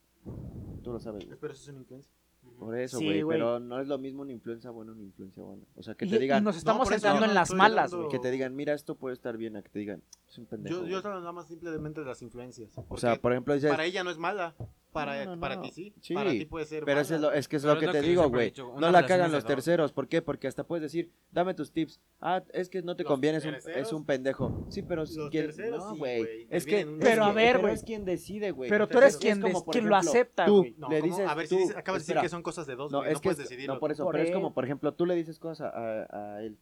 tú 0.85 0.93
lo 0.93 1.01
sabes, 1.01 1.27
güey. 1.27 1.37
Pero 1.41 1.53
eso 1.53 1.63
es 1.65 1.69
una 1.71 1.81
influencia. 1.81 2.13
Por 2.59 2.77
eso, 2.77 2.99
güey, 2.99 3.23
pero 3.25 3.61
no 3.61 3.81
es 3.81 3.87
lo 3.87 3.99
mismo 3.99 4.23
una 4.23 4.33
influencia 4.33 4.71
buena 4.71 4.93
o 4.93 4.95
una 4.95 5.05
influencia 5.05 5.43
buena. 5.43 5.63
O 5.77 5.83
sea, 5.83 5.95
que 5.95 6.07
te 6.07 6.17
y 6.17 6.19
digan, 6.19 6.43
nos 6.43 6.57
estamos 6.57 6.89
no 6.91 7.25
en 7.25 7.35
las 7.35 7.53
malas, 7.53 7.95
güey. 7.95 8.09
que 8.09 8.19
te 8.19 8.31
digan, 8.31 8.57
mira, 8.57 8.75
esto 8.75 8.97
puede 8.97 9.15
estar 9.15 9.37
bien, 9.37 9.57
a 9.57 9.63
que 9.63 9.69
te 9.69 9.79
digan, 9.79 10.03
es 10.29 10.39
un 10.39 10.47
pendejo. 10.47 10.75
Yo, 10.75 10.81
yo 10.81 10.87
güey". 10.87 10.97
estaba 10.97 11.15
hablando 11.17 11.33
más 11.35 11.47
simplemente 11.47 12.01
de 12.01 12.07
las 12.07 12.21
influencias. 12.21 12.71
o 12.89 12.97
sea, 12.97 13.17
por 13.17 13.33
ejemplo, 13.33 13.55
dices, 13.55 13.71
para 13.71 13.85
ella 13.85 14.03
no 14.03 14.11
es 14.11 14.19
mala. 14.19 14.55
Para, 14.93 15.25
No, 15.27 15.35
no, 15.37 15.41
para 15.41 15.57
no. 15.57 15.63
ti 15.63 15.71
sí. 15.71 15.95
Sí, 16.01 16.15
Para 16.15 16.31
ti 16.31 16.47
puede 16.47 16.65
ser 16.65 16.83
Pero 16.85 17.01
eso 17.01 17.15
es 17.15 17.21
lo, 17.21 17.31
es 17.31 17.47
que 17.47 17.57
es 17.57 17.63
Pero 17.63 17.75
lo 17.75 17.79
es 17.79 17.81
que 17.81 17.87
lo 17.87 17.93
te 17.93 18.01
que 18.01 18.09
digo, 18.09 18.29
güey. 18.31 18.53
No 18.79 18.91
la 18.91 19.05
cagan 19.07 19.31
los 19.31 19.45
terceros. 19.45 19.93
¿Por 19.93 20.09
qué? 20.09 20.23
Porque 20.23 20.49
hasta 20.49 20.65
puedes 20.65 20.83
decir, 20.83 21.13
dame 21.31 21.53
tus 21.55 21.71
tips. 21.73 22.01
Ah, 22.21 22.43
es 22.53 22.69
que 22.71 22.81
no 22.83 22.97
te 22.97 23.03
Los 23.05 23.13
conviene, 23.13 23.39
es 23.39 23.45
un, 23.45 23.53
terceros- 23.53 23.77
es 23.87 23.93
un 23.93 24.05
pendejo. 24.07 24.67
Sí, 24.71 24.83
pero 24.83 25.05
si 25.07 25.19
los 25.19 25.31
quien- 25.31 25.45
terceros 25.47 25.85
no, 25.85 25.97
güey. 25.97 26.47
Es 26.51 26.65
que, 26.65 26.87
Pero 27.01 27.25
a 27.27 27.29
que- 27.29 27.35
ver, 27.37 27.53
pero 27.53 27.61
güey. 27.61 27.75
es 27.75 27.83
quien 27.85 28.05
decide, 28.07 28.51
güey. 28.51 28.71
Pero 28.71 28.89
tú 28.89 28.99
eres 28.99 29.17
quien, 29.19 29.41
lo 29.41 29.97
acepta, 29.97 30.47
tú 30.47 30.65
le 30.89 31.03
dices 31.03 31.29
a 31.29 31.35
ver, 31.35 31.49
tú, 31.49 31.59
si 31.59 31.73
acabas 31.77 32.07
de 32.07 32.15
decir 32.15 32.23
que 32.23 32.29
son 32.31 32.43
cosas 32.43 32.67
de 32.67 32.75
dos, 32.75 32.91
No, 32.91 33.01
puedes 33.03 33.21
es- 33.25 33.37
decidirlo. 33.37 33.75
no, 33.75 33.81
por 33.81 33.93
eso, 33.93 34.09
pero 34.11 34.25
es 34.25 34.31
como, 34.31 34.55
por 34.55 34.65
ejemplo, 34.65 34.93
tú 34.95 35.05
le 35.07 35.15
dices 35.15 35.39
cosas 35.39 35.73
a, 35.75 36.37
a 36.37 36.43
él. 36.43 36.57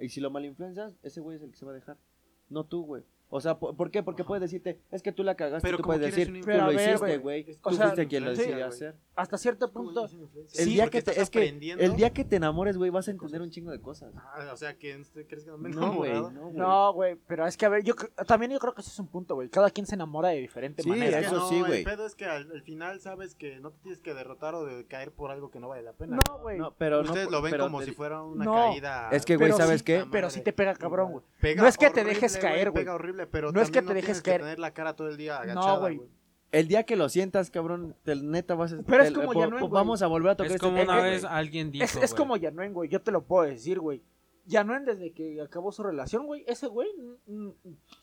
Y 0.00 0.08
si 0.08 0.20
lo 0.20 0.30
malinfluencias, 0.30 0.94
ese 1.02 1.20
güey 1.20 1.36
es 1.36 1.42
el 1.42 1.50
que 1.50 1.56
se 1.56 1.64
va 1.66 1.72
a 1.72 1.74
dejar. 1.74 1.96
No 2.48 2.64
tú, 2.64 2.84
güey. 2.84 3.02
O 3.28 3.40
sea, 3.40 3.58
¿por, 3.58 3.90
qué? 3.90 4.02
Porque 4.02 4.22
puedes 4.22 4.42
decirte, 4.42 4.80
es 4.92 5.02
que 5.02 5.10
tú 5.10 5.24
la 5.24 5.34
cagaste, 5.34 5.66
Pero 5.66 5.78
tú 5.78 5.82
puedes 5.84 6.14
quieres 6.14 6.16
decir, 6.28 6.40
tú 6.40 6.46
Pero 6.46 6.62
a 6.62 6.66
lo 6.66 6.76
ver, 6.76 6.88
hiciste, 6.90 7.18
güey. 7.18 7.44
Tú 7.44 7.58
o 7.62 7.72
sea, 7.72 7.86
fuiste 7.86 8.06
quien 8.06 8.24
lo 8.24 8.30
decidió 8.30 8.66
hacer. 8.66 8.94
Hasta 9.16 9.38
cierto 9.38 9.72
¿Cómo 9.72 9.92
punto... 9.92 10.08
El 10.54 10.66
día 10.66 10.88
que 10.88 11.02
te, 11.02 11.20
es 11.20 11.30
que 11.30 11.48
el 11.48 11.96
día 11.96 12.10
que 12.10 12.24
te 12.24 12.36
enamores, 12.36 12.76
güey, 12.76 12.90
vas 12.90 13.08
a 13.08 13.10
entender 13.10 13.42
un 13.42 13.50
chingo 13.50 13.70
de 13.70 13.80
cosas. 13.80 14.12
Ah, 14.16 14.50
o 14.52 14.56
sea, 14.56 14.78
que 14.78 14.92
este- 14.92 15.26
¿crees 15.26 15.44
que 15.44 15.50
no 15.50 15.58
me 15.58 15.70
No, 15.70 15.94
güey, 15.94 16.10
enamorado? 16.10 16.30
no, 16.30 16.40
güey. 16.42 16.56
No, 16.56 16.92
güey, 16.92 17.16
pero 17.26 17.46
es 17.46 17.56
que 17.56 17.66
a 17.66 17.68
ver, 17.68 17.82
yo 17.82 17.94
también 18.26 18.52
yo 18.52 18.58
creo 18.58 18.74
que 18.74 18.82
ese 18.82 18.90
es 18.90 18.98
un 18.98 19.08
punto, 19.08 19.34
güey. 19.34 19.48
Cada 19.48 19.70
quien 19.70 19.86
se 19.86 19.94
enamora 19.94 20.28
de 20.28 20.36
diferente 20.40 20.82
Sí, 20.82 20.88
manera. 20.88 21.18
Es 21.18 21.28
que 21.28 21.34
eso 21.34 21.40
no, 21.40 21.48
sí, 21.48 21.60
güey. 21.60 21.78
El 21.78 21.84
pedo 21.84 22.06
es 22.06 22.14
que 22.14 22.26
al, 22.26 22.50
al 22.50 22.62
final 22.62 23.00
sabes 23.00 23.34
que 23.34 23.58
no 23.60 23.70
te 23.70 23.78
tienes 23.82 24.00
que 24.00 24.14
derrotar 24.14 24.54
o 24.54 24.64
de 24.64 24.86
caer 24.86 25.10
por 25.12 25.30
algo 25.30 25.50
que 25.50 25.58
no 25.60 25.68
vale 25.68 25.82
la 25.82 25.92
pena. 25.92 26.20
No, 26.28 26.38
güey. 26.38 26.58
No, 26.58 26.72
pero 26.78 27.00
Ustedes 27.00 27.26
no, 27.26 27.32
lo 27.32 27.42
ven 27.42 27.50
pero 27.50 27.64
como 27.64 27.82
si 27.82 27.92
fuera 27.92 28.22
una 28.22 28.44
caída. 28.44 29.08
Es 29.10 29.24
que, 29.24 29.36
güey, 29.36 29.52
¿sabes 29.52 29.82
qué? 29.82 30.04
Pero 30.10 30.30
sí 30.30 30.40
te 30.40 30.52
pega 30.52 30.74
cabrón, 30.74 31.12
güey. 31.40 31.56
No 31.56 31.66
es 31.66 31.76
que 31.76 31.90
te 31.90 32.04
dejes 32.04 32.36
caer, 32.36 32.70
güey. 32.70 32.84
Horrible, 33.14 33.26
pero 33.26 33.52
No 33.52 33.60
es 33.60 33.70
que 33.70 33.80
te 33.82 33.88
dejes 33.94 34.04
tienes 34.04 34.22
que 34.22 34.30
caer. 34.30 34.40
tener 34.42 34.58
la 34.58 34.72
cara 34.72 34.94
todo 34.96 35.08
el 35.08 35.16
día 35.16 35.34
No, 35.36 35.40
agachada, 35.42 35.78
güey. 35.78 35.96
güey. 35.96 36.08
El 36.52 36.68
día 36.68 36.84
que 36.84 36.94
lo 36.94 37.08
sientas, 37.08 37.50
cabrón, 37.50 37.96
te, 38.04 38.14
neta 38.14 38.54
vas 38.54 38.72
a... 38.72 38.82
Pero 38.86 39.02
es 39.02 39.10
como 39.12 39.32
Yanuen, 39.34 39.60
güey. 39.60 39.72
Vamos 39.72 40.02
a 40.02 40.06
volver 40.06 40.30
a 40.32 40.36
tocar 40.36 40.50
Es 40.52 40.54
este 40.54 40.64
como 40.66 40.78
tema, 40.78 40.92
una 40.92 41.00
güey. 41.00 41.12
vez 41.14 41.24
alguien 41.24 41.70
dijo, 41.72 41.84
Es, 41.84 41.96
es 41.96 42.14
como 42.14 42.36
Yanuen, 42.36 42.72
güey. 42.72 42.88
Yo 42.88 43.00
te 43.02 43.10
lo 43.10 43.24
puedo 43.24 43.42
decir, 43.48 43.80
güey. 43.80 44.02
Yanuen, 44.46 44.84
desde 44.84 45.10
que 45.12 45.40
acabó 45.40 45.72
su 45.72 45.82
relación, 45.82 46.26
güey, 46.26 46.44
ese 46.46 46.66
güey, 46.68 46.88
mm, 47.26 47.34
mm, 47.46 47.52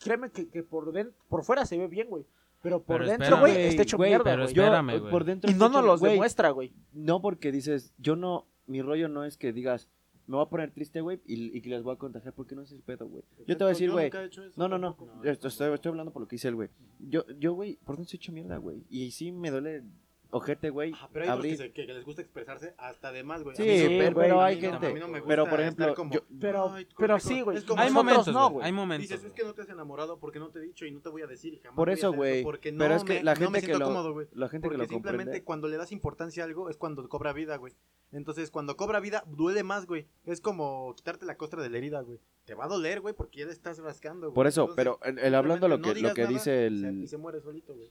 créeme 0.04 0.32
que, 0.32 0.50
que 0.50 0.64
por, 0.64 0.92
den- 0.92 1.14
por 1.30 1.44
fuera 1.46 1.66
se 1.66 1.78
ve 1.78 1.88
bien, 1.88 2.10
güey. 2.10 2.26
Pero 2.62 2.82
por 2.84 2.98
Pero 3.00 3.10
dentro, 3.10 3.40
güey, 3.40 3.56
está 3.68 3.84
hecho 3.84 3.98
güey, 3.98 4.10
mierda, 4.10 4.24
pero 4.26 4.44
güey. 4.44 4.54
Yo, 4.54 4.64
Espérame, 4.64 5.00
güey. 5.00 5.12
por 5.12 5.24
dentro 5.24 5.50
Y 5.50 5.54
no 5.54 5.70
nos 5.70 5.86
los 5.86 6.02
demuestra, 6.02 6.50
güey. 6.50 6.74
No 6.94 7.22
porque 7.22 7.52
dices, 7.52 7.94
yo 8.00 8.16
no, 8.16 8.48
mi 8.68 8.82
rollo 8.82 9.08
no 9.08 9.24
es 9.24 9.38
que 9.38 9.54
digas, 9.54 9.88
me 10.28 10.36
voy 10.38 10.46
a 10.46 10.50
poner 10.50 10.72
triste, 10.72 11.02
güey, 11.02 11.20
y, 11.26 11.58
y 11.58 11.62
que 11.62 11.70
les 11.70 11.84
voy 11.84 11.94
a 11.94 11.98
contagiar 11.98 12.34
porque 12.34 12.56
no 12.56 12.62
es 12.62 12.72
el 12.72 12.82
pedo, 12.82 13.08
güey. 13.08 13.24
Yo 13.48 13.58
te 13.58 13.64
voy 13.64 13.72
a 13.72 13.74
decir, 13.74 13.90
güey, 13.92 14.06
he 14.08 14.10
no, 14.58 14.68
no, 14.68 14.78
no, 14.78 14.96
esto- 15.24 15.48
estoy, 15.48 15.74
estoy 15.74 15.90
hablando 15.90 16.12
por 16.14 16.22
lo 16.22 16.28
que 16.28 16.36
dice 16.36 16.48
el 16.48 16.56
güey. 16.56 16.70
Yo, 17.00 17.26
yo, 17.40 17.54
güey, 17.54 17.76
por 17.78 17.96
dentro 17.96 18.04
estoy 18.04 18.18
hecho 18.18 18.32
mierda, 18.32 18.58
güey. 18.58 18.84
Y 18.90 19.12
sí 19.12 19.32
me 19.32 19.52
duele 19.52 19.84
ojete, 20.32 20.70
güey, 20.70 20.92
Ajá, 20.94 21.10
pero 21.14 21.24
hay 21.26 21.30
otros 21.30 21.40
abrir. 21.40 21.58
que, 21.58 21.64
se- 21.66 21.72
que- 21.74 21.86
que 21.88 21.94
les 21.94 22.06
gusta 22.06 22.22
expresarse 22.22 22.74
hasta 22.78 23.12
de 23.12 23.24
más, 23.24 23.44
güey. 23.44 23.56
Sí, 23.56 23.64
pero, 23.66 24.16
pero 24.16 24.42
a 24.42 24.46
hay 24.46 24.56
no, 24.62 24.72
gente. 24.72 24.88
a 24.88 24.94
mí 24.94 25.00
no 25.00 25.08
me 25.08 25.20
gusta 25.20 25.28
pero 25.28 25.50
por 25.50 25.60
ejemplo, 25.62 25.86
estar 25.86 25.96
como, 25.96 26.14
yo- 26.14 26.22
Pero- 26.40 26.74
"Ay, 26.74 26.88
pero 26.98 27.20
sí, 27.20 27.42
corte". 27.44 27.62
güey. 27.66 27.80
Hay 27.80 27.92
momentos, 27.92 28.28
no, 28.34 28.50
güey. 28.50 28.66
Hay 28.66 28.72
momentos. 28.72 29.10
Dices, 29.10 29.24
es 29.26 29.34
que 29.34 29.44
no 29.44 29.54
te 29.54 29.62
has 29.62 29.70
enamorado 29.70 30.20
porque 30.20 30.40
no 30.40 30.50
te 30.50 30.60
he 30.60 30.62
dicho 30.62 30.86
y 30.86 30.92
no 30.92 31.02
te 31.02 31.10
voy 31.10 31.22
a 31.22 31.28
decir 31.28 31.54
y 31.54 31.60
jamás 31.60 31.76
Por 31.76 31.90
eso, 31.90 32.12
güey. 32.14 32.44
Porque 32.44 32.72
no 32.72 32.80
Pero 32.80 32.96
es 32.96 33.04
que 33.04 33.14
me, 33.16 33.24
la 33.24 33.34
no 33.34 33.40
gente 33.40 33.52
me 33.52 33.60
que 33.60 33.66
siento 33.66 33.80
lo- 33.80 33.86
cómodo, 33.86 34.14
güey. 34.14 34.28
la 34.34 34.50
gente 34.50 34.66
que 34.66 34.70
Porque 34.70 34.78
lo 34.78 34.84
simplemente 34.86 35.24
comprende. 35.24 35.44
cuando 35.44 35.68
le 35.68 35.78
das 35.78 35.92
importancia 35.92 36.44
a 36.44 36.48
algo 36.48 36.70
es 36.70 36.78
cuando 36.78 37.08
cobra 37.10 37.34
vida, 37.34 37.56
güey. 37.58 37.74
Entonces, 38.14 38.52
cuando 38.52 38.76
cobra 38.76 39.00
vida, 39.00 39.24
duele 39.28 39.64
más, 39.64 39.86
güey. 39.86 40.06
Es 40.26 40.42
como 40.42 40.94
quitarte 40.98 41.26
la 41.26 41.38
costra 41.38 41.62
de 41.64 41.70
la 41.70 41.78
herida, 41.78 42.02
güey. 42.02 42.20
Te 42.46 42.56
va 42.56 42.66
a 42.66 42.68
doler, 42.68 43.00
güey, 43.00 43.14
porque 43.14 43.40
ya 43.40 43.46
le 43.46 43.52
estás 43.54 43.80
rascando, 43.80 44.28
güey. 44.28 44.36
Por 44.36 44.48
eso, 44.48 44.62
Entonces, 44.64 44.76
pero 44.76 45.00
el, 45.04 45.20
el 45.20 45.36
hablando 45.36 45.68
lo 45.70 45.82
que, 45.82 45.94
no 46.02 46.10
lo 46.10 46.14
que 46.14 46.28
dice 46.28 46.66
el... 46.68 47.04
Y 47.04 47.08
se 47.08 47.18
muere 47.18 47.40
solito, 47.40 47.74
güey. 47.76 47.90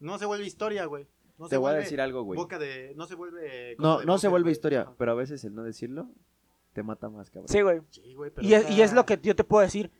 No 0.00 0.18
se 0.18 0.24
vuelve 0.26 0.46
historia, 0.46 0.84
güey. 0.86 1.06
No 1.38 1.46
te 1.46 1.50
se 1.50 1.56
voy 1.56 1.66
a 1.68 1.70
vuelve 1.72 1.82
decir 1.84 2.00
algo, 2.00 2.22
güey. 2.22 2.36
Boca 2.38 2.58
de... 2.58 2.92
No 2.96 3.06
se 3.06 3.14
vuelve... 3.14 3.76
No, 3.78 4.02
no 4.04 4.18
se 4.18 4.28
vuelve 4.28 4.50
historia, 4.50 4.92
pero 4.98 5.12
a 5.12 5.14
veces 5.14 5.44
el 5.44 5.54
no 5.54 5.62
decirlo 5.64 6.08
te 6.72 6.82
mata 6.82 7.08
más, 7.08 7.30
cabrón. 7.30 7.48
Sí, 7.48 7.60
güey. 7.62 7.80
Sí, 7.90 8.14
güey, 8.14 8.30
pero 8.30 8.46
Y 8.46 8.54
es, 8.54 8.70
y 8.70 8.74
es 8.74 8.80
está- 8.90 8.94
lo 8.96 9.06
que 9.06 9.18
yo 9.22 9.34
te 9.36 9.44
puedo 9.44 9.62
decir. 9.62 9.90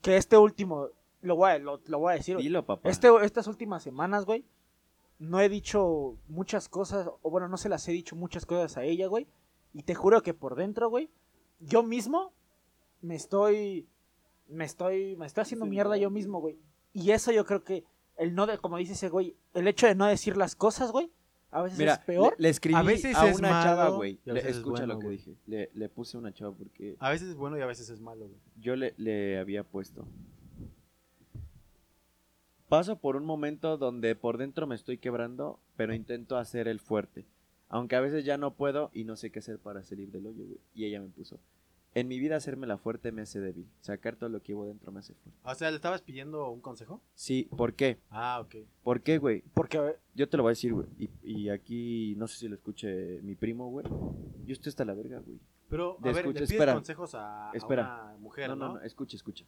Que 0.00 0.16
este 0.16 0.38
último, 0.38 0.88
lo 1.20 1.36
voy 1.36 1.50
a, 1.50 1.58
lo, 1.58 1.80
lo 1.86 1.98
voy 1.98 2.12
a 2.12 2.16
decir. 2.16 2.36
Dilo, 2.38 2.64
papá. 2.64 2.88
Este, 2.88 3.08
estas 3.22 3.46
últimas 3.48 3.82
semanas, 3.82 4.24
güey, 4.24 4.44
no 5.18 5.40
he 5.40 5.48
dicho 5.50 6.16
muchas 6.28 6.68
cosas, 6.70 7.06
o 7.20 7.30
bueno, 7.30 7.48
no 7.48 7.58
se 7.58 7.68
las 7.68 7.86
he 7.88 7.92
dicho 7.92 8.16
muchas 8.16 8.46
cosas 8.46 8.78
a 8.78 8.84
ella, 8.84 9.08
güey. 9.08 9.26
Y 9.74 9.82
te 9.82 9.94
juro 9.94 10.22
que 10.22 10.32
por 10.32 10.54
dentro, 10.56 10.88
güey, 10.88 11.10
yo 11.58 11.82
mismo 11.82 12.32
me 13.02 13.14
estoy, 13.14 13.86
me 14.48 14.64
estoy, 14.64 15.16
me 15.16 15.26
estoy 15.26 15.42
haciendo 15.42 15.66
Sí, 15.66 15.70
mierda 15.70 15.96
no. 15.96 16.02
yo 16.02 16.10
mismo, 16.10 16.40
güey. 16.40 16.56
Y 16.94 17.10
eso 17.10 17.30
yo 17.32 17.44
creo 17.44 17.62
que, 17.62 17.84
el 18.20 18.34
no 18.34 18.46
de, 18.46 18.58
como 18.58 18.76
dice 18.76 18.92
ese 18.92 19.08
güey, 19.08 19.34
el 19.54 19.66
hecho 19.66 19.86
de 19.86 19.94
no 19.96 20.06
decir 20.06 20.36
las 20.36 20.54
cosas, 20.54 20.92
güey, 20.92 21.10
a 21.50 21.62
veces 21.62 21.78
Mira, 21.78 21.94
es 21.94 21.98
peor. 22.00 22.34
Le, 22.38 22.44
le 22.44 22.48
escribí 22.50 22.76
A 22.78 22.82
veces 22.82 23.16
a 23.16 23.28
es 23.28 23.38
una 23.38 23.50
malo 23.50 23.64
chava, 23.64 23.88
güey. 23.88 24.20
y 24.24 24.30
a 24.30 24.32
Le- 24.32 24.34
veces 24.34 24.50
es 24.52 24.56
Escucha 24.58 24.80
bueno, 24.84 24.94
lo 24.94 25.00
que 25.00 25.06
güey. 25.06 25.16
dije. 25.16 25.34
Le, 25.46 25.70
le 25.74 25.88
puse 25.88 26.16
una 26.16 26.32
chava 26.32 26.54
porque 26.54 26.96
A 27.00 27.10
veces 27.10 27.28
es 27.30 27.34
bueno 27.36 27.58
y 27.58 27.60
a 27.62 27.66
veces 27.66 27.90
es 27.90 28.00
malo, 28.00 28.26
güey. 28.28 28.38
yo 28.60 28.76
le, 28.76 28.94
le 28.98 29.38
había 29.38 29.64
puesto. 29.64 30.06
Paso 32.68 33.00
por 33.00 33.16
un 33.16 33.24
momento 33.24 33.76
donde 33.78 34.14
por 34.14 34.38
dentro 34.38 34.66
me 34.68 34.76
estoy 34.76 34.98
quebrando, 34.98 35.58
pero 35.76 35.92
intento 35.92 36.36
hacer 36.36 36.68
el 36.68 36.78
fuerte. 36.78 37.26
Aunque 37.68 37.96
a 37.96 38.00
veces 38.00 38.24
ya 38.24 38.36
no 38.36 38.54
puedo 38.54 38.90
y 38.94 39.02
no 39.04 39.16
sé 39.16 39.30
qué 39.30 39.40
hacer 39.40 39.58
para 39.58 39.82
salir 39.82 40.10
del 40.12 40.26
hoyo, 40.26 40.44
güey. 40.46 40.60
Y 40.74 40.84
ella 40.84 41.00
me 41.00 41.08
puso. 41.08 41.40
En 41.92 42.06
mi 42.06 42.20
vida 42.20 42.36
hacerme 42.36 42.68
la 42.68 42.78
fuerte 42.78 43.10
me 43.10 43.22
hace 43.22 43.40
débil. 43.40 43.66
Sacar 43.80 44.14
todo 44.14 44.28
lo 44.30 44.40
que 44.40 44.52
llevo 44.52 44.64
dentro 44.66 44.92
me 44.92 45.00
hace 45.00 45.14
fuerte. 45.14 45.40
O 45.42 45.54
sea, 45.56 45.70
¿le 45.70 45.76
estabas 45.76 46.02
pidiendo 46.02 46.48
un 46.50 46.60
consejo? 46.60 47.00
Sí, 47.14 47.48
¿por 47.56 47.74
qué? 47.74 47.98
Ah, 48.10 48.40
ok. 48.40 48.56
¿Por 48.84 49.02
qué, 49.02 49.18
güey? 49.18 49.42
Porque, 49.54 49.96
Yo 50.14 50.28
te 50.28 50.36
lo 50.36 50.44
voy 50.44 50.50
a 50.50 50.52
decir, 50.52 50.72
güey. 50.72 50.86
Y, 50.98 51.10
y 51.22 51.48
aquí, 51.48 52.14
no 52.16 52.28
sé 52.28 52.38
si 52.38 52.48
lo 52.48 52.54
escuche 52.54 53.20
mi 53.22 53.34
primo, 53.34 53.68
güey. 53.70 53.84
Yo 54.46 54.52
estoy 54.52 54.70
hasta 54.70 54.84
la 54.84 54.94
verga, 54.94 55.18
güey. 55.18 55.40
Pero, 55.68 55.96
a 55.98 56.02
De 56.02 56.12
ver, 56.12 56.18
escucha, 56.18 56.40
le 56.40 56.46
pides 56.46 56.50
espera. 56.52 56.74
consejos 56.74 57.14
a, 57.16 57.50
a 57.50 57.54
Espera. 57.54 57.82
una 58.10 58.18
mujer, 58.18 58.48
no, 58.50 58.56
¿no? 58.56 58.68
no, 58.68 58.74
no, 58.74 58.80
escucha, 58.82 59.16
escucha. 59.16 59.44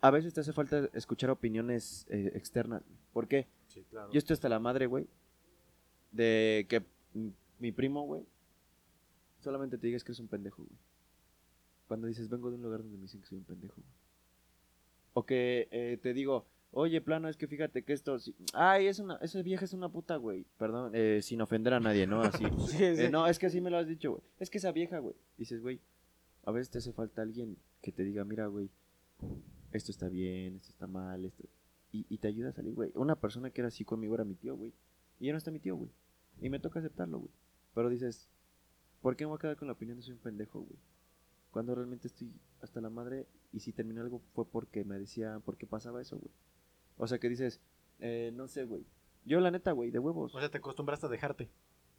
A 0.00 0.10
veces 0.10 0.34
te 0.34 0.40
hace 0.40 0.52
falta 0.52 0.88
escuchar 0.92 1.30
opiniones 1.30 2.04
eh, 2.10 2.32
externas. 2.34 2.82
güey. 2.84 2.98
¿Por 3.12 3.28
qué? 3.28 3.46
Sí, 3.68 3.84
claro. 3.88 4.10
Yo 4.10 4.18
estoy 4.18 4.34
hasta 4.34 4.48
la 4.48 4.58
madre, 4.58 4.86
güey. 4.86 5.06
De 6.10 6.66
que 6.68 6.82
mi 7.60 7.70
primo, 7.72 8.02
güey, 8.06 8.22
solamente 9.40 9.78
te 9.78 9.86
digas 9.86 10.02
que 10.02 10.12
es 10.12 10.18
un 10.18 10.26
pendejo, 10.28 10.64
güey. 10.64 10.76
Cuando 11.92 12.06
dices, 12.06 12.30
vengo 12.30 12.48
de 12.48 12.56
un 12.56 12.62
lugar 12.62 12.80
donde 12.80 12.96
me 12.96 13.02
dicen 13.02 13.20
que 13.20 13.26
soy 13.26 13.36
un 13.36 13.44
pendejo, 13.44 13.74
güey. 13.74 13.86
O 15.12 15.26
que 15.26 15.68
eh, 15.70 15.98
te 16.02 16.14
digo, 16.14 16.46
oye, 16.70 17.02
plano, 17.02 17.28
es 17.28 17.36
que 17.36 17.46
fíjate 17.46 17.82
que 17.82 17.92
esto... 17.92 18.18
sí- 18.18 18.34
Ay, 18.54 18.86
es 18.86 18.98
una, 18.98 19.16
esa 19.16 19.42
vieja 19.42 19.66
es 19.66 19.74
una 19.74 19.90
puta, 19.90 20.16
güey. 20.16 20.46
Perdón, 20.56 20.92
eh, 20.94 21.20
sin 21.20 21.42
ofender 21.42 21.74
a 21.74 21.80
nadie, 21.80 22.06
¿no? 22.06 22.22
Así. 22.22 22.44
sí, 22.68 22.78
sí. 22.78 23.02
Eh, 23.02 23.10
no, 23.10 23.26
es 23.26 23.38
que 23.38 23.44
así 23.44 23.60
me 23.60 23.68
lo 23.68 23.76
has 23.76 23.86
dicho, 23.86 24.12
güey. 24.12 24.22
Es 24.38 24.48
que 24.48 24.56
esa 24.56 24.72
vieja, 24.72 25.00
güey. 25.00 25.14
Dices, 25.36 25.60
güey, 25.60 25.80
a 26.46 26.50
veces 26.50 26.70
te 26.70 26.78
hace 26.78 26.94
falta 26.94 27.20
alguien 27.20 27.58
que 27.82 27.92
te 27.92 28.04
diga, 28.04 28.24
mira, 28.24 28.46
güey, 28.46 28.70
esto 29.72 29.90
está 29.90 30.08
bien, 30.08 30.56
esto 30.56 30.70
está 30.70 30.86
mal, 30.86 31.26
esto... 31.26 31.44
Y, 31.92 32.06
y 32.08 32.16
te 32.16 32.28
ayuda 32.28 32.48
a 32.48 32.52
salir, 32.52 32.74
güey. 32.74 32.90
Una 32.94 33.16
persona 33.16 33.50
que 33.50 33.60
era 33.60 33.68
así 33.68 33.84
conmigo 33.84 34.14
era 34.14 34.24
mi 34.24 34.34
tío, 34.34 34.56
güey. 34.56 34.72
Y 35.20 35.26
ya 35.26 35.32
no 35.32 35.36
está 35.38 35.50
mi 35.50 35.58
tío, 35.58 35.76
güey. 35.76 35.90
Y 36.40 36.48
me 36.48 36.58
toca 36.58 36.78
aceptarlo, 36.78 37.18
güey. 37.18 37.30
Pero 37.74 37.90
dices, 37.90 38.30
¿por 39.02 39.14
qué 39.14 39.24
me 39.24 39.28
voy 39.28 39.36
a 39.36 39.40
quedar 39.40 39.56
con 39.58 39.68
la 39.68 39.74
opinión 39.74 39.98
de 39.98 40.02
soy 40.02 40.14
un 40.14 40.20
pendejo, 40.20 40.60
güey? 40.60 40.78
Cuando 41.52 41.74
realmente 41.74 42.08
estoy 42.08 42.32
hasta 42.62 42.80
la 42.80 42.90
madre 42.90 43.26
y 43.52 43.60
si 43.60 43.72
terminó 43.72 44.00
algo 44.00 44.20
fue 44.34 44.44
porque 44.46 44.84
me 44.84 44.98
decía, 44.98 45.40
porque 45.44 45.66
pasaba 45.66 46.00
eso, 46.02 46.16
güey. 46.18 46.30
O 46.96 47.06
sea 47.06 47.18
que 47.18 47.28
dices, 47.28 47.60
eh, 48.00 48.32
no 48.34 48.48
sé, 48.48 48.64
güey. 48.64 48.84
Yo 49.24 49.38
la 49.38 49.50
neta, 49.52 49.70
güey, 49.72 49.90
de 49.90 49.98
huevos. 50.00 50.34
O 50.34 50.40
sea, 50.40 50.48
te 50.48 50.58
acostumbraste 50.58 51.06
a 51.06 51.08
dejarte. 51.08 51.48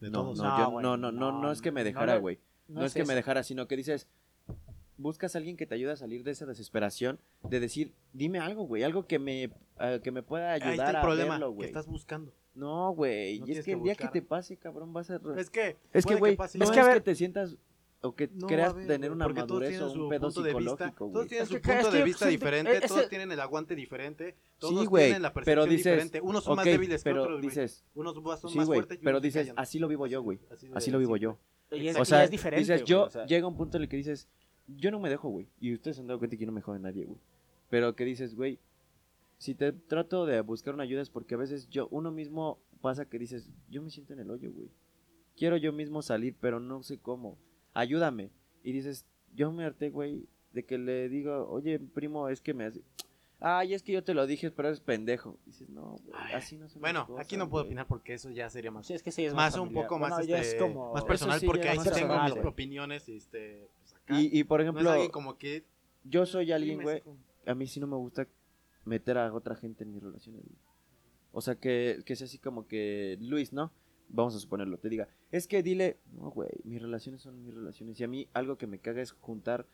De 0.01 0.09
No, 0.09 0.23
todos. 0.23 0.37
no, 0.39 0.43
No, 0.43 0.57
yo, 0.57 0.71
güey, 0.71 0.83
no, 0.83 0.97
no, 0.97 1.11
no, 1.11 1.31
no, 1.31 1.41
no 1.43 1.51
es 1.51 1.61
que 1.61 1.71
me 1.71 1.83
dejara, 1.85 2.17
güey. 2.17 2.39
No, 2.67 2.83
es, 2.83 2.93
que 2.93 3.05
me 3.05 3.13
dejara, 3.15 3.43
sino 3.43 3.67
que 3.67 3.77
dices, 3.77 4.07
buscas 4.97 5.35
a 5.35 5.37
alguien 5.37 5.55
que 5.57 5.65
te 5.65 5.75
ayude 5.75 5.91
a 5.91 5.95
salir 5.97 6.23
de 6.23 6.31
esa 6.31 6.45
desesperación, 6.45 7.19
de 7.49 7.59
decir, 7.59 7.93
dime 8.13 8.39
algo, 8.39 8.63
güey, 8.65 8.83
algo 8.83 9.05
que 9.05 9.19
me, 9.19 9.51
que 10.01 10.11
me 10.11 10.23
pueda 10.23 10.53
Ahí 10.53 10.61
ayudar 10.61 10.73
está 10.73 10.89
el 10.91 10.95
a 10.97 11.01
problema, 11.01 11.33
verlo, 11.37 11.55
que 11.57 11.65
estás 11.65 11.87
buscando. 11.87 12.33
No, 12.55 12.91
güey, 12.93 13.39
No 13.39 13.47
y 13.47 13.51
es 13.51 13.57
que 13.59 13.63
que 13.65 13.71
el 13.73 13.83
día 13.83 13.95
que 13.95 14.07
te 14.07 14.21
pase, 14.21 14.57
cabrón, 14.57 14.93
vas 14.93 15.09
a... 15.11 15.19
Es 15.37 15.49
que, 15.49 15.77
Es 15.91 16.05
que, 16.05 16.15
güey, 16.15 16.37
no 16.37 16.43
Es 16.45 16.55
es 16.55 16.71
que, 16.71 16.79
a 16.79 16.83
que, 16.83 16.89
ver- 16.89 17.01
te 17.01 17.15
sientas 17.15 17.57
o 18.05 18.13
que 18.15 18.29
No, 18.33 18.47
creas 18.47 18.75
ver, 18.75 18.85
tener 18.87 19.11
una 19.11 19.25
todos 19.25 19.37
madurez 19.37 19.69
tienen 19.69 19.87
o 19.87 20.03
un 20.03 20.09
pedo 20.09 20.29
psicológico, 20.29 20.91
Todos 20.97 21.11
güey. 21.13 21.27
tienen 21.29 21.43
Es 21.43 21.49
su 21.49 21.55
que- 21.55 21.61
punto 21.61 21.89
de 21.91 21.97
que 21.99 22.03
vista 22.03 22.27
diferente, 22.27 22.77
ese- 22.77 22.87
todos 22.89 23.09
tienen 23.09 23.31
el 23.31 23.39
aguante 23.39 23.75
diferente, 23.75 24.35
todos 24.59 24.81
Sí, 24.81 24.85
güey, 24.87 25.05
tienen 25.05 25.21
la 25.21 25.33
pero 25.33 25.45
percepción 25.45 25.69
dices, 25.69 25.85
diferente. 25.93 26.21
Unos 26.21 26.43
son 26.43 26.55
más 26.57 26.65
ok, 26.65 26.71
débiles 26.71 27.01
que 27.03 27.09
pero 27.09 27.21
otros, 27.23 27.37
güey. 27.39 27.49
dices, 27.49 27.85
Unos 27.95 28.21
más- 28.21 28.39
son 28.41 28.49
sí, 28.51 28.57
más 28.57 28.67
güey, 28.67 28.79
fuertes 28.81 28.99
y 28.99 29.03
pero 29.03 29.19
dices, 29.21 29.47
callan. 29.47 29.59
así 29.59 29.79
lo 29.79 29.87
vivo 29.87 30.05
yo, 30.07 30.21
güey. 30.21 30.39
Así 30.51 30.69
Así 30.73 30.91
lo 30.91 30.99
vivo 30.99 31.15
yo. 31.17 31.37
Y 31.71 31.87
es, 31.87 31.95
O 31.97 32.01
y 32.01 32.05
sea, 32.05 32.23
es 32.25 32.29
diferente, 32.29 32.59
dices, 32.59 32.83
yo 32.83 33.05
o 33.05 33.09
sea, 33.09 33.25
llega 33.25 33.47
un 33.47 33.55
punto 33.55 33.77
en 33.77 33.83
el 33.83 33.89
que 33.89 33.95
dices, 33.97 34.27
yo 34.67 34.91
no 34.91 34.99
me 34.99 35.09
dejo, 35.09 35.29
güey. 35.29 35.47
Y 35.59 35.73
ustedes 35.73 35.95
se 35.95 36.01
han 36.01 36.07
dado 36.07 36.19
cuenta 36.19 36.35
que 36.35 36.41
yo 36.41 36.45
no 36.47 36.51
me 36.53 36.59
dejo 36.59 36.73
de 36.73 36.79
nadie, 36.79 37.05
güey. 37.05 37.19
Pero 37.69 37.95
que 37.95 38.03
dices, 38.05 38.35
güey, 38.35 38.59
si 39.37 39.55
te 39.55 39.71
trato 39.71 40.25
de 40.25 40.39
buscar 40.41 40.73
una 40.73 40.83
ayuda 40.83 41.01
es 41.01 41.09
porque 41.09 41.35
a 41.35 41.37
veces 41.37 41.67
yo, 41.69 41.87
uno 41.89 42.11
mismo 42.11 42.59
pasa 42.81 43.05
que 43.05 43.17
dices, 43.17 43.49
yo 43.69 43.81
me 43.81 43.89
siento 43.89 44.11
en 44.13 44.19
el 44.19 44.29
hoyo, 44.29 44.51
güey. 44.51 44.69
Quiero 45.35 45.57
yo 45.57 45.73
mismo 45.73 46.01
salir, 46.01 46.35
pero 46.39 46.59
no 46.59 46.83
sé 46.83 46.99
cómo. 46.99 47.37
Ayúdame. 47.73 48.29
Y 48.63 48.71
dices, 48.71 49.05
yo 49.35 49.51
me 49.51 49.65
harté, 49.65 49.89
güey, 49.89 50.25
de 50.53 50.63
que 50.65 50.77
le 50.77 51.09
digo, 51.09 51.47
oye, 51.49 51.79
primo, 51.79 52.29
es 52.29 52.41
que 52.41 52.53
me 52.53 52.65
hace... 52.65 52.81
Ay, 53.45 53.73
es 53.73 53.83
que 53.83 53.91
yo 53.91 54.01
te 54.05 54.13
lo 54.13 54.25
dije, 54.25 54.51
pero 54.51 54.69
eres 54.69 54.79
pendejo. 54.79 55.37
Dices, 55.45 55.67
no, 55.69 55.97
güey, 56.05 56.33
así 56.33 56.55
no 56.55 56.69
son 56.69 56.81
Bueno, 56.81 57.05
cosas, 57.05 57.25
aquí 57.25 57.35
no 57.35 57.49
puedo 57.49 57.63
güey". 57.65 57.71
opinar 57.71 57.87
porque 57.87 58.13
eso 58.13 58.29
ya 58.29 58.49
sería 58.49 58.71
más, 58.71 58.87
sí, 58.87 58.93
es 58.93 59.03
que 59.03 59.11
sí 59.11 59.25
es 59.25 59.33
más 59.33 59.55
un 59.55 59.63
familiar. 59.65 59.83
poco 59.85 59.99
más, 59.99 60.11
Bueno, 60.11 60.25
ya 60.25 60.37
es 60.39 60.47
este, 60.47 60.59
como- 60.59 60.93
más 60.93 61.03
personal 61.03 61.39
sí, 61.41 61.45
porque 61.45 61.67
ahí 61.67 61.77
sí 61.79 61.89
más 61.89 61.93
tengo 61.93 62.23
mis 62.23 62.33
güey. 62.35 62.45
opiniones 62.45 63.09
este, 63.09 63.67
pues 63.81 63.93
acá. 63.95 64.21
Y, 64.21 64.29
y 64.39 64.43
por 64.45 64.59
no 64.59 64.63
ejemplo, 64.63 64.93
es 64.93 65.09
como 65.09 65.37
que 65.37 65.65
yo 66.05 66.25
soy 66.25 66.53
alguien, 66.53 66.81
güey, 66.81 67.03
a 67.45 67.53
mí 67.53 67.67
sí 67.67 67.81
no 67.81 67.87
me 67.87 67.97
gusta 67.97 68.27
meter 68.85 69.17
a 69.17 69.33
otra 69.33 69.55
gente 69.55 69.83
en 69.83 69.93
mis 69.93 70.01
relaciones. 70.01 70.41
güey. 70.41 70.55
O 71.33 71.41
sea, 71.41 71.55
que, 71.55 72.01
que 72.05 72.15
sea 72.15 72.25
así 72.25 72.37
como 72.37 72.65
que 72.65 73.17
Luis, 73.19 73.51
¿no? 73.51 73.71
Vamos 74.09 74.35
a 74.35 74.39
suponerlo, 74.39 74.77
te 74.77 74.89
diga, 74.89 75.07
es 75.31 75.47
que 75.47 75.63
dile, 75.63 75.99
no, 76.11 76.29
güey, 76.29 76.51
mis 76.63 76.81
relaciones 76.81 77.21
son 77.21 77.43
mis 77.43 77.53
relaciones. 77.53 77.99
Y 77.99 78.03
a 78.03 78.07
mí 78.07 78.27
algo 78.33 78.57
que 78.57 78.67
me 78.67 78.79
caga 78.79 79.01
es 79.01 79.11
juntar 79.11 79.65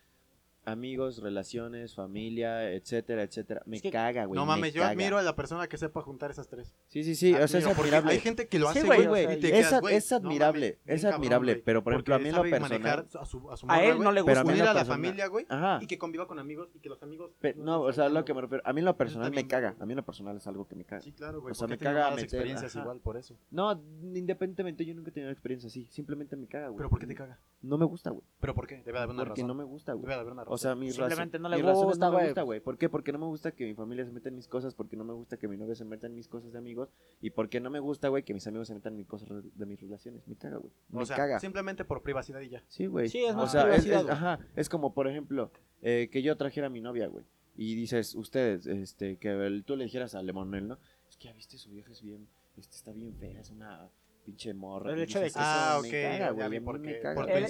amigos, 0.64 1.18
relaciones, 1.22 1.94
familia, 1.94 2.70
etcétera, 2.72 3.22
etcétera. 3.22 3.62
Me 3.66 3.76
Es 3.76 3.82
que- 3.82 3.90
caga, 3.90 4.26
güey. 4.26 4.36
no 4.36 4.44
me 4.44 4.52
mames, 4.52 4.74
yo 4.74 4.80
caga. 4.82 4.92
admiro 4.92 5.18
a 5.18 5.22
la 5.22 5.34
persona 5.34 5.66
que 5.68 5.76
sepa 5.78 6.02
juntar 6.02 6.30
esas 6.30 6.48
tres. 6.48 6.74
Sí, 6.88 7.02
sí, 7.04 7.14
sí, 7.14 7.34
o 7.34 7.48
sea, 7.48 7.60
es 7.60 7.66
porque 7.66 7.80
admirable. 7.82 8.12
Hay 8.12 8.20
gente 8.20 8.46
que 8.48 8.58
lo 8.58 8.70
Sí, 8.72 8.78
hace, 8.78 8.86
güey, 8.86 9.06
o 9.06 9.14
sea, 9.14 9.38
te 9.40 9.58
es, 9.58 9.72
ad- 10.12 10.22
no 10.22 10.28
admirable, 10.28 10.78
mames, 10.84 10.98
es 11.04 11.04
admirable, 11.04 11.56
pero 11.56 11.82
por 11.82 11.92
ejemplo, 11.94 12.14
a 12.14 12.18
porque 12.18 12.24
mí 12.24 12.28
en 12.30 12.36
lo 12.36 12.42
personal... 12.42 12.70
manejar 12.80 13.06
a 13.20 13.24
su, 13.24 13.50
a 13.50 13.56
su 13.56 13.66
A 13.66 13.74
morra, 13.74 13.84
él 13.84 13.94
güey, 13.94 14.04
no 14.04 14.12
le 14.12 14.24
Pero 14.24 14.40
a 14.40 14.42
gusta. 14.42 14.44
mí 14.44 14.48
en 14.58 14.62
unir 14.62 14.64
lo 14.64 14.70
a 14.70 14.74
la 14.74 14.84
familia, 14.84 15.26
güey, 15.28 15.46
y 15.80 15.86
que 15.86 15.98
conviva 15.98 16.26
con 16.26 16.38
amigos 16.38 16.68
y 16.74 16.78
que 16.80 16.88
los 16.88 17.02
amigos... 17.02 17.32
Pe- 17.40 17.54
no, 17.54 17.80
o 17.82 17.92
sea, 17.92 18.08
lo 18.08 18.24
que 18.24 18.34
me 18.34 18.42
refiero, 18.42 18.62
a 18.66 18.72
mí 18.72 18.80
en 18.80 18.84
lo 18.84 18.96
personal 18.96 19.32
me 19.32 19.46
caga, 19.46 19.74
a 19.80 19.86
mí 19.86 19.92
en 19.92 19.96
lo 19.96 20.04
personal 20.04 20.36
es 20.36 20.46
algo 20.46 20.66
que 20.68 20.76
me 20.76 20.84
caga. 20.84 21.00
Sí, 21.02 21.12
claro, 21.12 21.40
güey, 21.40 21.52
O 21.52 21.54
sea, 21.54 21.66
porque 21.68 21.84
me 21.84 21.90
caga 21.92 22.10
meter- 22.10 22.24
experiencias 22.24 22.76
igual 22.76 23.00
por 23.00 23.16
eso. 23.16 23.36
No, 23.50 23.72
independientemente, 24.14 24.84
yo 24.84 24.94
nunca 24.94 25.10
he 25.10 25.12
tenido 25.12 25.28
una 25.28 25.32
experiencia 25.32 25.68
así, 25.68 25.86
simplemente 25.90 26.36
me 26.36 26.46
caga, 26.46 26.68
güey. 26.68 26.76
¿Pero 26.78 26.90
por 26.90 26.98
qué 27.00 27.06
te 27.06 27.14
caga? 27.14 27.38
No 27.62 27.76
me 27.78 27.84
gusta, 27.84 28.10
güey. 28.10 28.22
¿Pero 28.40 28.54
por 28.54 28.66
qué? 28.66 28.76
Debe 28.76 28.92
de 28.92 28.98
haber 28.98 29.10
una 29.14 29.24
Porque 29.24 29.42
razón. 29.42 29.48
no 29.48 29.54
me 29.54 29.64
gusta, 29.64 29.92
güey. 29.92 30.02
Debe 30.02 30.14
de 30.14 30.20
haber 30.20 30.32
una 30.32 30.42
razón. 30.44 30.49
O 30.52 30.58
sea, 30.58 30.74
mi 30.74 30.90
Simplemente 30.90 31.38
razón- 31.38 31.42
no 31.42 31.48
le 31.48 31.62
gusta, 31.62 32.06
no 32.06 32.10
me 32.10 32.16
güey. 32.16 32.26
gusta, 32.28 32.42
güey. 32.42 32.60
¿Por 32.60 32.76
qué? 32.76 32.88
Porque 32.88 33.12
no 33.12 33.18
me 33.20 33.26
gusta 33.26 33.52
que 33.52 33.64
mi 33.66 33.74
familia 33.74 34.04
se 34.04 34.10
meta 34.10 34.28
en 34.30 34.34
mis 34.34 34.48
cosas, 34.48 34.74
porque 34.74 34.96
no 34.96 35.04
me 35.04 35.12
gusta 35.12 35.36
que 35.36 35.46
mi 35.46 35.56
novia 35.56 35.74
se 35.76 35.84
meta 35.84 36.08
en 36.08 36.14
mis 36.16 36.26
cosas 36.28 36.52
de 36.52 36.58
amigos, 36.58 36.88
y 37.20 37.30
porque 37.30 37.60
no 37.60 37.70
me 37.70 37.78
gusta, 37.78 38.08
güey, 38.08 38.24
que 38.24 38.34
mis 38.34 38.46
amigos 38.48 38.66
se 38.66 38.74
metan 38.74 38.94
en 38.94 38.98
mis 38.98 39.06
cosas 39.06 39.28
de 39.30 39.66
mis 39.66 39.80
relaciones. 39.80 40.26
Me 40.26 40.34
caga, 40.36 40.56
güey. 40.56 40.72
Me 40.88 41.02
o 41.02 41.06
sea, 41.06 41.16
caga. 41.16 41.38
simplemente 41.38 41.84
por 41.84 42.02
privacidad 42.02 42.40
y 42.40 42.48
ya. 42.48 42.64
Sí, 42.68 42.86
güey. 42.86 43.08
Sí, 43.08 43.24
es 43.24 43.32
o 43.32 43.36
más 43.36 43.52
sea, 43.52 43.60
es, 43.62 43.66
privacidad, 43.84 43.98
es- 44.00 44.02
güey. 44.06 44.12
ajá, 44.16 44.38
es 44.56 44.68
como, 44.68 44.92
por 44.92 45.06
ejemplo, 45.06 45.52
eh, 45.82 46.08
que 46.10 46.22
yo 46.22 46.36
trajera 46.36 46.66
a 46.66 46.70
mi 46.70 46.80
novia, 46.80 47.06
güey. 47.06 47.24
Y 47.56 47.74
dices, 47.76 48.14
ustedes, 48.14 48.66
este, 48.66 49.18
que 49.18 49.28
el- 49.30 49.64
tú 49.64 49.76
le 49.76 49.84
dijeras 49.84 50.14
a 50.16 50.22
Lemonel, 50.22 50.66
¿no? 50.66 50.78
Es 51.08 51.16
que 51.16 51.28
ya 51.28 51.32
viste, 51.32 51.58
su 51.58 51.70
vieja 51.70 51.92
es 51.92 52.02
bien, 52.02 52.26
este, 52.56 52.74
está 52.74 52.90
bien 52.92 53.14
fea, 53.14 53.40
es 53.40 53.50
una 53.50 53.88
pinche 54.24 54.52
morra. 54.52 54.92
El 54.92 55.00
hecho 55.00 55.18
de 55.20 55.24
que- 55.26 55.28
"Eso 55.28 55.38
Ah, 55.40 55.78
me 55.82 55.88
ok, 55.88 55.92
caga, 56.18 56.36
ya 56.36 56.48
mí 56.48 56.58
por 56.60 56.78
me 56.80 56.92
qué. 56.94 57.00
caga, 57.00 57.14
Por 57.14 57.26
tu 57.26 57.30
güey". 57.30 57.42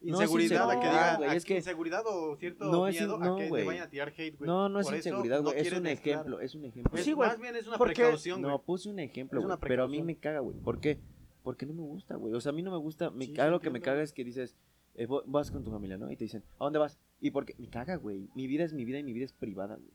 Inseguridad. 0.00 0.10
No, 0.10 0.22
es 0.22 0.30
Inseguridad, 0.30 0.70
a 0.70 0.80
que 0.80 0.86
diga, 0.88 1.16
güey, 1.18 1.30
a- 1.30 1.34
es 1.34 1.44
que- 1.44 1.56
inseguridad 1.56 2.02
o 2.06 2.36
cierto 2.36 2.64
No, 2.66 2.86
es 2.86 2.98
miedo 2.98 3.16
in- 3.16 3.22
a 3.22 3.36
que 3.36 3.50
te 3.50 3.64
vayan 3.64 3.82
a 3.84 3.90
tirar 3.90 4.08
hate, 4.16 4.36
güey. 4.38 4.48
No, 4.48 4.68
no 4.68 4.80
es 4.80 4.86
Por 4.86 4.96
inseguridad, 4.96 5.42
güey, 5.42 5.58
es 5.58 5.72
un 5.72 5.82
mezclar. 5.82 6.14
ejemplo, 6.14 6.40
es 6.40 6.54
un 6.54 6.64
ejemplo. 6.64 6.98
Es- 6.98 7.04
Sí, 7.04 7.12
güey, 7.12 7.28
Más 7.28 7.40
bien 7.40 7.56
es 7.56 7.66
una 7.66 7.78
porque- 7.78 7.94
precaución, 7.94 8.40
güey. 8.40 8.52
No, 8.52 8.62
puse 8.62 8.88
un 8.90 8.98
ejemplo, 8.98 9.40
Es 9.40 9.46
güey, 9.46 9.58
pero 9.60 9.84
a 9.84 9.88
mí 9.88 10.02
me 10.02 10.16
caga, 10.16 10.40
güey. 10.40 10.56
¿Por 10.58 10.80
qué? 10.80 10.98
Porque 11.42 11.66
no 11.66 11.74
me 11.74 11.82
gusta, 11.82 12.16
güey. 12.16 12.34
O 12.34 12.40
sea, 12.40 12.50
a 12.50 12.52
mí 12.54 12.62
no 12.62 12.70
me 12.70 12.76
gusta. 12.78 13.10
Me, 13.10 13.26
Sí, 13.26 13.34
algo 13.38 13.58
sí 13.58 13.62
que 13.64 13.70
me 13.70 13.80
caga 13.80 14.02
es 14.02 14.12
que 14.12 14.24
dices, 14.24 14.56
eh, 14.94 15.06
vas 15.26 15.50
con 15.50 15.64
tu 15.64 15.70
familia, 15.70 15.96
¿no? 15.96 16.10
Y 16.10 16.16
te 16.16 16.24
dicen, 16.24 16.42
¿a 16.58 16.64
dónde 16.64 16.78
vas? 16.78 16.98
¿Y 17.20 17.30
por 17.30 17.44
qué? 17.46 17.54
Me 17.58 17.68
caga, 17.68 17.96
güey. 17.96 18.28
Mi 18.34 18.46
vida 18.46 18.64
es 18.64 18.72
mi 18.72 18.84
vida 18.84 18.98
y 18.98 19.02
mi 19.02 19.12
vida 19.12 19.24
es 19.24 19.32
privada, 19.32 19.76
güey. 19.76 19.90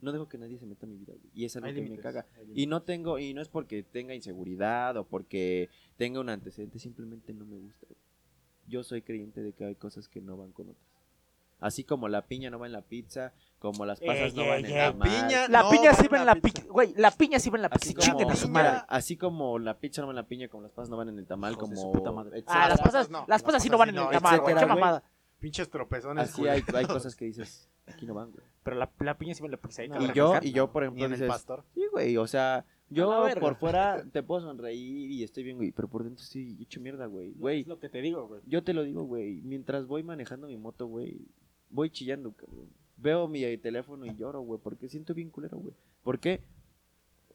No 0.00 0.12
dejo 0.12 0.28
que 0.28 0.38
nadie 0.38 0.58
se 0.58 0.66
meta 0.66 0.86
en 0.86 0.92
mi 0.92 0.98
vida, 0.98 1.12
güey. 1.14 1.30
Y 1.34 1.44
es 1.44 1.56
algo 1.56 1.66
Hay 1.68 1.74
que 1.74 1.82
me 1.82 1.98
caga. 1.98 2.24
Y 2.54 2.66
no 2.66 2.82
tengo, 2.82 3.18
y 3.18 3.34
no 3.34 3.42
es 3.42 3.48
porque 3.48 3.82
tenga 3.82 4.14
inseguridad 4.14 4.96
o 4.96 5.04
porque 5.04 5.68
tenga 5.96 6.20
un 6.20 6.28
antecedente, 6.28 6.78
simplemente 6.78 7.32
no 7.34 7.44
me 7.44 7.56
gusta. 7.56 7.86
güey. 7.88 7.98
Yo 8.68 8.82
soy 8.84 9.02
creyente 9.02 9.42
de 9.42 9.52
que 9.52 9.64
hay 9.64 9.74
cosas 9.74 10.08
que 10.08 10.20
no 10.20 10.36
van 10.36 10.52
con 10.52 10.68
otras. 10.70 10.84
Así 11.60 11.82
como 11.82 12.06
la 12.08 12.22
piña 12.26 12.50
no 12.50 12.58
va 12.60 12.66
en 12.66 12.72
la 12.72 12.82
pizza, 12.82 13.32
como 13.58 13.84
las 13.84 13.98
pasas 13.98 14.32
Ey, 14.32 14.32
no 14.34 14.46
van 14.46 14.64
ey, 14.64 14.64
en 14.64 14.70
ey. 14.70 14.76
la 14.76 14.92
tamal. 14.92 15.08
Piña, 15.08 15.48
La 15.48 15.62
no, 15.62 15.70
piña 15.70 15.92
sí 15.94 16.06
en 16.06 16.12
va 16.12 16.18
en 16.20 16.26
la 16.26 16.34
pizza. 16.36 16.62
Güey, 16.68 16.94
la 16.96 17.10
piña 17.10 17.38
sí 17.40 17.50
va 17.50 17.56
en 17.58 17.62
la 17.62 17.68
Así 17.68 17.94
pizza. 17.94 18.12
como, 18.12 18.18
Chinguen 18.18 18.30
a 18.32 18.36
su 18.36 18.46
piña- 18.46 18.52
madre. 18.52 18.78
así 18.88 19.16
como 19.16 19.58
la 19.58 19.78
pizza 19.78 20.00
no 20.02 20.06
va 20.06 20.12
en 20.12 20.16
la 20.16 20.26
piña, 20.28 20.46
como 20.48 20.62
las 20.62 20.70
pasas 20.72 20.88
no 20.88 20.96
van 20.96 21.08
en 21.08 21.18
el 21.18 21.26
tamal, 21.26 21.54
de 21.54 21.58
como... 21.58 21.92
puta 21.92 22.12
madre. 22.12 22.44
Ah, 22.46 22.68
las 22.68 22.80
pasas, 22.80 23.10
no, 23.10 23.24
las 23.26 23.42
pasas 23.42 23.60
sí 23.62 23.68
no 23.70 23.76
van 23.78 23.88
en 23.88 23.96
el 23.98 24.08
tamal, 24.08 24.40
güey. 24.40 24.54
Qué 24.54 24.66
mamada. 24.66 25.02
Pinches 25.40 25.68
tropezones, 25.70 26.30
Así 26.30 26.46
hay, 26.46 26.62
hay 26.74 26.86
cosas 26.86 27.16
que 27.16 27.24
dices, 27.24 27.68
aquí 27.86 28.06
no 28.06 28.14
van, 28.14 28.30
güey. 28.30 28.44
Pero 28.62 28.76
la, 28.76 28.90
la 29.00 29.18
piña 29.18 29.34
sí 29.34 29.40
va 29.42 29.46
en 29.46 29.52
la 29.52 29.56
pizza. 29.58 29.82
ahí 29.82 29.88
Y 30.00 30.06
la 30.08 30.12
yo, 30.12 30.34
y 30.42 30.52
yo, 30.52 30.70
por 30.70 30.84
ejemplo, 30.84 31.04
en 31.06 31.12
el 31.12 31.18
dices, 31.18 31.28
pastor. 31.28 31.64
sí, 31.74 31.82
güey, 31.90 32.16
o 32.18 32.26
sea, 32.28 32.58
la 32.58 32.64
yo 32.90 33.26
por 33.40 33.56
fuera 33.56 34.04
te 34.12 34.22
puedo 34.22 34.40
sonreír 34.40 35.10
y 35.10 35.22
estoy 35.22 35.44
bien, 35.44 35.56
güey, 35.56 35.72
pero 35.72 35.88
por 35.88 36.04
dentro 36.04 36.22
estoy 36.22 36.56
hecho 36.60 36.80
mierda, 36.80 37.06
güey. 37.06 37.32
Güey, 37.32 37.60
Es 37.60 37.66
lo 37.66 37.78
que 37.78 37.88
te 37.88 38.00
digo, 38.00 38.26
güey. 38.26 38.40
yo 38.46 38.62
te 38.62 38.74
lo 38.74 38.82
digo, 38.82 39.04
güey, 39.04 39.40
mientras 39.42 39.86
voy 39.86 40.02
manejando 40.02 40.46
mi 40.46 40.56
moto, 40.56 40.86
güey, 40.86 41.20
voy 41.70 41.90
chillando, 41.90 42.32
cabrón. 42.32 42.68
Veo 42.96 43.28
mi 43.28 43.44
eh, 43.44 43.58
teléfono 43.58 44.06
y 44.06 44.14
lloro, 44.16 44.40
güey, 44.40 44.60
porque 44.62 44.88
siento 44.88 45.14
bien 45.14 45.30
culero, 45.30 45.58
güey. 45.58 45.74
¿Por 46.02 46.18
qué? 46.18 46.40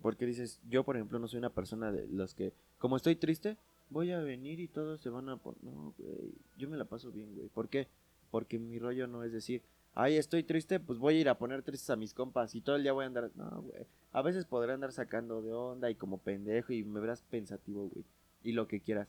Porque 0.02 0.26
dices, 0.26 0.60
yo, 0.70 0.84
por 0.84 0.98
ejemplo, 0.98 1.20
no 1.20 1.28
soy 1.28 1.40
una 1.40 1.50
persona 1.50 1.92
de 1.92 2.08
los 2.08 2.34
que, 2.34 2.54
como 2.78 2.98
estoy 2.98 3.16
triste, 3.16 3.58
voy 3.90 4.12
a 4.12 4.20
venir 4.20 4.60
y 4.60 4.68
todos 4.68 5.00
se 5.00 5.10
van 5.10 5.30
a 5.30 5.40
no, 5.62 5.94
güey, 5.98 6.34
yo 6.58 6.70
me 6.70 6.78
la 6.78 6.86
paso 6.86 7.12
bien, 7.12 7.34
güey. 7.36 7.48
¿Por 7.48 7.70
qué? 7.70 7.88
Porque 8.32 8.60
mi 8.60 8.80
rollo 8.80 9.08
no 9.08 9.24
es 9.24 9.32
decir, 9.32 9.62
ay, 9.96 10.18
estoy 10.18 10.44
triste, 10.44 10.80
pues 10.80 11.00
voy 11.00 11.16
a 11.16 11.20
ir 11.22 11.30
a 11.30 11.38
poner 11.38 11.62
tristes 11.64 11.90
a 11.90 11.96
mis 11.96 12.14
compas 12.14 12.56
y 12.56 12.62
todo 12.62 12.76
el 12.76 12.84
día 12.84 12.94
voy 12.94 13.04
a 13.04 13.08
andar, 13.08 13.32
no, 13.36 13.62
güey. 13.62 13.86
A 14.12 14.22
veces 14.22 14.46
podré 14.46 14.74
andar 14.74 14.92
sacando 14.92 15.42
de 15.42 15.52
onda 15.54 15.90
y 15.90 15.96
como 15.96 16.18
pendejo 16.20 16.74
y 16.74 16.84
me 16.84 17.00
verás 17.00 17.22
pensativo, 17.24 17.90
güey. 17.90 18.06
Y 18.44 18.52
lo 18.54 18.68
que 18.68 18.80
quieras. 18.82 19.08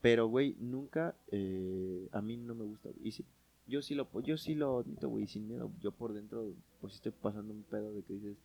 Pero, 0.00 0.26
güey, 0.28 0.56
nunca, 0.60 1.14
eh, 1.28 2.08
a 2.12 2.20
mí 2.20 2.36
no 2.36 2.54
me 2.54 2.64
gusta, 2.64 2.90
güey. 2.90 3.08
Y 3.08 3.12
sí, 3.12 3.24
yo 3.66 3.82
sí 3.82 3.94
lo, 3.94 4.08
yo 4.22 4.36
sí 4.36 4.54
lo 4.54 4.78
admito, 4.80 5.08
güey, 5.08 5.26
sin 5.26 5.48
miedo. 5.48 5.70
Yo 5.80 5.90
por 5.92 6.12
dentro, 6.12 6.52
pues 6.80 6.94
estoy 6.94 7.12
pasando 7.12 7.52
un 7.52 7.62
pedo 7.64 7.92
de 7.92 8.02
que 8.02 8.14
dices, 8.14 8.36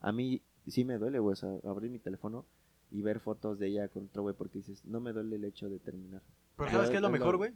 a 0.00 0.12
mí 0.12 0.42
sí 0.66 0.84
me 0.84 0.98
duele, 0.98 1.18
güey, 1.18 1.32
o 1.32 1.36
sea, 1.36 1.58
abrir 1.64 1.90
mi 1.90 1.98
teléfono 1.98 2.44
y 2.90 3.02
ver 3.02 3.20
fotos 3.20 3.58
de 3.58 3.68
ella 3.68 3.88
con 3.88 4.04
otro 4.04 4.22
güey 4.22 4.34
porque 4.34 4.58
dices, 4.58 4.84
no 4.84 5.00
me 5.00 5.12
duele 5.12 5.36
el 5.36 5.44
hecho 5.44 5.68
de 5.68 5.78
terminar. 5.78 6.22
Pero 6.56 6.70
¿sabes 6.70 6.90
qué 6.90 6.96
es 6.96 7.02
lo- 7.02 7.10
mejor, 7.10 7.36
güey? 7.36 7.52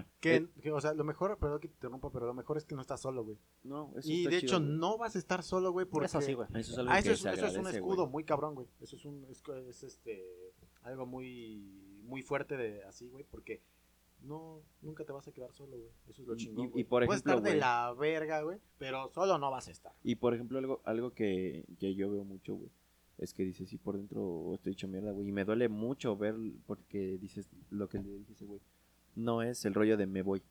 Espera, 0.00 0.06
Que, 0.20 0.36
eh, 0.36 0.48
que, 0.62 0.72
o 0.72 0.80
sea, 0.80 0.94
lo 0.94 1.04
mejor, 1.04 1.36
perdón 1.38 1.60
que 1.60 1.68
te 1.68 1.74
interrumpa, 1.74 2.10
pero 2.10 2.26
lo 2.26 2.34
mejor 2.34 2.56
es 2.56 2.64
que 2.64 2.74
no 2.74 2.80
estás 2.80 3.00
solo, 3.00 3.24
güey. 3.24 3.38
no, 3.64 3.92
eso 3.96 4.08
Y 4.10 4.20
está 4.20 4.30
de 4.30 4.40
chido, 4.40 4.56
hecho, 4.56 4.64
güey. 4.64 4.78
no 4.78 4.98
vas 4.98 5.16
a 5.16 5.18
estar 5.18 5.42
solo, 5.42 5.72
güey, 5.72 5.86
porque... 5.86 6.06
Eso 6.06 6.20
sí, 6.20 6.34
güey. 6.34 6.48
Eso 6.54 6.72
es 6.72 6.78
algo 6.78 6.90
Ah, 6.92 6.94
que 6.96 7.00
eso 7.00 7.12
es, 7.12 7.20
se 7.20 7.32
eso 7.32 7.46
es 7.46 7.56
un 7.56 7.66
escudo 7.68 8.02
güey. 8.02 8.08
muy 8.12 8.24
cabrón, 8.24 8.54
güey. 8.54 8.68
Eso 8.80 8.96
es 8.96 9.04
un, 9.04 9.24
es, 9.28 9.42
es, 9.68 9.82
este, 9.82 10.24
algo 10.82 11.06
muy, 11.06 12.00
muy 12.04 12.22
fuerte 12.22 12.56
de 12.56 12.82
así, 12.84 13.08
güey, 13.08 13.24
porque 13.30 13.60
no, 14.22 14.62
nunca 14.82 15.04
te 15.04 15.12
vas 15.12 15.26
a 15.26 15.32
quedar 15.32 15.52
solo, 15.52 15.76
güey. 15.76 15.90
Eso 16.08 16.22
es 16.22 16.28
lo 16.28 16.34
Y- 16.34 16.36
chingón, 16.38 16.70
y- 16.74 16.80
y 16.80 16.84
por 16.84 17.04
Puedes 17.04 17.22
ejemplo, 17.22 17.38
estar 17.38 17.52
de 17.52 17.58
la 17.58 17.92
verga, 17.98 18.42
güey, 18.42 18.58
pero 18.78 19.10
solo 19.12 19.36
no 19.38 19.50
vas 19.50 19.68
a 19.68 19.72
estar. 19.72 19.92
Y 20.04 20.14
por 20.16 20.32
ejemplo, 20.34 20.58
algo, 20.58 20.80
algo 20.84 21.12
que, 21.12 21.64
que 21.78 21.94
yo 21.94 22.10
veo 22.10 22.24
mucho, 22.24 22.54
güey, 22.54 22.70
es 23.18 23.34
que 23.34 23.44
dices, 23.44 23.68
sí, 23.68 23.78
por 23.78 23.96
dentro 23.96 24.54
estoy 24.54 24.72
hecho 24.72 24.88
mierda, 24.88 25.12
güey. 25.12 25.28
Y 25.28 25.32
me 25.32 25.44
duele 25.44 25.68
mucho 25.68 26.16
ver, 26.16 26.34
porque 26.66 27.18
dices, 27.18 27.48
lo 27.70 27.88
que 27.88 27.98
le 27.98 28.10
dije 28.18 28.32
ese 28.32 28.44
güey, 28.44 28.60
no 29.14 29.42
es 29.42 29.64
el 29.64 29.74
rollo 29.74 29.96
de 29.96 30.06
me 30.06 30.22
voy, 30.22 30.42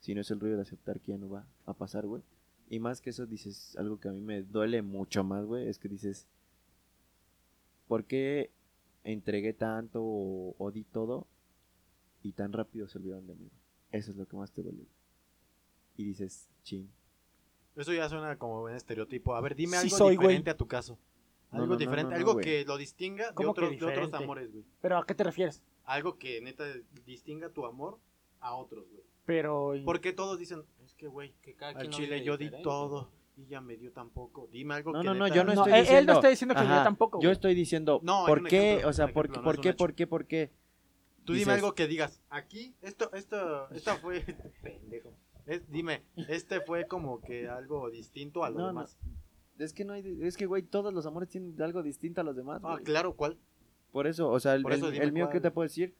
sino 0.00 0.20
es 0.20 0.30
el 0.30 0.40
rollo 0.40 0.56
de 0.56 0.62
aceptar 0.62 1.00
que 1.00 1.12
ya 1.12 1.18
no 1.18 1.28
va 1.28 1.46
a 1.66 1.74
pasar, 1.74 2.06
güey. 2.06 2.22
Y 2.70 2.80
más 2.80 3.00
que 3.00 3.10
eso, 3.10 3.26
dices, 3.26 3.76
algo 3.78 3.98
que 3.98 4.08
a 4.08 4.12
mí 4.12 4.20
me 4.20 4.42
duele 4.42 4.82
mucho 4.82 5.24
más, 5.24 5.44
güey, 5.44 5.68
es 5.68 5.78
que 5.78 5.88
dices, 5.88 6.26
¿por 7.86 8.04
qué 8.04 8.50
entregué 9.04 9.54
tanto 9.54 10.02
o, 10.02 10.54
o 10.58 10.70
di 10.70 10.84
todo 10.84 11.26
y 12.22 12.32
tan 12.32 12.52
rápido 12.52 12.86
se 12.88 12.98
olvidaron 12.98 13.26
de 13.26 13.34
mí? 13.34 13.50
Eso 13.90 14.10
es 14.10 14.16
lo 14.16 14.26
que 14.26 14.36
más 14.36 14.52
te 14.52 14.62
duele. 14.62 14.86
Y 15.96 16.04
dices, 16.04 16.48
ching. 16.62 16.88
Eso 17.74 17.92
ya 17.92 18.08
suena 18.08 18.36
como 18.36 18.62
un 18.62 18.72
estereotipo. 18.72 19.34
A 19.34 19.40
ver, 19.40 19.54
dime 19.54 19.76
Sí 19.78 19.86
algo 19.86 19.96
soy, 19.96 20.16
diferente 20.16 20.50
a 20.50 20.56
tu 20.56 20.66
caso. 20.66 20.98
Algo 21.50 21.66
no, 21.66 21.72
no, 21.72 21.78
diferente, 21.78 22.10
no, 22.10 22.10
no, 22.10 22.16
algo 22.16 22.36
que 22.36 22.64
lo 22.66 22.76
distinga 22.76 23.28
de 23.28 23.34
¿Cómo 23.34 23.54
que 23.54 23.64
otros, 23.64 23.80
de 23.80 23.86
otros 23.86 24.12
amores, 24.12 24.52
güey. 24.52 24.64
¿Pero 24.82 24.98
a 24.98 25.06
qué 25.06 25.14
te 25.14 25.24
refieres? 25.24 25.62
Algo 25.88 26.18
que 26.18 26.40
neta 26.42 26.64
distinga 27.06 27.48
tu 27.48 27.64
amor 27.64 27.98
a 28.40 28.54
otros, 28.54 28.86
güey. 28.90 29.02
Pero. 29.24 29.72
Porque 29.84 30.12
todos 30.12 30.38
dicen, 30.38 30.62
es 30.84 30.94
que, 30.94 31.06
güey, 31.06 31.32
Que 31.42 31.54
cada 31.54 31.72
al 31.72 31.78
quien 31.88 31.92
chile 31.92 32.22
yo 32.22 32.36
di 32.36 32.50
todo 32.62 33.10
y 33.36 33.46
ya 33.46 33.60
me 33.60 33.76
dio 33.76 33.90
tan 33.92 34.10
poco. 34.10 34.48
Dime 34.52 34.74
algo 34.74 34.92
No, 34.92 35.00
que 35.00 35.06
no, 35.06 35.14
no, 35.14 35.24
neta- 35.26 35.34
yo 35.36 35.44
no 35.44 35.54
No, 35.54 35.62
estoy 35.64 35.72
él- 35.72 35.78
él 35.78 35.84
no 35.84 35.88
diciendo. 35.90 36.12
está 36.12 36.28
diciendo 36.28 36.54
que 36.54 36.60
yo 36.60 36.66
Ajá, 36.66 36.84
tampoco, 36.84 37.20
Yo 37.22 37.30
estoy 37.30 37.54
diciendo, 37.54 38.00
No, 38.02 38.24
¿por 38.26 38.46
qué? 38.48 38.56
ejemplo, 38.72 38.88
o 38.90 38.92
sea, 38.92 39.06
¿por, 39.12 39.26
ejemplo, 39.26 39.40
no 39.42 39.44
¿por 39.46 39.54
es 39.54 39.60
qué, 39.60 39.72
por 39.74 39.94
qué, 39.94 40.06
por 40.06 40.26
qué? 40.26 40.50
Tú 41.24 41.32
dime 41.34 41.52
algo 41.52 41.74
que 41.74 41.86
digas, 41.86 42.20
aquí, 42.30 42.74
esto, 42.82 43.10
esto, 43.14 43.70
esta 43.70 43.96
fue, 43.96 44.20
pendejo. 44.62 45.14
Es- 45.46 45.70
dime, 45.70 46.02
este 46.28 46.60
fue 46.60 46.86
como 46.86 47.20
que 47.22 47.48
algo 47.48 47.88
distinto 47.90 48.44
a 48.44 48.50
lo 48.50 48.56
No, 48.58 48.62
no. 48.62 48.68
demás. 48.68 48.98
Es 49.58 49.72
que 49.72 49.84
no 49.84 49.92
hay, 49.94 50.18
es 50.22 50.36
que, 50.36 50.46
güey, 50.46 50.62
todos 50.62 50.92
los 50.92 51.06
amores 51.06 51.28
tienen 51.30 51.60
algo 51.62 51.82
distinto 51.82 52.20
a 52.20 52.24
los 52.24 52.36
demás. 52.36 52.60
Ah, 52.64 52.72
güey. 52.72 52.84
claro, 52.84 53.14
¿cuál? 53.14 53.38
Por 53.98 54.06
eso, 54.06 54.30
o 54.30 54.38
sea, 54.38 54.54
el, 54.54 54.64
eso 54.70 54.90
el- 54.90 55.02
el 55.02 55.10
mío, 55.12 55.28
¿qué 55.28 55.40
te 55.40 55.50
puedo 55.50 55.64
decir? 55.66 55.92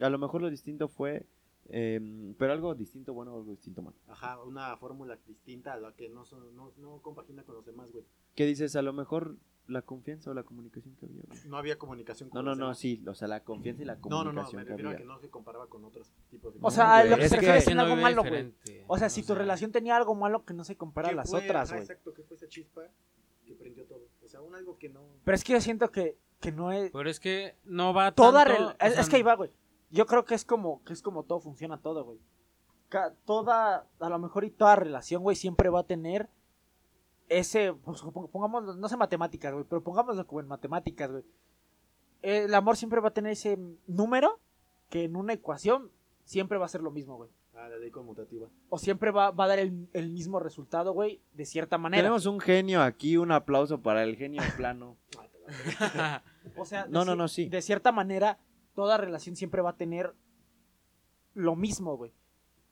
A 0.00 0.10
lo 0.10 0.18
mejor 0.18 0.42
lo 0.42 0.50
distinto 0.50 0.88
fue, 0.88 1.24
em, 1.68 2.34
pero 2.34 2.52
algo 2.52 2.74
distinto 2.74 3.14
bueno 3.14 3.34
o 3.34 3.38
algo 3.38 3.52
distinto 3.52 3.82
malo. 3.82 3.96
Ajá, 4.08 4.42
una 4.42 4.76
fórmula 4.78 5.16
distinta 5.28 5.74
a 5.74 5.76
la 5.76 5.92
que 5.92 6.08
no, 6.08 6.24
son, 6.24 6.56
no, 6.56 6.72
no 6.78 6.98
compagina 7.02 7.44
con 7.44 7.54
los 7.54 7.64
demás, 7.64 7.92
güey. 7.92 8.04
¿Qué 8.34 8.46
dices? 8.46 8.74
A 8.74 8.82
lo 8.82 8.92
mejor 8.92 9.36
la 9.68 9.82
confianza 9.82 10.32
o 10.32 10.34
la 10.34 10.42
comunicación 10.42 10.96
que 10.96 11.06
había. 11.06 11.22
güey. 11.26 11.38
No 11.46 11.56
había 11.56 11.78
comunicación 11.78 12.30
con 12.30 12.44
No, 12.44 12.54
no, 12.54 12.66
no, 12.66 12.74
sí, 12.74 13.00
o 13.06 13.14
sea, 13.14 13.28
la 13.28 13.44
confianza 13.44 13.82
y 13.82 13.86
la 13.86 13.94
No, 13.94 14.00
no, 14.00 14.08
comunicación 14.24 14.52
no, 14.52 14.58
me 14.58 14.64
que 14.64 14.70
refiero 14.70 14.88
a 14.88 14.92
había. 14.92 15.04
que 15.06 15.08
no 15.08 15.18
se 15.20 15.30
comparaba 15.30 15.66
con 15.68 15.84
otros 15.84 16.10
tipos 16.30 16.52
de 16.52 16.58
O 16.62 16.70
sea, 16.72 16.98
güey, 16.98 17.10
lo 17.10 17.16
que 17.16 17.28
se 17.28 17.36
refiere 17.36 17.58
es 17.58 17.68
en 17.68 17.78
algo 17.78 17.94
malo, 17.94 18.22
güey. 18.24 18.52
O 18.88 18.98
sea, 18.98 19.08
si 19.08 19.20
tu 19.22 19.28
sea, 19.28 19.36
relación 19.36 19.70
tenía 19.70 19.96
algo 19.96 20.16
malo 20.16 20.44
que 20.44 20.52
no 20.54 20.64
se 20.64 20.76
compara 20.76 21.10
a 21.10 21.12
las 21.12 21.30
fue, 21.30 21.44
otras, 21.44 21.68
ajá, 21.68 21.74
güey. 21.76 21.82
Exacto, 21.82 22.12
que 22.12 22.22
fue 22.24 22.36
esa 22.36 22.48
chispa 22.48 22.82
que 23.44 23.54
prendió 23.54 23.84
todo. 23.86 24.02
O 24.24 24.28
sea, 24.28 24.40
un 24.40 24.54
algo 24.56 24.76
que 24.76 24.88
no... 24.88 25.02
Pero 25.24 25.34
es 25.36 25.44
que 25.44 25.52
yo 25.52 25.60
siento 25.60 25.90
que, 25.92 26.16
que 26.40 26.52
no 26.52 26.72
es. 26.72 26.90
Pero 26.92 27.08
es 27.10 27.20
que 27.20 27.56
no 27.64 27.92
va 27.94 28.12
Toda 28.12 28.44
tanto, 28.44 28.66
o 28.68 28.70
es, 28.70 28.92
sea, 28.92 29.00
es 29.02 29.08
que 29.08 29.16
ahí 29.16 29.22
va, 29.22 29.34
güey. 29.34 29.50
Yo 29.90 30.06
creo 30.06 30.24
que 30.24 30.34
es 30.34 30.44
como 30.44 30.82
que 30.84 30.92
es 30.92 31.02
como 31.02 31.22
todo 31.24 31.40
funciona 31.40 31.78
todo, 31.80 32.04
güey. 32.04 32.18
Toda, 33.24 33.86
a 33.98 34.08
lo 34.08 34.18
mejor 34.18 34.44
y 34.44 34.50
toda 34.50 34.76
relación, 34.76 35.22
güey, 35.22 35.36
siempre 35.36 35.68
va 35.70 35.80
a 35.80 35.86
tener 35.86 36.28
ese, 37.28 37.72
pues, 37.72 38.00
pong- 38.02 38.30
pongámoslo, 38.30 38.74
no 38.76 38.88
sé 38.88 38.96
matemáticas, 38.96 39.52
güey, 39.52 39.64
pero 39.68 39.82
pongámoslo 39.82 40.26
como 40.26 40.40
en 40.40 40.46
matemáticas, 40.48 41.10
güey. 41.10 41.24
El 42.22 42.54
amor 42.54 42.76
siempre 42.76 43.00
va 43.00 43.08
a 43.08 43.12
tener 43.14 43.32
ese 43.32 43.58
número 43.86 44.38
que 44.88 45.04
en 45.04 45.16
una 45.16 45.32
ecuación 45.32 45.90
siempre 46.24 46.58
va 46.58 46.66
a 46.66 46.68
ser 46.68 46.80
lo 46.82 46.90
mismo, 46.90 47.16
güey. 47.16 47.30
Ah, 47.54 47.68
la 47.68 47.78
ley 47.78 47.90
conmutativa. 47.90 48.48
O 48.68 48.78
siempre 48.78 49.10
va, 49.10 49.30
va 49.30 49.44
a 49.44 49.48
dar 49.48 49.58
el, 49.58 49.88
el 49.92 50.10
mismo 50.10 50.38
resultado, 50.38 50.92
güey, 50.92 51.20
de 51.34 51.44
cierta 51.46 51.78
manera. 51.78 52.02
Tenemos 52.02 52.26
un 52.26 52.38
genio 52.38 52.82
aquí, 52.82 53.16
un 53.16 53.32
aplauso 53.32 53.80
para 53.80 54.02
el 54.04 54.16
genio 54.16 54.42
plano. 54.56 54.96
O 56.56 56.64
sea, 56.64 56.84
de 56.84 56.90
No, 56.90 57.04
no, 57.04 57.14
no, 57.16 57.28
sí. 57.28 57.48
De 57.48 57.60
cierta 57.62 57.92
manera, 57.92 58.38
toda 58.74 58.96
relación 58.96 59.36
siempre 59.36 59.62
va 59.62 59.70
a 59.70 59.76
tener 59.76 60.14
lo 61.34 61.56
mismo, 61.56 61.96
güey. 61.96 62.12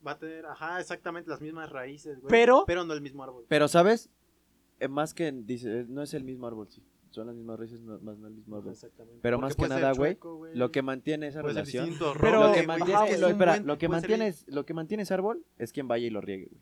Va 0.06 0.12
a 0.12 0.18
tener, 0.18 0.44
ajá, 0.46 0.80
exactamente 0.80 1.30
las 1.30 1.40
mismas 1.40 1.70
raíces, 1.70 2.20
güey. 2.20 2.30
Pero- 2.30 2.64
Pero 2.66 2.84
no 2.84 2.92
el 2.94 3.00
mismo 3.00 3.22
árbol. 3.24 3.44
Pero, 3.48 3.68
¿sabes? 3.68 4.10
Eh, 4.80 4.88
más 4.88 5.14
que, 5.14 5.30
dice, 5.32 5.80
eh, 5.80 5.86
no 5.88 6.02
es 6.02 6.14
el 6.14 6.24
mismo 6.24 6.46
árbol, 6.46 6.68
sí. 6.70 6.82
Son 7.10 7.26
las 7.28 7.36
mismas 7.36 7.58
raíces, 7.58 7.80
no- 7.80 7.98
más 8.00 8.18
no 8.18 8.26
el 8.26 8.34
mismo 8.34 8.56
árbol. 8.56 8.72
Exactamente. 8.72 9.20
Pero 9.22 9.36
Porque 9.38 9.46
más 9.46 9.56
que 9.56 9.68
nada, 9.68 9.92
güey, 9.92 10.18
Lo 10.54 10.72
que 10.72 10.82
mantiene 10.82 11.28
esa 11.28 11.40
puede 11.42 11.54
relación... 11.54 11.86
distinto, 11.86 12.12
Pero- 12.20 12.48
lo 12.48 12.52
que 12.52 12.66
mantiene, 12.66 12.94
Ajá, 12.94 13.06
es 13.08 13.20
lo, 13.20 13.26
un 13.26 13.32
espera, 13.32 13.52
buen- 13.52 13.66
lo 13.66 13.78
que 13.78 13.88
mantiene, 13.88 14.26
es- 14.28 14.44
lo 14.48 14.66
que 14.66 14.74
mantiene 14.74 15.02
ese 15.04 15.14
árbol 15.14 15.44
es 15.58 15.72
quien 15.72 15.86
vaya 15.88 16.06
y 16.06 16.10
lo 16.10 16.20
riegue, 16.20 16.46
güey. 16.46 16.60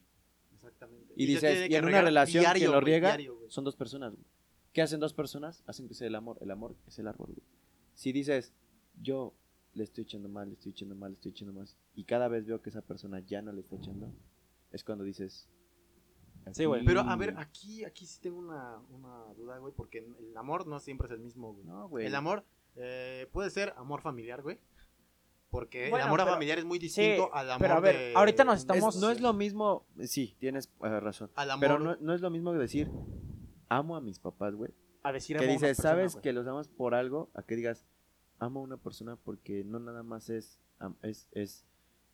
Exactamente. 0.53 1.13
Y 1.17 1.27
dices, 1.27 1.71
y 1.71 1.75
en 1.75 1.85
una 1.85 2.03
relación 2.03 2.43
diario, 2.43 2.61
quien 2.61 2.73
lo 2.73 2.81
riega 2.81 3.09
diario, 3.09 3.37
güey. 3.37 3.51
son 3.51 3.65
dos 3.65 3.77
personas, 3.77 4.13
güey. 4.13 4.25
¿Qué 4.73 4.83
hacen 4.83 5.01
dos 5.01 5.13
personas? 5.13 5.63
Hacen 5.67 5.87
crecer 5.87 6.07
el 6.07 6.15
amor. 6.15 6.39
El 6.41 6.51
amor 6.51 6.77
es 6.87 6.99
el 6.99 7.07
árbol, 7.09 7.29
güey. 7.35 7.47
Si 7.95 8.13
dices, 8.13 8.53
yo 9.01 9.35
le 9.75 9.85
estoy 9.85 10.05
echando 10.05 10.29
mal, 10.29 10.49
le 10.49 10.55
estoy 10.55 10.73
echando 10.73 10.95
mal, 10.95 11.11
le 11.13 11.17
estoy 11.17 11.31
echando 11.33 11.53
más, 11.53 11.77
y 11.95 12.05
cada 12.05 12.29
vez 12.29 12.47
veo 12.47 12.61
que 12.63 12.71
esa 12.71 12.83
persona 12.83 13.21
ya 13.21 13.41
no 13.43 13.53
le 13.53 13.61
está 13.61 13.77
echando, 13.77 14.13
es 14.71 14.85
cuando 14.85 15.05
dices... 15.05 15.49
Sí, 16.53 16.65
güey. 16.65 16.81
aquí- 16.81 16.87
Pero 16.89 17.01
a 17.01 17.17
ver, 17.17 17.35
aquí, 17.39 17.85
aquí 17.85 18.05
sí 18.05 18.21
tengo 18.21 18.39
una, 18.39 18.81
una 18.91 19.33
duda, 19.35 19.59
güey, 19.59 19.73
porque 19.75 19.99
el 19.99 20.37
amor 20.37 20.67
no 20.67 20.81
siempre 20.81 21.07
es 21.07 21.13
el 21.13 21.21
mismo, 21.21 21.53
güey. 21.55 21.65
No, 21.67 21.89
güey. 21.89 22.07
El 22.07 22.15
amor 22.15 22.45
eh, 22.77 23.29
puede 23.33 23.49
ser 23.51 23.73
amor 23.77 24.01
familiar, 24.03 24.43
güey. 24.43 24.59
Porque 25.51 25.91
Bueno, 25.91 26.05
el 26.05 26.09
amor 26.09 26.21
pero- 26.21 26.33
familiar 26.33 26.59
es 26.59 26.65
muy 26.65 26.79
distinto 26.79 27.25
Sí, 27.27 27.31
al 27.33 27.51
amor 27.51 27.61
pero 27.61 27.75
a 27.75 27.81
ver, 27.81 27.97
de- 27.97 28.15
ahorita 28.17 28.45
nos 28.45 28.55
Es- 28.57 28.61
estamos- 28.63 28.97
no 28.97 29.11
es 29.11 29.21
lo 29.21 29.33
mismo, 29.35 29.87
sí, 30.05 30.35
tienes 30.41 30.71
eh, 30.83 31.01
razón. 31.01 31.31
Al 31.37 31.51
amor... 31.51 31.61
Pero 31.61 31.79
no, 31.79 31.97
no 32.01 32.15
es 32.15 32.21
lo 32.23 32.31
mismo 32.31 32.53
que 32.53 32.59
decir, 32.59 32.91
amo 33.77 33.97
a 33.97 34.01
mis 34.01 34.19
papás, 34.19 34.55
güey. 34.55 34.71
A 35.03 35.13
decir 35.13 35.37
Que 35.37 35.45
amo 35.45 35.53
a 35.53 35.57
una 35.57 35.61
dices, 35.67 35.77
persona, 35.77 35.91
sabes 35.95 36.13
güey. 36.13 36.23
que 36.23 36.33
los 36.33 36.47
amas 36.47 36.69
por 36.69 36.95
algo, 36.95 37.31
a 37.35 37.43
que 37.43 37.57
digas, 37.57 37.85
amo 38.39 38.61
a 38.61 38.63
una 38.63 38.77
persona 38.77 39.17
porque 39.17 39.65
no 39.65 39.79
nada 39.81 40.03
más 40.03 40.31
es, 40.31 40.59
am- 40.79 40.97
es, 41.03 41.29
es, 41.33 41.65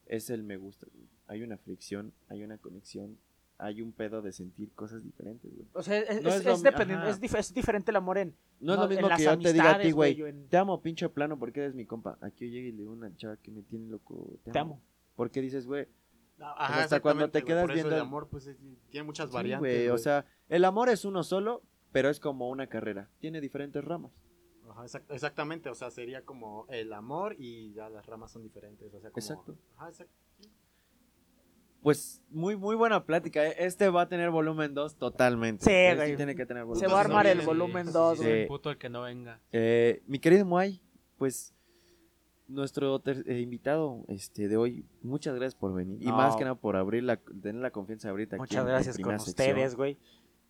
es 0.06 0.30
el 0.30 0.42
me 0.42 0.56
gusta. 0.56 0.86
güey. 0.92 1.06
Hay 1.26 1.42
una 1.42 1.58
fricción, 1.58 2.12
hay 2.28 2.42
una 2.44 2.56
conexión, 2.58 3.18
hay 3.58 3.82
un 3.82 3.92
pedo 3.92 4.22
de 4.22 4.32
sentir 4.32 4.70
cosas 4.72 5.02
diferentes, 5.02 5.52
güey. 5.54 5.66
O 5.74 5.82
sea, 5.82 5.98
es, 5.98 6.22
No 6.22 6.30
es- 6.30 6.36
es 6.36 6.44
lo 6.44 6.52
es 6.52 6.58
mi- 6.58 6.64
dependiente- 6.64 7.02
ajá. 7.06 7.10
es 7.10 7.20
dif- 7.20 7.38
es 7.38 7.52
diferente 7.52 7.90
el 7.90 7.96
amor 7.96 8.16
en. 8.18 8.34
No 8.60 8.72
es 8.72 8.78
No, 8.78 8.84
lo 8.86 8.90
en 8.90 8.96
mismo 8.96 9.08
las 9.08 9.18
que 9.18 9.24
yo 9.24 9.38
te 9.38 9.52
diga 9.52 9.64
a 9.64 9.66
ti, 9.66 9.70
amistades, 9.88 9.94
güey, 9.94 10.14
güey, 10.14 10.22
o 10.22 10.26
en- 10.28 10.48
te 10.48 10.56
amo 10.56 10.80
pinche 10.80 11.08
plano 11.08 11.38
porque 11.38 11.60
eres 11.60 11.74
mi 11.74 11.84
compa. 11.84 12.16
Aquí 12.20 12.46
yo 12.46 12.52
llegue 12.52 12.68
y 12.68 12.72
le 12.72 12.78
digo 12.78 12.92
a 12.92 12.94
una 12.94 13.16
chava 13.16 13.36
que 13.36 13.50
me 13.50 13.62
tiene 13.62 13.86
loco, 13.88 14.38
te, 14.44 14.58
amo. 14.58 14.80
Porque 15.16 15.40
dices, 15.42 15.66
güey, 15.66 15.86
Ajá, 16.40 16.82
hasta 16.84 17.00
cuando 17.00 17.30
te 17.30 17.42
quedas 17.42 17.62
por 17.62 17.70
eso 17.72 17.74
viendo 17.74 17.90
el 17.96 18.00
el- 18.02 18.06
amor, 18.06 18.28
pues, 18.28 18.46
es- 18.46 18.58
tiene 18.90 19.04
muchas 19.04 19.28
sí, 19.30 19.34
variantes, 19.34 19.90
o 19.90 19.98
sea, 19.98 20.24
el 20.48 20.64
amor 20.64 20.88
es 20.88 21.04
uno 21.04 21.22
solo, 21.24 21.62
pero 21.92 22.08
es 22.10 22.20
como 22.20 22.48
una 22.48 22.66
carrera, 22.68 23.08
tiene 23.20 23.40
diferentes 23.40 23.84
ramas. 23.84 24.12
Ajá, 24.70 24.84
exact- 24.84 25.10
exactamente, 25.10 25.68
o 25.70 25.74
sea, 25.74 25.90
sería 25.90 26.24
como 26.24 26.66
el 26.68 26.92
amor 26.92 27.34
y 27.38 27.72
ya 27.72 27.88
las 27.88 28.06
ramas 28.06 28.30
son 28.30 28.42
diferentes, 28.42 28.92
o 28.94 29.00
sea, 29.00 29.10
como... 29.10 29.20
Exacto. 29.20 29.56
Ajá, 29.76 29.88
exacto. 29.88 30.14
Pues 31.82 32.22
muy 32.28 32.56
muy 32.56 32.74
buena 32.74 33.04
plática. 33.04 33.46
¿eh? 33.46 33.54
Este 33.58 33.88
va 33.88 34.02
a 34.02 34.08
tener 34.08 34.30
volumen 34.30 34.74
2 34.74 34.96
totalmente. 34.96 35.64
Sí, 35.64 35.70
Este 35.70 35.94
güey. 35.96 36.16
tiene 36.16 36.34
que 36.34 36.44
tener 36.44 36.64
volumen 36.64 36.80
Se 36.88 36.92
va 36.92 36.98
a 36.98 37.04
armar 37.04 37.24
no 37.26 37.30
el 37.32 37.40
volumen 37.42 37.86
sí, 37.86 37.92
2, 37.92 38.18
sí, 38.18 38.24
güey. 38.24 38.42
sí, 38.42 38.48
puto 38.48 38.70
el 38.70 38.78
que 38.78 38.88
no 38.88 39.02
venga. 39.02 39.40
Eh, 39.52 40.02
mi 40.06 40.18
querido 40.18 40.44
Moai, 40.44 40.82
pues 41.16 41.54
nuestro 42.48 42.98
ter- 43.00 43.24
eh, 43.26 43.40
invitado 43.40 44.04
este 44.08 44.48
de 44.48 44.56
hoy, 44.56 44.84
muchas 45.02 45.34
gracias 45.34 45.54
por 45.54 45.72
venir. 45.74 45.98
Y 46.02 46.06
más 46.10 46.34
que 46.36 46.44
nada 46.44 46.54
por 46.56 46.76
abrir 46.76 47.04
la, 47.04 47.16
tener 47.16 47.60
la 47.62 47.70
confianza 47.70 48.08
de 48.08 48.10
abrirte 48.12 48.36
aquí. 48.36 48.40
Muchas 48.40 48.64
gracias 48.66 48.98
con 48.98 49.14
ustedes, 49.14 49.74
güey. 49.76 49.98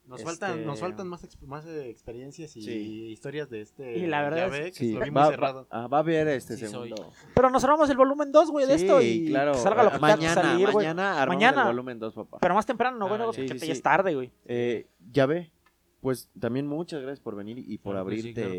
Nos, 0.07 0.21
Este- 0.21 0.31
faltan, 0.31 0.65
nos 0.65 0.81
faltan 0.81 1.07
más, 1.07 1.23
exp- 1.23 1.47
más 1.47 1.67
eh, 1.67 1.91
experiencias 1.91 2.57
y 2.57 2.63
Sí. 2.63 2.73
historias 3.11 3.51
de 3.51 3.61
este 3.61 3.99
Y 3.99 4.07
la 4.07 4.23
verdad 4.23 4.47
llave, 4.47 4.69
es- 4.69 4.79
que 4.79 4.85
Sí, 4.87 4.93
lo 4.95 5.01
va, 5.01 5.11
va- 5.11 5.27
cerrado. 5.29 5.67
ah, 5.71 5.87
va 5.87 5.99
a 5.99 6.01
haber 6.01 6.29
este 6.29 6.57
Sí, 6.57 6.67
soy. 6.67 6.89
segundo. 6.89 7.13
Pero 7.35 7.51
nos 7.51 7.63
armamos 7.65 7.91
el 7.91 7.97
volumen 7.99 8.33
2, 8.33 8.51
güey, 8.51 8.67
de 8.67 8.79
Sí, 8.79 8.87
esto. 8.87 9.03
Y 9.03 9.27
claro. 9.29 9.53
que 9.53 9.59
salga 9.59 9.83
lo 9.83 9.91
que 9.91 9.97
tenga 9.99 10.15
que 10.17 10.23
mañana, 10.23 10.35
salir, 10.43 10.71
güey. 10.71 10.87
mañana 10.87 11.27
Mañana. 11.27 11.61
el 11.61 11.67
volumen 11.69 11.99
2, 11.99 12.15
papá. 12.15 12.39
Pero 12.41 12.55
más 12.55 12.65
temprano, 12.65 12.97
no, 12.97 13.07
güey, 13.07 13.21
Ah, 13.21 13.25
no, 13.27 13.33
sí, 13.35 13.43
porque 13.43 13.59
sí, 13.59 13.67
ya 13.67 13.73
es 13.75 13.83
tarde, 13.83 14.15
güey. 14.15 14.33
Eh, 14.47 14.87
ya 15.13 15.27
ve, 15.27 15.53
pues 16.01 16.31
también 16.41 16.67
muchas 16.67 17.03
gracias 17.03 17.21
por 17.21 17.37
venir 17.37 17.59
y 17.59 17.77
por 17.77 17.93
Claro 17.93 18.09
que 18.09 18.15
sí, 18.15 18.21
abrirte 18.31 18.43
claro 18.43 18.55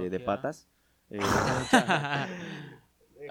este, 0.00 0.02
de 0.04 0.08
quiera. 0.08 0.24
patas. 0.24 0.68
Eh, 1.10 1.18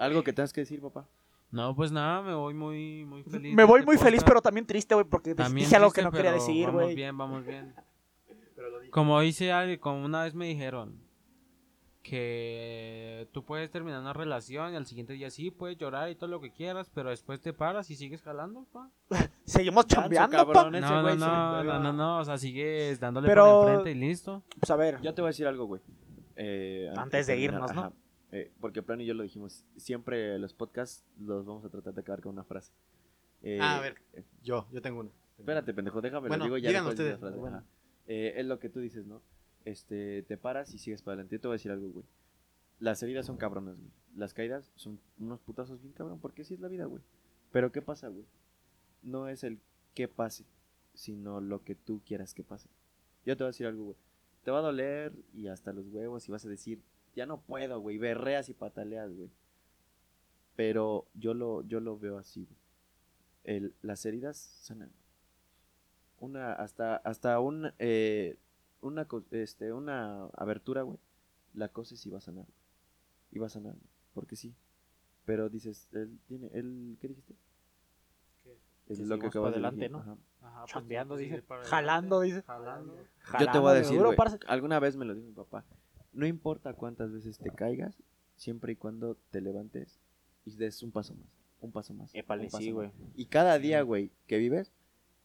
algo 0.00 0.22
que 0.22 0.32
tengas 0.32 0.52
que 0.52 0.60
decir, 0.62 0.80
papá. 0.80 1.06
no, 1.50 1.74
pues 1.74 1.92
nada, 1.92 2.22
me 2.22 2.34
voy 2.34 2.54
muy, 2.54 3.04
muy 3.04 3.22
feliz. 3.22 3.54
Me 3.54 3.64
voy 3.64 3.82
muy 3.84 3.96
feliz, 3.98 4.22
pero 4.24 4.40
también 4.42 4.66
triste, 4.66 4.94
güey, 4.94 5.06
porque 5.06 5.34
También 5.34 5.66
dije 5.66 5.76
algo 5.76 5.90
que 5.92 6.02
no 6.02 6.10
quería 6.12 6.32
decir, 6.32 6.66
Vamos 6.66 6.82
güey. 6.82 6.94
bien, 6.94 7.16
vamos 7.16 7.44
bien. 7.46 7.74
Pero 8.56 8.70
lo 8.70 8.78
dije. 8.78 8.90
Como 8.92 9.18
dice 9.20 9.50
alguien, 9.52 9.78
como 9.80 10.04
una 10.04 10.22
vez 10.22 10.34
me 10.34 10.46
dijeron 10.46 11.00
que 12.02 13.28
tú 13.32 13.44
puedes 13.44 13.70
terminar 13.70 14.00
una 14.00 14.12
relación 14.12 14.72
y 14.72 14.76
al 14.76 14.86
siguiente 14.86 15.14
día 15.14 15.30
sí 15.30 15.50
puedes 15.50 15.78
llorar 15.78 16.10
y 16.10 16.14
todo 16.14 16.28
lo 16.28 16.40
que 16.40 16.52
quieras, 16.52 16.90
pero 16.94 17.08
después 17.10 17.40
te 17.40 17.52
paras 17.52 17.90
y 17.90 17.96
sigues 17.96 18.22
jalando, 18.22 18.66
pa. 18.72 18.90
Seguimos 19.44 19.86
chambeando, 19.86 20.46
pa. 20.52 20.70
No, 20.70 20.80
no, 20.80 21.02
no, 21.16 21.64
no, 21.64 21.80
no, 21.80 21.92
no, 21.92 22.18
o 22.18 22.24
sea, 22.24 22.36
sigues 22.38 23.00
dándole 23.00 23.26
Pero- 23.26 23.62
por 23.62 23.68
enfrente 23.72 23.90
y 23.92 23.94
listo. 24.08 24.42
Pues 24.60 24.70
a 24.70 24.76
ver, 24.76 25.00
Yo 25.00 25.14
te 25.14 25.22
voy 25.22 25.28
a 25.28 25.30
decir 25.30 25.46
algo, 25.46 25.64
güey. 25.64 25.80
Eh, 26.36 26.92
Antes 26.96 27.26
de 27.26 27.32
terminar, 27.34 27.54
irnos, 27.70 27.74
¿no? 27.74 27.92
Eh, 28.34 28.50
porque 28.60 28.82
Plan 28.82 29.00
y 29.00 29.06
yo 29.06 29.14
lo 29.14 29.22
dijimos. 29.22 29.64
Siempre 29.76 30.36
los 30.40 30.52
podcasts 30.54 31.04
los 31.20 31.46
vamos 31.46 31.64
a 31.64 31.68
tratar 31.68 31.94
de 31.94 32.00
acabar 32.00 32.20
con 32.20 32.32
una 32.32 32.42
frase. 32.42 32.72
Eh, 33.42 33.58
Ah, 33.60 33.78
a 33.78 33.80
ver, 33.80 33.94
yo, 34.42 34.66
yo 34.72 34.82
tengo 34.82 35.00
una. 35.00 35.10
Espérate, 35.38 35.72
pendejo, 35.72 36.00
déjame 36.00 36.26
Bueno, 36.28 36.48
lo 36.48 36.56
digo 36.56 36.70
ya. 36.70 36.84
ustedes, 36.86 37.18
frase, 37.20 37.38
bueno. 37.38 37.62
Eh, 38.08 38.34
es 38.36 38.46
lo 38.46 38.58
que 38.58 38.68
tú 38.68 38.80
dices, 38.80 39.06
¿no? 39.06 39.22
Este, 39.64 40.22
te 40.24 40.36
paras 40.36 40.74
y 40.74 40.78
sigues 40.78 41.02
para 41.02 41.14
adelante. 41.14 41.36
Yo 41.36 41.40
te 41.40 41.46
voy 41.46 41.54
a 41.54 41.58
decir 41.58 41.70
algo, 41.70 41.88
güey. 41.90 42.04
Las 42.80 43.00
heridas 43.04 43.24
son 43.26 43.36
cabronas, 43.36 43.76
güey. 43.78 43.90
Las 44.16 44.34
caídas 44.34 44.72
son 44.74 44.98
unos 45.18 45.40
putazos 45.40 45.80
bien 45.80 45.92
cabrón, 45.92 46.18
porque 46.20 46.42
así 46.42 46.54
es 46.54 46.60
la 46.60 46.68
vida, 46.68 46.86
güey. 46.86 47.02
Pero 47.52 47.70
¿qué 47.70 47.82
pasa, 47.82 48.08
güey? 48.08 48.26
No 49.02 49.28
es 49.28 49.44
el 49.44 49.60
que 49.94 50.08
pase, 50.08 50.44
sino 50.92 51.40
lo 51.40 51.62
que 51.62 51.76
tú 51.76 52.02
quieras 52.04 52.34
que 52.34 52.42
pase. 52.42 52.68
Yo 53.24 53.36
te 53.36 53.44
voy 53.44 53.48
a 53.48 53.52
decir 53.52 53.66
algo, 53.66 53.84
güey. 53.84 53.96
Te 54.42 54.50
va 54.50 54.58
a 54.58 54.62
doler 54.62 55.12
y 55.32 55.46
hasta 55.46 55.72
los 55.72 55.86
huevos 55.86 56.28
y 56.28 56.32
vas 56.32 56.44
a 56.44 56.48
decir, 56.48 56.82
ya 57.14 57.26
no 57.26 57.40
puedo, 57.40 57.80
güey. 57.80 57.98
Berreas 57.98 58.48
y 58.48 58.54
pataleas, 58.54 59.12
güey. 59.14 59.30
Pero 60.56 61.06
yo 61.14 61.34
lo, 61.34 61.62
yo 61.62 61.80
lo 61.80 61.98
veo 61.98 62.18
así, 62.18 62.44
güey. 62.44 62.58
El- 63.44 63.74
las 63.82 64.04
heridas 64.06 64.36
sanan. 64.36 64.90
Una, 66.18 66.52
hasta, 66.54 66.96
hasta 66.96 67.40
un, 67.40 67.72
eh, 67.78 68.38
una, 68.80 69.06
este, 69.32 69.72
una 69.72 70.26
abertura, 70.36 70.82
güey. 70.82 70.98
La 71.54 71.68
coses 71.68 72.04
y 72.06 72.10
va 72.10 72.18
a 72.18 72.22
sanar. 72.22 72.46
Y 73.30 73.38
va 73.38 73.46
a 73.46 73.50
sanar, 73.50 73.72
güey, 73.74 73.90
porque 74.14 74.36
sí. 74.36 74.54
Pero 75.24 75.48
dices, 75.48 75.88
él 75.92 76.18
tiene, 76.26 76.50
él, 76.52 76.96
¿qué 77.00 77.08
dijiste? 77.08 77.34
¿Qué? 78.42 78.56
Es 78.88 78.98
Que 78.98 79.06
lo 79.06 79.18
que 79.18 79.28
de 79.30 79.38
adelante, 79.48 79.76
decir, 79.80 79.90
¿no? 79.92 79.98
ajá. 79.98 80.16
Ajá, 80.42 80.60
pues, 80.60 80.72
Chambeando, 80.72 81.16
sí, 81.16 81.24
dice. 81.24 81.42
Jalando, 81.64 82.20
dice. 82.20 82.42
Jalando. 82.42 82.94
Yo 82.96 83.02
te 83.02 83.08
Jalando 83.20 83.60
voy 83.62 83.70
a 83.70 83.74
de 83.74 83.80
decir, 83.80 83.96
duro, 83.96 84.12
güey, 84.14 84.28
alguna 84.46 84.78
vez 84.78 84.96
me 84.96 85.04
lo 85.04 85.14
dijo 85.14 85.26
mi 85.26 85.32
papá, 85.32 85.64
no 86.14 86.26
importa 86.26 86.72
cuántas 86.74 87.12
veces 87.12 87.38
te 87.38 87.50
caigas, 87.50 87.96
siempre 88.36 88.72
y 88.72 88.76
cuando 88.76 89.16
te 89.30 89.40
levantes 89.40 89.98
y 90.44 90.56
des 90.56 90.82
un 90.82 90.90
paso 90.90 91.14
más, 91.14 91.26
un 91.60 91.72
paso 91.72 91.94
más. 91.94 92.14
Épale, 92.14 92.44
un 92.44 92.50
paso 92.50 92.64
sí, 92.64 92.72
más. 92.72 92.92
Y 93.14 93.26
cada 93.26 93.58
día, 93.58 93.82
güey, 93.82 94.10
que 94.26 94.38
vives, 94.38 94.72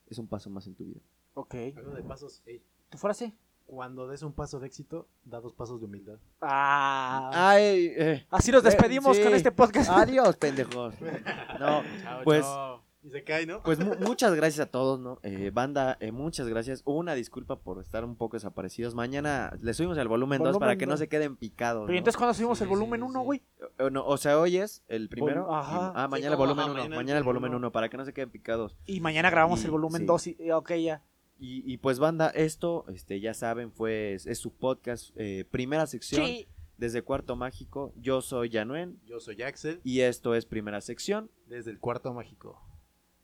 es 0.08 0.18
un 0.18 0.26
paso 0.26 0.50
más 0.50 0.66
en 0.66 0.74
tu 0.74 0.84
vida. 0.84 1.00
Ok. 1.34 1.54
Hablando 1.76 1.96
de 1.96 2.02
pasos, 2.02 2.42
¿Tu 2.88 2.98
frase? 2.98 3.34
cuando 3.66 4.08
des 4.08 4.22
un 4.22 4.32
paso 4.32 4.58
de 4.58 4.66
éxito, 4.66 5.06
da 5.24 5.40
dos 5.40 5.54
pasos 5.54 5.78
de 5.78 5.86
humildad. 5.86 6.18
Ah. 6.40 7.30
Ay, 7.32 7.92
eh, 7.96 8.26
Así 8.28 8.50
nos 8.50 8.62
eh, 8.64 8.66
despedimos 8.66 9.16
sí. 9.16 9.22
con 9.22 9.32
este 9.32 9.52
podcast. 9.52 9.88
Adiós, 9.90 10.36
pendejos. 10.36 10.94
No, 11.60 11.82
Chao, 12.02 12.24
Pues- 12.24 12.42
chao. 12.42 12.82
Y 13.02 13.08
se 13.10 13.24
cae, 13.24 13.46
¿no? 13.46 13.62
Pues 13.62 13.78
mu- 13.78 13.94
muchas 14.00 14.34
gracias 14.34 14.66
a 14.66 14.70
todos, 14.70 15.00
¿no? 15.00 15.18
Eh, 15.22 15.50
banda, 15.54 15.96
eh, 16.00 16.12
muchas 16.12 16.46
gracias. 16.48 16.82
Una 16.84 17.14
disculpa 17.14 17.58
por 17.58 17.80
estar 17.80 18.04
un 18.04 18.14
poco 18.16 18.36
desaparecidos. 18.36 18.94
Mañana 18.94 19.56
le 19.62 19.72
subimos 19.72 19.96
el 19.96 20.06
volumen 20.08 20.42
2 20.42 20.58
para 20.58 20.76
que 20.76 20.86
no 20.86 20.96
se 20.98 21.08
queden 21.08 21.36
picados. 21.36 21.84
Pero 21.86 21.92
¿no? 21.94 21.98
entonces 21.98 22.18
cuando 22.18 22.34
subimos 22.34 22.58
Sí, 22.58 22.64
el 22.64 22.68
volumen 22.70 23.00
sí, 23.00 23.06
1, 23.06 23.18
sí. 23.20 23.24
güey. 23.24 23.42
O, 23.78 23.88
no, 23.90 24.04
o 24.06 24.16
sea, 24.18 24.38
hoy 24.38 24.58
es 24.58 24.82
el 24.88 25.08
primero. 25.08 25.46
Vol- 25.48 25.58
ajá. 25.58 25.76
y- 25.76 25.92
ah, 25.96 26.04
Sí, 26.04 26.10
mañana 26.10 26.30
el 26.32 26.36
volumen 26.36 26.58
ajá, 26.64 26.70
1. 26.72 26.74
mañana 26.74 26.94
el 26.94 26.96
Mañana 27.04 27.18
el 27.18 27.24
volumen 27.24 27.50
volumen 27.52 27.64
1 27.64 27.72
para 27.72 27.88
que 27.88 27.96
no 27.96 28.04
se 28.04 28.12
queden 28.12 28.30
picados. 28.30 28.76
Y 28.84 29.00
mañana 29.00 29.30
grabamos 29.30 29.62
Y- 29.62 29.64
el 29.64 29.70
volumen 29.70 30.02
sí. 30.02 30.06
2. 30.06 30.26
Y, 30.26 30.50
ok, 30.50 30.72
ya. 30.74 31.02
Y, 31.38 31.62
y 31.72 31.78
pues, 31.78 31.98
banda, 31.98 32.28
esto, 32.34 32.84
este, 32.88 33.18
ya 33.18 33.32
saben, 33.32 33.72
fue, 33.72 34.12
es, 34.12 34.26
es 34.26 34.38
su 34.38 34.52
podcast, 34.52 35.12
eh, 35.16 35.46
primera 35.50 35.86
sección 35.86 36.26
Sí. 36.26 36.48
desde 36.76 37.00
Cuarto 37.00 37.34
Mágico. 37.34 37.94
Yo 37.96 38.20
soy 38.20 38.50
Yanuen 38.50 39.00
Yo 39.06 39.20
soy 39.20 39.40
Axel, 39.40 39.80
y 39.82 40.00
esto 40.00 40.34
es 40.34 40.44
primera 40.44 40.82
sección. 40.82 41.30
desde 41.46 41.70
el 41.70 41.78
cuarto 41.80 42.12
mágico. 42.12 42.60